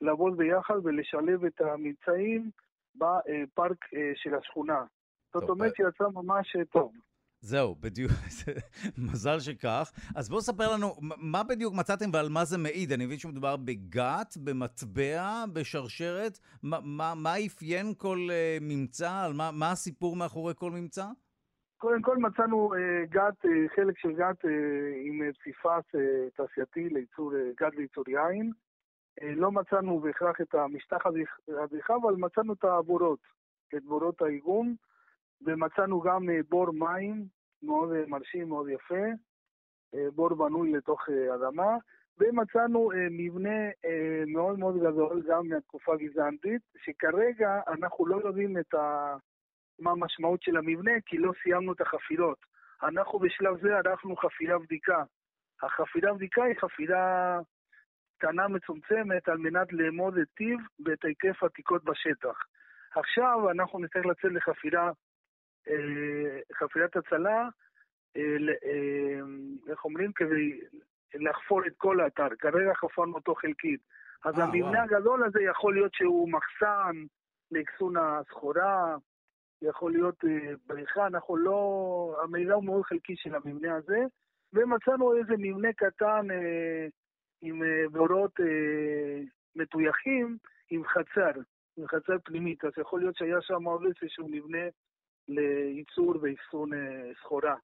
לעבוד 0.00 0.36
ביחד 0.36 0.74
ולשלב 0.84 1.44
את 1.44 1.60
הממצאים 1.60 2.50
בפארק 2.94 3.84
אה, 3.94 4.12
של 4.14 4.34
השכונה. 4.34 4.84
זאת 5.34 5.48
אומרת 5.48 5.72
שיצא 5.76 6.04
ממש 6.14 6.56
אה, 6.56 6.64
טוב. 6.64 6.92
זהו, 7.40 7.74
בדיוק, 7.74 8.12
מזל 9.12 9.38
שכך. 9.38 9.92
אז 10.16 10.28
בואו 10.28 10.40
ספר 10.40 10.72
לנו, 10.72 10.94
מה 11.00 11.42
בדיוק 11.42 11.74
מצאתם 11.74 12.10
ועל 12.12 12.28
מה 12.28 12.44
זה 12.44 12.58
מעיד? 12.58 12.92
אני 12.92 13.06
מבין 13.06 13.18
שמדובר 13.18 13.56
בגת, 13.56 14.36
במטבע, 14.44 15.44
בשרשרת. 15.52 16.38
מה, 16.62 16.78
מה, 16.82 17.14
מה 17.14 17.34
אפיין 17.46 17.94
כל 17.98 18.18
uh, 18.28 18.64
ממצא? 18.64 19.10
על 19.24 19.32
מה, 19.32 19.50
מה 19.52 19.70
הסיפור 19.70 20.16
מאחורי 20.16 20.54
כל 20.56 20.70
ממצא? 20.70 21.06
קודם 21.76 22.02
כל 22.02 22.16
מצאנו 22.16 22.70
uh, 22.74 22.78
גת, 23.10 23.44
uh, 23.44 23.76
חלק 23.76 23.98
של 23.98 24.12
גת 24.12 24.44
uh, 24.44 24.48
עם 25.06 25.32
פסיפס 25.32 25.94
uh, 25.94 25.98
תעשייתי 26.36 26.88
לייצור, 26.88 27.32
uh, 27.32 27.62
גת 27.62 27.74
לייצור 27.76 28.04
יין. 28.08 28.52
Uh, 29.20 29.24
לא 29.36 29.52
מצאנו 29.52 30.00
בהכרח 30.00 30.40
את 30.40 30.54
המשטח 30.54 31.06
הדריכה, 31.62 31.94
אבל 32.02 32.14
מצאנו 32.14 32.52
את 32.52 32.64
הבורות, 32.64 33.18
את 33.76 33.84
בורות 33.84 34.22
האיגום, 34.22 34.74
ומצאנו 35.42 36.00
גם 36.00 36.28
uh, 36.28 36.32
בור 36.48 36.70
מים 36.72 37.24
מאוד 37.62 37.90
uh, 37.92 38.08
מרשים, 38.10 38.48
מאוד 38.48 38.68
יפה, 38.68 39.04
בור 40.14 40.34
בנוי 40.34 40.72
לתוך 40.72 41.08
אדמה, 41.34 41.76
ומצאנו 42.18 42.90
מבנה 43.10 43.58
מאוד 44.26 44.58
מאוד 44.58 44.76
גדול, 44.76 45.22
גם 45.28 45.48
מהתקופה 45.48 45.94
הגזענתית, 45.94 46.62
שכרגע 46.84 47.60
אנחנו 47.68 48.06
לא 48.06 48.20
יודעים 48.24 48.58
את 48.58 48.74
ה... 48.74 49.16
מה 49.78 49.90
המשמעות 49.90 50.42
של 50.42 50.56
המבנה, 50.56 50.92
כי 51.06 51.18
לא 51.18 51.32
סיימנו 51.42 51.72
את 51.72 51.80
החפירות. 51.80 52.38
אנחנו 52.82 53.18
בשלב 53.18 53.60
זה 53.60 53.76
ערכנו 53.76 54.16
חפירה 54.16 54.58
בדיקה. 54.58 55.04
החפירה 55.62 56.14
בדיקה 56.14 56.44
היא 56.44 56.56
חפירה 56.60 57.40
קטנה 58.18 58.48
מצומצמת 58.48 59.28
על 59.28 59.38
מנת 59.38 59.72
לאמוד 59.72 60.18
את 60.18 60.28
טיב 60.34 60.58
ואת 60.84 61.04
היקף 61.04 61.42
העתיקות 61.42 61.84
בשטח. 61.84 62.42
עכשיו 62.96 63.50
אנחנו 63.50 63.78
נצטרך 63.78 64.06
לצאת 64.06 64.32
לחפירה, 64.32 64.90
אה, 65.68 66.38
חפירת 66.58 66.96
הצלה, 66.96 67.48
אה, 68.16 68.36
אה, 68.64 69.20
איך 69.70 69.84
אומרים? 69.84 70.12
כדי 70.12 70.60
לחפור 71.14 71.66
את 71.66 71.72
כל 71.76 72.00
האתר. 72.00 72.28
כרגע 72.38 72.74
חפרנו 72.74 73.14
אותו 73.14 73.34
חלקית. 73.34 73.80
אז 74.24 74.38
המבנה 74.38 74.82
הגדול 74.82 75.24
הזה 75.24 75.42
יכול 75.42 75.74
להיות 75.74 75.94
שהוא 75.94 76.28
מחסן 76.32 76.96
לאחסון 77.50 77.94
הסחורה, 77.96 78.96
יכול 79.62 79.92
להיות 79.92 80.24
בריכה, 80.66 81.06
אנחנו 81.06 81.36
לא... 81.36 82.20
המידע 82.22 82.54
הוא 82.54 82.64
מאוד 82.64 82.82
חלקי 82.82 83.16
של 83.16 83.34
המבנה 83.34 83.74
הזה, 83.74 83.98
ומצאנו 84.52 85.16
איזה 85.16 85.34
מבנה 85.38 85.72
קטן 85.72 86.30
אה, 86.30 86.86
עם 87.42 87.62
אה, 87.62 87.88
בורות 87.92 88.34
מטויחים, 89.56 90.38
עם 90.70 90.82
חצר, 90.84 91.40
עם 91.76 91.86
חצר 91.86 92.16
פנימית, 92.24 92.64
אז 92.64 92.72
יכול 92.80 93.00
להיות 93.00 93.16
שהיה 93.16 93.38
שם 93.40 93.64
עוד 93.64 93.82
איזשהו 93.84 94.28
מבנה 94.28 94.64
לייצור 95.28 96.14
ואחסון 96.22 96.70
סחורה 97.22 97.54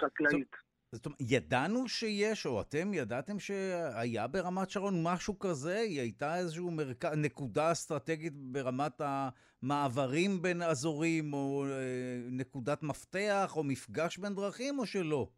חקלאית. 0.00 0.56
זאת 0.92 1.06
אומרת, 1.06 1.18
ידענו 1.20 1.88
שיש, 1.88 2.46
או 2.46 2.60
אתם 2.60 2.94
ידעתם 2.94 3.38
שהיה 3.38 4.26
ברמת 4.26 4.70
שרון 4.70 5.02
משהו 5.02 5.38
כזה? 5.38 5.78
היא 5.78 6.00
הייתה 6.00 6.38
איזושהי 6.38 6.64
מרכ... 6.70 7.04
נקודה 7.04 7.72
אסטרטגית 7.72 8.32
ברמת 8.36 9.00
המעברים 9.00 10.42
בין 10.42 10.62
אזורים, 10.62 11.32
או 11.32 11.64
אה, 11.64 12.18
נקודת 12.30 12.82
מפתח, 12.82 13.52
או 13.56 13.64
מפגש 13.64 14.18
בין 14.18 14.34
דרכים, 14.34 14.78
או 14.78 14.86
שלא? 14.86 15.28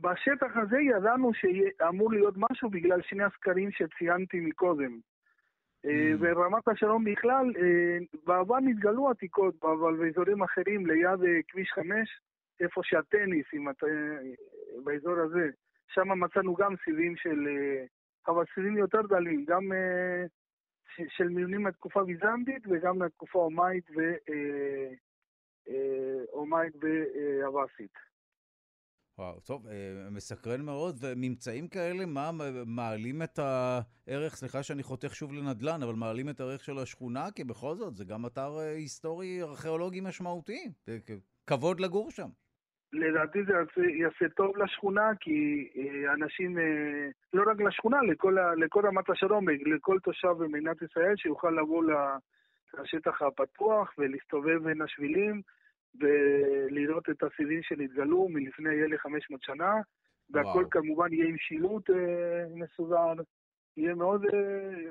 בשטח 0.00 0.56
הזה 0.56 0.76
ידענו 0.80 1.30
שאמור 1.34 2.12
להיות 2.12 2.34
משהו 2.36 2.70
בגלל 2.70 3.02
שני 3.02 3.24
הסקרים 3.24 3.70
שציינתי 3.70 4.40
מקודם. 4.40 5.00
אה, 5.84 6.12
Mm. 6.14 6.16
ברמת 6.20 6.68
השלום 6.68 7.04
בכלל, 7.04 7.52
אה, 7.56 7.98
בעבר 8.26 8.60
נתגלו 8.60 9.10
עתיקות, 9.10 9.54
אבל 9.64 9.96
באזורים 9.96 10.42
אחרים, 10.42 10.86
ליד 10.86 11.22
אה, 11.24 11.42
כביש 11.48 11.70
5, 11.72 12.20
איפה 12.60 12.80
שהטניס, 12.84 13.46
אתה, 13.70 13.86
באזור 14.84 15.18
הזה, 15.18 15.50
שם 15.88 16.20
מצאנו 16.20 16.54
גם 16.54 16.74
סיבים 16.84 17.16
של... 17.16 17.48
אבל 18.28 18.44
סיבים 18.54 18.76
יותר 18.76 19.02
דלים, 19.02 19.44
גם 19.44 19.72
של 21.08 21.28
מיונים 21.28 21.62
מהתקופה 21.62 22.00
הביזנטית 22.00 22.62
וגם 22.66 22.98
מהתקופה 22.98 23.38
האומאית 23.38 23.90
אומאית 26.32 26.72
ועבאסית. 26.80 28.07
וואו, 29.18 29.40
טוב, 29.40 29.66
אה, 29.66 30.10
מסקרן 30.10 30.60
מאוד, 30.60 30.94
וממצאים 31.00 31.68
כאלה, 31.68 32.06
מה, 32.06 32.30
מעלים 32.66 33.22
את 33.22 33.38
הערך, 33.38 34.34
סליחה 34.34 34.62
שאני 34.62 34.82
חותך 34.82 35.14
שוב 35.14 35.32
לנדל"ן, 35.32 35.82
אבל 35.82 35.94
מעלים 35.94 36.28
את 36.28 36.40
הערך 36.40 36.64
של 36.64 36.78
השכונה, 36.78 37.24
כי 37.34 37.44
בכל 37.44 37.74
זאת, 37.74 37.96
זה 37.96 38.04
גם 38.04 38.26
אתר 38.26 38.58
אה, 38.58 38.74
היסטורי 38.74 39.42
ארכיאולוגי 39.42 40.00
משמעותי. 40.00 40.72
כ- 41.06 41.10
כבוד 41.46 41.80
לגור 41.80 42.10
שם. 42.10 42.28
לדעתי 42.92 43.38
זה 43.44 43.52
יעשה, 44.00 44.34
טוב 44.36 44.56
לשכונה, 44.56 45.10
כי 45.20 45.68
אה, 45.76 46.12
אנשים, 46.12 46.58
אה, 46.58 47.08
לא 47.32 47.42
רק 47.50 47.60
לשכונה, 47.60 48.02
לכל, 48.02 48.36
לכל 48.56 48.86
רמת 48.86 49.10
השלום, 49.10 49.48
לכל 49.48 49.98
תושב 50.02 50.34
במדינת 50.38 50.82
ישראל 50.82 51.16
שיוכל 51.16 51.50
לבוא 51.50 51.84
לשטח 52.78 53.22
הפתוח 53.22 53.94
ולהסתובב 53.98 54.64
בין 54.64 54.82
השבילים 54.82 55.42
ולראות 56.00 57.10
את 57.10 57.22
הסיבים 57.22 57.62
שנתגלו 57.62 58.28
מלפני 58.28 58.82
1,500 58.84 59.42
שנה, 59.42 59.74
והכל 60.30 60.48
וואו. 60.48 60.70
כמובן 60.70 61.12
יהיה 61.12 61.28
עם 61.28 61.36
שילוט 61.38 61.90
אה, 61.90 61.96
מסודר. 62.54 63.22
יהיה 63.76 63.94
מאוד, 63.94 64.24
אה, 64.24 64.30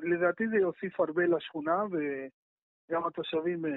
לדעתי 0.02 0.48
זה 0.48 0.56
יוסיף 0.56 1.00
הרבה 1.00 1.26
לשכונה, 1.26 1.84
וגם 1.92 3.08
התושבים 3.08 3.66
אה, 3.66 3.72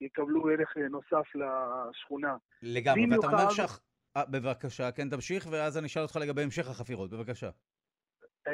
יקבלו 0.00 0.48
ערך 0.48 0.76
אה, 0.76 0.88
נוסף 0.88 1.26
לשכונה. 1.34 2.36
לגמרי, 2.62 3.04
ואתה 3.10 3.26
אומר 3.26 3.36
במיוחד- 3.38 3.50
ש... 3.50 3.60
אה, 4.16 4.22
בבקשה, 4.26 4.92
כן, 4.92 5.08
תמשיך, 5.08 5.46
ואז 5.50 5.78
אני 5.78 5.86
אשאל 5.86 6.02
אותך 6.02 6.16
לגבי 6.16 6.42
המשך 6.42 6.68
החפירות, 6.70 7.10
בבקשה. 7.10 7.50
אה, 8.48 8.52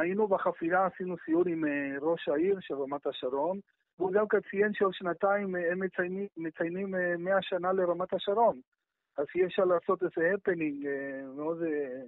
היינו 0.00 0.28
בחפירה, 0.28 0.86
עשינו 0.86 1.16
סיור 1.24 1.42
עם 1.48 1.64
ראש 2.00 2.28
העיר 2.28 2.56
של 2.60 2.74
רמת 2.74 3.06
השרון, 3.06 3.60
והוא 4.00 4.12
גם 4.12 4.28
כן 4.28 4.38
ציין 4.50 4.74
שעוד 4.74 4.94
שנתיים 4.94 5.56
אה, 5.56 5.72
הם 5.72 5.80
מציינים, 5.80 6.26
מציינים 6.36 6.94
אה, 6.94 7.16
100 7.18 7.42
שנה 7.42 7.72
לרמת 7.72 8.12
השרון. 8.12 8.60
אז 9.16 9.26
יהיה 9.34 9.46
אפשר 9.46 9.64
לעשות 9.64 10.02
איזה 10.02 10.34
הפנינג 10.34 10.86
אה, 10.86 11.22
מאוד 11.36 11.62
אה, 11.62 12.02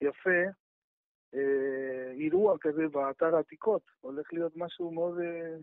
יפה, 0.00 0.40
אה, 1.34 2.10
אירוע 2.10 2.56
כזה 2.60 2.88
באתר 2.92 3.36
העתיקות. 3.36 3.82
הולך 4.00 4.32
להיות 4.32 4.52
משהו 4.56 4.90
מאוד... 4.90 5.18
אה, 5.18 5.56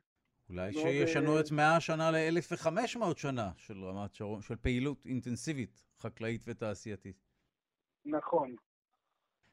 אולי 0.49 0.71
מאוד, 0.71 0.83
שישנו 0.83 1.35
אה, 1.35 1.41
את 1.41 1.51
100 1.51 1.79
שנה 1.79 2.11
ל-1500 2.11 3.17
שנה 3.17 3.51
של 3.57 3.83
רמת 3.83 4.15
שרון, 4.15 4.41
של 4.41 4.55
פעילות 4.55 5.05
אינטנסיבית, 5.05 5.83
חקלאית 5.99 6.41
ותעשייתית. 6.47 7.25
נכון. 8.05 8.55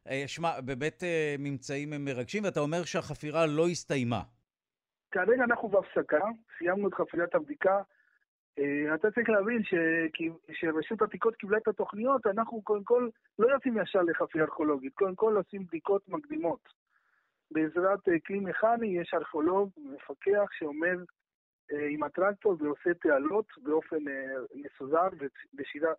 אה, 0.07 0.25
שמע, 0.27 0.61
באמת 0.61 1.03
אה, 1.03 1.35
ממצאים 1.39 1.93
הם 1.93 2.05
מרגשים, 2.05 2.45
ואתה 2.45 2.61
אומר 2.61 2.85
שהחפירה 2.85 3.47
לא 3.47 3.69
הסתיימה. 3.69 4.23
כרגע 5.13 5.45
אנחנו 5.45 5.69
בהפסקה, 5.69 6.25
סיימנו 6.59 6.89
את 6.89 6.95
חפירת 6.95 7.35
הבדיקה. 7.35 7.83
אה, 8.59 8.95
אתה 8.95 9.11
צריך 9.11 9.29
להבין 9.29 9.63
שכשרשות 9.65 11.03
העתיקות 11.03 11.37
קיבלה 11.37 11.59
את 11.59 11.69
התוכניות, 11.69 12.27
אנחנו 12.27 12.63
קודם 12.63 12.85
כל 12.85 13.09
לא 13.39 13.49
יוצאים 13.49 13.79
ישר 13.79 14.03
לחפירה 14.03 14.45
ארכיאולוגית, 14.45 14.95
קודם 14.95 15.15
כל 15.15 15.37
עושים 15.37 15.67
בדיקות 15.67 16.09
מקדימות. 16.09 16.69
בעזרת 17.51 18.09
אה, 18.09 18.15
כלי 18.27 18.41
מכני 18.41 19.01
יש 19.01 19.15
ארכיאולוג, 19.15 19.71
מפקח, 19.77 20.47
שעומד 20.59 20.99
אה, 21.73 21.87
עם 21.91 22.03
הטרקטור 22.03 22.57
ועושה 22.59 22.95
תעלות 22.95 23.47
באופן 23.63 24.05
מסודר 24.55 25.09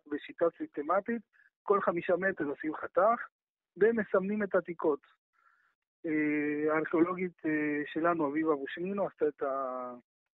בשיטה 0.06 0.46
סיסטמטית. 0.58 1.22
כל 1.62 1.80
חמישה 1.80 2.16
מטר 2.16 2.44
עושים 2.44 2.74
חתך 2.74 3.28
ומסמנים 3.76 4.42
את 4.42 4.54
העתיקות. 4.54 5.00
אה, 6.06 6.74
הארכיאולוגית 6.74 7.46
אה, 7.46 7.82
שלנו, 7.86 8.26
אביבה 8.30 8.54
בושמינו, 8.54 9.06
עשתה 9.06 9.28
את, 9.28 9.42
ה, 9.42 9.94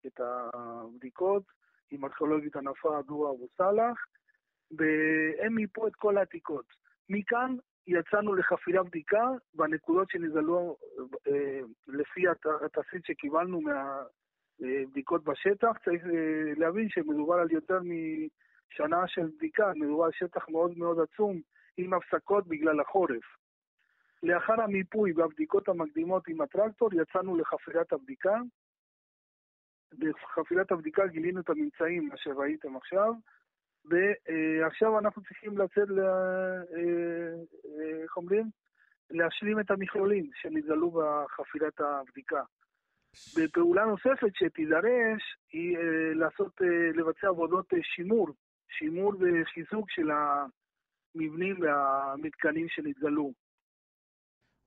את 0.06 0.20
הבדיקות 0.20 1.42
עם 1.90 2.04
ארכיאולוגית 2.04 2.56
ענפה 2.56 3.02
דורה 3.02 3.30
אבו 3.30 3.46
סאלח, 3.56 4.06
והם 4.78 5.54
מיפו 5.54 5.86
את 5.86 5.94
כל 5.94 6.18
העתיקות. 6.18 6.64
מכאן 7.08 7.56
יצאנו 7.86 8.34
לחפירה 8.34 8.82
בדיקה 8.82 9.28
בנקודות 9.54 10.10
שנזלו 10.10 10.76
אה, 11.28 11.60
לפי 11.88 12.28
הת- 12.28 12.46
התסריט 12.64 13.04
שקיבלנו 13.06 13.60
מהבדיקות 14.60 15.24
בשטח. 15.24 15.72
צריך 15.84 16.02
להבין 16.56 16.88
שמדובר 16.88 17.34
על 17.34 17.50
יותר 17.52 17.78
משנה 17.80 19.08
של 19.08 19.26
בדיקה, 19.36 19.72
מדובר 19.74 20.04
על 20.04 20.10
שטח 20.12 20.48
מאוד 20.48 20.78
מאוד 20.78 20.98
עצום, 21.00 21.40
עם 21.76 21.94
הפסקות 21.94 22.46
בגלל 22.46 22.80
החורף. 22.80 23.43
לאחר 24.24 24.60
המיפוי 24.62 25.12
והבדיקות 25.12 25.68
המקדימות 25.68 26.28
עם 26.28 26.40
הטרקטור, 26.40 26.90
יצאנו 26.94 27.36
לחפירת 27.36 27.92
הבדיקה. 27.92 28.38
בחפירת 29.98 30.72
הבדיקה 30.72 31.06
גילינו 31.06 31.40
את 31.40 31.50
הממצאים, 31.50 32.08
מה 32.08 32.16
שראיתם 32.16 32.76
עכשיו, 32.76 33.12
ועכשיו 33.84 34.98
אנחנו 34.98 35.22
צריכים 35.22 35.58
לצאת, 35.58 35.88
ל... 35.88 36.00
אה, 36.00 36.62
אה, 36.76 38.02
איך 38.02 38.16
אומרים? 38.16 38.50
להשלים 39.10 39.60
את 39.60 39.70
המכלולים 39.70 40.30
שנתגלו 40.34 40.90
בחפירת 40.90 41.80
הבדיקה. 41.80 42.42
בפעולה 43.38 43.84
נוספת 43.84 44.34
שתידרש 44.34 45.36
היא 45.52 45.76
אה, 45.76 46.14
לעשות, 46.14 46.60
לבצע 46.94 47.28
עבודות 47.28 47.72
שימור, 47.82 48.28
שימור 48.78 49.14
וחיזוק 49.20 49.90
של 49.90 50.10
המבנים 50.10 51.56
והמתקנים 51.60 52.68
שנתגלו. 52.68 53.43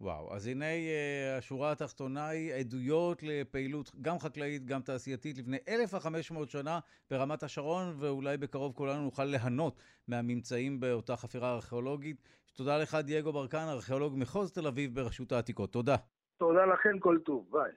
וואו, 0.02 0.36
אז 0.36 0.48
הנה 0.48 0.66
אה, 0.66 1.38
השורה 1.38 1.72
התחתונה 1.72 2.28
היא 2.28 2.54
עדויות 2.54 3.24
לפעילות 3.24 3.92
גם 4.02 4.20
חקלאית, 4.20 4.66
גם 4.66 4.82
תעשייתית 4.82 5.38
לפני 5.38 5.58
1,500 5.68 6.50
שנה 6.50 6.80
ברמת 7.12 7.44
השרון, 7.44 7.96
ואולי 8.00 8.38
בקרוב 8.38 8.74
כולנו 8.76 9.02
נוכל 9.02 9.24
ליהנות 9.24 9.76
מהממצאים 10.08 10.80
באותה 10.80 11.16
חפירה 11.16 11.54
ארכיאולוגית. 11.54 12.18
תודה 12.54 12.78
לך, 12.78 12.96
דייגו 12.96 13.34
ברקן, 13.34 13.66
ארכיאולוג 13.70 14.14
מחוז 14.18 14.52
תל 14.52 14.68
אביב 14.68 14.96
ברשות 14.96 15.32
העתיקות. 15.32 15.72
תודה. 15.72 15.96
תודה 16.38 16.66
לכם, 16.66 17.00
כל 17.00 17.18
טוב, 17.26 17.52
ביי. 17.52 17.72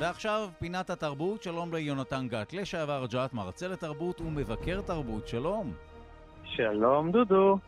ועכשיו 0.00 0.48
פינת 0.58 0.90
התרבות, 0.90 1.42
שלום 1.42 1.74
ליונתן 1.74 2.28
גת, 2.28 2.52
לשעבר 2.52 3.04
ג'ת, 3.12 3.32
מרצה 3.34 3.68
לתרבות 3.68 4.20
ומבקר 4.20 4.80
תרבות, 4.86 5.28
שלום. 5.28 5.72
שלום 6.44 7.12
דודו. 7.12 7.58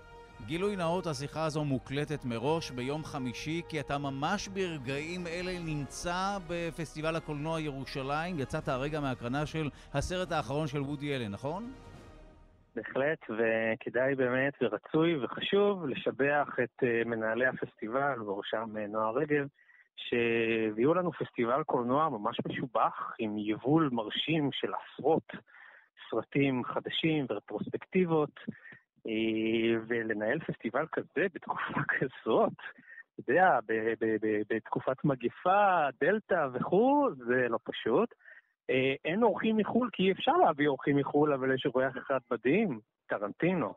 גילוי 0.47 0.77
נאות, 0.77 1.07
השיחה 1.07 1.45
הזו 1.45 1.65
מוקלטת 1.65 2.25
מראש 2.25 2.71
ביום 2.71 3.05
חמישי, 3.05 3.63
כי 3.69 3.81
אתה 3.81 3.99
ממש 3.99 4.49
ברגעים 4.49 5.27
אלה 5.27 5.53
נמצא 5.65 6.39
בפסטיבל 6.49 7.17
הקולנוע 7.17 7.61
ירושלים. 7.61 8.39
יצאת 8.39 8.69
הרגע 8.69 9.01
מהקרנה 9.01 9.47
של 9.47 9.71
הסרט 9.95 10.33
האחרון 10.33 10.67
של 10.67 10.81
וודי 10.81 11.17
אלן, 11.17 11.33
נכון? 11.33 11.73
בהחלט, 12.77 13.19
וכדאי 13.31 14.15
באמת 14.15 14.53
ורצוי 14.63 15.25
וחשוב 15.25 15.87
לשבח 15.89 16.49
את 16.63 16.85
אה, 16.85 17.03
מנהלי 17.07 17.47
הפסטיבל, 17.47 18.23
ובראשם 18.23 18.77
אה, 18.77 18.87
נועה 18.87 19.11
רגב, 19.11 19.47
שהביאו 19.97 20.95
לנו 20.95 21.13
פסטיבל 21.13 21.63
קולנוע 21.63 22.09
ממש 22.09 22.37
משובח, 22.49 23.15
עם 23.19 23.39
יבול 23.39 23.89
מרשים 23.93 24.51
של 24.53 24.73
עשרות 24.75 25.33
סרטים 26.11 26.65
חדשים 26.65 27.27
ורטרוספקטיבות, 27.31 28.41
אה, 29.07 29.81
ולנהל 29.87 30.39
פסטיבל 30.39 30.87
כזה 30.93 31.27
בתקופה 31.35 31.81
כזאת, 31.99 32.53
אתה 33.21 33.33
יודע, 33.33 33.59
בתקופת 34.51 35.05
מגפה, 35.05 35.87
דלתא 36.01 36.49
וכו', 36.53 37.09
זה 37.15 37.49
לא 37.49 37.59
פשוט. 37.65 38.15
אה, 38.71 38.95
אין 39.05 39.23
אורחים 39.23 39.57
מחו"ל, 39.57 39.91
כי 39.93 40.03
אי 40.03 40.13
אפשר 40.13 40.33
להביא 40.33 40.69
אורחים 40.69 40.97
מחו"ל, 40.97 41.33
אבל 41.33 41.55
יש 41.55 41.67
אורח 41.67 41.97
אחד 41.97 42.19
מדהים, 42.31 42.81
טרנטינו. 43.07 43.75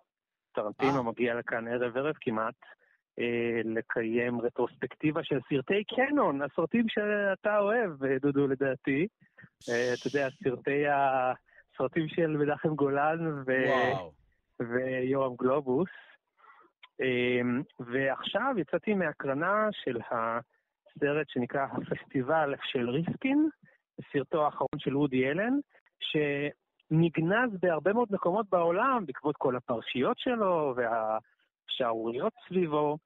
טרנטינו 0.51 0.97
אה. 0.97 1.03
מגיע 1.03 1.35
לכאן 1.35 1.67
ערב-ערב 1.67 2.15
כמעט, 2.21 2.55
לקיים 3.63 4.41
רטרוספקטיבה 4.41 5.23
של 5.23 5.39
סרטי 5.49 5.83
קנון, 5.83 6.41
הסרטים 6.41 6.85
שאתה 6.89 7.59
אוהב, 7.59 8.03
אה, 8.03 8.17
דודו, 8.21 8.47
לדעתי. 8.47 9.07
אה, 9.69 9.93
אתה 9.93 10.07
יודע, 10.07 10.27
סרטי 10.43 10.87
ה... 10.87 11.31
סרטים 11.77 12.07
של 12.07 12.27
מנחם 12.27 12.75
גולן 12.75 13.27
ו... 13.27 13.51
ויורם 14.59 15.35
גלובוס. 15.35 15.89
אמ, 17.01 17.61
ועכשיו 17.79 18.55
יצאתי 18.57 18.93
מהקרנה 18.93 19.67
של 19.71 19.97
הסרט 20.11 21.29
שנקרא 21.29 21.63
הפסטיבל 21.63 22.53
של 22.63 22.89
ריסקין, 22.89 23.49
סרטו 24.13 24.45
האחרון 24.45 24.79
של 24.79 24.97
וודי 24.97 25.29
אלן, 25.29 25.53
נגנז 26.91 27.49
בהרבה 27.61 27.93
מאוד 27.93 28.07
מקומות 28.11 28.45
בעולם 28.49 29.03
בעקבות 29.05 29.37
כל 29.37 29.55
הפרשיות 29.55 30.17
שלו 30.17 30.73
והשערוריות 31.75 32.33
סביבו. 32.47 32.97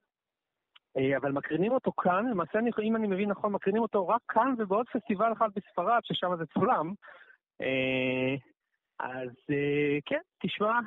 אה, 0.97 1.17
אבל 1.17 1.31
מקרינים 1.31 1.71
אותו 1.71 1.91
כאן, 1.91 2.29
למעשה, 2.29 2.59
אם 2.83 2.95
אני 2.95 3.07
מבין 3.07 3.29
נכון, 3.29 3.51
מקרינים 3.51 3.81
אותו 3.81 4.07
רק 4.07 4.21
כאן 4.27 4.53
ובעוד 4.57 4.85
פסטיבל 4.93 5.33
אחד 5.33 5.49
בספרד, 5.55 5.99
ששם 6.03 6.35
זה 6.37 6.45
צולם. 6.45 6.93
אה, 7.61 8.35
אז 8.99 9.29
אה, 9.51 9.97
כן, 10.05 10.21
תשמע, 10.41 10.79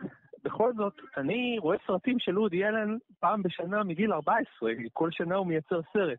בכל 0.45 0.73
זאת, 0.77 0.95
אני 1.17 1.59
רואה 1.59 1.77
סרטים 1.87 2.19
של 2.19 2.39
אודי 2.39 2.65
אלן 2.65 2.97
פעם 3.21 3.43
בשנה 3.43 3.85
מגיל 3.85 4.13
14, 4.13 4.71
כל 4.93 5.11
שנה 5.11 5.37
הוא 5.37 5.47
מייצר 5.47 5.81
סרט. 5.93 6.19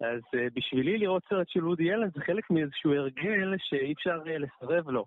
אז 0.00 0.20
בשבילי 0.54 0.98
לראות 0.98 1.22
סרט 1.28 1.48
של 1.48 1.68
אודי 1.68 1.92
אלן 1.92 2.10
זה 2.10 2.20
חלק 2.20 2.50
מאיזשהו 2.50 2.94
הרגל 2.94 3.54
שאי 3.58 3.92
אפשר 3.92 4.22
לסרב 4.24 4.90
לו. 4.90 5.04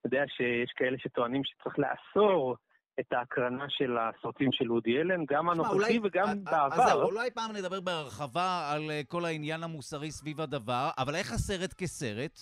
אתה 0.00 0.06
יודע 0.06 0.24
שיש 0.28 0.72
כאלה 0.76 0.98
שטוענים 0.98 1.44
שצריך 1.44 1.78
לאסור 1.78 2.56
את 3.00 3.12
ההקרנה 3.12 3.64
של 3.68 3.96
הסרטים 3.98 4.52
של 4.52 4.72
אודי 4.72 5.00
אלן, 5.00 5.24
גם 5.24 5.50
הנוכחי 5.50 5.98
וגם 6.02 6.44
בעבר. 6.44 6.68
אז 6.72 6.88
זהו, 6.88 7.02
אולי 7.02 7.30
פעם 7.30 7.50
נדבר 7.52 7.80
בהרחבה 7.80 8.72
על 8.72 8.90
אה, 8.90 9.00
כל 9.08 9.24
העניין 9.24 9.62
המוסרי 9.62 10.10
סביב 10.10 10.40
הדבר, 10.40 10.90
אבל 10.98 11.14
איך 11.14 11.32
הסרט 11.32 11.72
כסרט? 11.78 12.38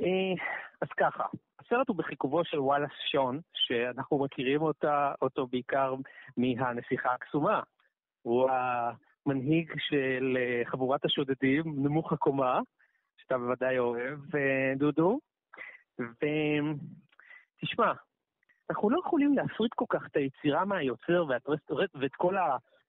אה, 0.00 0.34
אז 0.80 0.88
ככה, 0.96 1.24
הסרט 1.58 1.88
הוא 1.88 1.96
בחיכובו 1.96 2.44
של 2.44 2.60
וואלאס 2.60 2.90
שון, 3.12 3.40
שאנחנו 3.54 4.24
מכירים 4.24 4.62
אותה, 4.62 5.12
אותו 5.22 5.46
בעיקר 5.46 5.94
מהנסיכה 6.36 7.14
הקסומה. 7.14 7.60
הוא 8.22 8.50
המנהיג 8.50 9.72
של 9.78 10.36
אה, 10.40 10.62
חבורת 10.70 11.04
השודדים, 11.04 11.62
נמוך 11.66 12.12
הקומה, 12.12 12.60
שאתה 13.16 13.38
בוודאי 13.38 13.78
אוהב, 13.78 14.18
דודו. 14.76 15.18
ותשמע, 15.98 17.92
אנחנו 18.70 18.90
לא 18.90 18.98
יכולים 18.98 19.34
להפריד 19.34 19.70
כל 19.74 19.84
כך 19.88 20.06
את 20.06 20.16
היצירה 20.16 20.64
מהיוצר 20.64 21.24
ואת 21.94 22.14
כל 22.16 22.34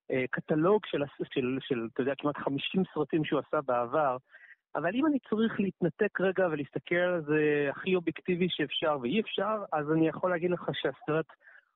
הקטלוג 0.10 0.86
של, 0.86 1.02
של, 1.34 1.58
של, 1.62 1.88
אתה 1.94 2.02
יודע, 2.02 2.14
כמעט 2.18 2.38
50 2.38 2.84
סרטים 2.94 3.26
שהוא 3.26 3.40
עשה 3.48 3.62
בעבר, 3.62 4.18
אבל 4.76 4.96
אם 4.96 5.06
אני 5.06 5.20
צריך 5.30 5.60
להתנתק 5.60 6.22
רגע 6.22 6.48
ולהסתכל 6.48 6.96
על 6.96 7.24
זה 7.26 7.68
הכי 7.72 7.96
אובייקטיבי 7.96 8.48
שאפשר, 8.50 8.98
ואי 9.02 9.22
אפשר, 9.22 9.64
אז 9.72 9.92
אני 9.92 10.08
יכול 10.08 10.30
להגיד 10.30 10.52
לך 10.52 10.70
שהסרט 10.74 11.26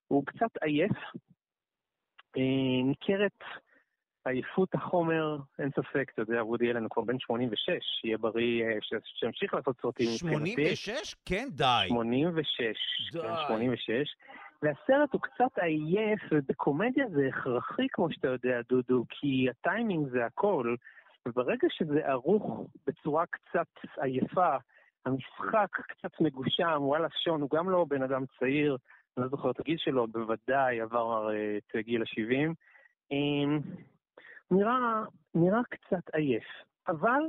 הוא 0.07 0.25
קצת 0.25 0.57
עייף. 0.61 0.97
אה, 2.37 2.83
ניכרת 2.83 3.43
עייפות 4.29 4.75
החומר, 4.75 5.37
אין 5.59 5.69
ספק, 5.71 6.11
אתה 6.13 6.21
יודע, 6.21 6.43
וודי 6.43 6.71
אלן 6.71 6.83
הוא 6.83 6.89
כבר 6.89 7.03
בן 7.03 7.19
86, 7.19 7.69
יהיה 8.03 8.17
בריא 8.17 8.63
אה, 8.63 8.77
שימשיך 9.03 9.53
לעשות 9.53 9.75
סרטים 9.81 10.09
מבחינתי. 10.13 10.51
86? 10.51 11.15
כן, 11.25 11.47
די. 11.51 11.85
86, 11.87 12.63
די. 13.13 13.19
86. 13.47 14.15
והסרט 14.61 15.13
הוא 15.13 15.21
קצת 15.21 15.59
עייף, 15.61 16.21
ובקומדיה 16.31 17.05
זה 17.09 17.27
הכרחי, 17.27 17.87
כמו 17.91 18.11
שאתה 18.11 18.27
יודע, 18.27 18.61
דודו, 18.69 19.05
כי 19.09 19.47
הטיימינג 19.49 20.09
זה 20.09 20.25
הכל, 20.25 20.75
וברגע 21.25 21.67
שזה 21.69 21.99
ערוך 22.05 22.67
בצורה 22.87 23.25
קצת 23.25 23.67
עייפה, 24.01 24.55
המשחק 25.05 25.69
קצת 25.87 26.21
מגושם, 26.21 26.77
וואלה, 26.79 27.07
שון 27.23 27.41
הוא 27.41 27.49
גם 27.53 27.69
לא 27.69 27.85
בן 27.89 28.03
אדם 28.03 28.23
צעיר, 28.39 28.77
אני 29.17 29.23
לא 29.23 29.29
זוכר 29.29 29.51
את 29.51 29.59
הגיל 29.59 29.77
שלו, 29.77 30.07
בוודאי 30.07 30.81
עבר 30.81 31.29
אה, 31.31 31.57
את 31.57 31.85
גיל 31.85 32.01
ה-70. 32.01 32.53
נראה, 34.51 35.03
נראה 35.35 35.61
קצת 35.69 36.09
עייף. 36.13 36.43
אבל 36.87 37.21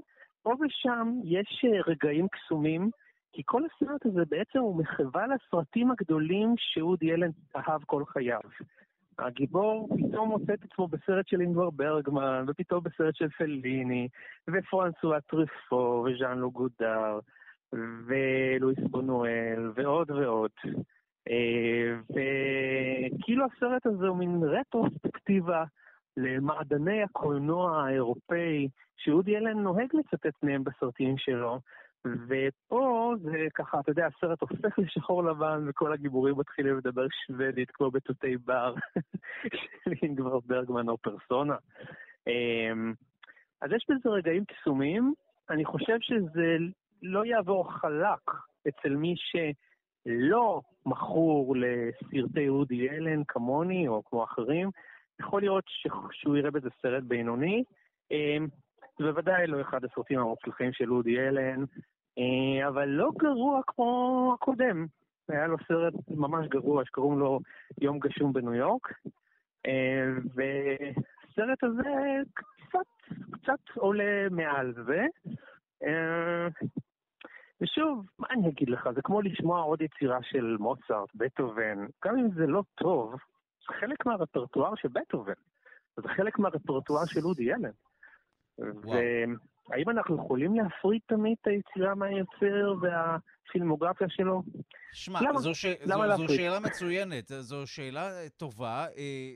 פה 0.42 0.54
ושם 0.60 1.12
יש 1.24 1.64
אה, 1.64 1.80
רגעים 1.86 2.28
קסומים, 2.28 2.90
כי 3.32 3.42
כל 3.46 3.62
הסרט 3.64 4.06
הזה 4.06 4.22
בעצם 4.28 4.58
הוא 4.58 4.76
מחווה 4.76 5.26
לסרטים 5.26 5.90
הגדולים 5.90 6.54
שאודי 6.56 7.12
אלן 7.12 7.30
אהב 7.56 7.84
כל 7.84 8.04
חייו. 8.04 8.40
הגיבור 9.18 9.88
פתאום 9.96 10.28
מוצא 10.28 10.54
את 10.54 10.64
עצמו 10.64 10.88
בסרט 10.88 11.28
של 11.28 11.40
אינגבר 11.40 11.70
ברגמן, 11.70 12.44
ופתאום 12.48 12.84
בסרט 12.84 13.14
של 13.14 13.28
פליני, 13.28 14.08
ופרנסואה 14.50 15.20
טריפו, 15.20 16.06
וז'אן 16.06 16.38
לו 16.38 16.50
גודר, 16.50 17.18
ולואיס 17.72 18.78
בונואל, 18.90 19.72
ועוד 19.74 20.10
ועוד. 20.10 20.50
אה, 21.28 21.94
וכאילו 22.10 23.44
הסרט 23.44 23.86
הזה 23.86 24.06
הוא 24.06 24.16
מין 24.16 24.42
רטרוספקטיבה 24.42 25.64
למעדני 26.22 27.02
הקולנוע 27.02 27.84
האירופאי, 27.84 28.68
שאודי 28.96 29.36
אלן 29.36 29.58
נוהג 29.58 29.88
לצטט 29.92 30.42
מהם 30.42 30.64
בסרטים 30.64 31.18
שלו, 31.18 31.60
ופה 32.04 33.14
זה 33.22 33.46
ככה, 33.54 33.80
אתה 33.80 33.90
יודע, 33.90 34.06
הסרט 34.06 34.40
הופך 34.40 34.78
לשחור 34.78 35.24
לבן 35.24 35.64
וכל 35.68 35.92
הגיבורים 35.92 36.34
מתחילים 36.38 36.78
לדבר 36.78 37.06
שוודית 37.26 37.70
כמו 37.70 37.90
בתותי 37.90 38.36
בר 38.36 38.74
של 39.84 39.92
אינגבר 40.02 40.38
ברגמן 40.46 40.88
או 40.88 40.98
פרסונה. 40.98 41.56
אמ, 42.26 42.92
אז 43.62 43.70
יש 43.72 43.86
בזה 43.88 44.08
רגעים 44.08 44.44
קסומים, 44.44 45.14
אני 45.50 45.64
חושב 45.64 45.96
שזה 46.00 46.56
לא 47.02 47.24
יעבור 47.24 47.72
חלק 47.72 48.30
אצל 48.68 48.96
מי 48.96 49.14
שלא 49.16 50.60
מכור 50.86 51.56
לסרטי 51.56 52.48
אודי 52.48 52.90
אלן 52.90 53.24
כמוני 53.28 53.88
או 53.88 54.02
כמו 54.04 54.24
אחרים, 54.24 54.70
יכול 55.20 55.42
להיות 55.42 55.64
שהוא 56.12 56.36
יראה 56.36 56.50
בזה 56.50 56.68
סרט 56.82 57.02
בינוני. 57.02 57.64
אמ, 58.10 58.46
זה 58.98 59.04
בוודאי 59.04 59.46
לא 59.46 59.60
אחד 59.60 59.84
הסרטים 59.84 60.18
המוצלחים 60.18 60.72
של 60.72 60.92
אודי 60.92 61.20
אלן, 61.20 61.64
אה, 62.18 62.68
אבל 62.68 62.88
לא 62.88 63.10
גרוע 63.18 63.60
כמו 63.66 64.32
הקודם. 64.34 64.86
היה 65.28 65.46
לו 65.46 65.56
סרט 65.68 65.94
ממש 66.08 66.46
גרוע 66.48 66.84
שקוראים 66.84 67.18
לו 67.18 67.40
יום 67.80 67.98
גשום 67.98 68.32
בניו 68.32 68.54
יורק, 68.54 68.92
אה, 69.66 70.06
והסרט 70.34 71.64
הזה 71.64 71.90
קצת, 72.34 73.16
קצת 73.30 73.76
עולה 73.76 74.28
מעל 74.30 74.74
זה. 74.86 75.06
אה, 75.84 76.48
ושוב, 77.60 78.06
מה 78.18 78.26
אני 78.30 78.48
אגיד 78.48 78.68
לך, 78.70 78.88
זה 78.94 79.02
כמו 79.02 79.22
לשמוע 79.22 79.62
עוד 79.62 79.82
יצירה 79.82 80.18
של 80.22 80.56
מוצרט, 80.60 81.08
בטהובן, 81.14 81.86
גם 82.04 82.18
אם 82.18 82.30
זה 82.30 82.46
לא 82.46 82.62
טוב, 82.74 83.14
חלק 83.80 84.06
מהרפרטואר 84.06 84.74
של 84.76 84.88
בטהובן, 84.88 85.32
זה 85.96 86.08
חלק 86.08 86.38
מהרפרטואר 86.38 87.06
של 87.06 87.24
אודי 87.24 87.54
אלן. 87.54 87.70
והאם 88.58 89.90
אנחנו 89.90 90.24
יכולים 90.24 90.54
להפריד 90.54 91.00
תמיד 91.06 91.36
את 91.42 91.46
היצירה 91.46 91.94
מהיוצר 91.94 92.74
והפילמוגרפיה 92.80 94.06
שלו? 94.10 94.42
שמע, 94.92 95.20
זו, 95.36 95.54
ש... 95.54 95.66
זו, 95.84 96.16
זו 96.16 96.34
שאלה 96.34 96.60
מצוינת, 96.60 97.32
זו 97.38 97.66
שאלה 97.66 98.28
טובה. 98.36 98.86
אה, 98.96 99.32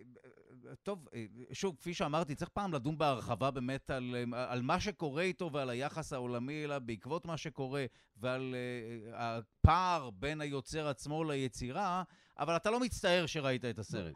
טוב, 0.83 1.09
אה, 1.15 1.25
שוב, 1.53 1.77
כפי 1.77 1.95
שאמרתי, 1.95 2.35
צריך 2.35 2.49
פעם 2.49 2.73
לדון 2.73 2.99
בהרחבה 2.99 3.51
באמת 3.51 3.91
על, 3.91 4.15
על 4.33 4.63
מה 4.63 4.81
שקורה 4.81 5.23
איתו 5.23 5.53
ועל 5.53 5.71
היחס 5.71 6.13
העולמי 6.13 6.65
אליו 6.65 6.81
בעקבות 6.85 7.27
מה 7.27 7.37
שקורה 7.37 7.85
ועל 8.17 8.55
uh, 8.55 9.15
הפער 9.15 10.11
בין 10.11 10.41
היוצר 10.41 10.89
עצמו 10.89 11.25
ליצירה, 11.25 12.03
אבל 12.39 12.57
אתה 12.57 12.71
לא 12.71 12.81
מצטער 12.81 13.27
שראית 13.27 13.65
את 13.65 13.79
הסרט. 13.79 14.15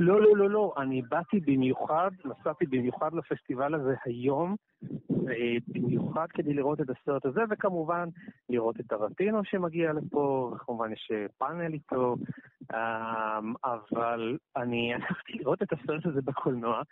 לא, 0.00 0.20
לא, 0.20 0.36
לא, 0.36 0.50
לא. 0.50 0.74
אני 0.78 1.02
באתי 1.02 1.40
במיוחד, 1.40 2.10
נסעתי 2.24 2.66
במיוחד 2.66 3.10
לפסטיבל 3.14 3.74
הזה 3.74 3.94
היום, 4.04 4.56
במיוחד 5.68 6.26
כדי 6.28 6.54
לראות 6.54 6.80
את 6.80 6.86
הסרט 6.90 7.26
הזה, 7.26 7.40
וכמובן 7.50 8.08
לראות 8.48 8.80
את 8.80 8.92
הרטינו 8.92 9.44
שמגיע 9.44 9.92
לפה, 9.92 10.52
וכמובן 10.54 10.92
יש 10.92 11.12
פאנל 11.38 11.72
איתו, 11.72 12.16
אמ, 12.74 13.54
אבל 13.64 14.38
אני 14.56 14.94
הלכתי 14.94 15.32
לראות 15.32 15.62
את 15.62 15.72
הסרט 15.72 16.06
הזה 16.06 16.22
בקולנוע, 16.22 16.82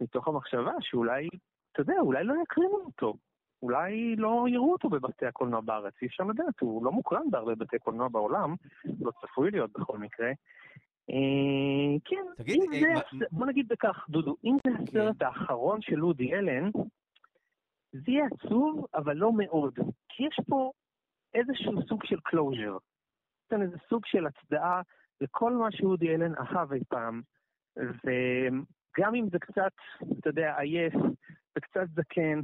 מתוך 0.00 0.28
המחשבה 0.28 0.72
שאולי, 0.80 1.28
אתה 1.72 1.80
יודע, 1.80 1.94
אולי 2.00 2.24
לא 2.24 2.34
יקרינו 2.42 2.76
אותו. 2.84 3.14
אולי 3.62 4.16
לא 4.16 4.44
יראו 4.48 4.72
אותו 4.72 4.88
בבתי 4.88 5.26
הקולנוע 5.26 5.60
בארץ, 5.60 5.94
אי 6.02 6.06
אפשר 6.06 6.24
לדעת, 6.24 6.60
הוא 6.60 6.84
לא 6.84 6.92
מוקרן 6.92 7.30
בהרבה 7.30 7.54
בתי 7.54 7.78
קולנוע 7.78 8.08
בעולם, 8.08 8.54
לא 9.00 9.10
צפוי 9.20 9.50
להיות 9.50 9.72
בכל 9.72 9.98
מקרה. 9.98 10.28
אה, 11.10 11.98
כן, 12.04 12.24
תגיד, 12.36 12.62
אם 12.62 12.84
אה, 12.84 13.00
זה, 13.18 13.24
בוא 13.30 13.46
נגיד 13.46 13.68
בכך, 13.68 14.06
דודו, 14.08 14.36
אם 14.44 14.56
זה 14.66 14.72
הסרט 14.82 15.22
האחרון 15.22 15.82
של 15.82 15.96
לודי 15.96 16.34
אלן, 16.34 16.70
זה 17.92 18.02
יהיה 18.12 18.26
עצוב, 18.26 18.86
אבל 18.94 19.16
לא 19.16 19.32
מאוד. 19.32 19.74
כי 20.08 20.22
יש 20.22 20.40
פה 20.48 20.72
איזשהו 21.34 21.82
סוג 21.88 22.04
של 22.04 22.20
closure. 22.24 22.76
יש 22.76 23.48
כאן 23.50 23.62
איזה 23.62 23.76
סוג 23.88 24.06
של 24.06 24.26
הצדעה 24.26 24.82
לכל 25.20 25.52
מה 25.52 25.72
שוודי 25.72 26.14
אלן 26.14 26.34
אהב 26.34 26.72
אי 26.72 26.80
פעם. 26.88 27.22
וגם 27.76 29.14
אם 29.14 29.28
זה 29.32 29.38
קצת, 29.38 29.72
אתה 30.20 30.28
יודע, 30.28 30.58
עייף 30.58 30.94
וקצת 31.58 31.86
זקן, 31.94 32.40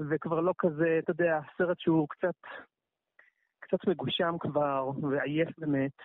וכבר 0.00 0.40
לא 0.40 0.54
כזה, 0.58 0.98
אתה 0.98 1.10
יודע, 1.10 1.40
סרט 1.58 1.78
שהוא 1.80 2.08
קצת, 2.08 2.40
קצת 3.60 3.88
מגושם 3.88 4.34
כבר, 4.40 4.90
ועייף 5.02 5.48
באמת, 5.58 5.96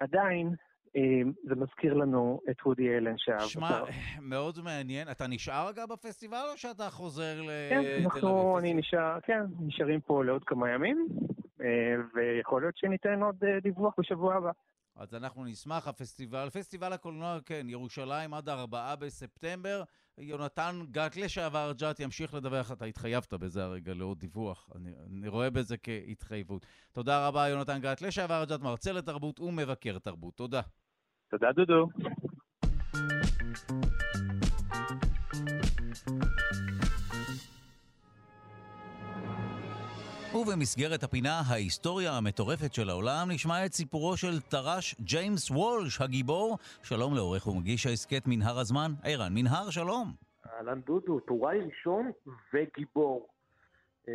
עדיין 0.00 0.54
אה, 0.96 1.30
זה 1.48 1.54
מזכיר 1.54 1.94
לנו 1.94 2.40
את 2.50 2.56
וודי 2.66 2.96
אלן 2.96 3.14
אותו. 3.28 3.48
שמע, 3.48 3.80
מאוד 4.20 4.58
מעניין. 4.64 5.10
אתה 5.10 5.26
נשאר 5.26 5.70
אגב 5.70 5.92
בפסטיבל 5.92 6.46
או 6.52 6.56
שאתה 6.56 6.90
חוזר 6.90 7.42
לתל 7.42 7.78
אביב? 7.78 7.98
כן, 7.98 8.04
אנחנו, 8.04 8.58
אני 8.58 8.74
נשאר, 8.74 9.20
כן, 9.20 9.40
נשארים 9.60 10.00
פה 10.00 10.24
לעוד 10.24 10.44
כמה 10.44 10.70
ימים. 10.70 11.08
ויכול 12.14 12.62
להיות 12.62 12.76
שניתן 12.76 13.22
עוד 13.22 13.44
דיווח 13.62 13.94
בשבוע 13.98 14.34
הבא. 14.34 14.50
אז 14.96 15.14
אנחנו 15.14 15.44
נשמח, 15.44 15.88
הפסטיבל, 15.88 16.50
פסטיבל 16.50 16.92
הקולנוע, 16.92 17.38
כן, 17.46 17.66
ירושלים 17.68 18.34
עד 18.34 18.48
4 18.48 18.96
בספטמבר. 18.96 19.82
יונתן 20.20 20.80
גת, 20.90 21.16
לשעבר 21.16 21.72
ג'ת, 21.78 22.00
ימשיך 22.00 22.34
לדווח, 22.34 22.72
אתה 22.72 22.84
התחייבת 22.84 23.34
בזה 23.34 23.64
הרגע 23.64 23.94
לעוד 23.94 24.18
דיווח, 24.18 24.70
אני, 24.74 24.90
אני 25.06 25.28
רואה 25.28 25.50
בזה 25.50 25.76
כהתחייבות. 25.76 26.66
תודה 26.92 27.28
רבה, 27.28 27.48
יונתן 27.48 27.78
גת, 27.80 28.02
לשעבר 28.02 28.44
ג'ת, 28.48 28.60
מרצה 28.60 28.92
לתרבות 28.92 29.40
ומבקר 29.40 29.98
תרבות. 29.98 30.36
תודה. 30.36 30.60
תודה, 31.30 31.48
דודו. 31.52 31.88
ובמסגרת 40.34 41.02
הפינה 41.02 41.40
ההיסטוריה 41.50 42.12
המטורפת 42.12 42.74
של 42.74 42.88
העולם 42.90 43.28
נשמע 43.30 43.66
את 43.66 43.72
סיפורו 43.72 44.16
של 44.16 44.40
טרש 44.40 44.94
ג'יימס 45.00 45.50
וולש 45.50 46.00
הגיבור. 46.00 46.58
שלום 46.82 47.14
לעורך 47.14 47.46
ומגיש 47.46 47.86
ההסכת 47.86 48.22
מנהר 48.26 48.58
הזמן, 48.58 48.90
ערן 49.04 49.32
מנהר, 49.34 49.70
שלום. 49.70 50.06
אהלן 50.46 50.80
דודו, 50.80 51.20
טוראי 51.20 51.58
ראשון 51.60 52.10
וגיבור. 52.52 53.28
אה, 54.08 54.14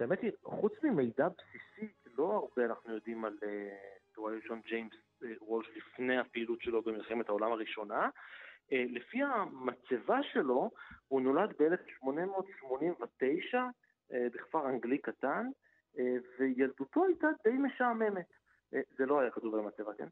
האמת 0.00 0.22
היא, 0.22 0.30
חוץ 0.44 0.72
ממידע 0.82 1.28
בסיסי, 1.28 1.92
לא 2.18 2.32
הרבה 2.32 2.64
אנחנו 2.70 2.94
יודעים 2.94 3.24
על 3.24 3.38
אה, 3.42 3.48
טוראי 4.14 4.36
ראשון 4.36 4.60
ג'יימס 4.68 4.92
אה, 5.24 5.28
וולש 5.40 5.66
לפני 5.76 6.18
הפעילות 6.18 6.60
שלו 6.60 6.82
במלחמת 6.82 7.28
העולם 7.28 7.52
הראשונה. 7.52 8.08
לפי 8.72 9.18
המצבה 9.22 10.18
שלו, 10.32 10.70
הוא 11.08 11.20
נולד 11.20 11.52
ב-1889 11.58 13.54
אה, 13.54 13.68
בכפר 14.12 14.68
אנגלי 14.68 14.98
קטן, 14.98 15.46
אה, 15.98 16.16
וילדותו 16.38 17.04
הייתה 17.04 17.26
די 17.44 17.50
משעממת. 17.50 18.26
אה, 18.74 18.80
זה 18.98 19.06
לא 19.06 19.20
היה 19.20 19.30
כתוב 19.30 19.54
על 19.54 19.60
המצבה, 19.60 19.92
כן? 19.94 20.08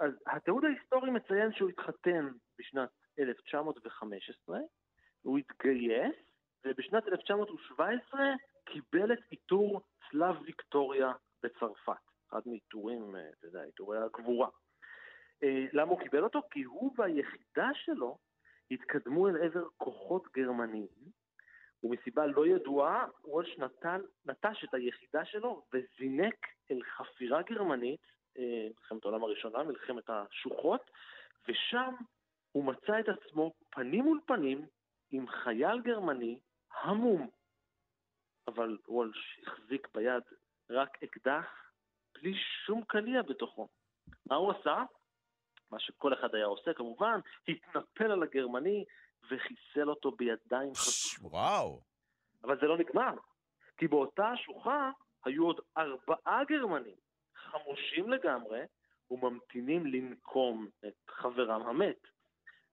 אז 0.00 0.12
התיעוד 0.26 0.64
ההיסטורי 0.64 1.10
מציין 1.10 1.52
שהוא 1.52 1.70
התחתן 1.70 2.28
בשנת 2.58 2.88
1915, 3.18 4.58
הוא 5.22 5.38
התגייס, 5.38 6.16
ובשנת 6.64 7.08
1917 7.08 8.20
קיבל 8.64 9.12
את 9.12 9.18
עיטור 9.30 9.80
צלב 10.10 10.36
ויקטוריה 10.42 11.12
בצרפת. 11.42 11.92
אחד 12.30 12.40
מעיטורים, 12.46 13.16
אתה 13.38 13.46
יודע, 13.46 13.62
עיטורי 13.62 13.98
הגבורה. 13.98 14.48
למה 15.72 15.90
הוא 15.90 16.00
קיבל 16.00 16.24
אותו? 16.24 16.40
כי 16.50 16.62
הוא 16.62 16.94
והיחידה 16.96 17.70
שלו 17.74 18.18
התקדמו 18.70 19.28
אל 19.28 19.36
עבר 19.36 19.68
כוחות 19.76 20.28
גרמניים, 20.36 21.10
ומסיבה 21.82 22.26
לא 22.26 22.46
ידועה, 22.46 23.06
וולש 23.24 23.58
נטל, 23.58 24.00
נטש 24.26 24.64
את 24.64 24.74
היחידה 24.74 25.24
שלו 25.24 25.62
וזינק 25.72 26.46
אל 26.70 26.82
חפירה 26.82 27.42
גרמנית, 27.42 28.00
אה, 28.38 28.68
מלחמת 28.76 29.04
העולם 29.04 29.24
הראשונה, 29.24 29.62
מלחמת 29.62 30.04
השוחות, 30.10 30.90
ושם 31.48 31.94
הוא 32.52 32.64
מצא 32.64 33.00
את 33.00 33.08
עצמו 33.08 33.52
פנים 33.70 34.04
מול 34.04 34.20
פנים 34.26 34.66
עם 35.10 35.28
חייל 35.28 35.80
גרמני 35.80 36.38
המום. 36.82 37.30
אבל 38.48 38.78
וולש 38.88 39.40
החזיק 39.46 39.88
ביד 39.94 40.22
רק 40.70 41.02
אקדח 41.04 41.70
בלי 42.14 42.34
שום 42.66 42.84
קליע 42.84 43.22
בתוכו. 43.22 43.68
מה 44.26 44.36
הוא 44.36 44.52
עשה? 44.52 44.82
מה 45.70 45.78
שכל 45.80 46.12
אחד 46.12 46.34
היה 46.34 46.46
עושה 46.46 46.74
כמובן, 46.74 47.20
התנפל 47.48 48.10
על 48.10 48.22
הגרמני 48.22 48.84
וחיסל 49.30 49.90
אותו 49.90 50.10
בידיים 50.10 50.74
חשופות. 50.74 51.32
וואו. 51.32 51.80
אבל 52.44 52.60
זה 52.60 52.66
לא 52.66 52.78
נגמר, 52.78 53.14
כי 53.76 53.88
באותה 53.88 54.28
השוחה 54.28 54.90
היו 55.24 55.44
עוד 55.44 55.60
ארבעה 55.76 56.44
גרמנים, 56.44 56.96
חמושים 57.34 58.10
לגמרי, 58.10 58.60
וממתינים 59.10 59.86
לנקום 59.86 60.68
את 60.86 61.10
חברם 61.10 61.62
המת. 61.62 62.00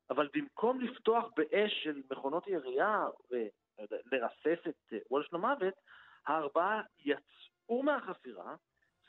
אבל 0.09 0.29
במקום 0.33 0.81
לפתוח 0.81 1.25
באש 1.37 1.83
של 1.83 2.01
מכונות 2.11 2.47
ירייה 2.47 3.05
ולרסס 3.31 4.67
את 4.67 4.93
וולש 5.11 5.33
למוות, 5.33 5.73
הארבעה 6.27 6.81
יצאו 6.99 7.83
מהחפירה 7.83 8.55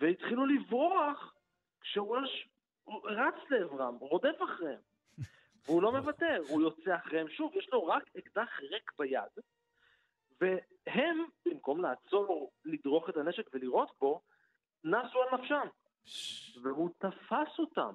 והתחילו 0.00 0.46
לברוח 0.46 1.34
כשוולש 1.80 2.48
רץ 3.04 3.50
לעברם, 3.50 3.94
רודף 3.94 4.36
אחריהם. 4.44 4.80
והוא 5.66 5.82
לא 5.82 5.92
מוותר, 5.92 6.42
הוא 6.48 6.62
יוצא 6.62 6.96
אחריהם 6.96 7.28
שוב, 7.28 7.56
יש 7.56 7.68
לו 7.72 7.86
רק 7.86 8.02
אקדח 8.18 8.60
ריק 8.60 8.92
ביד, 8.98 9.44
והם, 10.40 11.24
במקום 11.46 11.80
לעצור, 11.80 12.50
לדרוך 12.64 13.08
את 13.08 13.16
הנשק 13.16 13.50
ולירות 13.54 13.92
בו, 14.00 14.20
נסו 14.84 15.22
על 15.22 15.38
נפשם. 15.38 15.66
והוא 16.62 16.90
תפס 16.98 17.58
אותם. 17.58 17.94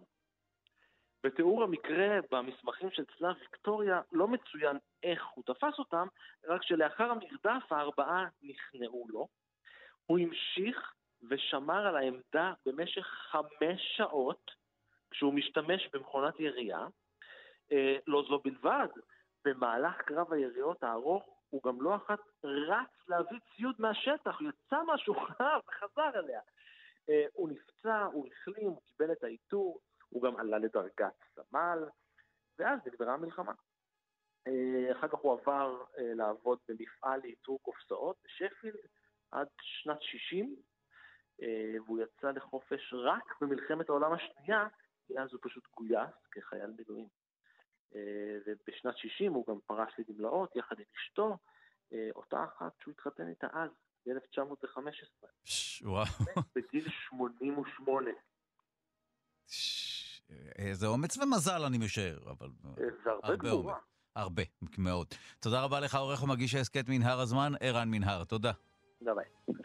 בתיאור 1.23 1.63
המקרה 1.63 2.19
במסמכים 2.31 2.91
של 2.91 3.05
צלב 3.05 3.35
ויקטוריה 3.39 4.01
לא 4.11 4.27
מצוין 4.27 4.77
איך 5.03 5.27
הוא 5.33 5.43
תפס 5.43 5.79
אותם, 5.79 6.07
רק 6.47 6.63
שלאחר 6.63 7.11
המרדף 7.11 7.71
הארבעה 7.71 8.27
נכנעו 8.41 9.05
לו. 9.09 9.27
הוא 10.05 10.19
המשיך 10.19 10.93
ושמר 11.29 11.87
על 11.87 11.95
העמדה 11.95 12.53
במשך 12.65 13.05
חמש 13.31 13.97
שעות 13.97 14.51
כשהוא 15.11 15.33
משתמש 15.33 15.89
במכונת 15.93 16.39
ירייה, 16.39 16.79
אה, 16.79 16.87
לא 18.07 18.23
זו 18.29 18.39
בלבד, 18.39 18.87
במהלך 19.45 20.01
קרב 20.01 20.33
היריות 20.33 20.83
הארוך 20.83 21.39
הוא 21.49 21.61
גם 21.63 21.81
לא 21.81 21.95
אחת 21.95 22.19
רץ 22.43 23.07
להביא 23.07 23.39
ציוד 23.55 23.75
מהשטח, 23.79 24.41
יצא 24.41 24.83
מהשולחן 24.83 25.43
וחזר 25.67 26.19
אליה. 26.19 26.41
אה, 27.09 27.25
הוא 27.33 27.49
נפצע, 27.49 28.03
הוא 28.03 28.27
החלים, 28.27 28.67
הוא 28.67 28.81
קיבל 28.81 29.11
את 29.11 29.23
העיטור, 29.23 29.79
הוא 30.09 30.23
גם 30.23 30.35
עלה 30.35 30.57
לדרגת 30.57 31.23
סמל, 31.35 31.89
ואז 32.59 32.79
נגמרה 32.85 33.13
המלחמה. 33.13 33.53
אה, 34.47 34.91
אחר 34.91 35.07
כך 35.07 35.19
הוא 35.19 35.33
עבר 35.33 35.83
לעבוד 35.97 36.59
במפעל 36.67 37.19
לייצור 37.21 37.59
קופסאות 37.61 38.17
בשפילד 38.25 38.79
עד 39.31 39.47
שנת 39.61 40.01
60, 40.01 40.55
והוא 41.85 41.99
יצא 41.99 42.31
לחופש 42.31 42.93
רק 42.93 43.41
במלחמת 43.41 43.89
העולם 43.89 44.13
השנייה, 44.13 44.67
כי 45.07 45.19
אז 45.19 45.33
הוא 45.33 45.39
פשוט 45.43 45.63
גויס 45.77 46.27
כחייל 46.31 46.73
מילואים. 46.77 47.18
אה, 47.95 48.01
ובשנת 48.47 48.97
60 48.97 49.33
הוא 49.33 49.45
גם 49.47 49.59
פרש 49.65 49.93
לגמלאות 49.97 50.55
יחד 50.55 50.79
עם 50.79 50.85
אשתו, 50.97 51.37
אה, 51.93 52.09
אותה 52.15 52.43
אחת 52.43 52.71
שהוא 52.81 52.91
התחתן 52.91 53.29
איתה 53.29 53.47
אז, 53.53 53.69
ב-1915. 54.05 55.27
וואו. 55.81 56.05
בגיל 56.55 56.89
88. 56.89 58.09
איזה 60.57 60.87
אומץ 60.87 61.17
ומזל, 61.17 61.61
אני 61.67 61.77
משער, 61.77 62.19
אבל... 62.29 62.49
אה, 62.67 62.83
זה 63.03 63.11
הרבה 63.11 63.35
גבורה. 63.35 63.77
הרבה, 64.15 64.43
מאוד. 64.77 65.07
תודה 65.39 65.63
רבה 65.63 65.79
לך, 65.79 65.95
עורך 65.95 66.23
ומגיש 66.23 66.55
ההסכת 66.55 66.85
מנהר 66.89 67.19
הזמן, 67.19 67.51
ערן 67.59 67.89
מנהר. 67.89 68.23
תודה. 68.23 68.51
תודה 68.99 69.13
ביי. 69.15 69.55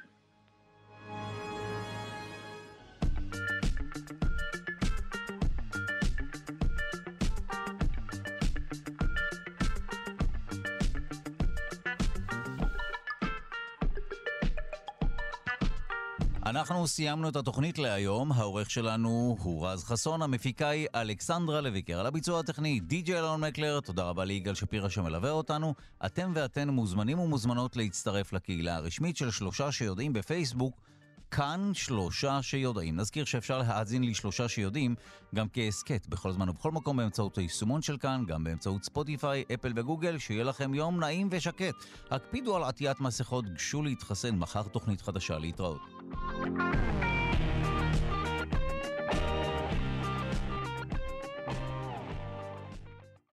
אנחנו 16.56 16.86
סיימנו 16.86 17.28
את 17.28 17.36
התוכנית 17.36 17.78
להיום, 17.78 18.32
העורך 18.32 18.70
שלנו 18.70 19.36
הוא 19.42 19.66
רז 19.66 19.84
חסון, 19.84 20.22
המפיקה 20.22 20.68
היא 20.68 20.86
אלכסנדרה 20.94 21.60
לויקר, 21.60 22.00
על 22.00 22.06
הביצוע 22.06 22.40
הטכני 22.40 22.80
די.ג'י 22.80 23.18
אלון 23.18 23.40
מקלר, 23.40 23.80
תודה 23.80 24.02
רבה 24.04 24.24
ליגאל 24.24 24.54
שפירא 24.54 24.88
שמלווה 24.88 25.30
אותנו. 25.30 25.74
אתם 26.06 26.32
ואתן 26.34 26.68
מוזמנים 26.68 27.18
ומוזמנות 27.18 27.76
להצטרף 27.76 28.32
לקהילה 28.32 28.76
הרשמית 28.76 29.16
של 29.16 29.30
שלושה 29.30 29.72
שיודעים 29.72 30.12
בפייסבוק, 30.12 30.80
כאן 31.30 31.70
שלושה 31.74 32.42
שיודעים. 32.42 32.96
נזכיר 32.96 33.24
שאפשר 33.24 33.58
להאזין 33.58 34.04
לשלושה 34.04 34.48
שיודעים 34.48 34.94
גם 35.34 35.46
כהסכת 35.52 36.06
בכל 36.06 36.32
זמן 36.32 36.48
ובכל 36.48 36.70
מקום 36.70 36.96
באמצעות 36.96 37.38
היישומון 37.38 37.82
של 37.82 37.96
כאן, 37.96 38.24
גם 38.26 38.44
באמצעות 38.44 38.84
ספוטיפיי, 38.84 39.44
אפל 39.54 39.72
וגוגל, 39.76 40.18
שיהיה 40.18 40.44
לכם 40.44 40.74
יום 40.74 41.00
נעים 41.00 41.28
ושקט. 41.30 41.74
הקפידו 42.10 42.56
על 42.56 42.64
עטיית 42.64 43.00
מסכות, 43.00 43.44
גשו 43.54 43.82
להתחסן, 43.82 44.36
מחר 44.36 44.62
תוכנית 44.62 45.00
חדשה 45.00 45.38
להתראות. 45.38 45.80